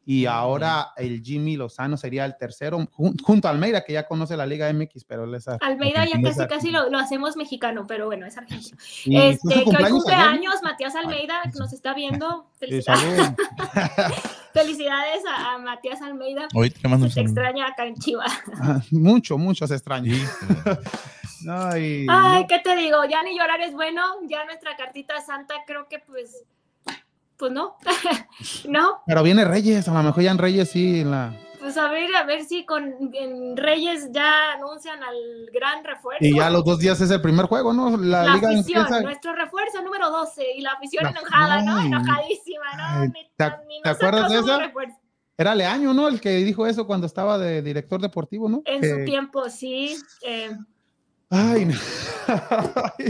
Y 0.06 0.27
ahora 0.27 0.89
el 0.97 1.22
Jimmy 1.22 1.56
Lozano 1.56 1.97
sería 1.97 2.24
el 2.24 2.36
tercero, 2.36 2.78
jun- 2.90 3.16
junto 3.22 3.47
a 3.47 3.51
Almeida, 3.51 3.85
que 3.85 3.93
ya 3.93 4.09
conoce 4.09 4.36
la 4.36 4.47
Liga 4.47 4.72
MX, 4.72 5.05
pero 5.05 5.24
él 5.24 5.35
es 5.35 5.47
ar- 5.47 5.59
Almeida 5.62 6.05
ya 6.06 6.20
casi 6.22 6.47
casi 6.48 6.70
lo, 6.70 6.89
lo 6.90 6.98
hacemos 6.98 7.36
mexicano, 7.36 7.86
pero 7.86 8.06
bueno, 8.06 8.27
es 8.27 8.36
argentino. 8.36 8.77
Este, 9.06 9.48
que 9.48 9.59
hoy 9.60 9.64
cumpleaños 9.64 9.90
cumple 9.93 10.14
años, 10.14 10.55
Matías 10.62 10.94
Almeida, 10.97 11.43
que 11.52 11.59
nos 11.59 11.72
está 11.72 11.94
viendo. 11.94 12.48
Felicidades, 12.59 13.32
felicidades 14.52 15.22
a, 15.27 15.55
a 15.55 15.59
Matías 15.59 16.01
Almeida. 16.02 16.48
Hoy 16.55 16.70
te 16.70 16.89
mando 16.89 17.06
un 17.06 17.12
Se 17.12 17.20
extraña 17.20 17.68
acá 17.68 17.86
en 17.86 17.94
Chivas. 17.97 18.32
mucho, 18.90 19.39
mucho 19.39 19.66
se 19.66 19.74
extraña. 19.74 20.12
Ay, 21.48 22.47
¿qué 22.48 22.59
te 22.59 22.77
digo? 22.77 23.05
Ya 23.09 23.22
ni 23.22 23.36
llorar 23.39 23.60
es 23.60 23.72
bueno. 23.72 24.02
Ya 24.28 24.44
nuestra 24.44 24.77
cartita 24.77 25.20
santa, 25.20 25.55
creo 25.66 25.89
que 25.89 25.98
pues, 25.98 26.44
pues 27.41 27.51
no. 27.51 27.77
no, 28.69 29.03
pero 29.07 29.23
viene 29.25 29.45
Reyes, 29.45 29.89
a 29.89 29.95
lo 29.95 30.03
mejor 30.05 30.23
ya 30.23 30.31
en 30.31 30.39
Reyes 30.39 30.71
sí, 30.71 31.03
la, 31.03 31.35
pues 31.59 31.77
a 31.77 31.89
ver, 31.91 32.15
a 32.17 32.25
ver 32.25 32.45
si 32.45 32.65
con 32.65 32.95
en 33.12 33.57
Reyes 33.57 34.09
ya 34.12 34.53
anuncian 34.53 35.03
al 35.03 35.15
gran 35.53 35.85
refuerzo. 35.85 36.25
y 36.25 36.35
ya 36.37 36.49
los 36.51 36.65
dos 36.65 36.79
días 36.79 37.01
es 37.01 37.11
el 37.11 37.21
primer 37.21 37.47
juego, 37.47 37.73
¿no? 37.73 37.97
La, 37.99 38.23
la 38.25 38.35
liga 38.35 38.49
afición, 38.51 38.81
empieza. 38.83 39.03
nuestro 39.03 39.35
refuerzo 39.35 39.83
número 39.83 40.11
12 40.11 40.43
y 40.57 40.61
la 40.62 40.73
afición 40.73 41.05
La- 41.05 41.11
enojada, 41.11 41.62
¿no? 41.62 41.77
Ay. 41.77 41.87
Enojadísima, 41.89 42.65
¿no? 42.77 42.83
Ay, 43.03 43.09
¿te- 43.37 43.51
te 43.83 43.89
acuerdas 43.91 44.31
de 44.31 44.39
esa? 44.39 44.73
Era 45.37 45.55
Leaño, 45.55 45.93
¿no? 45.95 46.09
El 46.09 46.21
que 46.21 46.31
dijo 46.37 46.67
eso 46.67 46.87
cuando 46.87 47.07
estaba 47.07 47.39
de 47.39 47.62
director 47.62 48.01
deportivo, 48.01 48.49
¿no? 48.49 48.62
En 48.67 48.81
Que- 48.81 48.89
su 48.91 49.05
tiempo, 49.05 49.49
sí. 49.51 49.97
eh, 50.27 50.51
Ay, 51.31 51.65
no. 51.67 51.75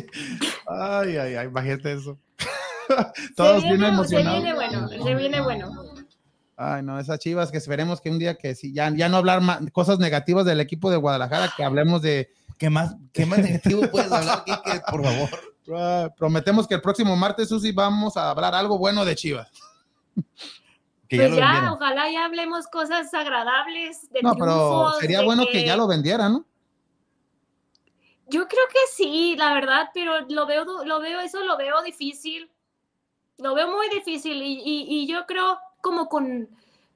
ay, 0.69 1.16
ay, 1.16 1.35
ay, 1.36 1.47
imagínate 1.47 1.93
eso. 1.93 2.19
se, 3.14 3.34
Todos 3.34 3.62
bien 3.62 3.78
viene, 3.78 3.86
se 3.86 3.92
emocionados. 3.94 4.42
viene 4.42 4.54
bueno, 4.54 4.88
se 4.88 5.14
viene 5.14 5.40
bueno. 5.40 5.84
Ay, 6.56 6.82
no, 6.82 6.98
esas 6.98 7.18
chivas 7.18 7.50
que 7.50 7.56
esperemos 7.58 8.00
que 8.00 8.10
un 8.10 8.18
día 8.18 8.34
que 8.36 8.54
sí, 8.54 8.72
ya, 8.74 8.90
ya 8.94 9.08
no 9.08 9.16
hablar 9.16 9.40
ma- 9.40 9.60
cosas 9.72 9.98
negativas 9.98 10.44
del 10.44 10.60
equipo 10.60 10.90
de 10.90 10.98
Guadalajara, 10.98 11.52
que 11.56 11.64
hablemos 11.64 12.02
de. 12.02 12.30
¿Qué 12.58 12.68
más, 12.68 12.94
qué 13.14 13.24
más 13.24 13.38
negativo 13.38 13.82
puedes 13.90 14.12
hablar, 14.12 14.44
Kike, 14.44 14.82
por 14.90 15.02
favor? 15.02 15.28
ah, 15.74 16.10
prometemos 16.14 16.68
que 16.68 16.74
el 16.74 16.82
próximo 16.82 17.16
martes, 17.16 17.48
Susi, 17.48 17.72
vamos 17.72 18.16
a 18.18 18.30
hablar 18.30 18.54
algo 18.54 18.76
bueno 18.76 19.04
de 19.04 19.14
Chivas. 19.14 19.50
Que 21.08 21.16
ya 21.16 21.22
pues 21.24 21.30
lo 21.32 21.36
ya, 21.38 21.72
ojalá 21.72 22.12
ya 22.12 22.24
hablemos 22.24 22.68
cosas 22.68 23.12
agradables 23.12 24.08
de 24.12 24.22
No, 24.22 24.32
pero 24.36 24.92
sería 25.00 25.18
de 25.18 25.24
bueno 25.24 25.44
que 25.50 25.64
ya 25.64 25.76
lo 25.76 25.88
vendiera, 25.88 26.28
¿no? 26.28 26.46
Yo 28.28 28.46
creo 28.46 28.62
que 28.72 28.78
sí, 28.94 29.34
la 29.36 29.52
verdad, 29.54 29.88
pero 29.92 30.20
lo 30.28 30.46
veo, 30.46 30.64
lo 30.84 31.00
veo, 31.00 31.18
eso 31.20 31.42
lo 31.44 31.56
veo 31.56 31.82
difícil. 31.82 32.48
Lo 33.40 33.54
veo 33.54 33.68
muy 33.68 33.88
difícil 33.88 34.42
y, 34.42 34.60
y- 34.64 34.86
y 34.88 35.06
yo 35.06 35.26
creo 35.26 35.58
como 35.80 36.08
con, 36.08 36.48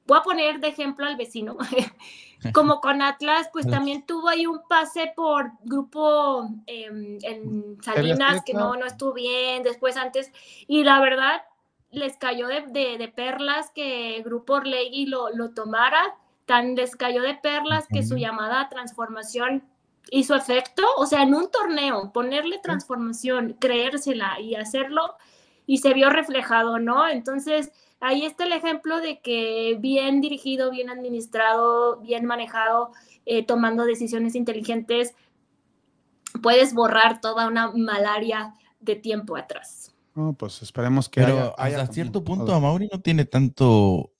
voy 0.06 0.18
a 0.18 0.22
poner 0.22 0.60
de 0.60 0.68
ejemplo 0.68 1.06
al 1.06 1.16
vecino, 1.16 1.56
como 2.52 2.80
con 2.80 3.00
Atlas, 3.02 3.48
pues 3.52 3.66
también 3.72 4.04
tuvo 4.06 4.28
ahí 4.28 4.46
un 4.46 4.60
pase 4.68 5.12
por 5.16 5.50
grupo 5.64 6.48
em, 6.66 7.18
en 7.22 7.78
Salinas 7.82 8.42
que 8.44 8.52
no, 8.54 8.76
no 8.76 8.86
estuvo 8.86 9.12
bien, 9.14 9.62
después 9.62 9.96
antes, 9.96 10.30
y 10.66 10.84
la 10.84 11.00
verdad, 11.00 11.42
les 11.90 12.16
cayó 12.16 12.48
de, 12.48 12.62
de- 12.68 12.98
de 12.98 13.08
perlas 13.08 13.70
que 13.70 14.20
Grupo 14.24 14.54
Orlegui 14.54 15.06
lo, 15.06 15.30
lo 15.30 15.50
tomara, 15.50 16.16
tan 16.44 16.74
les 16.74 16.96
cayó 16.96 17.22
de 17.22 17.34
perlas 17.36 17.86
que 17.88 18.02
su 18.02 18.16
llamada 18.16 18.60
a 18.60 18.68
transformación 18.68 19.64
hizo 20.10 20.34
efecto, 20.34 20.82
o 20.98 21.06
sea, 21.06 21.22
en 21.22 21.34
un 21.34 21.50
torneo, 21.50 22.12
ponerle 22.12 22.58
transformación, 22.58 23.56
creérsela 23.58 24.38
y 24.40 24.54
hacerlo, 24.56 25.14
y 25.66 25.78
se 25.78 25.94
vio 25.94 26.10
reflejado, 26.10 26.78
¿no? 26.78 27.08
Entonces, 27.08 27.70
ahí 28.00 28.24
está 28.24 28.44
el 28.44 28.52
ejemplo 28.52 29.00
de 29.00 29.20
que 29.20 29.76
bien 29.80 30.20
dirigido, 30.20 30.70
bien 30.70 30.90
administrado, 30.90 31.98
bien 32.00 32.24
manejado, 32.26 32.90
eh, 33.26 33.44
tomando 33.44 33.84
decisiones 33.84 34.34
inteligentes, 34.34 35.14
puedes 36.42 36.74
borrar 36.74 37.20
toda 37.20 37.46
una 37.48 37.70
malaria 37.72 38.54
de 38.80 38.96
tiempo 38.96 39.36
atrás. 39.36 39.94
No, 40.14 40.32
pues 40.34 40.62
esperemos 40.62 41.08
que 41.08 41.20
Pero 41.22 41.32
haya- 41.34 41.54
haya 41.58 41.76
hasta 41.76 41.86
como- 41.86 41.94
cierto 41.94 42.24
punto 42.24 42.52
a. 42.54 42.60
Mauri 42.60 42.88
no 42.92 43.00
tiene 43.00 43.24
tanto, 43.24 44.10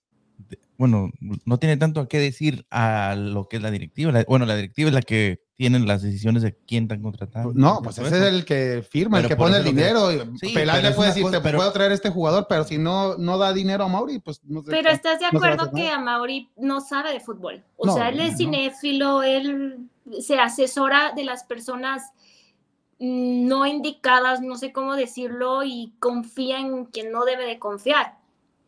bueno, 0.76 1.10
no 1.44 1.58
tiene 1.58 1.76
tanto 1.76 2.00
a 2.00 2.08
qué 2.08 2.18
decir 2.18 2.66
a 2.70 3.14
lo 3.16 3.48
que 3.48 3.56
es 3.58 3.62
la 3.62 3.70
directiva. 3.70 4.10
La- 4.12 4.24
bueno, 4.28 4.44
la 4.44 4.56
directiva 4.56 4.88
es 4.88 4.94
la 4.94 5.02
que 5.02 5.40
tiene 5.56 5.78
las 5.78 6.02
decisiones 6.02 6.42
de 6.42 6.56
quién 6.66 6.84
están 6.84 7.00
contratando. 7.00 7.52
No, 7.54 7.80
pues 7.80 7.96
ese 7.98 8.08
es 8.08 8.22
el 8.24 8.44
que 8.44 8.82
firma, 8.82 9.20
el 9.20 9.28
que 9.28 9.36
pone 9.36 9.56
el 9.58 9.62
que- 9.62 9.70
dinero. 9.70 10.10
Sí, 10.40 10.48
Peláez 10.52 10.80
pero 10.80 10.90
le 10.90 10.96
puede 10.96 11.08
decir, 11.10 11.22
cosa, 11.22 11.36
te 11.38 11.42
pero- 11.44 11.58
puedo 11.58 11.72
traer 11.72 11.92
este 11.92 12.10
jugador, 12.10 12.46
pero 12.48 12.64
si 12.64 12.76
no, 12.76 13.16
no 13.18 13.38
da 13.38 13.52
dinero 13.52 13.84
a 13.84 13.88
Mauri, 13.88 14.18
pues 14.18 14.40
no 14.44 14.62
sé. 14.62 14.70
Pero 14.72 14.90
estás 14.90 15.20
de 15.20 15.26
a 15.26 15.28
acuerdo 15.28 15.70
que 15.70 15.84
nada. 15.84 15.94
Amauri 15.94 16.50
no 16.56 16.80
sabe 16.80 17.12
de 17.12 17.20
fútbol. 17.20 17.62
O 17.76 17.86
No, 17.86 17.94
sea, 17.94 18.08
él 18.08 18.18
es 18.20 18.32
no. 18.32 18.38
cinéfilo, 18.38 19.22
él 19.22 19.88
se 20.20 20.38
asesora 20.40 21.12
de 21.14 21.22
las 21.24 21.44
personas 21.44 22.02
no 22.98 23.66
indicadas, 23.66 24.40
no 24.40 24.56
sé 24.56 24.72
cómo 24.72 24.96
decirlo, 24.96 25.62
y 25.62 25.94
confía 26.00 26.58
en 26.58 26.86
quien 26.86 27.12
no 27.12 27.24
debe 27.24 27.46
de 27.46 27.58
confiar. 27.60 28.18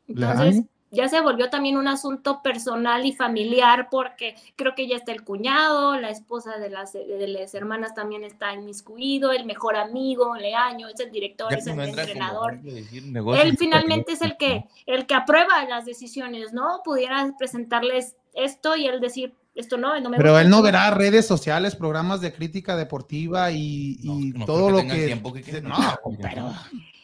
Entonces. 0.09 0.63
Ya 0.97 1.09
se 1.09 1.21
volvió 1.21 1.51
también 1.51 1.77
un 1.77 1.87
asunto 1.87 2.43
personal 2.43 3.05
y 3.05 3.13
familiar 3.13 3.89
porque 3.91 4.35
creo 4.57 4.75
que 4.75 4.89
ya 4.89 4.97
está 4.97 5.13
el 5.13 5.23
cuñado, 5.23 6.01
la 6.01 6.11
esposa 6.11 6.59
de 6.59 6.71
las, 6.71 6.93
de 6.95 7.29
las 7.29 7.55
hermanas 7.55 7.95
también 7.95 8.25
está 8.25 8.53
inmiscuido, 8.55 9.31
el 9.31 9.45
mejor 9.45 9.77
amigo, 9.77 10.35
Leaño, 10.35 10.89
es 10.89 10.99
el 10.99 11.13
director, 11.13 11.51
Ya 11.51 11.59
es 11.59 11.67
el 11.67 11.79
entrenador 11.79 12.61
decir 12.63 13.05
él 13.43 13.57
finalmente 13.59 14.13
es 14.13 14.23
el 14.23 14.37
que, 14.37 14.65
el 14.87 15.07
que 15.07 15.15
aprueba 15.15 15.65
las 15.67 15.85
decisiones, 15.85 16.53
¿no? 16.53 16.81
Pudiera 16.85 17.33
presentarles 17.39 18.17
esto 18.35 18.77
y 18.77 18.87
él 18.87 19.01
decir, 19.01 19.35
esto 19.55 19.77
no, 19.79 19.99
no 20.01 20.11
me 20.11 20.17
Pero 20.17 20.39
él 20.39 20.51
no 20.51 20.63
verá 20.63 20.91
redes 20.91 21.27
sociales, 21.27 21.75
programas 21.75 22.21
de 22.21 22.33
crítica 22.33 22.77
deportiva 22.77 23.51
y, 23.51 23.99
y 24.03 24.33
no 24.37 24.45
todo 24.45 24.67
que 24.67 24.73
lo 24.73 25.33
que. 25.33 25.43
que 25.43 25.61
no, 25.63 25.77
pero. 26.21 26.53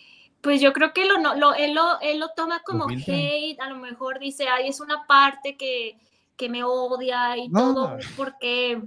Pues 0.43 0.60
yo 0.60 0.73
creo 0.73 0.93
que 0.93 1.05
lo, 1.06 1.19
no, 1.19 1.35
lo, 1.36 1.55
él, 1.55 1.73
lo, 1.73 2.01
él 2.01 2.19
lo 2.19 2.31
toma 2.31 2.62
como 2.64 2.86
hate, 2.89 3.60
a 3.60 3.70
lo 3.70 3.77
mejor 3.77 4.19
dice, 4.19 4.48
ay, 4.48 4.69
es 4.69 4.81
una 4.81 5.06
parte 5.06 5.56
que, 5.56 5.97
que 6.36 6.48
me 6.48 6.64
odia 6.64 7.36
y 7.36 7.48
No. 7.48 7.74
todo, 7.74 7.97
porque 8.16 8.82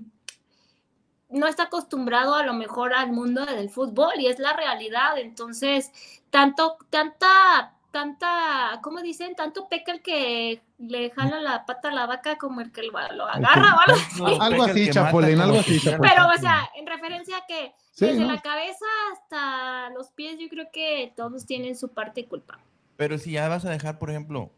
no 1.30 1.48
está 1.48 1.64
acostumbrado 1.64 2.36
a 2.36 2.44
lo 2.44 2.54
mejor 2.54 2.94
al 2.94 3.12
mundo 3.12 3.46
del 3.46 3.70
fútbol 3.70 4.14
y 4.20 4.28
es 4.28 4.38
la 4.38 4.54
realidad. 4.54 5.18
Entonces, 5.18 5.92
tanto, 6.30 6.78
tanta, 6.90 7.74
tanta, 7.92 8.80
¿cómo 8.84 9.02
dicen? 9.02 9.36
Tanto 9.36 9.70
peca 9.70 9.94
el 9.94 10.02
que 10.02 10.62
le 10.78 11.10
jala 11.12 11.40
la 11.42 11.66
pata 11.66 11.90
a 11.90 11.92
la 11.94 12.06
vaca 12.06 12.38
como 12.38 12.60
el 12.62 12.72
que 12.72 12.84
lo, 12.84 12.92
lo 13.14 13.26
agarra 13.28 13.76
o 13.76 13.80
algo 13.80 13.94
así. 13.96 14.24
Algo 14.42 14.64
así, 14.64 14.90
Chapulín, 14.90 15.40
algo 15.40 15.60
así. 15.60 15.80
Chapulín. 15.80 16.12
Pero, 16.12 16.28
o 16.28 16.38
sea, 16.40 16.70
en 16.76 16.86
referencia 16.88 17.38
a 17.38 17.46
que 17.46 17.74
Sí, 17.92 18.06
desde 18.08 18.20
¿no? 18.26 18.32
la 18.34 18.42
cabeza 18.42 18.86
hasta 19.14 19.90
los 19.92 20.12
pies, 20.12 20.38
yo 20.40 20.50
creo 20.50 20.66
que 20.74 21.14
todos 21.16 21.46
tienen 21.46 21.78
su 21.78 21.94
parte 21.94 22.22
de 22.24 22.28
culpa. 22.28 22.60
Pero 22.98 23.18
si 23.18 23.32
ya 23.32 23.48
vas 23.48 23.64
a 23.66 23.70
dejar, 23.70 24.00
por 24.00 24.10
ejemplo, 24.10 24.52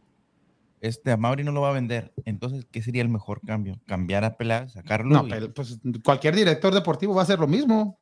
este 0.82 1.12
a 1.12 1.18
Mauri 1.18 1.44
no 1.44 1.52
lo 1.52 1.62
va 1.62 1.70
a 1.70 1.74
vender, 1.74 2.14
entonces, 2.26 2.66
¿qué 2.72 2.82
sería 2.82 3.02
el 3.02 3.10
mejor 3.10 3.42
cambio? 3.46 3.80
¿Cambiar 3.86 4.24
a 4.24 4.38
Peláez, 4.38 4.74
sacarlo? 4.74 5.22
No, 5.22 5.28
y- 5.28 5.30
pero 5.30 5.54
pues 5.54 5.80
cualquier 6.04 6.36
director 6.36 6.74
deportivo 6.74 7.14
va 7.16 7.22
a 7.22 7.24
hacer 7.24 7.40
lo 7.40 7.48
mismo. 7.48 8.00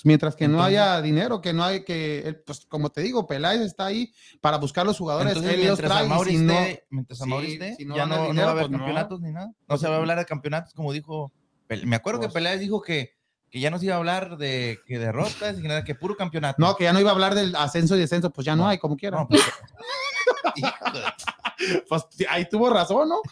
Pues, 0.00 0.06
Mientras 0.06 0.34
que 0.34 0.48
no 0.48 0.54
Entonces- 0.54 0.78
haya 0.80 1.02
dinero, 1.02 1.42
que 1.42 1.52
no 1.52 1.62
hay 1.62 1.84
que, 1.84 2.20
él, 2.20 2.40
pues 2.46 2.64
como 2.64 2.88
te 2.88 3.02
digo, 3.02 3.26
Peláez 3.26 3.60
está 3.60 3.84
ahí 3.84 4.14
para 4.40 4.56
buscar 4.56 4.86
los 4.86 4.96
jugadores. 4.96 5.28
Entonces, 5.36 5.52
él 5.52 5.60
mientras 5.60 5.90
a 5.90 5.94
trae 5.94 6.06
y 6.06 6.08
Mauri 6.08 6.30
si 6.30 6.36
no- 6.38 6.54
mientras 6.88 7.20
a 7.20 7.26
Mauri 7.26 7.58
si 7.76 7.84
no 7.84 7.96
ya 7.96 8.06
no, 8.06 8.16
no 8.16 8.22
dinero, 8.28 8.46
va 8.46 8.48
a 8.48 8.52
haber 8.52 8.62
pues 8.64 8.70
no. 8.72 8.78
campeonatos 8.78 9.20
ni 9.20 9.30
nada. 9.32 9.52
No 9.68 9.76
se 9.76 9.88
va 9.88 9.96
a 9.96 9.98
hablar 9.98 10.18
de 10.18 10.24
campeonatos, 10.24 10.72
como 10.72 10.90
dijo. 10.94 11.32
Me 11.84 11.96
acuerdo 11.96 12.18
Pues- 12.20 12.30
que 12.30 12.34
Peláez 12.34 12.60
dijo 12.60 12.80
que, 12.80 13.12
que 13.50 13.60
ya 13.60 13.70
no 13.70 13.78
se 13.78 13.84
iba 13.84 13.94
a 13.94 13.98
hablar 13.98 14.38
de 14.38 14.78
que 14.86 14.98
derrotas 14.98 15.58
y 15.58 15.62
nada, 15.68 15.84
que 15.84 15.94
puro 15.94 16.16
campeonato. 16.16 16.56
No, 16.58 16.74
que 16.76 16.84
ya 16.84 16.94
no 16.94 17.00
iba 17.00 17.10
a 17.10 17.12
hablar 17.12 17.34
del 17.34 17.54
ascenso 17.54 17.94
y 17.94 18.00
descenso, 18.00 18.30
pues 18.30 18.46
ya 18.46 18.56
no, 18.56 18.62
No, 18.62 18.68
hay, 18.70 18.78
como 18.78 18.96
quiera. 18.96 19.18
No, 19.18 19.28
pues- 19.28 19.42
Pues 21.88 22.04
ahí 22.30 22.48
tuvo 22.48 22.70
razón, 22.70 23.08
¿no? 23.10 23.20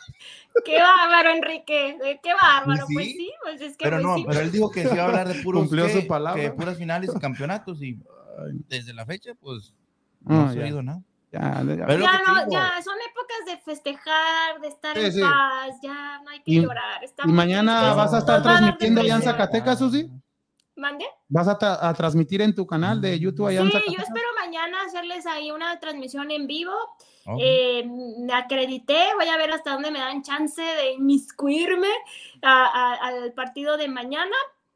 Qué 0.64 0.78
bárbaro, 0.80 1.30
Enrique. 1.30 1.96
eh, 2.04 2.20
Qué 2.22 2.32
bárbaro. 2.34 2.86
Sí, 2.86 2.94
Pues 2.94 3.06
sí, 3.06 3.30
pues 3.42 3.60
es 3.60 3.76
que 3.76 3.84
pero 3.84 3.96
pues 3.96 4.04
no, 4.06 4.16
sí. 4.16 4.24
pero 4.28 4.40
él 4.40 4.50
dijo 4.52 4.70
que 4.70 4.82
se 4.86 4.94
iba 4.94 5.02
a 5.04 5.06
hablar 5.06 5.28
de 5.28 5.34
puros 5.44 5.62
Cumplió 5.62 5.86
que- 5.86 6.00
su 6.00 6.06
palabra. 6.06 6.42
que 6.42 6.50
puras 6.50 6.76
finales 6.76 7.10
y 7.14 7.18
campeonatos 7.20 7.82
y 7.82 7.98
desde 8.68 8.92
la 8.92 9.04
fecha, 9.06 9.32
pues 9.40 9.74
Ah, 10.26 10.34
no 10.46 10.52
se 10.52 10.60
ha 10.60 10.64
oído 10.64 10.82
nada. 10.82 11.00
Ya, 11.30 11.40
ya. 11.62 11.74
Ya 11.86 12.20
no, 12.26 12.50
ya 12.50 12.72
son 12.82 12.96
épocas 13.10 13.44
de 13.46 13.58
festejar, 13.64 14.60
de 14.62 14.68
estar 14.68 14.96
Sí, 14.96 15.04
en 15.04 15.12
sí. 15.12 15.20
paz, 15.20 15.76
ya 15.82 16.20
no 16.24 16.30
hay 16.30 16.38
que 16.42 16.50
Y- 16.52 16.62
llorar. 16.62 17.02
Y 17.24 17.28
mañana 17.32 17.78
tristes, 17.80 17.96
vas 17.96 18.14
a 18.14 18.18
estar 18.18 18.42
transmitiendo 18.42 19.00
allá 19.02 19.16
en. 19.16 19.22
Zacatecas, 19.22 19.78
Susi. 19.78 20.10
¿Mande? 20.76 21.04
¿Vas 21.28 21.48
a, 21.48 21.58
tra- 21.58 21.78
a 21.80 21.92
transmitir 21.92 22.40
en 22.40 22.54
tu 22.54 22.66
canal 22.66 23.00
de 23.00 23.18
YouTube 23.18 23.46
allá 23.48 23.60
en 23.60 23.66
Sí, 23.66 23.72
yo 23.72 23.78
Zacatecas? 23.80 24.06
espero 24.08 24.26
mañana 24.40 24.78
hacerles 24.86 25.26
ahí 25.26 25.50
una 25.50 25.78
transmisión 25.80 26.30
en 26.30 26.46
vivo. 26.46 26.72
Ok. 27.28 27.40
Eh, 27.42 27.84
me 28.18 28.32
acredité, 28.32 28.96
voy 29.14 29.28
a 29.28 29.36
ver 29.36 29.52
hasta 29.52 29.72
dónde 29.72 29.90
me 29.90 29.98
dan 29.98 30.22
chance 30.22 30.62
de 30.62 30.92
inmiscuirme 30.92 31.88
a- 32.42 32.64
a- 32.64 33.06
al 33.08 33.32
partido 33.32 33.76
de 33.76 33.88
mañana. 33.88 34.34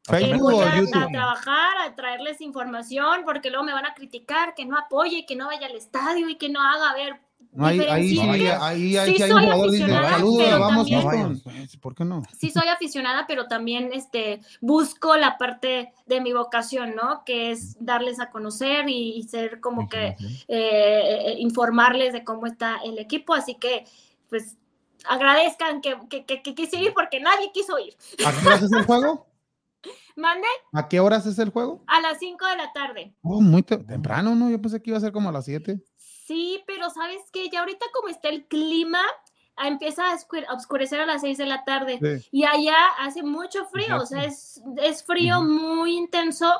Eh, 0.09 0.17
¿Facebook 0.27 0.51
voy 0.51 0.55
a, 0.63 0.67
a 1.03 1.07
trabajar, 1.07 1.77
a 1.79 1.95
traerles 1.95 2.41
información, 2.41 3.21
porque 3.25 3.49
luego 3.49 3.63
me 3.65 3.73
van 3.73 3.85
a 3.85 3.93
criticar 3.93 4.53
que 4.53 4.65
no 4.65 4.77
apoye, 4.77 5.25
que 5.25 5.35
no 5.35 5.47
vaya 5.47 5.67
al 5.67 5.75
estadio 5.75 6.27
y 6.29 6.35
que 6.37 6.49
no 6.49 6.61
haga, 6.61 6.89
a 6.89 6.93
ver, 6.93 7.19
No, 7.55 7.65
ahí, 7.67 7.79
ahí 7.81 8.17
ahí, 8.19 8.97
ahí 8.97 9.11
Sí 9.11 9.17
sí 9.17 9.23
hay 9.23 9.31
un 9.31 9.41
jugador 9.43 9.71
dice, 9.71 9.87
saludos, 9.87 10.59
vamos 10.59 10.89
también-. 10.89 11.41
Pues, 11.41 11.77
¿Por 11.77 11.93
qué 11.95 12.03
no? 12.05 12.23
sí 12.37 12.49
soy 12.49 12.67
aficionada, 12.67 13.25
pero 13.27 13.47
también 13.47 13.91
este, 13.93 14.41
busco 14.61 15.15
la 15.17 15.37
parte 15.37 15.93
de 16.05 16.21
mi 16.21 16.33
vocación, 16.33 16.95
¿no? 16.95 17.23
Que 17.25 17.51
es 17.51 17.77
darles 17.79 18.19
a 18.19 18.31
conocer 18.31 18.89
y, 18.89 19.11
y 19.17 19.23
ser 19.23 19.59
como 19.59 19.87
que 19.87 20.07
eh, 20.07 20.17
eh, 20.47 21.35
informarles 21.37 22.13
de 22.13 22.23
cómo 22.23 22.47
está 22.47 22.77
el 22.83 22.97
equipo, 22.97 23.33
así 23.33 23.55
que 23.55 23.85
pues 24.29 24.57
agradezcan 25.05 25.81
que, 25.81 25.97
que, 26.09 26.25
que, 26.25 26.41
que 26.41 26.55
quise 26.55 26.77
ir 26.79 26.93
porque 26.93 27.19
nadie 27.19 27.51
quiso 27.53 27.77
ir. 27.77 27.95
¿A 28.25 28.31
qué 28.31 28.47
horas 28.47 28.63
es 28.63 28.71
el 28.71 28.85
juego? 28.85 29.27
Mande 30.15 30.47
¿A 30.71 30.87
qué 30.87 30.99
horas 30.99 31.25
es 31.25 31.37
el 31.39 31.49
juego? 31.49 31.83
a 31.87 31.99
las 31.99 32.17
5 32.19 32.45
de 32.47 32.55
la 32.57 32.71
tarde. 32.71 33.13
Oh, 33.21 33.41
muy 33.41 33.63
te- 33.63 33.77
temprano, 33.77 34.33
¿no? 34.33 34.49
Yo 34.49 34.61
pensé 34.61 34.81
que 34.81 34.91
iba 34.91 34.97
a 34.97 35.01
ser 35.01 35.11
como 35.11 35.27
a 35.29 35.31
las 35.31 35.45
7. 35.45 35.81
Sí, 36.25 36.63
pero 36.67 36.89
sabes 36.89 37.21
que 37.31 37.49
ya 37.49 37.59
ahorita 37.59 37.85
como 37.93 38.07
está 38.09 38.29
el 38.29 38.45
clima, 38.45 39.01
empieza 39.63 40.09
a 40.11 40.15
oscure- 40.15 40.45
a 40.47 40.53
oscurecer 40.53 40.99
a 41.01 41.05
las 41.05 41.21
6 41.21 41.37
de 41.37 41.45
la 41.45 41.63
tarde. 41.63 41.99
Sí. 42.01 42.27
Y 42.31 42.43
allá 42.45 42.75
hace 42.99 43.23
mucho 43.23 43.65
frío, 43.65 43.97
o 44.01 44.05
sea, 44.05 44.23
es, 44.23 44.61
es 44.81 45.03
frío 45.03 45.41
muy 45.41 45.95
intenso. 45.97 46.51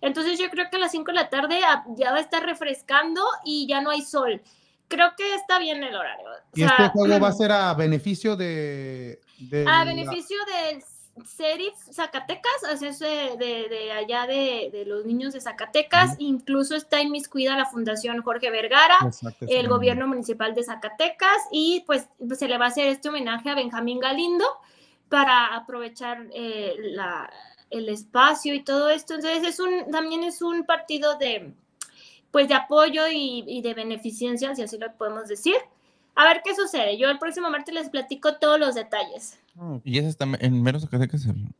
Entonces 0.00 0.38
yo 0.38 0.48
creo 0.50 0.70
que 0.70 0.76
a 0.76 0.80
las 0.80 0.92
5 0.92 1.06
de 1.10 1.14
la 1.14 1.28
tarde 1.28 1.60
ah, 1.64 1.84
ya 1.96 2.12
va 2.12 2.18
a 2.18 2.20
estar 2.20 2.44
refrescando 2.44 3.22
y 3.44 3.66
ya 3.66 3.80
no 3.80 3.90
hay 3.90 4.02
sol. 4.02 4.40
Creo 4.86 5.10
que 5.16 5.34
está 5.34 5.58
bien 5.58 5.82
el 5.82 5.94
horario. 5.94 6.26
O 6.30 6.34
Y 6.54 6.62
este 6.62 6.88
juego 6.88 7.20
va 7.20 7.28
a 7.28 7.32
ser 7.32 7.52
a 7.52 7.74
beneficio 7.74 8.36
de... 8.36 9.20
de 9.38 9.62
A 9.68 9.84
la- 9.84 9.84
beneficio 9.84 10.36
del 10.46 10.82
Serif 11.26 11.74
Zacatecas, 11.92 12.82
es 12.82 12.98
de, 12.98 13.36
de- 13.38 13.68
de 13.68 13.92
allá 13.92 14.26
de, 14.26 14.70
de 14.72 14.84
los 14.86 15.04
niños 15.04 15.32
de 15.32 15.40
Zacatecas, 15.40 16.16
incluso 16.18 16.74
está 16.74 17.00
inmiscuida 17.00 17.56
la 17.56 17.66
Fundación 17.66 18.22
Jorge 18.22 18.50
Vergara, 18.50 18.96
Exacto, 19.04 19.46
sí. 19.46 19.54
el 19.54 19.68
gobierno 19.68 20.06
municipal 20.06 20.54
de 20.54 20.62
Zacatecas, 20.64 21.38
y 21.50 21.84
pues 21.86 22.08
se 22.36 22.48
le 22.48 22.58
va 22.58 22.66
a 22.66 22.68
hacer 22.68 22.86
este 22.88 23.08
homenaje 23.08 23.50
a 23.50 23.54
Benjamín 23.54 24.00
Galindo 24.00 24.44
para 25.08 25.54
aprovechar 25.56 26.26
eh, 26.32 26.74
la- 26.78 27.30
el 27.70 27.88
espacio 27.88 28.54
y 28.54 28.62
todo 28.62 28.88
esto. 28.88 29.14
Entonces 29.14 29.42
es 29.46 29.60
un, 29.60 29.90
también 29.90 30.24
es 30.24 30.40
un 30.42 30.64
partido 30.64 31.16
de 31.18 31.52
pues 32.30 32.46
de 32.46 32.54
apoyo 32.54 33.08
y, 33.08 33.42
y 33.46 33.62
de 33.62 33.72
beneficencia, 33.72 34.54
si 34.54 34.62
así 34.62 34.76
lo 34.78 34.92
podemos 34.96 35.28
decir. 35.28 35.56
A 36.18 36.24
ver 36.24 36.42
qué 36.44 36.54
sucede. 36.54 36.98
Yo 36.98 37.08
el 37.10 37.18
próximo 37.18 37.48
martes 37.48 37.72
les 37.74 37.88
platico 37.90 38.34
todos 38.38 38.58
los 38.58 38.74
detalles. 38.74 39.38
Oh, 39.56 39.80
Y 39.84 39.98
ese 39.98 40.08
está 40.08 40.26
en 40.40 40.62
mero 40.62 40.80
Zacatecas. 40.80 41.24
el- 41.26 41.54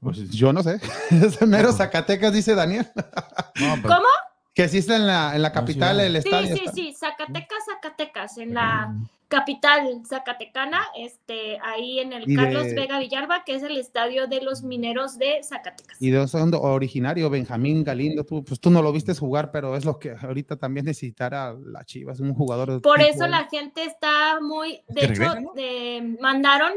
pues, 0.00 0.30
yo 0.30 0.52
no 0.52 0.62
sé. 0.62 0.78
es 1.10 1.40
mero 1.42 1.72
Zacatecas, 1.72 2.32
dice 2.32 2.54
Daniel. 2.54 2.86
No, 2.94 3.74
pero- 3.82 3.94
¿Cómo? 3.94 4.06
Que 4.54 4.68
sí 4.68 4.78
está 4.78 4.96
en 4.96 5.06
la, 5.06 5.34
en 5.34 5.40
la 5.40 5.50
capital, 5.52 5.96
ciudad. 5.96 6.06
el 6.06 6.12
Sí, 6.22 6.28
estadio. 6.28 6.54
sí, 6.56 6.62
está. 6.64 6.72
sí, 6.72 6.94
Zacatecas, 6.94 7.58
Zacatecas, 7.64 8.36
en 8.38 8.52
la 8.54 8.94
capital 9.32 10.02
zacatecana, 10.06 10.82
este, 10.96 11.58
ahí 11.62 12.00
en 12.00 12.12
el 12.12 12.24
Y 12.24 12.36
de- 12.36 12.36
Carlos 12.36 12.66
Vega 12.74 12.98
Villalba, 12.98 13.44
que 13.44 13.54
es 13.54 13.62
el 13.62 13.78
estadio 13.78 14.26
de 14.26 14.42
los 14.42 14.62
mineros 14.62 15.16
de 15.18 15.42
Zacatecas. 15.42 16.00
Y 16.00 16.10
de 16.10 16.28
son 16.28 16.52
originario, 16.54 17.30
Benjamín 17.30 17.82
Galindo, 17.82 18.24
tú, 18.24 18.44
pues 18.44 18.60
tú 18.60 18.70
no 18.70 18.82
lo 18.82 18.92
viste 18.92 19.14
jugar, 19.14 19.50
pero 19.50 19.74
es 19.74 19.84
lo 19.86 19.98
que 19.98 20.14
ahorita 20.20 20.56
también 20.56 20.84
necesitará 20.84 21.54
la 21.64 21.82
Chivas, 21.84 22.20
un 22.20 22.34
jugador 22.34 22.70
de 22.72 22.80
Por 22.80 23.00
eso 23.00 23.26
la 23.26 23.48
gente 23.48 23.84
está 23.84 24.38
muy, 24.40 24.82
de 24.88 25.04
hecho, 25.04 25.08
regresa, 25.22 25.40
¿no? 25.40 25.52
de- 25.54 26.16
mandaron, 26.20 26.74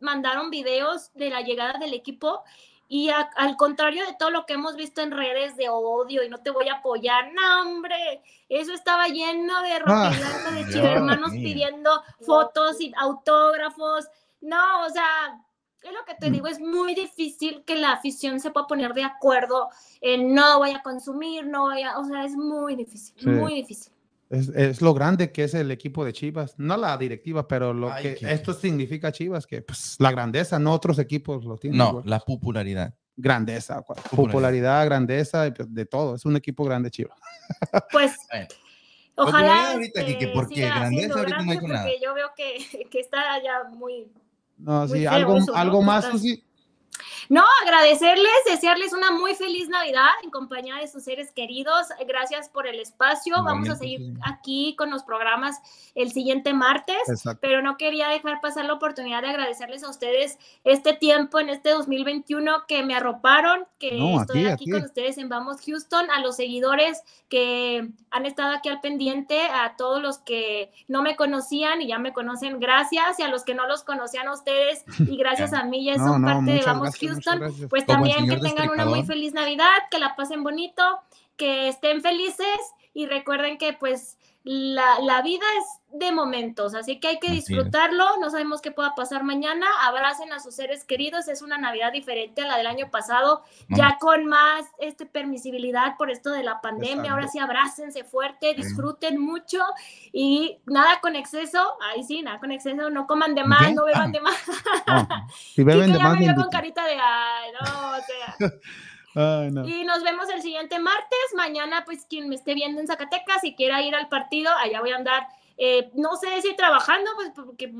mandaron 0.00 0.50
videos 0.50 1.10
de 1.14 1.30
la 1.30 1.40
llegada 1.40 1.78
del 1.80 1.92
equipo 1.92 2.42
y 2.88 3.10
a- 3.10 3.30
al 3.36 3.56
contrario 3.56 4.06
de 4.06 4.14
todo 4.14 4.30
lo 4.30 4.46
que 4.46 4.52
hemos 4.54 4.76
visto 4.76 5.00
en 5.00 5.10
redes 5.10 5.56
de 5.56 5.68
odio 5.68 6.22
y 6.22 6.28
no 6.28 6.38
te 6.38 6.50
voy 6.50 6.68
a 6.68 6.74
apoyar, 6.76 7.32
no 7.32 7.62
hombre, 7.62 8.22
eso 8.48 8.72
estaba 8.72 9.08
lleno 9.08 9.62
de 9.62 9.80
Ah, 9.86 10.12
de 10.52 10.72
chivermanos 10.72 11.32
pidiendo 11.32 12.02
fotos 12.20 12.80
y 12.80 12.92
autógrafos, 12.96 14.08
no, 14.40 14.84
o 14.86 14.90
sea, 14.90 15.40
es 15.82 15.92
lo 15.92 16.04
que 16.04 16.14
te 16.14 16.30
digo, 16.30 16.46
es 16.48 16.60
muy 16.60 16.94
difícil 16.94 17.62
que 17.64 17.76
la 17.76 17.92
afición 17.92 18.40
se 18.40 18.50
pueda 18.50 18.66
poner 18.66 18.92
de 18.94 19.04
acuerdo 19.04 19.68
en 20.00 20.34
no 20.34 20.58
voy 20.58 20.70
a 20.72 20.82
consumir, 20.82 21.46
no 21.46 21.62
voy 21.62 21.82
a, 21.82 21.98
o 21.98 22.04
sea, 22.04 22.24
es 22.24 22.36
muy 22.36 22.74
difícil, 22.76 23.14
Sí. 23.18 23.28
muy 23.28 23.54
difícil. 23.54 23.92
Es, 24.28 24.48
es 24.48 24.82
lo 24.82 24.92
grande 24.92 25.30
que 25.30 25.44
es 25.44 25.54
el 25.54 25.70
equipo 25.70 26.04
de 26.04 26.12
Chivas, 26.12 26.54
no 26.58 26.76
la 26.76 26.96
directiva, 26.98 27.46
pero 27.46 27.72
lo 27.72 27.92
Ay, 27.92 28.02
que 28.02 28.14
qué- 28.16 28.32
esto 28.32 28.52
significa 28.52 29.12
Chivas, 29.12 29.46
que 29.46 29.62
pues 29.62 29.96
la 30.00 30.10
grandeza, 30.10 30.58
no 30.58 30.72
otros 30.72 30.98
equipos 30.98 31.44
lo 31.44 31.56
tienen. 31.56 31.78
No, 31.78 31.88
igual. 31.90 32.04
la 32.06 32.18
popularidad. 32.20 32.92
grandeza, 33.18 33.82
popularidad, 34.10 34.84
grandeza, 34.84 35.50
pues, 35.56 35.72
de 35.72 35.86
todo, 35.86 36.16
es 36.16 36.24
un 36.26 36.36
equipo 36.36 36.64
grande 36.64 36.90
Chivas. 36.90 37.16
Pues 37.92 38.12
Bueno. 39.16 39.30
ojalá 39.30 39.72
ahorita, 39.72 40.00
este, 40.00 40.18
que 40.18 40.28
porque 40.28 40.56
siga 40.56 40.68
grandeza 40.80 41.14
ahorita 41.20 41.42
no 41.42 41.52
dijo 41.52 41.68
nada. 41.68 41.82
porque 41.84 41.98
yo 42.04 42.12
veo 42.12 42.28
que, 42.36 42.88
que 42.90 43.00
está 43.00 43.42
ya 43.42 43.64
muy 43.70 44.12
No, 44.58 44.80
Muy 44.86 44.98
sí, 44.98 45.04
feo 45.04 45.10
algo, 45.12 45.38
algo 45.54 45.82
más, 45.82 46.04
Susi. 46.10 46.44
No, 47.28 47.44
agradecerles, 47.64 48.32
desearles 48.46 48.92
una 48.92 49.10
muy 49.10 49.34
feliz 49.34 49.68
Navidad 49.68 50.10
en 50.22 50.30
compañía 50.30 50.76
de 50.76 50.88
sus 50.88 51.04
seres 51.04 51.32
queridos. 51.32 51.88
Gracias 52.06 52.48
por 52.48 52.66
el 52.66 52.80
espacio. 52.80 53.42
Vamos 53.42 53.68
a 53.68 53.76
seguir 53.76 54.14
aquí 54.22 54.74
con 54.76 54.90
los 54.90 55.02
programas 55.02 55.56
el 55.94 56.12
siguiente 56.12 56.54
martes. 56.54 56.96
Exacto. 57.08 57.40
pero 57.40 57.62
no 57.62 57.76
quería 57.76 58.08
dejar 58.08 58.40
pasar 58.40 58.64
la 58.64 58.74
oportunidad 58.74 59.22
de 59.22 59.28
agradecerles 59.28 59.82
a 59.82 59.90
ustedes 59.90 60.38
este 60.64 60.92
tiempo 60.94 61.40
en 61.40 61.48
este 61.48 61.70
2021 61.70 62.66
que 62.66 62.82
me 62.82 62.94
arroparon, 62.94 63.64
que 63.78 63.92
No, 63.92 64.20
estoy 64.20 64.46
aquí 64.46 64.70
con 64.70 64.82
ustedes 64.82 65.18
en 65.18 65.28
Vamos 65.28 65.60
Houston, 65.64 66.10
a 66.10 66.20
los 66.20 66.36
seguidores 66.36 67.02
que 67.28 67.88
han 68.10 68.26
estado 68.26 68.54
aquí 68.54 68.68
al 68.68 68.80
pendiente, 68.80 69.40
a 69.42 69.74
todos 69.76 70.00
los 70.00 70.18
que 70.18 70.70
no 70.88 71.02
me 71.02 71.16
conocían 71.16 71.82
y 71.82 71.88
ya 71.88 71.98
me 71.98 72.12
conocen, 72.12 72.60
gracias, 72.60 73.18
y 73.18 73.22
a 73.22 73.28
los 73.28 73.44
que 73.44 73.54
no 73.54 73.66
los 73.66 73.82
conocían 73.82 74.28
a 74.28 74.32
ustedes 74.32 74.84
y 75.00 75.16
gracias 75.16 75.52
a 75.52 75.64
mí 75.64 75.84
ya 75.84 75.96
son 75.96 76.22
no, 76.22 76.28
parte 76.28 76.52
de 76.52 76.62
Vamos 76.62 76.82
gracias, 76.82 77.02
muchas 77.02 77.15
Houston, 77.16 77.38
gracias. 77.40 77.70
pues 77.70 77.84
Como 77.84 77.98
también 77.98 78.28
que 78.28 78.36
tengan 78.36 78.70
una 78.70 78.84
muy 78.84 79.02
feliz 79.04 79.32
Navidad, 79.34 79.76
que 79.90 79.98
la 79.98 80.16
pasen 80.16 80.42
bonito, 80.42 80.82
que 81.36 81.68
estén 81.68 82.02
felices 82.02 82.58
y 82.94 83.06
recuerden 83.06 83.58
que 83.58 83.72
pues 83.72 84.18
la, 84.48 85.00
la 85.00 85.22
vida 85.22 85.44
es 85.58 85.98
de 85.98 86.12
momentos, 86.12 86.74
así 86.74 87.00
que 87.00 87.08
hay 87.08 87.18
que 87.18 87.30
disfrutarlo, 87.30 88.04
no 88.20 88.30
sabemos 88.30 88.60
qué 88.60 88.70
pueda 88.70 88.94
pasar 88.94 89.24
mañana, 89.24 89.66
abracen 89.82 90.32
a 90.32 90.38
sus 90.40 90.54
seres 90.54 90.84
queridos, 90.84 91.26
es 91.26 91.42
una 91.42 91.58
Navidad 91.58 91.90
diferente 91.90 92.42
a 92.42 92.46
la 92.46 92.56
del 92.58 92.66
año 92.68 92.88
pasado, 92.90 93.42
No. 93.68 93.76
ya 93.76 93.96
con 93.98 94.26
más 94.26 94.66
este, 94.78 95.06
permisibilidad 95.06 95.96
por 95.96 96.10
esto 96.10 96.30
de 96.30 96.44
la 96.44 96.60
pandemia, 96.60 96.94
Exacto. 96.94 97.12
ahora 97.12 97.28
sí 97.28 97.38
abrácense 97.40 98.04
fuerte, 98.04 98.54
disfruten 98.54 99.18
mucho 99.20 99.58
y 100.12 100.58
nada 100.66 101.00
con 101.00 101.16
exceso, 101.16 101.74
ahí 101.80 102.04
sí, 102.04 102.22
nada 102.22 102.38
con 102.38 102.52
exceso, 102.52 102.88
no 102.90 103.06
coman 103.08 103.34
de 103.34 103.42
más, 103.44 103.66
¿Qué? 103.66 103.74
no 103.74 103.84
beban 103.84 104.08
Ah. 104.10 104.12
de 104.12 104.20
más, 104.20 104.36
No, 104.86 105.08
si 105.54 105.64
beben 105.64 105.86
Kike 105.86 105.92
de 105.94 105.98
ya 105.98 106.04
más, 106.04 106.18
me 106.20 106.24
vio 106.24 106.34
con 106.36 106.50
carita 106.50 106.84
de, 106.84 106.94
ay, 106.94 107.50
no, 107.52 107.90
o 107.90 107.94
sea... 107.96 108.48
Y 109.66 109.84
nos 109.84 110.02
vemos 110.02 110.28
el 110.28 110.42
siguiente 110.42 110.78
martes. 110.78 111.18
Mañana, 111.34 111.84
pues 111.84 112.04
quien 112.04 112.28
me 112.28 112.34
esté 112.34 112.54
viendo 112.54 112.80
en 112.80 112.86
Zacatecas 112.86 113.42
y 113.44 113.54
quiera 113.54 113.82
ir 113.82 113.94
al 113.94 114.08
partido, 114.08 114.50
allá 114.56 114.80
voy 114.80 114.90
a 114.90 114.96
andar. 114.96 115.26
eh, 115.58 115.90
no 115.94 116.16
sé 116.16 116.42
si 116.42 116.54
trabajando, 116.54 117.10
pues 117.16 117.30
porque 117.34 117.72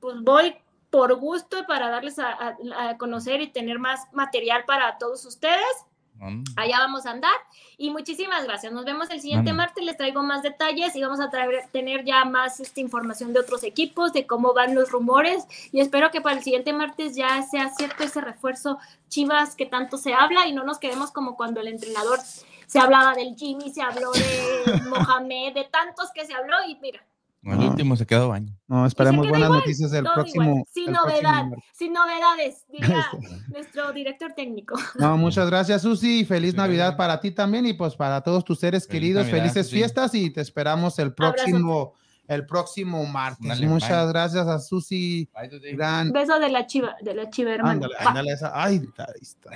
pues, 0.00 0.16
voy 0.22 0.56
por 0.90 1.14
gusto 1.14 1.64
para 1.68 1.88
darles 1.88 2.18
a 2.18 2.56
conocer 2.98 3.40
y 3.40 3.46
tener 3.46 3.78
más 3.78 4.12
material 4.12 4.64
para 4.66 4.98
todos 4.98 5.24
ustedes. 5.24 5.86
Allá 6.56 6.78
vamos 6.78 7.06
a 7.06 7.12
andar. 7.12 7.34
Y 7.78 7.90
muchísimas 7.90 8.44
gracias. 8.44 8.72
Nos 8.72 8.84
vemos 8.84 9.08
el 9.10 9.20
siguiente 9.20 9.52
martes. 9.52 9.84
Les 9.84 9.96
traigo 9.96 10.22
más 10.22 10.42
detalles 10.42 10.94
y 10.94 11.02
vamos 11.02 11.20
a 11.20 11.30
traer, 11.30 11.64
tener 11.72 12.04
ya 12.04 12.24
más 12.24 12.60
esta 12.60 12.80
información 12.80 13.32
de 13.32 13.40
otros 13.40 13.64
equipos, 13.64 14.12
de 14.12 14.26
cómo 14.26 14.52
van 14.52 14.74
los 14.74 14.90
rumores. 14.90 15.44
Y 15.72 15.80
espero 15.80 16.10
que 16.10 16.20
para 16.20 16.36
el 16.36 16.42
siguiente 16.42 16.72
martes 16.72 17.16
ya 17.16 17.42
sea 17.42 17.70
cierto 17.70 18.04
ese 18.04 18.20
refuerzo 18.20 18.78
Chivas 19.08 19.56
que 19.56 19.66
tanto 19.66 19.96
se 19.96 20.14
habla 20.14 20.46
y 20.46 20.52
no 20.52 20.62
nos 20.64 20.78
quedemos 20.78 21.10
como 21.10 21.36
cuando 21.36 21.60
el 21.60 21.68
entrenador 21.68 22.20
se 22.66 22.78
hablaba 22.78 23.14
del 23.14 23.34
Jimmy, 23.34 23.72
se 23.72 23.82
habló 23.82 24.12
de 24.12 24.82
Mohamed, 24.88 25.54
de 25.54 25.64
tantos 25.64 26.10
que 26.14 26.24
se 26.24 26.34
habló. 26.34 26.56
Y 26.68 26.76
mira, 26.76 27.02
El 27.42 27.58
último 27.58 27.96
se 27.96 28.06
quedó 28.06 28.28
baño. 28.28 28.54
No, 28.68 28.84
esperemos 28.84 29.26
buenas 29.26 29.46
igual, 29.48 29.60
noticias 29.60 29.92
el 29.94 30.04
todo 30.04 30.14
próximo. 30.14 30.44
igual, 30.44 30.64
sin 30.72 30.84
próximo 30.92 31.06
novedad, 31.22 31.44
sin 31.72 31.92
novedades, 31.94 32.66
diría 32.68 33.06
nuestro 33.48 33.92
director 33.92 34.32
técnico. 34.34 34.76
No, 34.98 35.16
muchas 35.16 35.48
gracias, 35.48 35.80
Susi. 35.82 36.24
Feliz 36.26 36.50
Sí, 36.50 36.56
Navidad 36.58 36.96
para 36.98 37.18
ti 37.18 37.30
también 37.30 37.64
y 37.66 37.72
pues 37.72 37.96
para 37.96 38.20
todos 38.20 38.44
tus 38.44 38.58
seres 38.60 38.86
Feliz 38.86 38.92
queridos. 39.00 39.24
Navidad, 39.26 39.38
felices 39.38 39.66
Susi. 39.66 39.76
fiestas 39.78 40.14
y 40.14 40.28
te 40.30 40.42
esperamos 40.42 40.98
el 40.98 41.14
próximo, 41.14 41.94
el 42.28 42.44
próximo 42.44 43.04
martes. 43.06 43.48
Dale, 43.48 43.66
muchas 43.66 44.04
bye. 44.04 44.08
gracias 44.12 44.46
a 44.46 44.58
Susi. 44.60 45.26
Gran. 45.72 46.12
Beso 46.12 46.38
de 46.38 46.50
la 46.50 46.66
chiva, 46.66 46.94
de 47.00 47.14
la 47.14 47.30
chiva 47.30 47.52
hermana. 47.54 47.72
Ándale, 47.72 47.94
ándale 48.00 48.32
esa. 48.32 48.52
Ay, 48.54 48.82
ahí 48.98 49.12
está. 49.22 49.50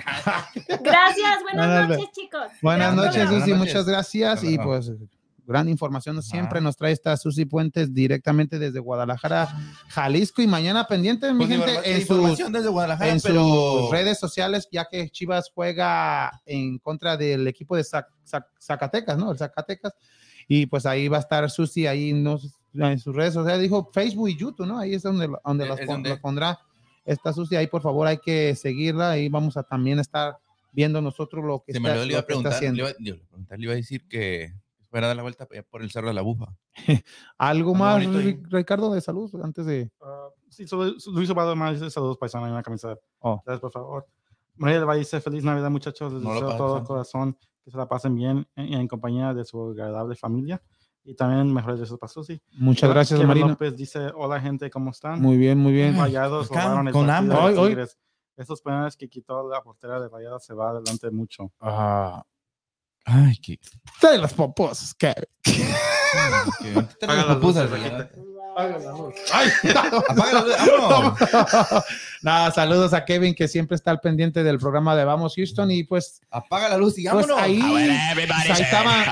Gracias, 0.81 1.43
buenas 1.43 1.65
Ándale. 1.67 1.97
noches, 1.97 2.11
chicos. 2.13 2.47
Buenas 2.63 2.95
noches. 2.95 3.29
Susi. 3.29 3.51
Buenas 3.51 3.59
Muchas 3.59 3.85
gracias. 3.85 4.33
Hasta 4.37 4.45
Y 4.47 4.55
luego. 4.55 4.71
pues, 4.71 4.91
gran 5.47 5.69
información 5.69 6.21
siempre 6.23 6.59
nos 6.61 6.75
trae 6.75 6.91
esta 6.91 7.15
Susi 7.17 7.45
Puentes 7.45 7.93
directamente 7.93 8.57
desde 8.59 8.79
Guadalajara, 8.79 9.47
Jalisco. 9.89 10.41
Y 10.41 10.47
mañana 10.47 10.87
pendiente, 10.87 11.31
mi 11.33 11.45
Pues, 11.45 11.49
gente, 11.49 11.71
en 11.91 12.01
sus, 12.01 12.17
información 12.17 12.51
desde 12.51 12.69
Guadalajara, 12.69 13.11
en 13.11 13.21
pero 13.21 13.43
sus 13.81 13.91
redes 13.91 14.19
sociales, 14.19 14.67
ya 14.71 14.87
que 14.89 15.09
Chivas 15.09 15.51
juega 15.53 16.41
en 16.45 16.79
contra 16.79 17.15
del 17.17 17.47
equipo 17.47 17.75
de 17.75 17.83
Zac- 17.83 18.07
Zac- 18.29 18.47
Zacatecas, 18.59 19.17
¿no? 19.17 19.31
El 19.31 19.37
Zacatecas. 19.37 19.93
Y 20.47 20.65
pues 20.67 20.85
ahí 20.85 21.07
va 21.07 21.17
a 21.17 21.21
estar 21.21 21.49
Susi, 21.49 21.87
ahí 21.87 22.09
en 22.11 22.99
sus 22.99 23.15
redes 23.15 23.33
sociales, 23.33 23.61
dijo 23.61 23.89
Facebook 23.93 24.29
y 24.29 24.37
YouTube, 24.37 24.67
¿no? 24.67 24.77
Ahí 24.79 24.93
es 24.93 25.03
donde, 25.03 25.27
lo- 25.27 25.41
donde 25.43 25.63
Es- 25.63 25.69
los 25.69 25.79
es 25.79 25.87
donde- 25.87 26.09
los 26.09 26.19
pondrá 26.19 26.59
esta 27.05 27.33
Susi. 27.33 27.55
Ahí, 27.55 27.67
por 27.67 27.81
favor, 27.81 28.07
hay 28.07 28.17
que 28.17 28.55
seguirla. 28.55 29.11
Ahí 29.11 29.29
vamos 29.29 29.57
a 29.57 29.63
también 29.63 29.99
estar 29.99 30.37
viendo 30.71 31.01
nosotros 31.01 31.43
lo 31.45 31.63
que 31.65 31.71
se 31.73 31.79
me 31.79 31.87
está, 31.89 32.01
le 32.01 32.07
iba 32.07 32.13
lo 32.13 32.19
a 32.19 32.25
que 32.27 32.33
está 32.33 32.49
preguntar, 32.49 32.51
le 32.51 32.55
haciendo. 32.57 32.79
iba, 32.81 32.89
iba 32.99 33.17
a 33.49 33.55
le 33.57 33.63
iba 33.63 33.73
a 33.73 33.75
decir 33.77 34.07
que 34.09 34.53
fuera 34.95 35.07
a 35.07 35.09
dar 35.09 35.17
la 35.17 35.23
vuelta 35.23 35.45
por 35.69 35.81
el 35.81 35.91
cerro 35.91 36.07
de 36.07 36.13
la 36.13 36.21
bufa. 36.21 36.55
¿Algo 37.37 37.75
más, 37.75 38.05
bonito 38.07 38.39
Ricardo, 38.49 38.93
de 38.93 39.01
salud, 39.01 39.29
antes 39.43 39.65
de... 39.65 39.91
Ah, 40.01 40.29
sí, 40.49 40.65
solo- 40.65 40.93
Luis 41.13 41.29
Obado 41.29 41.53
más 41.53 41.73
dice 41.73 41.89
saludos 41.89 42.17
paisanos 42.17 42.47
en 42.47 42.55
la 42.55 42.63
camisa. 42.63 42.95
Oh. 43.19 43.41
Gracias, 43.45 43.59
por 43.59 43.71
favor. 43.71 44.07
María 44.55 44.77
del 44.77 44.87
Valle 44.87 44.99
dice 44.99 45.19
feliz 45.19 45.43
Navidad, 45.43 45.69
muchachos. 45.69 46.13
Les 46.13 46.21
No 46.21 46.33
deseo 46.33 46.55
todo 46.55 46.83
corazón 46.85 47.37
que 47.61 47.71
se 47.71 47.77
la 47.77 47.89
pasen 47.89 48.15
bien 48.15 48.47
en, 48.55 48.73
en 48.73 48.87
compañía 48.87 49.33
de 49.33 49.43
su 49.43 49.71
agradable 49.71 50.15
familia 50.15 50.61
y 51.03 51.13
también 51.13 51.53
mejores 51.53 51.81
deseos 51.81 51.99
para 51.99 52.13
Susi. 52.13 52.41
Muchas 52.53 52.89
gracias, 52.89 53.19
Kevin 53.19 53.27
Marina. 53.27 53.47
López 53.49 53.75
dice 53.75 54.11
hola 54.15 54.39
gente, 54.39 54.69
¿cómo 54.69 54.91
están? 54.91 55.21
Muy 55.21 55.35
bien, 55.35 55.57
muy 55.57 55.73
bien. 55.73 55.97
Rayados 55.97 56.49
Acá, 56.49 56.63
robaron 56.63 56.87
el 56.87 56.93
con 56.93 57.09
hambre. 57.09 57.37
de 57.37 57.43
Hoy, 57.43 57.57
hoy. 57.57 57.87
Esos 58.37 58.61
penales 58.61 58.95
que 58.95 59.09
quitó 59.09 59.49
la 59.49 59.61
portera 59.61 59.99
de 59.99 60.07
Rayadas 60.07 60.45
se 60.45 60.53
va 60.53 60.69
adelante 60.69 61.11
mucho. 61.11 61.51
Ah, 61.59 62.23
Ay, 63.05 63.37
qué. 63.37 63.59
de 64.01 64.17
las 64.17 64.33
ahorita 66.73 66.95
te 66.99 67.05
Apaga 67.05 67.17
las 67.21 67.27
las 67.27 67.37
pupusas, 67.37 67.69
luces, 67.69 67.83
¿verdad? 67.83 68.11
Ay, 69.31 69.49
Apaga 70.09 70.41
luces, 70.41 70.57
vámonos. 70.57 71.83
Nada, 72.23 72.51
saludos 72.51 72.93
a 72.93 73.05
Kevin 73.05 73.35
que 73.35 73.47
siempre 73.47 73.75
está 73.75 73.91
al 73.91 73.99
pendiente 73.99 74.43
del 74.43 74.57
programa 74.57 74.95
de 74.95 75.05
Vamos 75.05 75.35
Houston 75.35 75.69
y 75.69 75.83
pues, 75.83 76.19
Apaga 76.31 76.67
la 76.69 76.77
luz 76.77 76.97
y 76.97 77.03
pues 77.07 77.27
vámonos. 77.27 77.39
ahí, 77.39 77.61
ahí 77.61 78.61
estaba 78.61 79.05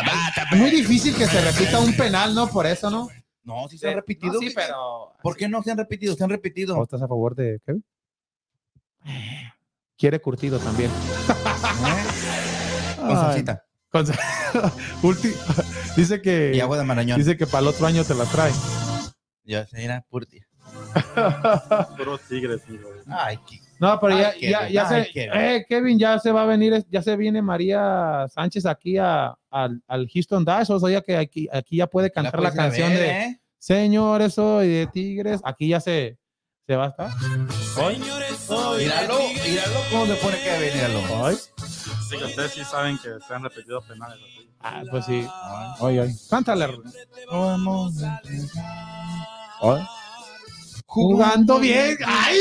muy 0.55 0.71
difícil 0.71 1.15
que 1.15 1.27
se 1.27 1.39
repita 1.41 1.79
un 1.79 1.95
penal, 1.95 2.33
¿no? 2.33 2.47
Por 2.47 2.65
eso, 2.65 2.89
¿no? 2.89 3.09
No, 3.43 3.67
sí 3.69 3.77
se 3.77 3.89
han 3.89 3.95
repetido. 3.95 4.33
No, 4.33 4.39
sí, 4.39 4.51
pero 4.55 5.13
¿Por 5.21 5.37
qué 5.37 5.47
no 5.47 5.61
se 5.61 5.69
han 5.69 5.77
repetido? 5.77 6.15
Se 6.15 6.23
han 6.23 6.29
repetido. 6.31 6.77
¿O 6.77 6.83
estás 6.83 7.01
a 7.01 7.07
favor 7.07 7.35
de 7.35 7.59
Kevin? 7.65 7.83
Quiere 9.97 10.19
curtido 10.19 10.57
también. 10.57 10.89
¿Eh? 11.29 12.95
Con 12.97 13.15
salsita. 13.15 13.65
Dice 15.95 16.21
que 16.21 16.51
Y 16.55 16.59
agua 16.59 16.77
de 16.77 16.83
marañón. 16.83 17.17
dice 17.17 17.37
que 17.37 17.45
para 17.45 17.59
el 17.61 17.67
otro 17.67 17.85
año 17.85 18.03
te 18.03 18.15
la 18.15 18.25
trae. 18.25 18.51
Ya 19.43 19.65
se 19.67 19.83
era 19.83 20.01
purti. 20.09 20.39
Puro 21.97 22.17
Tigres, 22.17 22.61
hijo. 22.69 22.87
Ay, 23.07 23.37
qué. 23.47 23.59
No, 23.79 23.99
pero 23.99 24.17
ya, 24.17 24.29
Ay, 24.29 24.41
ya, 24.49 24.59
Kevin, 24.59 24.73
ya 24.73 24.87
ay, 24.89 25.03
se, 25.05 25.11
Kevin. 25.11 25.31
eh, 25.33 25.65
Kevin, 25.67 25.99
ya 25.99 26.19
se 26.19 26.31
va 26.31 26.43
a 26.43 26.45
venir, 26.45 26.85
ya 26.89 27.01
se 27.01 27.15
viene 27.17 27.41
María 27.41 28.25
Sánchez 28.33 28.65
aquí 28.65 28.97
a, 28.97 29.35
al, 29.49 29.81
al 29.87 30.07
Houston 30.07 30.45
Dash, 30.45 30.71
o 30.71 30.79
sea, 30.79 30.89
ya 30.89 31.01
que 31.01 31.17
aquí, 31.17 31.49
aquí 31.51 31.77
ya 31.77 31.87
puede 31.87 32.09
cantar 32.11 32.39
la, 32.41 32.53
canción 32.53 32.89
ver, 32.91 32.99
de 32.99 33.09
¿eh? 33.09 33.41
Señores, 33.59 34.33
soy 34.35 34.69
de 34.69 34.87
Tigres. 34.87 35.41
Aquí 35.43 35.67
ya 35.67 35.79
se, 35.81 36.17
se 36.65 36.75
va 36.75 36.85
a 36.85 36.89
estar. 36.89 37.09
Hoy. 37.77 37.97
Míralo, 37.97 39.19
míralo 39.45 39.79
cómo 39.91 40.05
se 40.05 40.15
pone 40.15 40.37
que 40.37 40.71
míralo. 40.73 40.99
Hoy. 41.21 41.35
Sí, 42.13 42.19
que 42.19 42.25
ustedes 42.25 42.51
sí 42.53 42.63
saben 42.63 42.97
que 42.97 43.09
se 43.25 43.33
han 43.33 43.43
repetido 43.43 43.81
penales. 43.81 44.19
así. 44.23 44.49
Ah, 44.61 44.83
pues 44.89 45.05
sí. 45.05 45.27
Hoy, 45.79 45.99
hoy. 45.99 46.15
Cántale. 46.29 46.67
Hoy. 49.61 49.81
Jugando 50.85 51.59
bien. 51.59 51.97
¡Ay! 52.05 52.37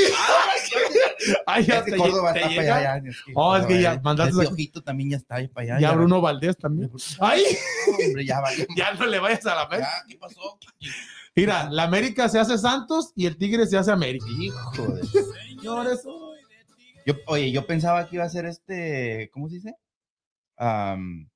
Ay, 1.47 1.65
ya 1.65 1.83
te- 1.85 1.97
Córdoba 1.97 2.33
está 2.33 2.49
para 2.49 2.61
allá. 2.77 2.83
ya, 2.83 3.09
es 3.11 3.23
que 3.25 3.33
Oh, 3.35 3.57
es 3.57 3.67
que 3.67 3.81
ya 3.81 3.91
Córdoba, 3.91 4.03
mandaste 4.05 4.43
Ese 4.43 4.53
ojito 4.53 4.83
también 4.83 5.11
ya 5.11 5.17
está 5.17 5.37
ahí 5.37 5.49
para 5.49 5.65
allá. 5.77 5.81
Ya 5.81 5.93
Bruno 5.93 6.21
Valdés 6.21 6.57
también. 6.59 6.91
¡Ay! 7.21 7.45
Hombre, 8.07 8.27
ya. 8.27 8.41
Ya 8.77 8.93
no 8.95 9.07
le 9.07 9.19
vayas 9.21 9.47
a 9.47 9.55
la 9.55 9.63
América. 9.63 10.05
¿qué 10.07 10.17
pasó? 10.17 10.59
Mira, 11.35 11.71
la 11.71 11.85
América 11.85 12.29
se 12.29 12.39
hace 12.39 12.59
Santos 12.59 13.13
y 13.17 13.25
el 13.27 13.39
Tigre 13.39 13.67
se 13.67 13.79
hace 13.79 13.91
América. 13.91 14.27
Hijo 14.39 14.83
de... 14.89 15.03
Señores, 15.57 16.03
Yo, 17.07 17.15
oye, 17.27 17.51
yo 17.53 17.67
pensaba 17.67 18.09
que 18.09 18.17
iba 18.17 18.25
a 18.25 18.29
ser 18.29 18.47
este, 18.47 19.31
¿cómo 19.33 19.49
se 19.49 19.57
dice? 19.57 19.75
Am, 20.57 21.29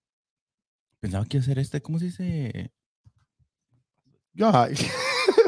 pensaba 1.00 1.24
que 1.24 1.36
iba 1.38 1.42
a 1.42 1.46
ser 1.46 1.58
este, 1.58 1.80
¿cómo 1.82 1.98
se 1.98 2.06
dice? 2.06 2.70
Ay. 4.40 4.74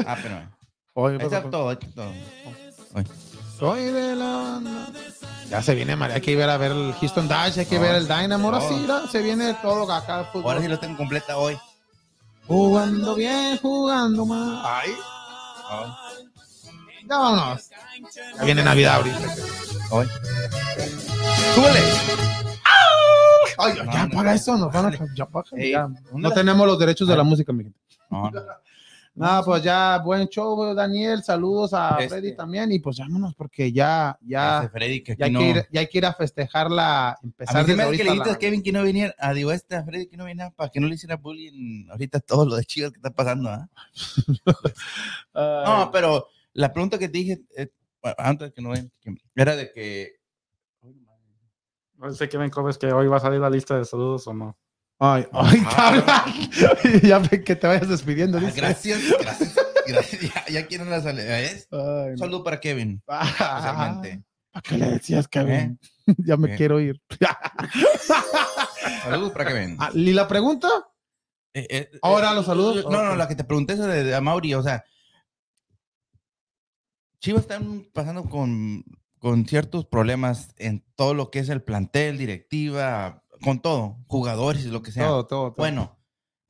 Ah, 0.07 0.17
pero 0.23 0.59
Hoy. 0.95 1.19
Soy 3.59 3.85
de 3.85 4.17
la. 4.17 4.61
Ya 5.51 5.63
se 5.63 5.75
viene, 5.75 5.95
María. 5.97 6.17
Hay 6.17 6.21
que 6.23 6.33
ir 6.33 6.43
a 6.43 6.57
ver 6.57 6.73
el 6.73 6.93
Houston 6.95 7.29
Dash, 7.29 7.59
hay 7.59 7.67
que 7.67 7.77
No, 7.77 7.83
ver 7.83 7.95
el 7.97 8.09
Dynamo. 8.09 8.49
Ahora 8.49 8.61
sí, 8.61 8.75
mira, 8.75 9.07
se 9.07 9.23
viene 9.23 9.55
todo 9.63 9.91
acá. 9.93 10.21
el 10.21 10.27
fútbol. 10.27 10.45
Ahora 10.53 10.61
sí 10.61 10.69
lo 10.69 10.79
tengo 10.79 10.97
completa 10.97 11.37
hoy. 11.39 11.57
Jugando 12.47 13.15
bien, 13.15 13.59
jugando 13.59 14.27
mal. 14.27 14.61
Ay, 14.65 14.91
ya 17.09 17.19
vámonos. 17.19 17.69
Ya 18.39 18.45
viene 18.45 18.63
Navidad 18.63 18.97
ahorita. 18.97 19.35
Hoy. 19.91 20.07
¡Súbele! 21.55 21.81
Ay, 23.61 23.73
No, 23.85 23.93
ya 23.93 24.07
no, 24.07 24.15
para 24.17 24.35
eso 24.35 24.57
nos 24.57 24.73
van 24.73 24.87
a. 24.95 24.99
Ya, 25.17 25.27
para, 25.27 25.45
Ey, 25.57 25.73
ya. 25.73 25.83
¿dónde 25.83 26.01
No 26.15 26.31
tenemos 26.33 26.67
los 26.67 26.79
derechos 26.79 27.09
de 27.09 27.17
la 27.17 27.25
música, 27.25 27.53
mi 27.53 27.65
gente. 27.65 27.79
No. 28.11 28.31
Nada, 29.15 29.43
pues 29.45 29.65
ya, 29.65 29.99
buen 29.99 30.29
show, 30.29 30.73
Daniel. 30.75 31.25
Saludos 31.25 31.75
a 31.75 31.97
Este. 31.99 32.09
Freddy 32.09 32.37
también. 32.37 32.71
Y 32.71 32.79
pues 32.79 32.99
vámonos, 32.99 33.35
porque 33.35 33.73
ya, 33.73 34.17
ya, 34.21 34.71
Freddy 34.73 35.03
que 35.03 35.17
ya, 35.17 35.25
hay 35.27 35.33
no. 35.33 35.41
que 35.41 35.49
ir, 35.49 35.67
ya 35.73 35.81
hay 35.81 35.89
que 35.89 35.99
ir 35.99 36.07
a 36.07 36.13
festejar 36.13 36.71
la. 36.71 37.11
A 37.11 37.19
Empezar 37.25 37.57
mí 37.57 37.61
desde 37.63 37.77
me 37.77 37.83
hace 37.83 37.97
que 37.97 38.05
le 38.05 38.11
dijiste 38.11 38.29
la- 38.31 38.37
a 38.37 38.39
Kevin 38.39 38.63
que 38.63 38.71
no 38.73 38.83
venía, 38.85 39.13
a 39.19 39.33
digo 39.33 39.51
este, 39.51 39.75
a 39.75 39.83
Freddy 39.83 40.07
que 40.07 40.17
no 40.17 40.25
venía 40.25 40.51
para 40.51 40.71
que 40.71 40.79
no 40.79 40.87
le 40.87 40.95
hiciera 40.95 41.17
bullying 41.17 41.89
ahorita 41.91 42.21
todo 42.21 42.47
lo 42.47 42.55
de 42.55 42.65
Chivas 42.65 42.93
que 42.93 42.99
está 42.99 43.11
pasando, 43.11 43.51
¿ah? 43.51 43.69
Ay. 45.35 45.65
No, 45.67 45.91
pero 45.93 46.29
la 46.53 46.73
pregunta 46.73 46.97
que 46.97 47.09
te 47.09 47.19
dije, 47.19 47.41
eh, 47.57 47.73
bueno, 48.03 48.17
antes 48.19 48.53
que 48.53 48.63
no 48.63 48.73
era 49.35 49.57
de 49.57 49.73
que 49.73 50.13
No 51.95 52.13
sé 52.13 52.29
qué 52.29 52.39
me 52.39 52.51
cobres 52.51 52.79
que 52.79 52.93
hoy 52.93 53.09
va 53.09 53.17
a 53.17 53.21
salir 53.21 53.41
la 53.41 53.51
lista 53.51 53.77
de 53.79 53.85
saludos 53.85 54.27
o 54.27 54.35
no. 54.35 54.59
Ay, 55.01 55.27
ay, 55.33 55.63
tabla. 55.77 56.25
ya 57.03 57.23
que 57.23 57.55
te 57.57 57.67
vayas 57.67 57.89
despidiendo. 57.89 58.39
Ah, 58.39 58.51
gracias, 58.55 59.01
gracias, 59.21 59.57
gracias. 59.87 60.21
Ya, 60.35 60.47
ya 60.49 60.67
quieren 60.67 60.91
la 60.91 61.01
salida. 61.01 61.25
¿ves? 61.25 61.69
Ay, 61.71 61.79
Un 61.79 62.11
no. 62.13 62.19
saludo 62.19 62.45
para 62.45 62.61
Kevin, 62.61 63.03
Ah. 63.07 64.01
¿Para 64.53 64.63
qué 64.63 64.79
le 64.79 64.91
decías, 64.91 65.29
Kevin? 65.29 65.79
ya 66.19 66.37
me 66.37 66.49
¿Qué? 66.49 66.57
quiero 66.57 66.81
ir. 66.81 67.01
Saludos 69.03 69.33
para 69.33 69.47
Kevin. 69.47 69.77
Ah, 69.79 69.91
¿Y 69.95 70.13
la 70.13 70.27
pregunta? 70.27 70.69
Eh, 71.55 71.67
eh, 71.71 71.91
Ahora 72.03 72.33
eh, 72.33 72.35
los 72.35 72.47
saludos. 72.47 72.85
No, 72.91 73.03
no, 73.05 73.15
la 73.17 73.29
que 73.29 73.37
te 73.37 73.45
pregunté 73.45 73.75
eso 73.75 73.87
de, 73.87 74.05
de 74.05 74.15
Amauri, 74.15 74.55
o 74.55 74.63
sea, 74.63 74.85
Chivas 77.21 77.43
están 77.43 77.87
pasando 77.93 78.25
con, 78.25 78.85
con 79.19 79.47
ciertos 79.47 79.87
problemas 79.87 80.55
en 80.59 80.85
todo 80.95 81.15
lo 81.15 81.31
que 81.31 81.41
es 81.41 81.49
el 81.49 81.63
plantel, 81.63 82.19
directiva, 82.19 83.25
con 83.43 83.61
todo, 83.61 83.99
jugadores 84.07 84.65
y 84.65 84.71
lo 84.71 84.83
que 84.83 84.93
sea. 84.93 85.07
Todo, 85.07 85.27
todo, 85.27 85.53
todo. 85.53 85.57
Bueno, 85.57 85.99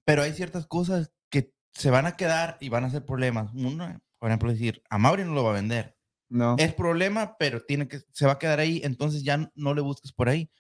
pero 0.04 0.22
hay 0.22 0.32
ciertas 0.32 0.66
cosas 0.66 1.12
que 1.30 1.54
se 1.72 1.90
van 1.90 2.06
a 2.06 2.16
quedar 2.16 2.58
y 2.60 2.68
van 2.68 2.84
a 2.84 2.90
ser 2.90 3.04
problemas. 3.04 3.50
Uno, 3.54 4.00
por 4.18 4.30
ejemplo, 4.30 4.50
decir, 4.50 4.82
a 4.90 4.98
Mauri 4.98 5.24
no 5.24 5.34
lo 5.34 5.44
va 5.44 5.50
a 5.50 5.54
vender. 5.54 5.96
no. 6.28 6.56
Es 6.58 6.74
problema, 6.74 7.36
pero 7.38 7.62
tiene 7.64 7.88
que, 7.88 8.00
se 8.12 8.26
va 8.26 8.32
a 8.32 8.38
quedar 8.38 8.60
ahí, 8.60 8.80
entonces 8.84 9.22
ya 9.22 9.50
no 9.54 9.74
le 9.74 9.80
busques 9.80 10.12
por 10.12 10.28
ahí. 10.28 10.50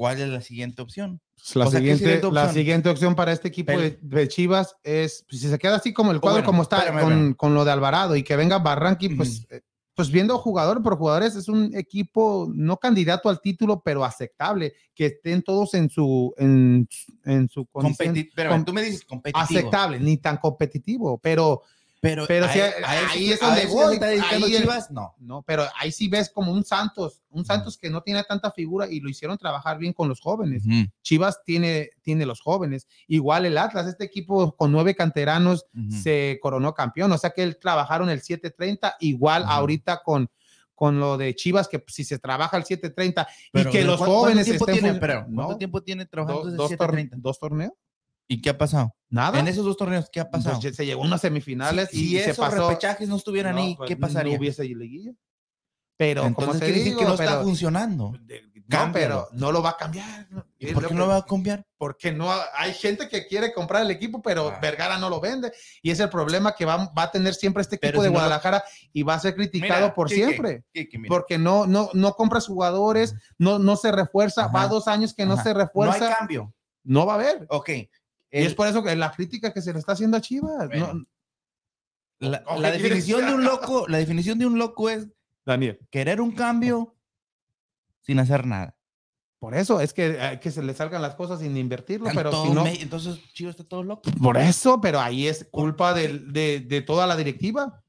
¿Cuál 0.00 0.18
es 0.18 0.28
la 0.30 0.40
siguiente 0.40 0.80
opción? 0.80 1.20
Pues 1.36 1.56
la, 1.56 1.66
o 1.66 1.70
sea, 1.70 1.78
¿qué 1.78 1.88
siguiente, 1.88 2.04
siguiente 2.04 2.32
la 2.32 2.40
opción? 2.44 2.54
siguiente 2.54 2.88
opción 2.88 3.14
para 3.14 3.32
este 3.32 3.48
equipo 3.48 3.72
de, 3.78 3.98
de 4.00 4.28
Chivas 4.28 4.74
es, 4.82 5.26
pues, 5.28 5.42
si 5.42 5.48
se 5.50 5.58
queda 5.58 5.76
así 5.76 5.92
como 5.92 6.10
el 6.10 6.20
cuadro, 6.22 6.38
bueno, 6.38 6.46
como 6.46 6.62
está, 6.62 6.78
espérame, 6.78 7.00
con, 7.02 7.12
espérame. 7.12 7.34
con 7.36 7.54
lo 7.54 7.66
de 7.66 7.70
Alvarado 7.72 8.16
y 8.16 8.22
que 8.22 8.34
venga 8.34 8.58
Barranqui, 8.60 9.10
pues, 9.10 9.46
eh, 9.50 9.60
pues 9.94 10.10
viendo 10.10 10.38
jugador 10.38 10.82
por 10.82 10.96
jugadores, 10.96 11.36
es 11.36 11.48
un 11.48 11.76
equipo 11.76 12.50
no 12.54 12.78
candidato 12.78 13.28
al 13.28 13.42
título, 13.42 13.82
pero 13.84 14.02
aceptable, 14.02 14.72
que 14.94 15.04
estén 15.04 15.42
todos 15.42 15.74
en 15.74 15.90
su, 15.90 16.32
en, 16.38 16.88
en 17.26 17.50
su 17.50 17.66
condición 17.66 18.14
Competi- 18.14 18.30
pero 18.34 18.48
com- 18.52 18.64
tú 18.64 18.72
me 18.72 18.80
dices 18.82 19.04
competitivo. 19.04 19.42
aceptable, 19.44 20.00
ni 20.00 20.16
tan 20.16 20.38
competitivo, 20.38 21.18
pero 21.18 21.60
Pero, 22.02 22.24
Pero 22.26 22.48
sí, 22.48 22.58
a 22.60 22.72
ahí 23.10 23.26
eso- 23.30 23.34
es 23.34 23.40
donde 23.40 23.66
voy, 23.66 23.94
está 23.94 24.06
ahí? 24.06 24.20
No. 24.90 25.14
no, 25.18 25.42
pero 25.42 25.64
ahí 25.78 25.92
sí 25.92 26.08
ves 26.08 26.30
como 26.30 26.50
un 26.50 26.64
Santos, 26.64 27.20
un 27.28 27.44
Santos 27.44 27.76
que 27.76 27.90
no 27.90 28.02
tiene 28.02 28.24
tanta 28.24 28.50
figura 28.52 28.86
y 28.90 29.00
lo 29.00 29.10
hicieron 29.10 29.36
trabajar 29.36 29.76
bien 29.76 29.92
con 29.92 30.08
los 30.08 30.18
jóvenes. 30.20 30.62
Chivas 31.02 31.42
tiene, 31.44 31.90
tiene 32.00 32.24
los 32.24 32.40
jóvenes. 32.40 32.86
Igual 33.06 33.44
el 33.44 33.58
Atlas, 33.58 33.86
este 33.86 34.04
equipo 34.04 34.56
con 34.56 34.72
nueve 34.72 34.94
canteranos 34.94 35.66
se 35.90 36.38
coronó 36.40 36.72
campeón. 36.72 37.12
O 37.12 37.18
sea 37.18 37.30
que 37.30 37.42
él 37.42 37.58
trabajaron 37.60 38.08
el 38.08 38.20
730, 38.22 38.96
igual 39.00 39.44
ahorita 39.46 40.02
con, 40.02 40.30
con 40.74 40.98
lo 41.00 41.18
de 41.18 41.34
Chivas, 41.34 41.68
que 41.68 41.84
si 41.88 42.04
se 42.04 42.18
trabaja 42.18 42.56
el 42.56 42.64
730 42.64 43.28
Pero, 43.52 43.68
y 43.68 43.72
que 43.72 43.78
¿de 43.80 43.84
los 43.84 44.00
jóvenes 44.00 44.46
¿cuánto 44.46 44.64
tiempo 44.64 44.64
estén 44.70 44.82
tiene, 44.84 44.98
pero, 44.98 45.24
¿cuánto 45.26 45.52
No, 45.52 45.58
tiempo 45.58 45.82
tiene 45.82 46.06
trabajando 46.06 46.44
dos, 46.44 46.52
desde 46.52 46.56
dos 46.56 46.70
tor- 46.72 46.94
7:30? 46.96 47.10
dos 47.18 47.38
torneos, 47.38 47.72
¿Y 48.32 48.40
qué 48.40 48.50
ha 48.50 48.56
pasado? 48.58 48.94
nada. 49.08 49.40
En 49.40 49.48
esos 49.48 49.64
dos 49.64 49.76
torneos, 49.76 50.08
¿qué 50.12 50.20
ha 50.20 50.30
pasado? 50.30 50.60
Pues 50.60 50.76
se 50.76 50.86
llegó 50.86 51.02
a 51.02 51.06
unas 51.06 51.20
semifinales 51.20 51.88
si 51.90 51.96
y 52.00 52.08
si 52.10 52.18
se 52.18 52.30
esos 52.30 52.46
pasó. 52.48 52.68
repechajes 52.68 53.08
no 53.08 53.16
estuvieran 53.16 53.56
No, 53.56 53.60
ahí, 53.62 53.74
pues, 53.74 53.88
¿qué 53.88 53.96
pasaría? 53.96 54.34
No 54.34 54.38
hubiese 54.38 54.62
liguilla. 54.64 55.12
Pero 55.96 56.24
Entonces 56.24 56.60
quiere 56.62 56.78
decir 56.78 56.96
que 56.96 57.04
no 57.04 57.16
pero, 57.16 57.28
está 57.30 57.42
funcionando. 57.42 58.12
de- 58.22 58.42
no, 58.68 58.90
pero 58.92 59.28
no 59.32 59.50
lo 59.50 59.62
va 59.62 59.70
a 59.70 59.76
cambiar. 59.76 60.28
¿Y 60.58 60.72
por 60.72 60.86
qué 60.86 60.94
no 60.94 61.00
lo 61.00 61.08
va 61.08 61.16
a 61.16 61.24
cambiar? 61.26 61.66
porque 61.76 62.12
no 62.12 62.30
ha- 62.30 62.46
hay 62.56 62.72
gente 62.72 63.08
que 63.08 63.26
quiere 63.26 63.52
comprar 63.52 63.82
el 63.82 63.90
equipo, 63.90 64.22
pero 64.22 64.48
Ah. 64.50 64.58
Vergara 64.62 64.96
no 64.96 65.10
lo 65.10 65.20
vende. 65.20 65.52
Y 65.82 65.90
es 65.90 65.98
el 65.98 66.08
problema 66.08 66.54
que 66.54 66.64
va, 66.64 66.76
va 66.96 67.02
a 67.02 67.10
tener 67.10 67.34
siempre 67.34 67.62
este 67.62 67.78
Pero 67.78 67.88
equipo 67.98 68.02
si 68.02 68.04
de 68.04 68.10
no 68.10 68.14
lo- 68.14 68.20
Guadalajara 68.20 68.62
y 68.92 69.02
va 69.02 69.14
a 69.14 69.18
ser 69.18 69.34
criticado 69.34 69.80
Mira, 69.86 69.94
por 69.94 70.06
Quique, 70.08 70.24
siempre. 70.24 70.64
Mira. 70.72 71.08
Porque 71.08 71.36
no, 71.36 71.66
no, 71.66 71.90
no 71.94 72.12
compras 72.14 72.46
jugadores, 72.46 73.14
no, 73.38 73.58
no 73.58 73.76
se 73.76 73.90
refuerza, 73.90 74.44
Ajá. 74.44 74.52
va 74.52 74.68
dos 74.68 74.86
años 74.86 75.12
que 75.14 75.26
no 75.26 75.34
Ajá. 75.34 75.42
se 75.42 75.52
No 75.52 75.58
hay 75.60 75.66
refuerza, 75.66 76.16
cambio. 76.16 76.54
no, 76.84 77.04
va 77.06 77.12
a 77.12 77.16
haber. 77.16 77.44
Ok. 77.48 77.70
Y 78.32 78.42
es 78.44 78.54
por 78.54 78.66
eso 78.68 78.82
que 78.82 78.94
la 78.96 79.10
crítica 79.12 79.52
que 79.52 79.62
se 79.62 79.72
le 79.72 79.78
está 79.78 79.92
haciendo 79.92 80.16
a 80.16 80.20
Chivas. 80.20 80.68
Bueno. 80.68 80.94
no- 80.94 81.06
la, 82.20 82.42
¿O 82.48 82.60
la 82.60 82.70
qué 82.72 82.78
definición 82.78 83.26
de 83.26 83.34
un 83.34 83.44
loco, 83.44 83.86
la 83.88 83.96
definición 83.98 84.38
de 84.38 84.44
un 84.46 84.58
loco 84.58 84.90
es 84.90 85.08
Daniel. 85.46 85.78
querer 85.90 86.20
un 86.20 86.32
cambio 86.32 86.94
sin 88.02 88.18
hacer 88.18 88.46
nada. 88.46 88.76
Por 89.38 89.54
eso 89.54 89.80
es 89.80 89.94
que, 89.94 90.16
eh, 90.20 90.38
que 90.38 90.50
se 90.50 90.62
le 90.62 90.74
salgan 90.74 91.00
las 91.00 91.14
cosas 91.14 91.40
sin 91.40 91.56
invertirlo, 91.56 92.10
pero 92.14 92.30
si 92.44 92.50
no, 92.50 92.66
entonces 92.66 93.18
Chivas 93.32 93.52
está 93.54 93.64
todo 93.64 93.82
loco. 93.82 94.10
Por 94.22 94.36
eso, 94.36 94.82
pero 94.82 95.00
ahí 95.00 95.26
es 95.28 95.46
culpa 95.50 95.94
de, 95.94 96.60
de 96.60 96.82
toda 96.82 97.06
la 97.06 97.16
directiva. 97.16 97.82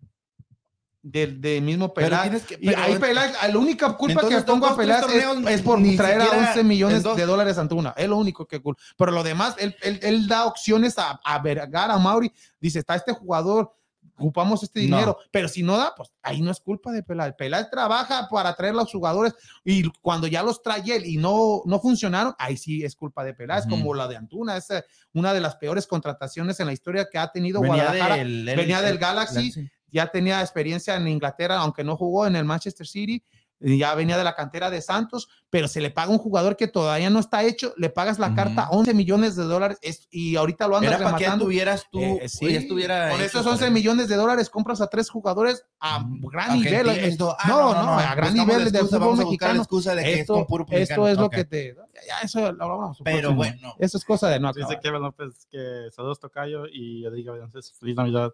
Del, 1.04 1.42
del 1.42 1.64
mismo 1.64 1.92
tienes 1.94 2.44
que- 2.46 2.60
y 2.62 2.70
ahí 2.76 2.96
Peláez, 3.00 3.34
la 3.52 3.58
única 3.58 3.98
culpa 3.98 4.22
Entonces, 4.22 4.42
que 4.44 4.46
pongo 4.52 4.68
a 4.68 4.76
Peláez 4.78 5.04
es, 5.08 5.26
es 5.50 5.62
por 5.64 5.80
traer 5.98 6.22
a 6.22 6.26
siquiera 6.26 6.48
11 6.50 6.64
millones 6.64 7.04
de 7.04 7.26
dólares 7.26 7.58
a 7.58 7.62
Antuna. 7.62 7.94
Es 7.98 8.08
lo 8.08 8.18
único 8.18 8.46
que 8.46 8.62
culpa. 8.62 8.80
Pero 8.98 9.12
lo 9.12 9.24
demás, 9.24 9.56
él, 9.58 9.76
él, 9.82 10.00
él 10.04 10.28
da 10.28 10.46
opciones 10.46 11.00
a, 11.00 11.20
a 11.26 11.40
Vergara, 11.40 11.96
a 11.96 11.98
Mauri. 11.98 12.32
Dice, 12.60 12.78
está 12.78 12.94
este 12.94 13.14
jugador, 13.14 13.74
ocupamos 14.16 14.62
este 14.62 14.82
No. 14.88 14.98
dinero. 14.98 15.18
Pero 15.32 15.48
si 15.48 15.64
no 15.64 15.76
da, 15.76 15.92
pues 15.98 16.12
ahí 16.22 16.40
no 16.40 16.52
es 16.52 16.60
culpa 16.60 16.92
de 16.92 17.02
Peláez. 17.02 17.34
Peláez 17.36 17.72
trabaja 17.72 18.28
para 18.30 18.54
traer 18.56 18.74
a 18.76 18.78
los 18.78 18.92
jugadores 18.92 19.34
y 19.66 19.90
cuando 20.02 20.28
ya 20.28 20.44
los 20.44 20.62
trae 20.62 20.84
él 20.96 21.04
y 21.08 21.18
no, 21.18 21.64
no 21.66 21.80
funcionaron, 21.80 22.36
ahí 22.38 22.58
sí 22.58 22.84
es 22.84 22.96
culpa 22.96 23.24
de 23.24 23.34
Peláez, 23.34 23.66
Ujú. 23.66 23.72
como 23.72 23.96
la 23.96 24.08
de 24.08 24.18
Antuna. 24.18 24.56
Es 24.56 24.70
eh, 24.70 24.84
una 25.14 25.34
de 25.34 25.42
las 25.42 25.56
peores 25.56 25.88
contrataciones 25.88 26.60
en 26.60 26.68
la 26.68 26.74
historia 26.74 27.08
que 27.12 27.18
ha 27.18 27.32
tenido 27.32 27.60
Venía 27.60 27.86
Guadalajara. 27.86 28.16
del, 28.18 28.48
el- 28.50 28.56
venía 28.56 28.82
del 28.84 28.92
el- 28.94 28.98
Galaxy, 29.00 29.50
Galaxy. 29.50 29.72
Ya 29.92 30.08
tenía 30.08 30.42
experiencia 30.42 30.96
en 30.96 31.08
Inglaterra, 31.08 31.58
aunque 31.60 31.84
no 31.84 31.98
jugó 31.98 32.26
en 32.28 32.36
el 32.36 32.46
Manchester 32.46 32.88
City, 32.88 33.24
ya 33.64 33.94
venía 33.94 34.18
de 34.18 34.24
la 34.24 34.34
cantera 34.34 34.72
de 34.72 34.82
Santos, 34.82 35.30
pero 35.52 35.68
se 35.68 35.82
le 35.82 35.92
paga 35.92 36.08
a 36.08 36.14
un 36.14 36.18
jugador 36.18 36.58
que 36.58 36.68
todavía 36.68 37.12
no 37.12 37.20
está 37.20 37.44
hecho, 37.44 37.76
le 37.78 37.92
pagas 37.92 38.18
la 38.18 38.28
Ujú. 38.28 38.36
carta 38.36 38.70
11 38.72 38.96
millones 38.96 39.36
de 39.36 39.44
dólares 39.44 39.78
es- 39.84 40.08
y 40.10 40.36
ahorita 40.36 40.68
lo 40.68 40.78
andas 40.78 40.94
Era 40.96 41.04
para 41.04 41.16
que 41.18 41.24
rematando. 41.26 41.46
tuvieras 41.46 41.86
tú, 41.92 42.00
Eh, 42.00 42.22
o 42.26 42.28
sí, 42.28 42.52
ya 42.54 42.58
estuviera 42.58 43.12
con 43.12 43.22
esos 43.22 43.44
para 43.44 43.52
11 43.54 43.66
él. 43.68 43.72
millones 43.72 44.08
de 44.08 44.16
dólares 44.16 44.50
compras 44.50 44.82
a 44.82 44.88
tres 44.88 45.12
jugadores 45.12 45.64
a 45.80 46.04
gran 46.10 46.58
nivel. 46.60 46.74
Argentina, 46.90 47.06
eh, 47.06 47.10
esto- 47.12 47.36
ah, 47.38 47.48
no, 47.48 47.74
no, 47.84 48.00
a 48.00 48.16
gran 48.16 48.34
nivel 48.34 48.48
la 48.48 48.64
del 48.66 48.68
excusa, 48.74 48.88
fútbol 48.98 49.00
vamos 49.02 49.20
a 49.20 49.24
mexicano. 49.26 49.54
la 49.54 49.60
excusa 49.60 49.94
de 49.96 50.04
que 50.06 50.14
es 50.14 50.20
Esto, 50.22 50.34
con 50.34 50.46
puro 50.48 50.66
esto 50.72 51.08
es 51.08 51.18
lo 51.20 51.26
Ok. 51.26 51.36
que 51.36 51.46
te. 51.46 51.76
Ya, 52.08 52.20
eso 52.24 52.40
lo 52.52 52.64
hablamos. 52.64 52.98
Pero 53.04 53.30
próximo. 53.30 53.36
bueno. 53.36 53.76
Eso 53.78 53.98
es 54.00 54.06
cosa 54.06 54.28
de 54.30 54.40
no 54.40 54.48
Dice 54.54 54.62
acabar. 54.64 54.82
Kevin 54.82 55.02
López 55.04 55.46
que 55.52 55.88
saludos 55.96 56.20
Tocayo 56.20 56.64
y 56.66 57.04
yo 57.04 57.12
digo 57.12 57.36
entonces 57.36 57.78
feliz 57.80 57.96
Navidad 57.96 58.32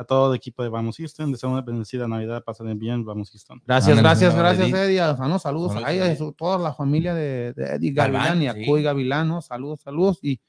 a 0.00 0.04
todo 0.04 0.32
el 0.32 0.36
equipo 0.36 0.62
de 0.62 0.70
Vamos 0.70 0.96
Houston. 0.96 1.30
Deseo 1.30 1.50
una 1.50 1.60
bendecida 1.60 2.08
Navidad, 2.08 2.42
pasen 2.42 2.78
bien, 2.78 3.04
Vamos 3.04 3.30
Houston. 3.30 3.62
Gracias, 3.66 3.90
Ándale, 3.90 4.08
gracias, 4.08 4.34
gracias, 4.34 4.68
Eddie. 4.68 4.82
Eddie. 4.98 5.16
Saludos 5.16 5.42
Saludos, 5.42 5.76
a 5.76 5.78
ella 5.80 5.92
y 5.92 5.98
a 6.00 6.06
Eddie. 6.06 6.16
su- 6.16 6.32
toda 6.32 6.56
la 6.58 6.72
familia 6.72 7.12
de, 7.12 7.52
de 7.52 7.64
Eddie 7.74 7.92
Galván, 7.92 8.22
Gavilán 8.40 8.42
y 8.42 8.46
a 8.48 8.52
sí. 8.54 8.64
Cuy 8.66 8.82
Gavilán, 8.82 9.28
¿no? 9.28 9.42
Saludos, 9.42 9.80
saludos. 9.82 10.18
Y 10.22 10.40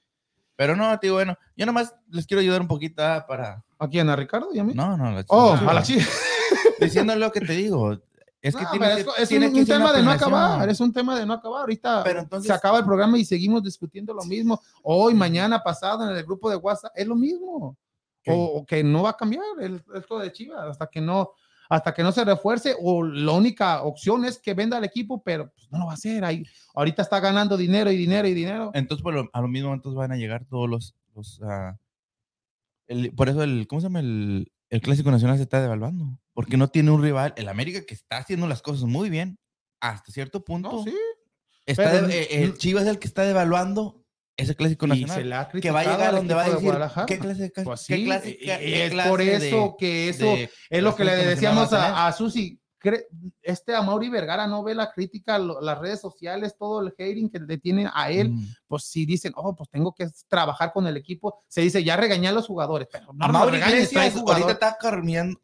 Pero 0.56 0.76
no, 0.78 0.98
tío, 1.00 1.14
bueno, 1.16 1.38
yo 1.58 1.66
nomás 1.66 1.94
les 2.10 2.26
quiero 2.26 2.40
ayudar 2.42 2.62
un 2.62 2.68
poquito 2.68 3.04
ah, 3.04 3.26
para. 3.28 3.64
¿a 3.78 3.88
quién? 3.90 4.08
¿A 4.10 4.16
Ricardo 4.16 4.48
y 4.54 4.60
a 4.60 4.64
mí? 4.64 4.74
No, 4.74 4.96
no, 4.96 5.12
la 5.12 5.26
Oh, 5.28 5.52
a 5.54 5.74
la 5.74 5.84
chica. 5.84 6.06
Diciendo 6.80 7.16
lo 7.16 7.32
que 7.32 7.42
te 7.42 7.54
digo. 7.54 7.98
Es 8.42 8.56
que 8.56 8.64
No, 8.64 8.72
tiene 8.72 8.86
pero 8.88 8.96
que, 8.96 9.02
es, 9.02 9.20
es 9.20 9.30
tiene 9.30 9.48
un, 9.48 9.54
que 9.54 9.60
un 9.60 9.66
tema 9.68 9.94
de 9.94 10.02
no 10.02 10.12
acabar, 10.12 10.68
es 10.68 10.80
un 10.80 10.92
tema 10.94 11.20
de 11.20 11.26
no 11.28 11.34
acabar. 11.34 11.62
Ahorita 11.62 12.04
Pero 12.04 12.22
entonces- 12.22 12.48
se 12.48 12.54
acaba 12.54 12.80
el 12.80 12.86
programa 12.86 13.18
y 13.20 13.26
seguimos 13.26 13.62
discutiendo 13.64 14.14
lo 14.14 14.24
mismo. 14.24 14.60
Hoy, 14.82 15.14
mañana, 15.14 15.62
pasado, 15.62 16.10
en 16.10 16.16
el 16.16 16.24
grupo 16.24 16.50
de 16.50 16.56
WhatsApp, 16.56 16.92
es 16.96 17.06
lo 17.06 17.16
mismo. 17.16 17.78
O, 18.28 18.34
o 18.60 18.66
que 18.66 18.84
no 18.84 19.04
va 19.04 19.12
a 19.12 19.18
cambiar 19.18 19.44
el, 19.62 19.84
esto 19.96 20.20
de 20.20 20.32
Chivas 20.32 20.68
hasta 20.70 20.88
que 20.88 21.02
no 21.02 21.32
hasta 21.70 21.94
que 21.94 22.04
no 22.04 22.12
se 22.12 22.26
refuerce 22.26 22.76
o 22.82 23.02
la 23.02 23.32
única 23.32 23.82
opción 23.84 24.26
es 24.26 24.38
que 24.38 24.54
venda 24.54 24.78
el 24.78 24.84
equipo, 24.84 25.24
pero 25.24 25.50
pues, 25.54 25.72
no 25.72 25.80
lo 25.80 25.86
va 25.86 25.92
a 25.92 25.94
hacer. 25.94 26.26
Ahí, 26.26 26.44
ahorita 26.76 27.02
está 27.02 27.22
ganando 27.22 27.56
dinero 27.56 27.90
y 27.90 27.96
dinero 27.96 28.28
y 28.28 28.34
dinero. 28.34 28.72
Entonces, 28.74 29.02
por 29.02 29.14
lo- 29.14 29.30
a 29.32 29.40
los 29.40 29.50
mismos 29.50 29.70
momentos 29.70 29.96
van 29.96 30.12
a 30.12 30.18
llegar 30.18 30.44
todos 30.44 30.70
los. 30.70 30.96
los 31.16 31.40
ah, 31.44 31.78
el- 32.88 33.14
por 33.16 33.30
eso, 33.30 33.42
el, 33.44 33.68
¿cómo 33.68 33.80
se 33.80 33.86
llama? 33.86 34.02
El, 34.02 34.52
el 34.70 34.82
Clásico 34.82 35.12
Nacional 35.12 35.38
se 35.38 35.44
está 35.44 35.62
devaluando. 35.62 36.20
Porque 36.34 36.58
no 36.58 36.68
tiene 36.68 36.92
un 36.92 37.02
rival. 37.02 37.34
El 37.38 37.48
América, 37.48 37.86
que 37.86 37.94
está 37.94 38.18
haciendo 38.18 38.48
las 38.48 38.62
cosas 38.62 38.84
muy 38.84 39.10
bien, 39.10 39.40
hasta 39.80 40.12
cierto 40.12 40.44
punto. 40.44 40.72
No, 40.72 40.84
sí. 40.84 40.94
está 41.66 41.90
pero- 41.92 42.08
de- 42.08 42.22
eh, 42.24 42.44
el 42.44 42.58
Chivas 42.58 42.84
es 42.84 42.90
el 42.90 43.00
que 43.00 43.08
está 43.08 43.24
devaluando 43.24 44.01
ese 44.42 44.56
Clásico 44.56 44.86
Y 44.88 44.90
Nacional. 44.90 45.34
ha 45.34 45.50
que 45.50 45.72
va 45.72 45.80
a 45.80 45.84
llegar 45.84 46.02
al 46.10 46.16
donde 46.16 46.34
va 46.34 46.44
a 46.44 46.50
decir 46.50 46.74
qué 47.08 47.20
clase 47.20 47.52
Pues 47.64 47.86
qué 47.88 47.96
sí, 47.96 48.04
clase, 48.06 48.30
y- 48.30 48.38
qué- 48.38 48.44
y 48.44 48.48
qué 48.74 48.86
es 48.86 48.92
clase 48.92 49.10
por 49.10 49.20
de- 49.20 49.36
eso 49.48 49.76
que 49.78 50.10
eso 50.10 50.26
de 50.26 50.50
es 50.70 50.84
lo 50.84 50.96
que 50.96 51.04
le 51.06 51.16
decíamos 51.16 51.72
a, 51.74 52.08
a 52.08 52.12
Susi. 52.14 52.58
Este 53.44 53.76
Amaury 53.76 54.10
Vergara 54.10 54.48
no 54.48 54.64
ve 54.64 54.74
la 54.74 54.92
crítica, 54.92 55.38
lo- 55.38 55.62
las 55.62 55.78
redes 55.78 56.02
sociales, 56.02 56.56
todo 56.58 56.82
el 56.82 56.88
hating 56.98 57.30
que 57.30 57.40
le 57.40 57.60
tienen 57.60 57.88
a 57.94 58.10
él. 58.10 58.32
Mm. 58.32 58.46
Pues 58.68 58.86
si 58.86 59.06
dicen, 59.06 59.34
oh, 59.36 59.56
pues 59.56 59.70
tengo 59.70 59.94
que 59.94 60.08
trabajar 60.28 60.74
con 60.74 60.88
el 60.88 60.98
equipo, 60.98 61.44
se 61.48 61.62
dice, 61.62 61.84
ya 61.84 61.96
regañé 61.96 62.30
a 62.30 62.32
los 62.32 62.48
jugadores. 62.48 62.88
Pero 62.92 63.14
no, 63.14 63.24
A 63.24 63.28
trae 63.60 63.60
Iglesias 63.74 64.16
ahorita 64.16 64.52
está 64.54 64.78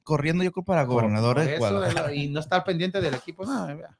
corriendo, 0.03 0.43
yo 0.43 0.51
creo 0.51 0.65
para 0.65 0.83
gobernador 0.85 1.35
Por 1.35 1.45
de 1.45 1.51
eso, 1.51 1.59
Guadalajara. 1.59 2.13
y 2.15 2.27
no 2.29 2.39
estar 2.39 2.63
pendiente 2.63 2.99
del 3.01 3.13
equipo. 3.13 3.45
no, 3.45 3.67
vea. 3.67 3.95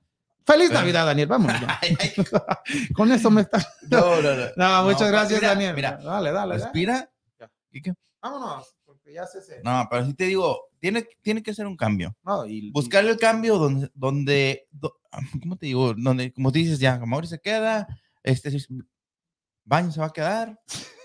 Feliz 0.48 0.70
Pero- 0.70 0.80
Navidad, 0.80 1.06
Daniel. 1.06 1.28
Vamos. 1.28 1.52
Con 2.96 3.12
eso 3.12 3.30
me 3.30 3.42
está. 3.42 3.60
no, 3.92 4.22
no, 4.22 4.34
no. 4.36 4.46
No, 4.56 4.84
muchas 4.86 5.02
No, 5.02 5.08
gracias, 5.10 5.40
mira, 5.42 5.50
Daniel. 5.54 5.76
mira, 5.76 5.98
dale, 5.98 6.32
dale. 6.32 6.54
dale. 6.54 6.64
Respira. 6.64 7.10
Ya. 7.40 7.52
¿Y 7.72 7.82
qué? 7.82 7.94
Vámonos, 8.22 8.74
porque 8.86 9.14
ya 9.14 9.26
se 9.28 9.42
se- 9.42 9.62
No, 9.64 9.88
pero 9.92 10.06
sí 10.06 10.14
te 10.14 10.24
digo, 10.26 10.60
tiene, 10.80 11.08
tiene 11.22 11.44
que 11.44 11.54
ser 11.54 11.68
un 11.68 11.78
cambio. 11.78 12.16
No, 12.24 12.46
y- 12.46 12.72
Buscar 12.72 13.06
el 13.06 13.18
cambio 13.18 13.58
donde, 13.58 13.92
donde, 13.94 14.68
do- 14.72 14.98
¿cómo 15.42 15.56
te 15.58 15.66
digo? 15.68 15.94
Donde, 15.96 16.32
como 16.34 16.52
dices, 16.52 16.80
ya, 16.80 16.98
Mauri 17.06 17.28
se 17.28 17.40
queda, 17.40 17.88
este, 18.24 18.50
Baño 19.70 19.92
se 19.92 20.00
va 20.00 20.06
a 20.08 20.14
quedar, 20.14 20.58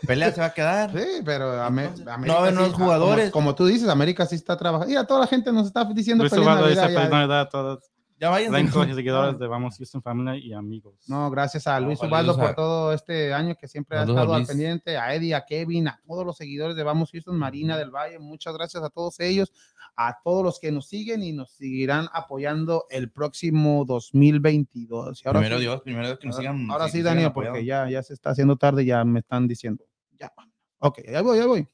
Pelea 0.07 0.31
se 0.33 0.41
va 0.41 0.47
a 0.47 0.55
quedar. 0.55 0.93
Sí, 0.93 1.21
pero 1.25 1.53
Entonces, 1.67 2.05
no 2.05 2.13
América 2.13 2.33
a 2.37 2.39
haber 2.39 2.51
sí, 2.51 2.55
nuevos 2.57 2.73
como- 2.75 2.85
jugadores. 2.85 3.31
Como, 3.33 3.55
tú 3.57 3.67
dices, 3.67 3.89
América 3.89 4.25
sí 4.25 4.37
está 4.37 4.57
trabajando. 4.57 4.93
Y 4.93 4.97
a 4.97 5.05
toda 5.05 5.21
la 5.21 5.27
gente 5.27 5.53
nos 5.53 5.67
está 5.67 5.85
diciendo 5.93 6.23
Luis 6.23 6.33
feliz 6.33 6.47
dice 6.47 6.61
Navidad. 6.61 6.85
feliz. 6.87 7.11
Navidad 7.11 7.41
a 7.41 7.49
todos 7.49 7.91
Ya 8.23 8.31
vayan. 8.31 8.53
los 8.53 8.89
y 8.89 8.95
seguidores 8.95 9.37
de 9.37 9.49
Vamos 9.49 9.77
Houston 9.79 10.01
Familia 10.01 10.37
y 10.37 10.53
amigos. 10.53 10.95
No, 11.09 11.29
gracias 11.29 11.67
a 11.67 11.81
Luis 11.81 11.99
saludos 11.99 12.25
Ubaldo 12.25 12.39
por 12.39 12.55
todo 12.55 12.93
este 12.93 13.35
año 13.35 13.57
que 13.57 13.67
siempre 13.67 13.99
ha 13.99 14.03
estado 14.05 14.33
al 14.33 14.47
pendiente, 14.47 14.97
a 14.97 15.13
Eddie, 15.13 15.35
a 15.35 15.45
Kevin, 15.45 15.89
a 15.89 16.01
todos 16.07 16.25
los 16.25 16.37
seguidores 16.37 16.77
de 16.77 16.85
Vamos 16.85 17.11
Houston, 17.11 17.37
Marina 17.37 17.77
del 17.77 17.91
Valle, 17.91 18.21
muchas 18.21 18.55
gracias 18.55 18.85
a 18.85 18.91
todos 18.91 19.19
ellos, 19.19 19.53
a 19.97 20.19
todos 20.23 20.45
los 20.45 20.61
que 20.61 20.71
nos 20.71 20.87
siguen 20.87 21.25
y 21.25 21.33
nos 21.33 21.51
seguirán 21.51 22.07
apoyando 22.13 22.87
el 22.91 23.11
próximo 23.11 23.85
2022. 23.87 25.21
Y 25.25 25.27
ahora 25.27 25.41
Primero 25.41 25.57
sí, 25.59 25.63
Dios, 25.63 25.81
primero 25.83 26.07
Dios 26.07 26.19
que 26.21 26.27
nos 26.29 26.37
ahora- 26.37 26.53
sigan. 26.53 26.71
ahora 26.71 26.89
sí, 26.91 27.03
Daniel, 27.03 27.33
porque 27.33 27.65
ya, 27.65 27.91
ya 27.91 28.05
se 28.05 28.15
está 28.15 28.31
haciendo 28.31 28.55
tarde, 28.55 28.85
ya 28.85 29.05
me 29.05 29.19
están 29.19 29.49
diciendo. 29.49 29.85
Ya. 30.17 30.33
Ok, 30.79 31.01
ya 31.11 31.23
voy, 31.23 31.39
ya 31.39 31.47
voy. 31.47 31.67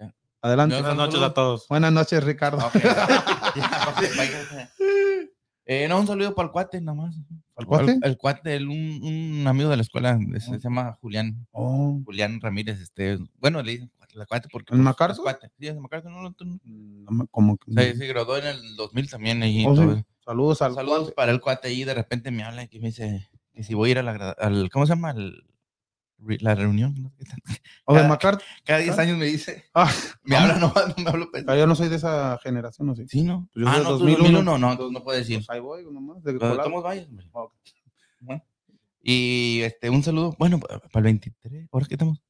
Ya. 0.00 0.12
Adelante. 0.42 0.74
Buenas 0.80 0.96
noches 0.96 1.22
a 1.22 1.32
todos. 1.32 1.68
Buenas 1.68 1.92
noches, 1.92 2.24
Ricardo. 2.24 2.58
Ok. 2.66 2.74
Eh, 5.72 5.86
no, 5.88 6.00
un 6.00 6.06
saludo 6.08 6.34
para 6.34 6.46
el 6.46 6.52
cuate, 6.52 6.80
nada 6.80 6.96
más. 6.96 7.14
¿Al 7.54 7.64
cuate? 7.64 7.92
El, 7.92 8.00
el 8.02 8.16
cuate, 8.16 8.56
el- 8.56 8.66
un, 8.68 9.00
un 9.04 9.46
amigo 9.46 9.70
de 9.70 9.76
la 9.76 9.82
escuela, 9.82 10.18
se, 10.32 10.40
se 10.40 10.58
llama 10.58 10.98
Julián, 11.00 11.46
Oh, 11.52 12.00
Julián 12.04 12.40
Ramírez, 12.40 12.80
este, 12.80 13.18
bueno, 13.38 13.62
le 13.62 13.72
dicen 13.72 13.90
la 14.14 14.26
cuate 14.26 14.48
porque... 14.50 14.74
¿El 14.74 14.82
pues. 14.82 15.36
Sí, 15.60 15.68
es 15.68 15.74
el 15.74 15.78
MacArthur, 15.80 16.10
no, 16.10 16.22
no, 16.64 17.26
como 17.30 17.56
que- 17.56 17.72
Se, 17.72 17.94
se 17.96 18.06
graduó 18.08 18.36
en 18.38 18.46
el 18.48 18.74
2000 18.74 19.08
también 19.08 19.44
ahí. 19.44 19.64
Oh, 19.64 19.76
sí. 19.76 20.02
Saludos 20.24 20.60
al 20.62 20.74
Saludos 20.74 20.98
cuate. 21.02 21.14
para 21.14 21.30
el 21.30 21.40
cuate 21.40 21.68
ahí, 21.68 21.84
de 21.84 21.94
repente 21.94 22.32
me 22.32 22.42
habla 22.42 22.64
y 22.68 22.80
me 22.80 22.88
dice 22.88 23.28
que 23.54 23.62
si 23.62 23.74
voy 23.74 23.90
a 23.90 23.92
ir 23.92 23.98
a 24.00 24.02
la, 24.02 24.14
gra- 24.14 24.34
al, 24.38 24.70
¿cómo 24.70 24.86
se 24.86 24.94
llama? 24.94 25.10
Al- 25.10 25.44
la 26.40 26.54
reunión. 26.54 26.94
¿no? 26.98 27.12
O 27.84 27.94
de 27.94 28.06
MacArthur. 28.06 28.44
Cada 28.64 28.80
10 28.80 28.98
años 28.98 29.18
me 29.18 29.26
dice, 29.26 29.64
Ah, 29.74 29.90
me 30.22 30.36
habla, 30.36 30.56
no, 30.56 30.72
no 30.74 30.94
me 31.02 31.10
hablo. 31.10 31.28
pero 31.32 31.56
yo 31.56 31.66
no 31.66 31.74
soy 31.74 31.88
de 31.88 31.96
esa 31.96 32.38
generación, 32.42 32.86
¿no? 32.86 32.94
Sí. 32.94 33.04
Sí, 33.08 33.22
¿no? 33.22 33.48
Pues 33.52 33.64
yo 33.64 33.68
ah, 33.70 33.74
soy 33.74 33.84
no, 33.84 33.90
del 33.90 33.98
tú 33.98 34.04
2001. 34.04 34.22
2001, 34.28 34.58
no, 34.58 34.72
entonces 34.72 34.92
no 34.92 35.04
puedes 35.04 35.20
decir. 35.22 35.38
Pues 35.38 35.50
ahí 35.50 35.60
voy, 35.60 35.84
nomás. 35.90 36.22
de 36.22 36.38
todos 36.38 36.82
vayas, 36.82 37.06
hombre. 37.08 37.26
Ok. 37.32 37.52
Bueno. 38.20 38.44
Y 39.02 39.60
este, 39.62 39.88
un 39.90 40.02
saludo, 40.02 40.36
bueno, 40.38 40.60
para 40.60 40.80
el 40.94 41.02
23, 41.04 41.68
¿ahora 41.72 41.86
qué 41.88 41.94
estamos? 41.94 42.22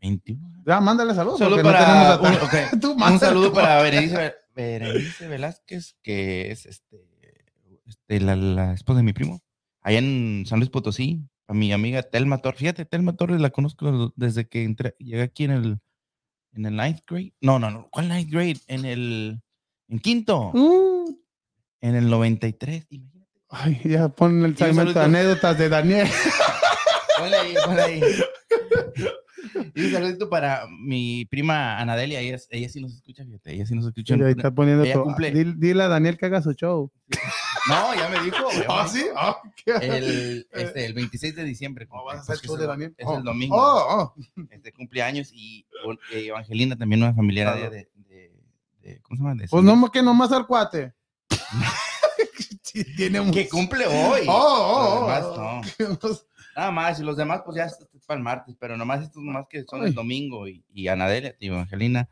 21. 0.00 0.62
Ya, 0.66 0.80
mándale 0.80 1.14
saludos. 1.14 1.40
Un 1.40 1.46
saludo 1.46 1.62
porque 1.62 1.78
no 1.78 1.84
tenemos 1.84 2.18
para, 2.18 2.30
a 2.30 2.44
un, 2.44 2.50
tan- 2.50 2.70
ok, 2.72 2.80
Tú 2.80 2.92
un 2.92 3.18
saludo 3.18 3.52
para 3.52 3.82
Berenice, 3.82 4.34
Berenice 4.54 5.28
Velázquez, 5.28 5.96
que 6.02 6.50
es 6.52 6.64
este, 6.66 7.04
este, 7.86 8.20
la, 8.20 8.36
la 8.36 8.72
esposa 8.72 8.98
de 8.98 9.02
mi 9.02 9.12
primo, 9.12 9.42
allá 9.82 9.98
en 9.98 10.44
San 10.46 10.58
Luis 10.60 10.70
Potosí, 10.70 11.22
a 11.50 11.52
mi 11.52 11.72
amiga 11.72 12.02
Telma 12.04 12.38
Torres. 12.38 12.60
Fíjate, 12.60 12.84
Telma 12.84 13.16
Torres 13.16 13.40
la 13.40 13.50
conozco 13.50 14.12
desde 14.14 14.48
que 14.48 14.62
entré, 14.62 14.94
llegué 14.98 15.22
aquí 15.22 15.44
en 15.44 15.50
el, 15.50 15.78
en 16.52 16.64
el 16.66 16.76
ninth 16.76 17.00
grade. 17.08 17.34
No, 17.40 17.58
no, 17.58 17.72
no, 17.72 17.88
¿cuál 17.90 18.08
ninth 18.08 18.30
grade? 18.30 18.60
En 18.68 18.84
el, 18.84 19.42
en 19.88 19.98
quinto, 19.98 20.52
Uh, 20.54 21.12
en 21.80 21.96
el 21.96 22.08
93. 22.08 22.86
Imagínate. 22.90 23.36
ay, 23.48 23.80
ya 23.84 24.08
ponen 24.10 24.44
el 24.44 24.56
segmento 24.56 24.96
de 24.96 25.04
anécdotas 25.04 25.58
de 25.58 25.68
Daniel. 25.68 26.08
Ponle 27.18 27.36
ahí, 27.36 27.54
ponle 27.66 27.82
ahí. 27.82 28.00
Y 29.74 29.84
un 29.86 29.92
saludito 29.92 30.28
para 30.28 30.66
mi 30.68 31.24
prima 31.26 31.78
Anadelia, 31.78 32.20
ella, 32.20 32.38
ella 32.50 32.68
sí 32.68 32.80
nos 32.80 32.92
escucha, 32.94 33.24
fíjate, 33.24 33.52
ella 33.54 33.66
sí 33.66 33.74
nos 33.74 33.86
escucha. 33.86 34.14
Mira, 34.14 34.26
ahí 34.28 34.32
está 34.36 34.50
poniendo 34.50 34.84
ella 34.84 34.94
todo. 34.94 35.04
cumple. 35.04 35.30
Dile, 35.30 35.54
dile 35.56 35.82
a 35.82 35.88
Daniel 35.88 36.16
que 36.18 36.26
haga 36.26 36.42
su 36.42 36.52
show. 36.52 36.92
No, 37.68 37.94
ya 37.94 38.08
me 38.08 38.20
dijo. 38.24 38.36
ya 38.52 38.58
me 38.58 38.64
¿Ah, 38.68 38.82
dijo. 38.84 38.88
sí? 38.88 39.04
Ah, 39.16 39.36
¿qué? 39.64 39.72
El, 39.80 40.48
este, 40.52 40.84
el 40.86 40.94
26 40.94 41.36
de 41.36 41.44
diciembre. 41.44 41.86
Oh, 41.90 42.04
¿vas 42.04 42.16
a 42.16 42.20
hacer 42.20 42.36
show 42.46 42.54
es 42.54 42.58
de 42.60 42.64
el- 42.64 42.68
Daniel? 42.70 42.94
Es 42.98 43.06
Oh. 43.08 43.16
el 43.18 43.22
domingo. 43.24 43.56
Oh, 43.56 44.14
oh. 44.16 44.44
Este 44.50 44.72
cumpleaños 44.72 45.30
y 45.32 45.66
eh, 46.12 46.26
Evangelina 46.26 46.76
también, 46.76 47.02
una 47.02 47.14
familiar 47.14 47.54
de, 47.54 47.60
Claro. 47.60 47.74
de, 47.74 47.88
de- 48.08 48.32
de- 48.82 49.00
¿Cómo 49.02 49.16
se 49.16 49.22
llama? 49.22 49.34
De 49.42 49.48
Pues 49.48 49.64
no, 49.64 49.90
que 49.90 50.02
nomás 50.02 50.32
al 50.32 50.46
cuate. 50.46 50.92
Tiene 52.96 53.20
un... 53.20 53.32
Que 53.32 53.48
cumple 53.48 53.86
hoy. 53.86 54.20
Oh, 54.28 54.32
oh, 54.32 55.00
oh, 55.00 55.06
demás 55.06 56.00
no. 56.00 56.10
Nada 56.56 56.70
más, 56.72 57.00
y 57.00 57.02
los 57.04 57.16
demás, 57.16 57.42
pues 57.44 57.56
ya 57.56 57.68
para 58.10 58.18
el 58.18 58.24
martes, 58.24 58.56
pero 58.58 58.76
nomás 58.76 59.02
estos 59.04 59.22
nomás 59.22 59.46
que 59.48 59.62
son 59.64 59.82
Ay. 59.82 59.88
el 59.90 59.94
domingo 59.94 60.48
y, 60.48 60.64
y 60.72 60.88
Anadelia, 60.88 61.36
tío, 61.36 61.56
Angelina. 61.56 62.08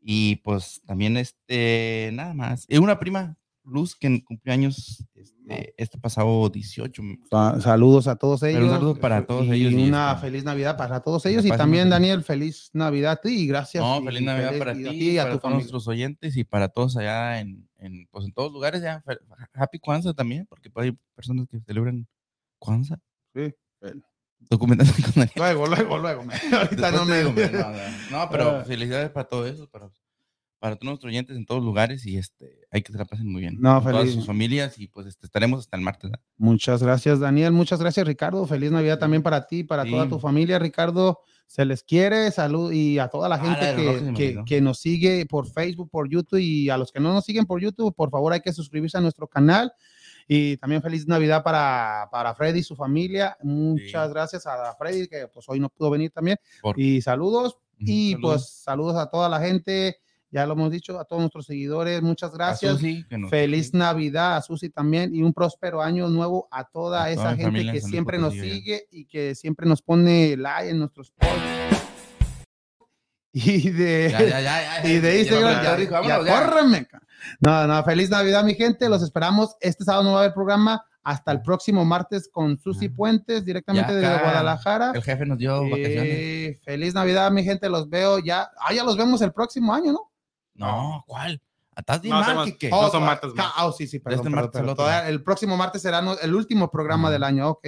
Y 0.00 0.36
pues 0.36 0.82
también 0.86 1.16
este, 1.16 2.10
nada 2.12 2.34
más. 2.34 2.64
Y 2.68 2.78
una 2.78 2.98
prima, 2.98 3.36
Luz, 3.64 3.94
que 3.96 4.22
cumplió 4.24 4.52
años 4.54 5.04
este, 5.14 5.74
este 5.76 5.98
pasado 5.98 6.48
18. 6.48 7.00
Sa- 7.30 7.60
Saludos 7.60 8.08
a 8.08 8.16
todos 8.16 8.42
ellos. 8.42 8.62
un 8.64 8.70
saludo 8.70 8.96
para 8.96 9.24
todos 9.26 9.46
y 9.46 9.52
ellos 9.52 9.72
y 9.72 9.88
una 9.88 10.12
este- 10.12 10.26
feliz 10.26 10.44
Navidad 10.44 10.76
para 10.76 11.00
todos 11.00 11.24
ellos. 11.26 11.44
Y 11.44 11.50
también, 11.50 11.90
Daniel, 11.90 12.22
feliz 12.24 12.70
Navidad 12.72 13.12
a 13.12 13.16
ti 13.20 13.28
y 13.42 13.46
gracias. 13.46 13.82
No, 13.84 14.00
y 14.00 14.04
feliz 14.04 14.22
Navidad 14.22 14.48
feliz- 14.50 14.58
para 14.58 14.74
y 14.80 14.86
a 14.86 14.90
ti, 14.90 14.98
ti 14.98 15.10
y 15.10 15.18
a 15.18 15.22
para 15.22 15.32
tu 15.34 15.38
todos 15.38 15.42
familia. 15.42 15.58
nuestros 15.62 15.88
oyentes 15.88 16.36
y 16.36 16.42
para 16.44 16.68
todos 16.68 16.96
allá 16.96 17.40
en, 17.40 17.68
en, 17.78 18.06
pues 18.10 18.24
en 18.26 18.32
todos 18.32 18.52
lugares 18.52 18.82
ya. 18.82 19.02
Happy 19.54 19.78
Kwanzaa 19.78 20.12
también, 20.14 20.46
porque 20.46 20.70
hay 20.74 20.96
personas 21.14 21.46
que 21.48 21.60
celebran 21.60 22.06
Kwanzaa. 22.58 22.98
Sí, 23.34 23.52
bueno. 23.80 24.02
Documentando 24.50 24.92
con 25.04 25.12
Daniel. 25.14 25.32
Luego, 25.36 25.66
luego, 25.66 25.98
luego. 25.98 26.20
Ahorita 26.52 26.90
Después 26.90 26.92
no 26.92 27.04
me... 27.04 27.18
digo, 27.18 27.32
no, 28.10 28.28
pero 28.30 28.50
Ah. 28.50 28.64
felicidades 28.64 29.10
para 29.10 29.28
todo 29.28 29.46
eso, 29.46 29.68
para, 29.68 29.88
para 30.58 30.76
todos 30.76 30.90
nuestros 30.90 31.10
oyentes 31.10 31.36
en 31.36 31.44
todos 31.46 31.62
lugares 31.62 32.06
y 32.06 32.16
este, 32.16 32.66
hay 32.70 32.82
que 32.82 32.92
se 32.92 32.98
la 32.98 33.04
pasen 33.04 33.30
muy 33.30 33.42
bien. 33.42 33.56
No, 33.60 33.74
con 33.82 33.90
todas 33.92 34.02
feliz. 34.04 34.14
sus 34.16 34.26
familias 34.26 34.78
y 34.78 34.88
pues 34.88 35.06
este, 35.06 35.26
estaremos 35.26 35.60
hasta 35.60 35.76
el 35.76 35.82
martes. 35.82 36.10
Muchas 36.36 36.82
gracias, 36.82 37.20
Daniel. 37.20 37.52
Muchas 37.52 37.80
gracias, 37.80 38.06
Ricardo. 38.06 38.46
Feliz 38.46 38.70
Navidad 38.70 38.98
también 38.98 39.22
para 39.22 39.46
ti, 39.46 39.64
para 39.64 39.84
toda 39.84 40.08
tu 40.08 40.18
familia, 40.18 40.58
Ricardo. 40.58 41.20
Se 41.48 41.64
les 41.64 41.84
quiere, 41.84 42.32
salud 42.32 42.72
y 42.72 42.98
a 42.98 43.06
toda 43.06 43.28
la 43.28 43.36
Ah, 43.36 43.38
gente 43.38 44.12
que, 44.14 44.42
que 44.44 44.60
nos 44.60 44.80
sigue 44.80 45.26
por 45.26 45.48
Facebook, 45.48 45.88
por 45.90 46.08
YouTube 46.10 46.40
y 46.40 46.70
a 46.70 46.76
los 46.76 46.90
que 46.90 46.98
no 46.98 47.12
nos 47.12 47.24
siguen 47.24 47.44
por 47.46 47.60
YouTube, 47.60 47.94
por 47.94 48.10
favor 48.10 48.32
hay 48.32 48.40
que 48.40 48.52
suscribirse 48.52 48.98
a 48.98 49.00
nuestro 49.00 49.28
canal. 49.28 49.72
Y 50.28 50.56
también 50.56 50.82
feliz 50.82 51.06
Navidad 51.06 51.42
para, 51.44 52.08
para 52.10 52.34
Freddy 52.34 52.58
y 52.60 52.62
su 52.64 52.74
familia. 52.76 53.36
Muchas 53.42 54.08
Sí. 54.08 54.12
gracias 54.12 54.46
a 54.46 54.74
Freddy, 54.76 55.06
que 55.06 55.28
pues 55.28 55.44
hoy 55.48 55.60
no 55.60 55.68
pudo 55.68 55.90
venir 55.90 56.10
también. 56.10 56.38
Por- 56.60 56.78
Y 56.80 57.00
saludos. 57.00 57.58
Y 57.78 58.12
saludos. 58.12 58.32
pues 58.42 58.48
saludos 58.64 58.96
a 58.96 59.06
toda 59.10 59.28
la 59.28 59.40
gente. 59.40 59.98
ya 60.28 60.44
lo 60.44 60.52
hemos 60.54 60.70
dicho, 60.72 60.98
a 60.98 61.04
todos 61.04 61.20
nuestros 61.22 61.46
seguidores, 61.46 62.02
muchas 62.02 62.32
gracias. 62.32 62.72
Susi, 62.74 63.04
nos- 63.10 63.30
Feliz 63.30 63.72
Navidad 63.72 64.36
a 64.36 64.42
Susi 64.42 64.68
también 64.68 65.14
y 65.14 65.22
un 65.22 65.32
próspero 65.32 65.80
año 65.80 66.08
nuevo 66.08 66.46
a 66.50 66.64
toda 66.64 67.04
A 67.04 67.10
esa 67.10 67.22
toda 67.22 67.36
gente 67.36 67.72
que 67.72 67.80
siempre 67.80 68.18
nos 68.18 68.34
Potosí, 68.34 68.50
sigue 68.50 68.88
y 68.90 69.06
que 69.06 69.34
siempre 69.34 69.66
nos 69.66 69.80
pone 69.80 70.36
like 70.36 70.68
en 70.68 70.78
nuestros 70.80 71.10
posts. 71.12 71.75
Y 73.38 73.68
de, 73.68 74.08
Ya, 74.10 74.20
ya, 74.22 74.40
ya, 74.40 74.82
ya, 74.82 74.88
y 74.88 74.98
de 74.98 75.20
Instagram, 75.20 75.56
ya, 75.56 75.62
ya, 75.62 75.76
rico, 75.76 75.92
ya, 75.92 76.00
vámonos, 76.00 76.26
ya. 76.26 76.46
córreme, 76.46 76.88
No, 77.40 77.66
no, 77.66 77.84
feliz 77.84 78.08
Navidad, 78.08 78.42
mi 78.44 78.54
gente. 78.54 78.88
Los 78.88 79.02
esperamos. 79.02 79.56
Este 79.60 79.84
sábado 79.84 80.04
no 80.04 80.12
va 80.12 80.20
a 80.20 80.22
haber 80.22 80.32
programa. 80.32 80.82
Hasta 81.02 81.32
el 81.32 81.42
próximo 81.42 81.84
martes 81.84 82.30
con 82.32 82.56
Susi 82.58 82.88
Puentes, 82.88 83.44
directamente 83.44 83.94
desde 83.94 84.22
Guadalajara. 84.22 84.92
El 84.94 85.02
jefe 85.02 85.26
nos 85.26 85.36
dio 85.36 85.62
vacaciones. 85.64 86.02
Eh, 86.02 86.60
feliz 86.64 86.94
Navidad, 86.94 87.30
mi 87.30 87.44
gente. 87.44 87.68
Los 87.68 87.90
veo 87.90 88.20
ya. 88.20 88.48
Ah, 88.58 88.72
ya 88.72 88.82
los 88.82 88.96
vemos 88.96 89.20
el 89.20 89.32
próximo 89.34 89.74
año, 89.74 89.92
¿no? 89.92 90.10
No, 90.54 91.04
¿cuál? 91.06 91.42
¿Estás 91.76 92.00
bien 92.00 92.14
No, 92.14 92.20
mal, 92.22 92.30
somos- 92.30 92.44
Quique? 92.46 92.70
No 92.70 92.90
son 92.90 93.02
martes 93.04 93.32
ah, 93.36 93.66
oh, 93.66 93.72
sí, 93.72 93.86
sí, 93.86 93.98
perdón. 93.98 94.20
Este 94.20 94.30
perdón, 94.30 94.50
el 94.64 94.68
otro. 94.70 94.74
Todavía 94.76 95.08
el 95.10 95.22
próximo 95.22 95.58
martes 95.58 95.82
será 95.82 96.02
el 96.22 96.34
último 96.34 96.70
programa 96.70 97.10
del 97.10 97.22
año. 97.22 97.50
Ok. 97.50 97.66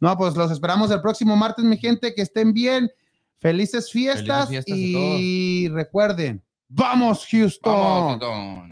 No, 0.00 0.16
pues 0.16 0.34
los 0.34 0.50
esperamos 0.50 0.90
el 0.90 1.00
próximo 1.00 1.36
martes, 1.36 1.64
mi 1.64 1.76
gente. 1.76 2.14
Que 2.14 2.22
estén 2.22 2.52
bien. 2.52 2.90
Felices 3.44 3.92
fiestas. 3.92 4.48
y 4.66 5.68
recuerden, 5.68 6.42
¡vamos, 6.66 7.26
Houston! 7.30 7.74
Vamos, 7.74 8.18
Houston. 8.18 8.70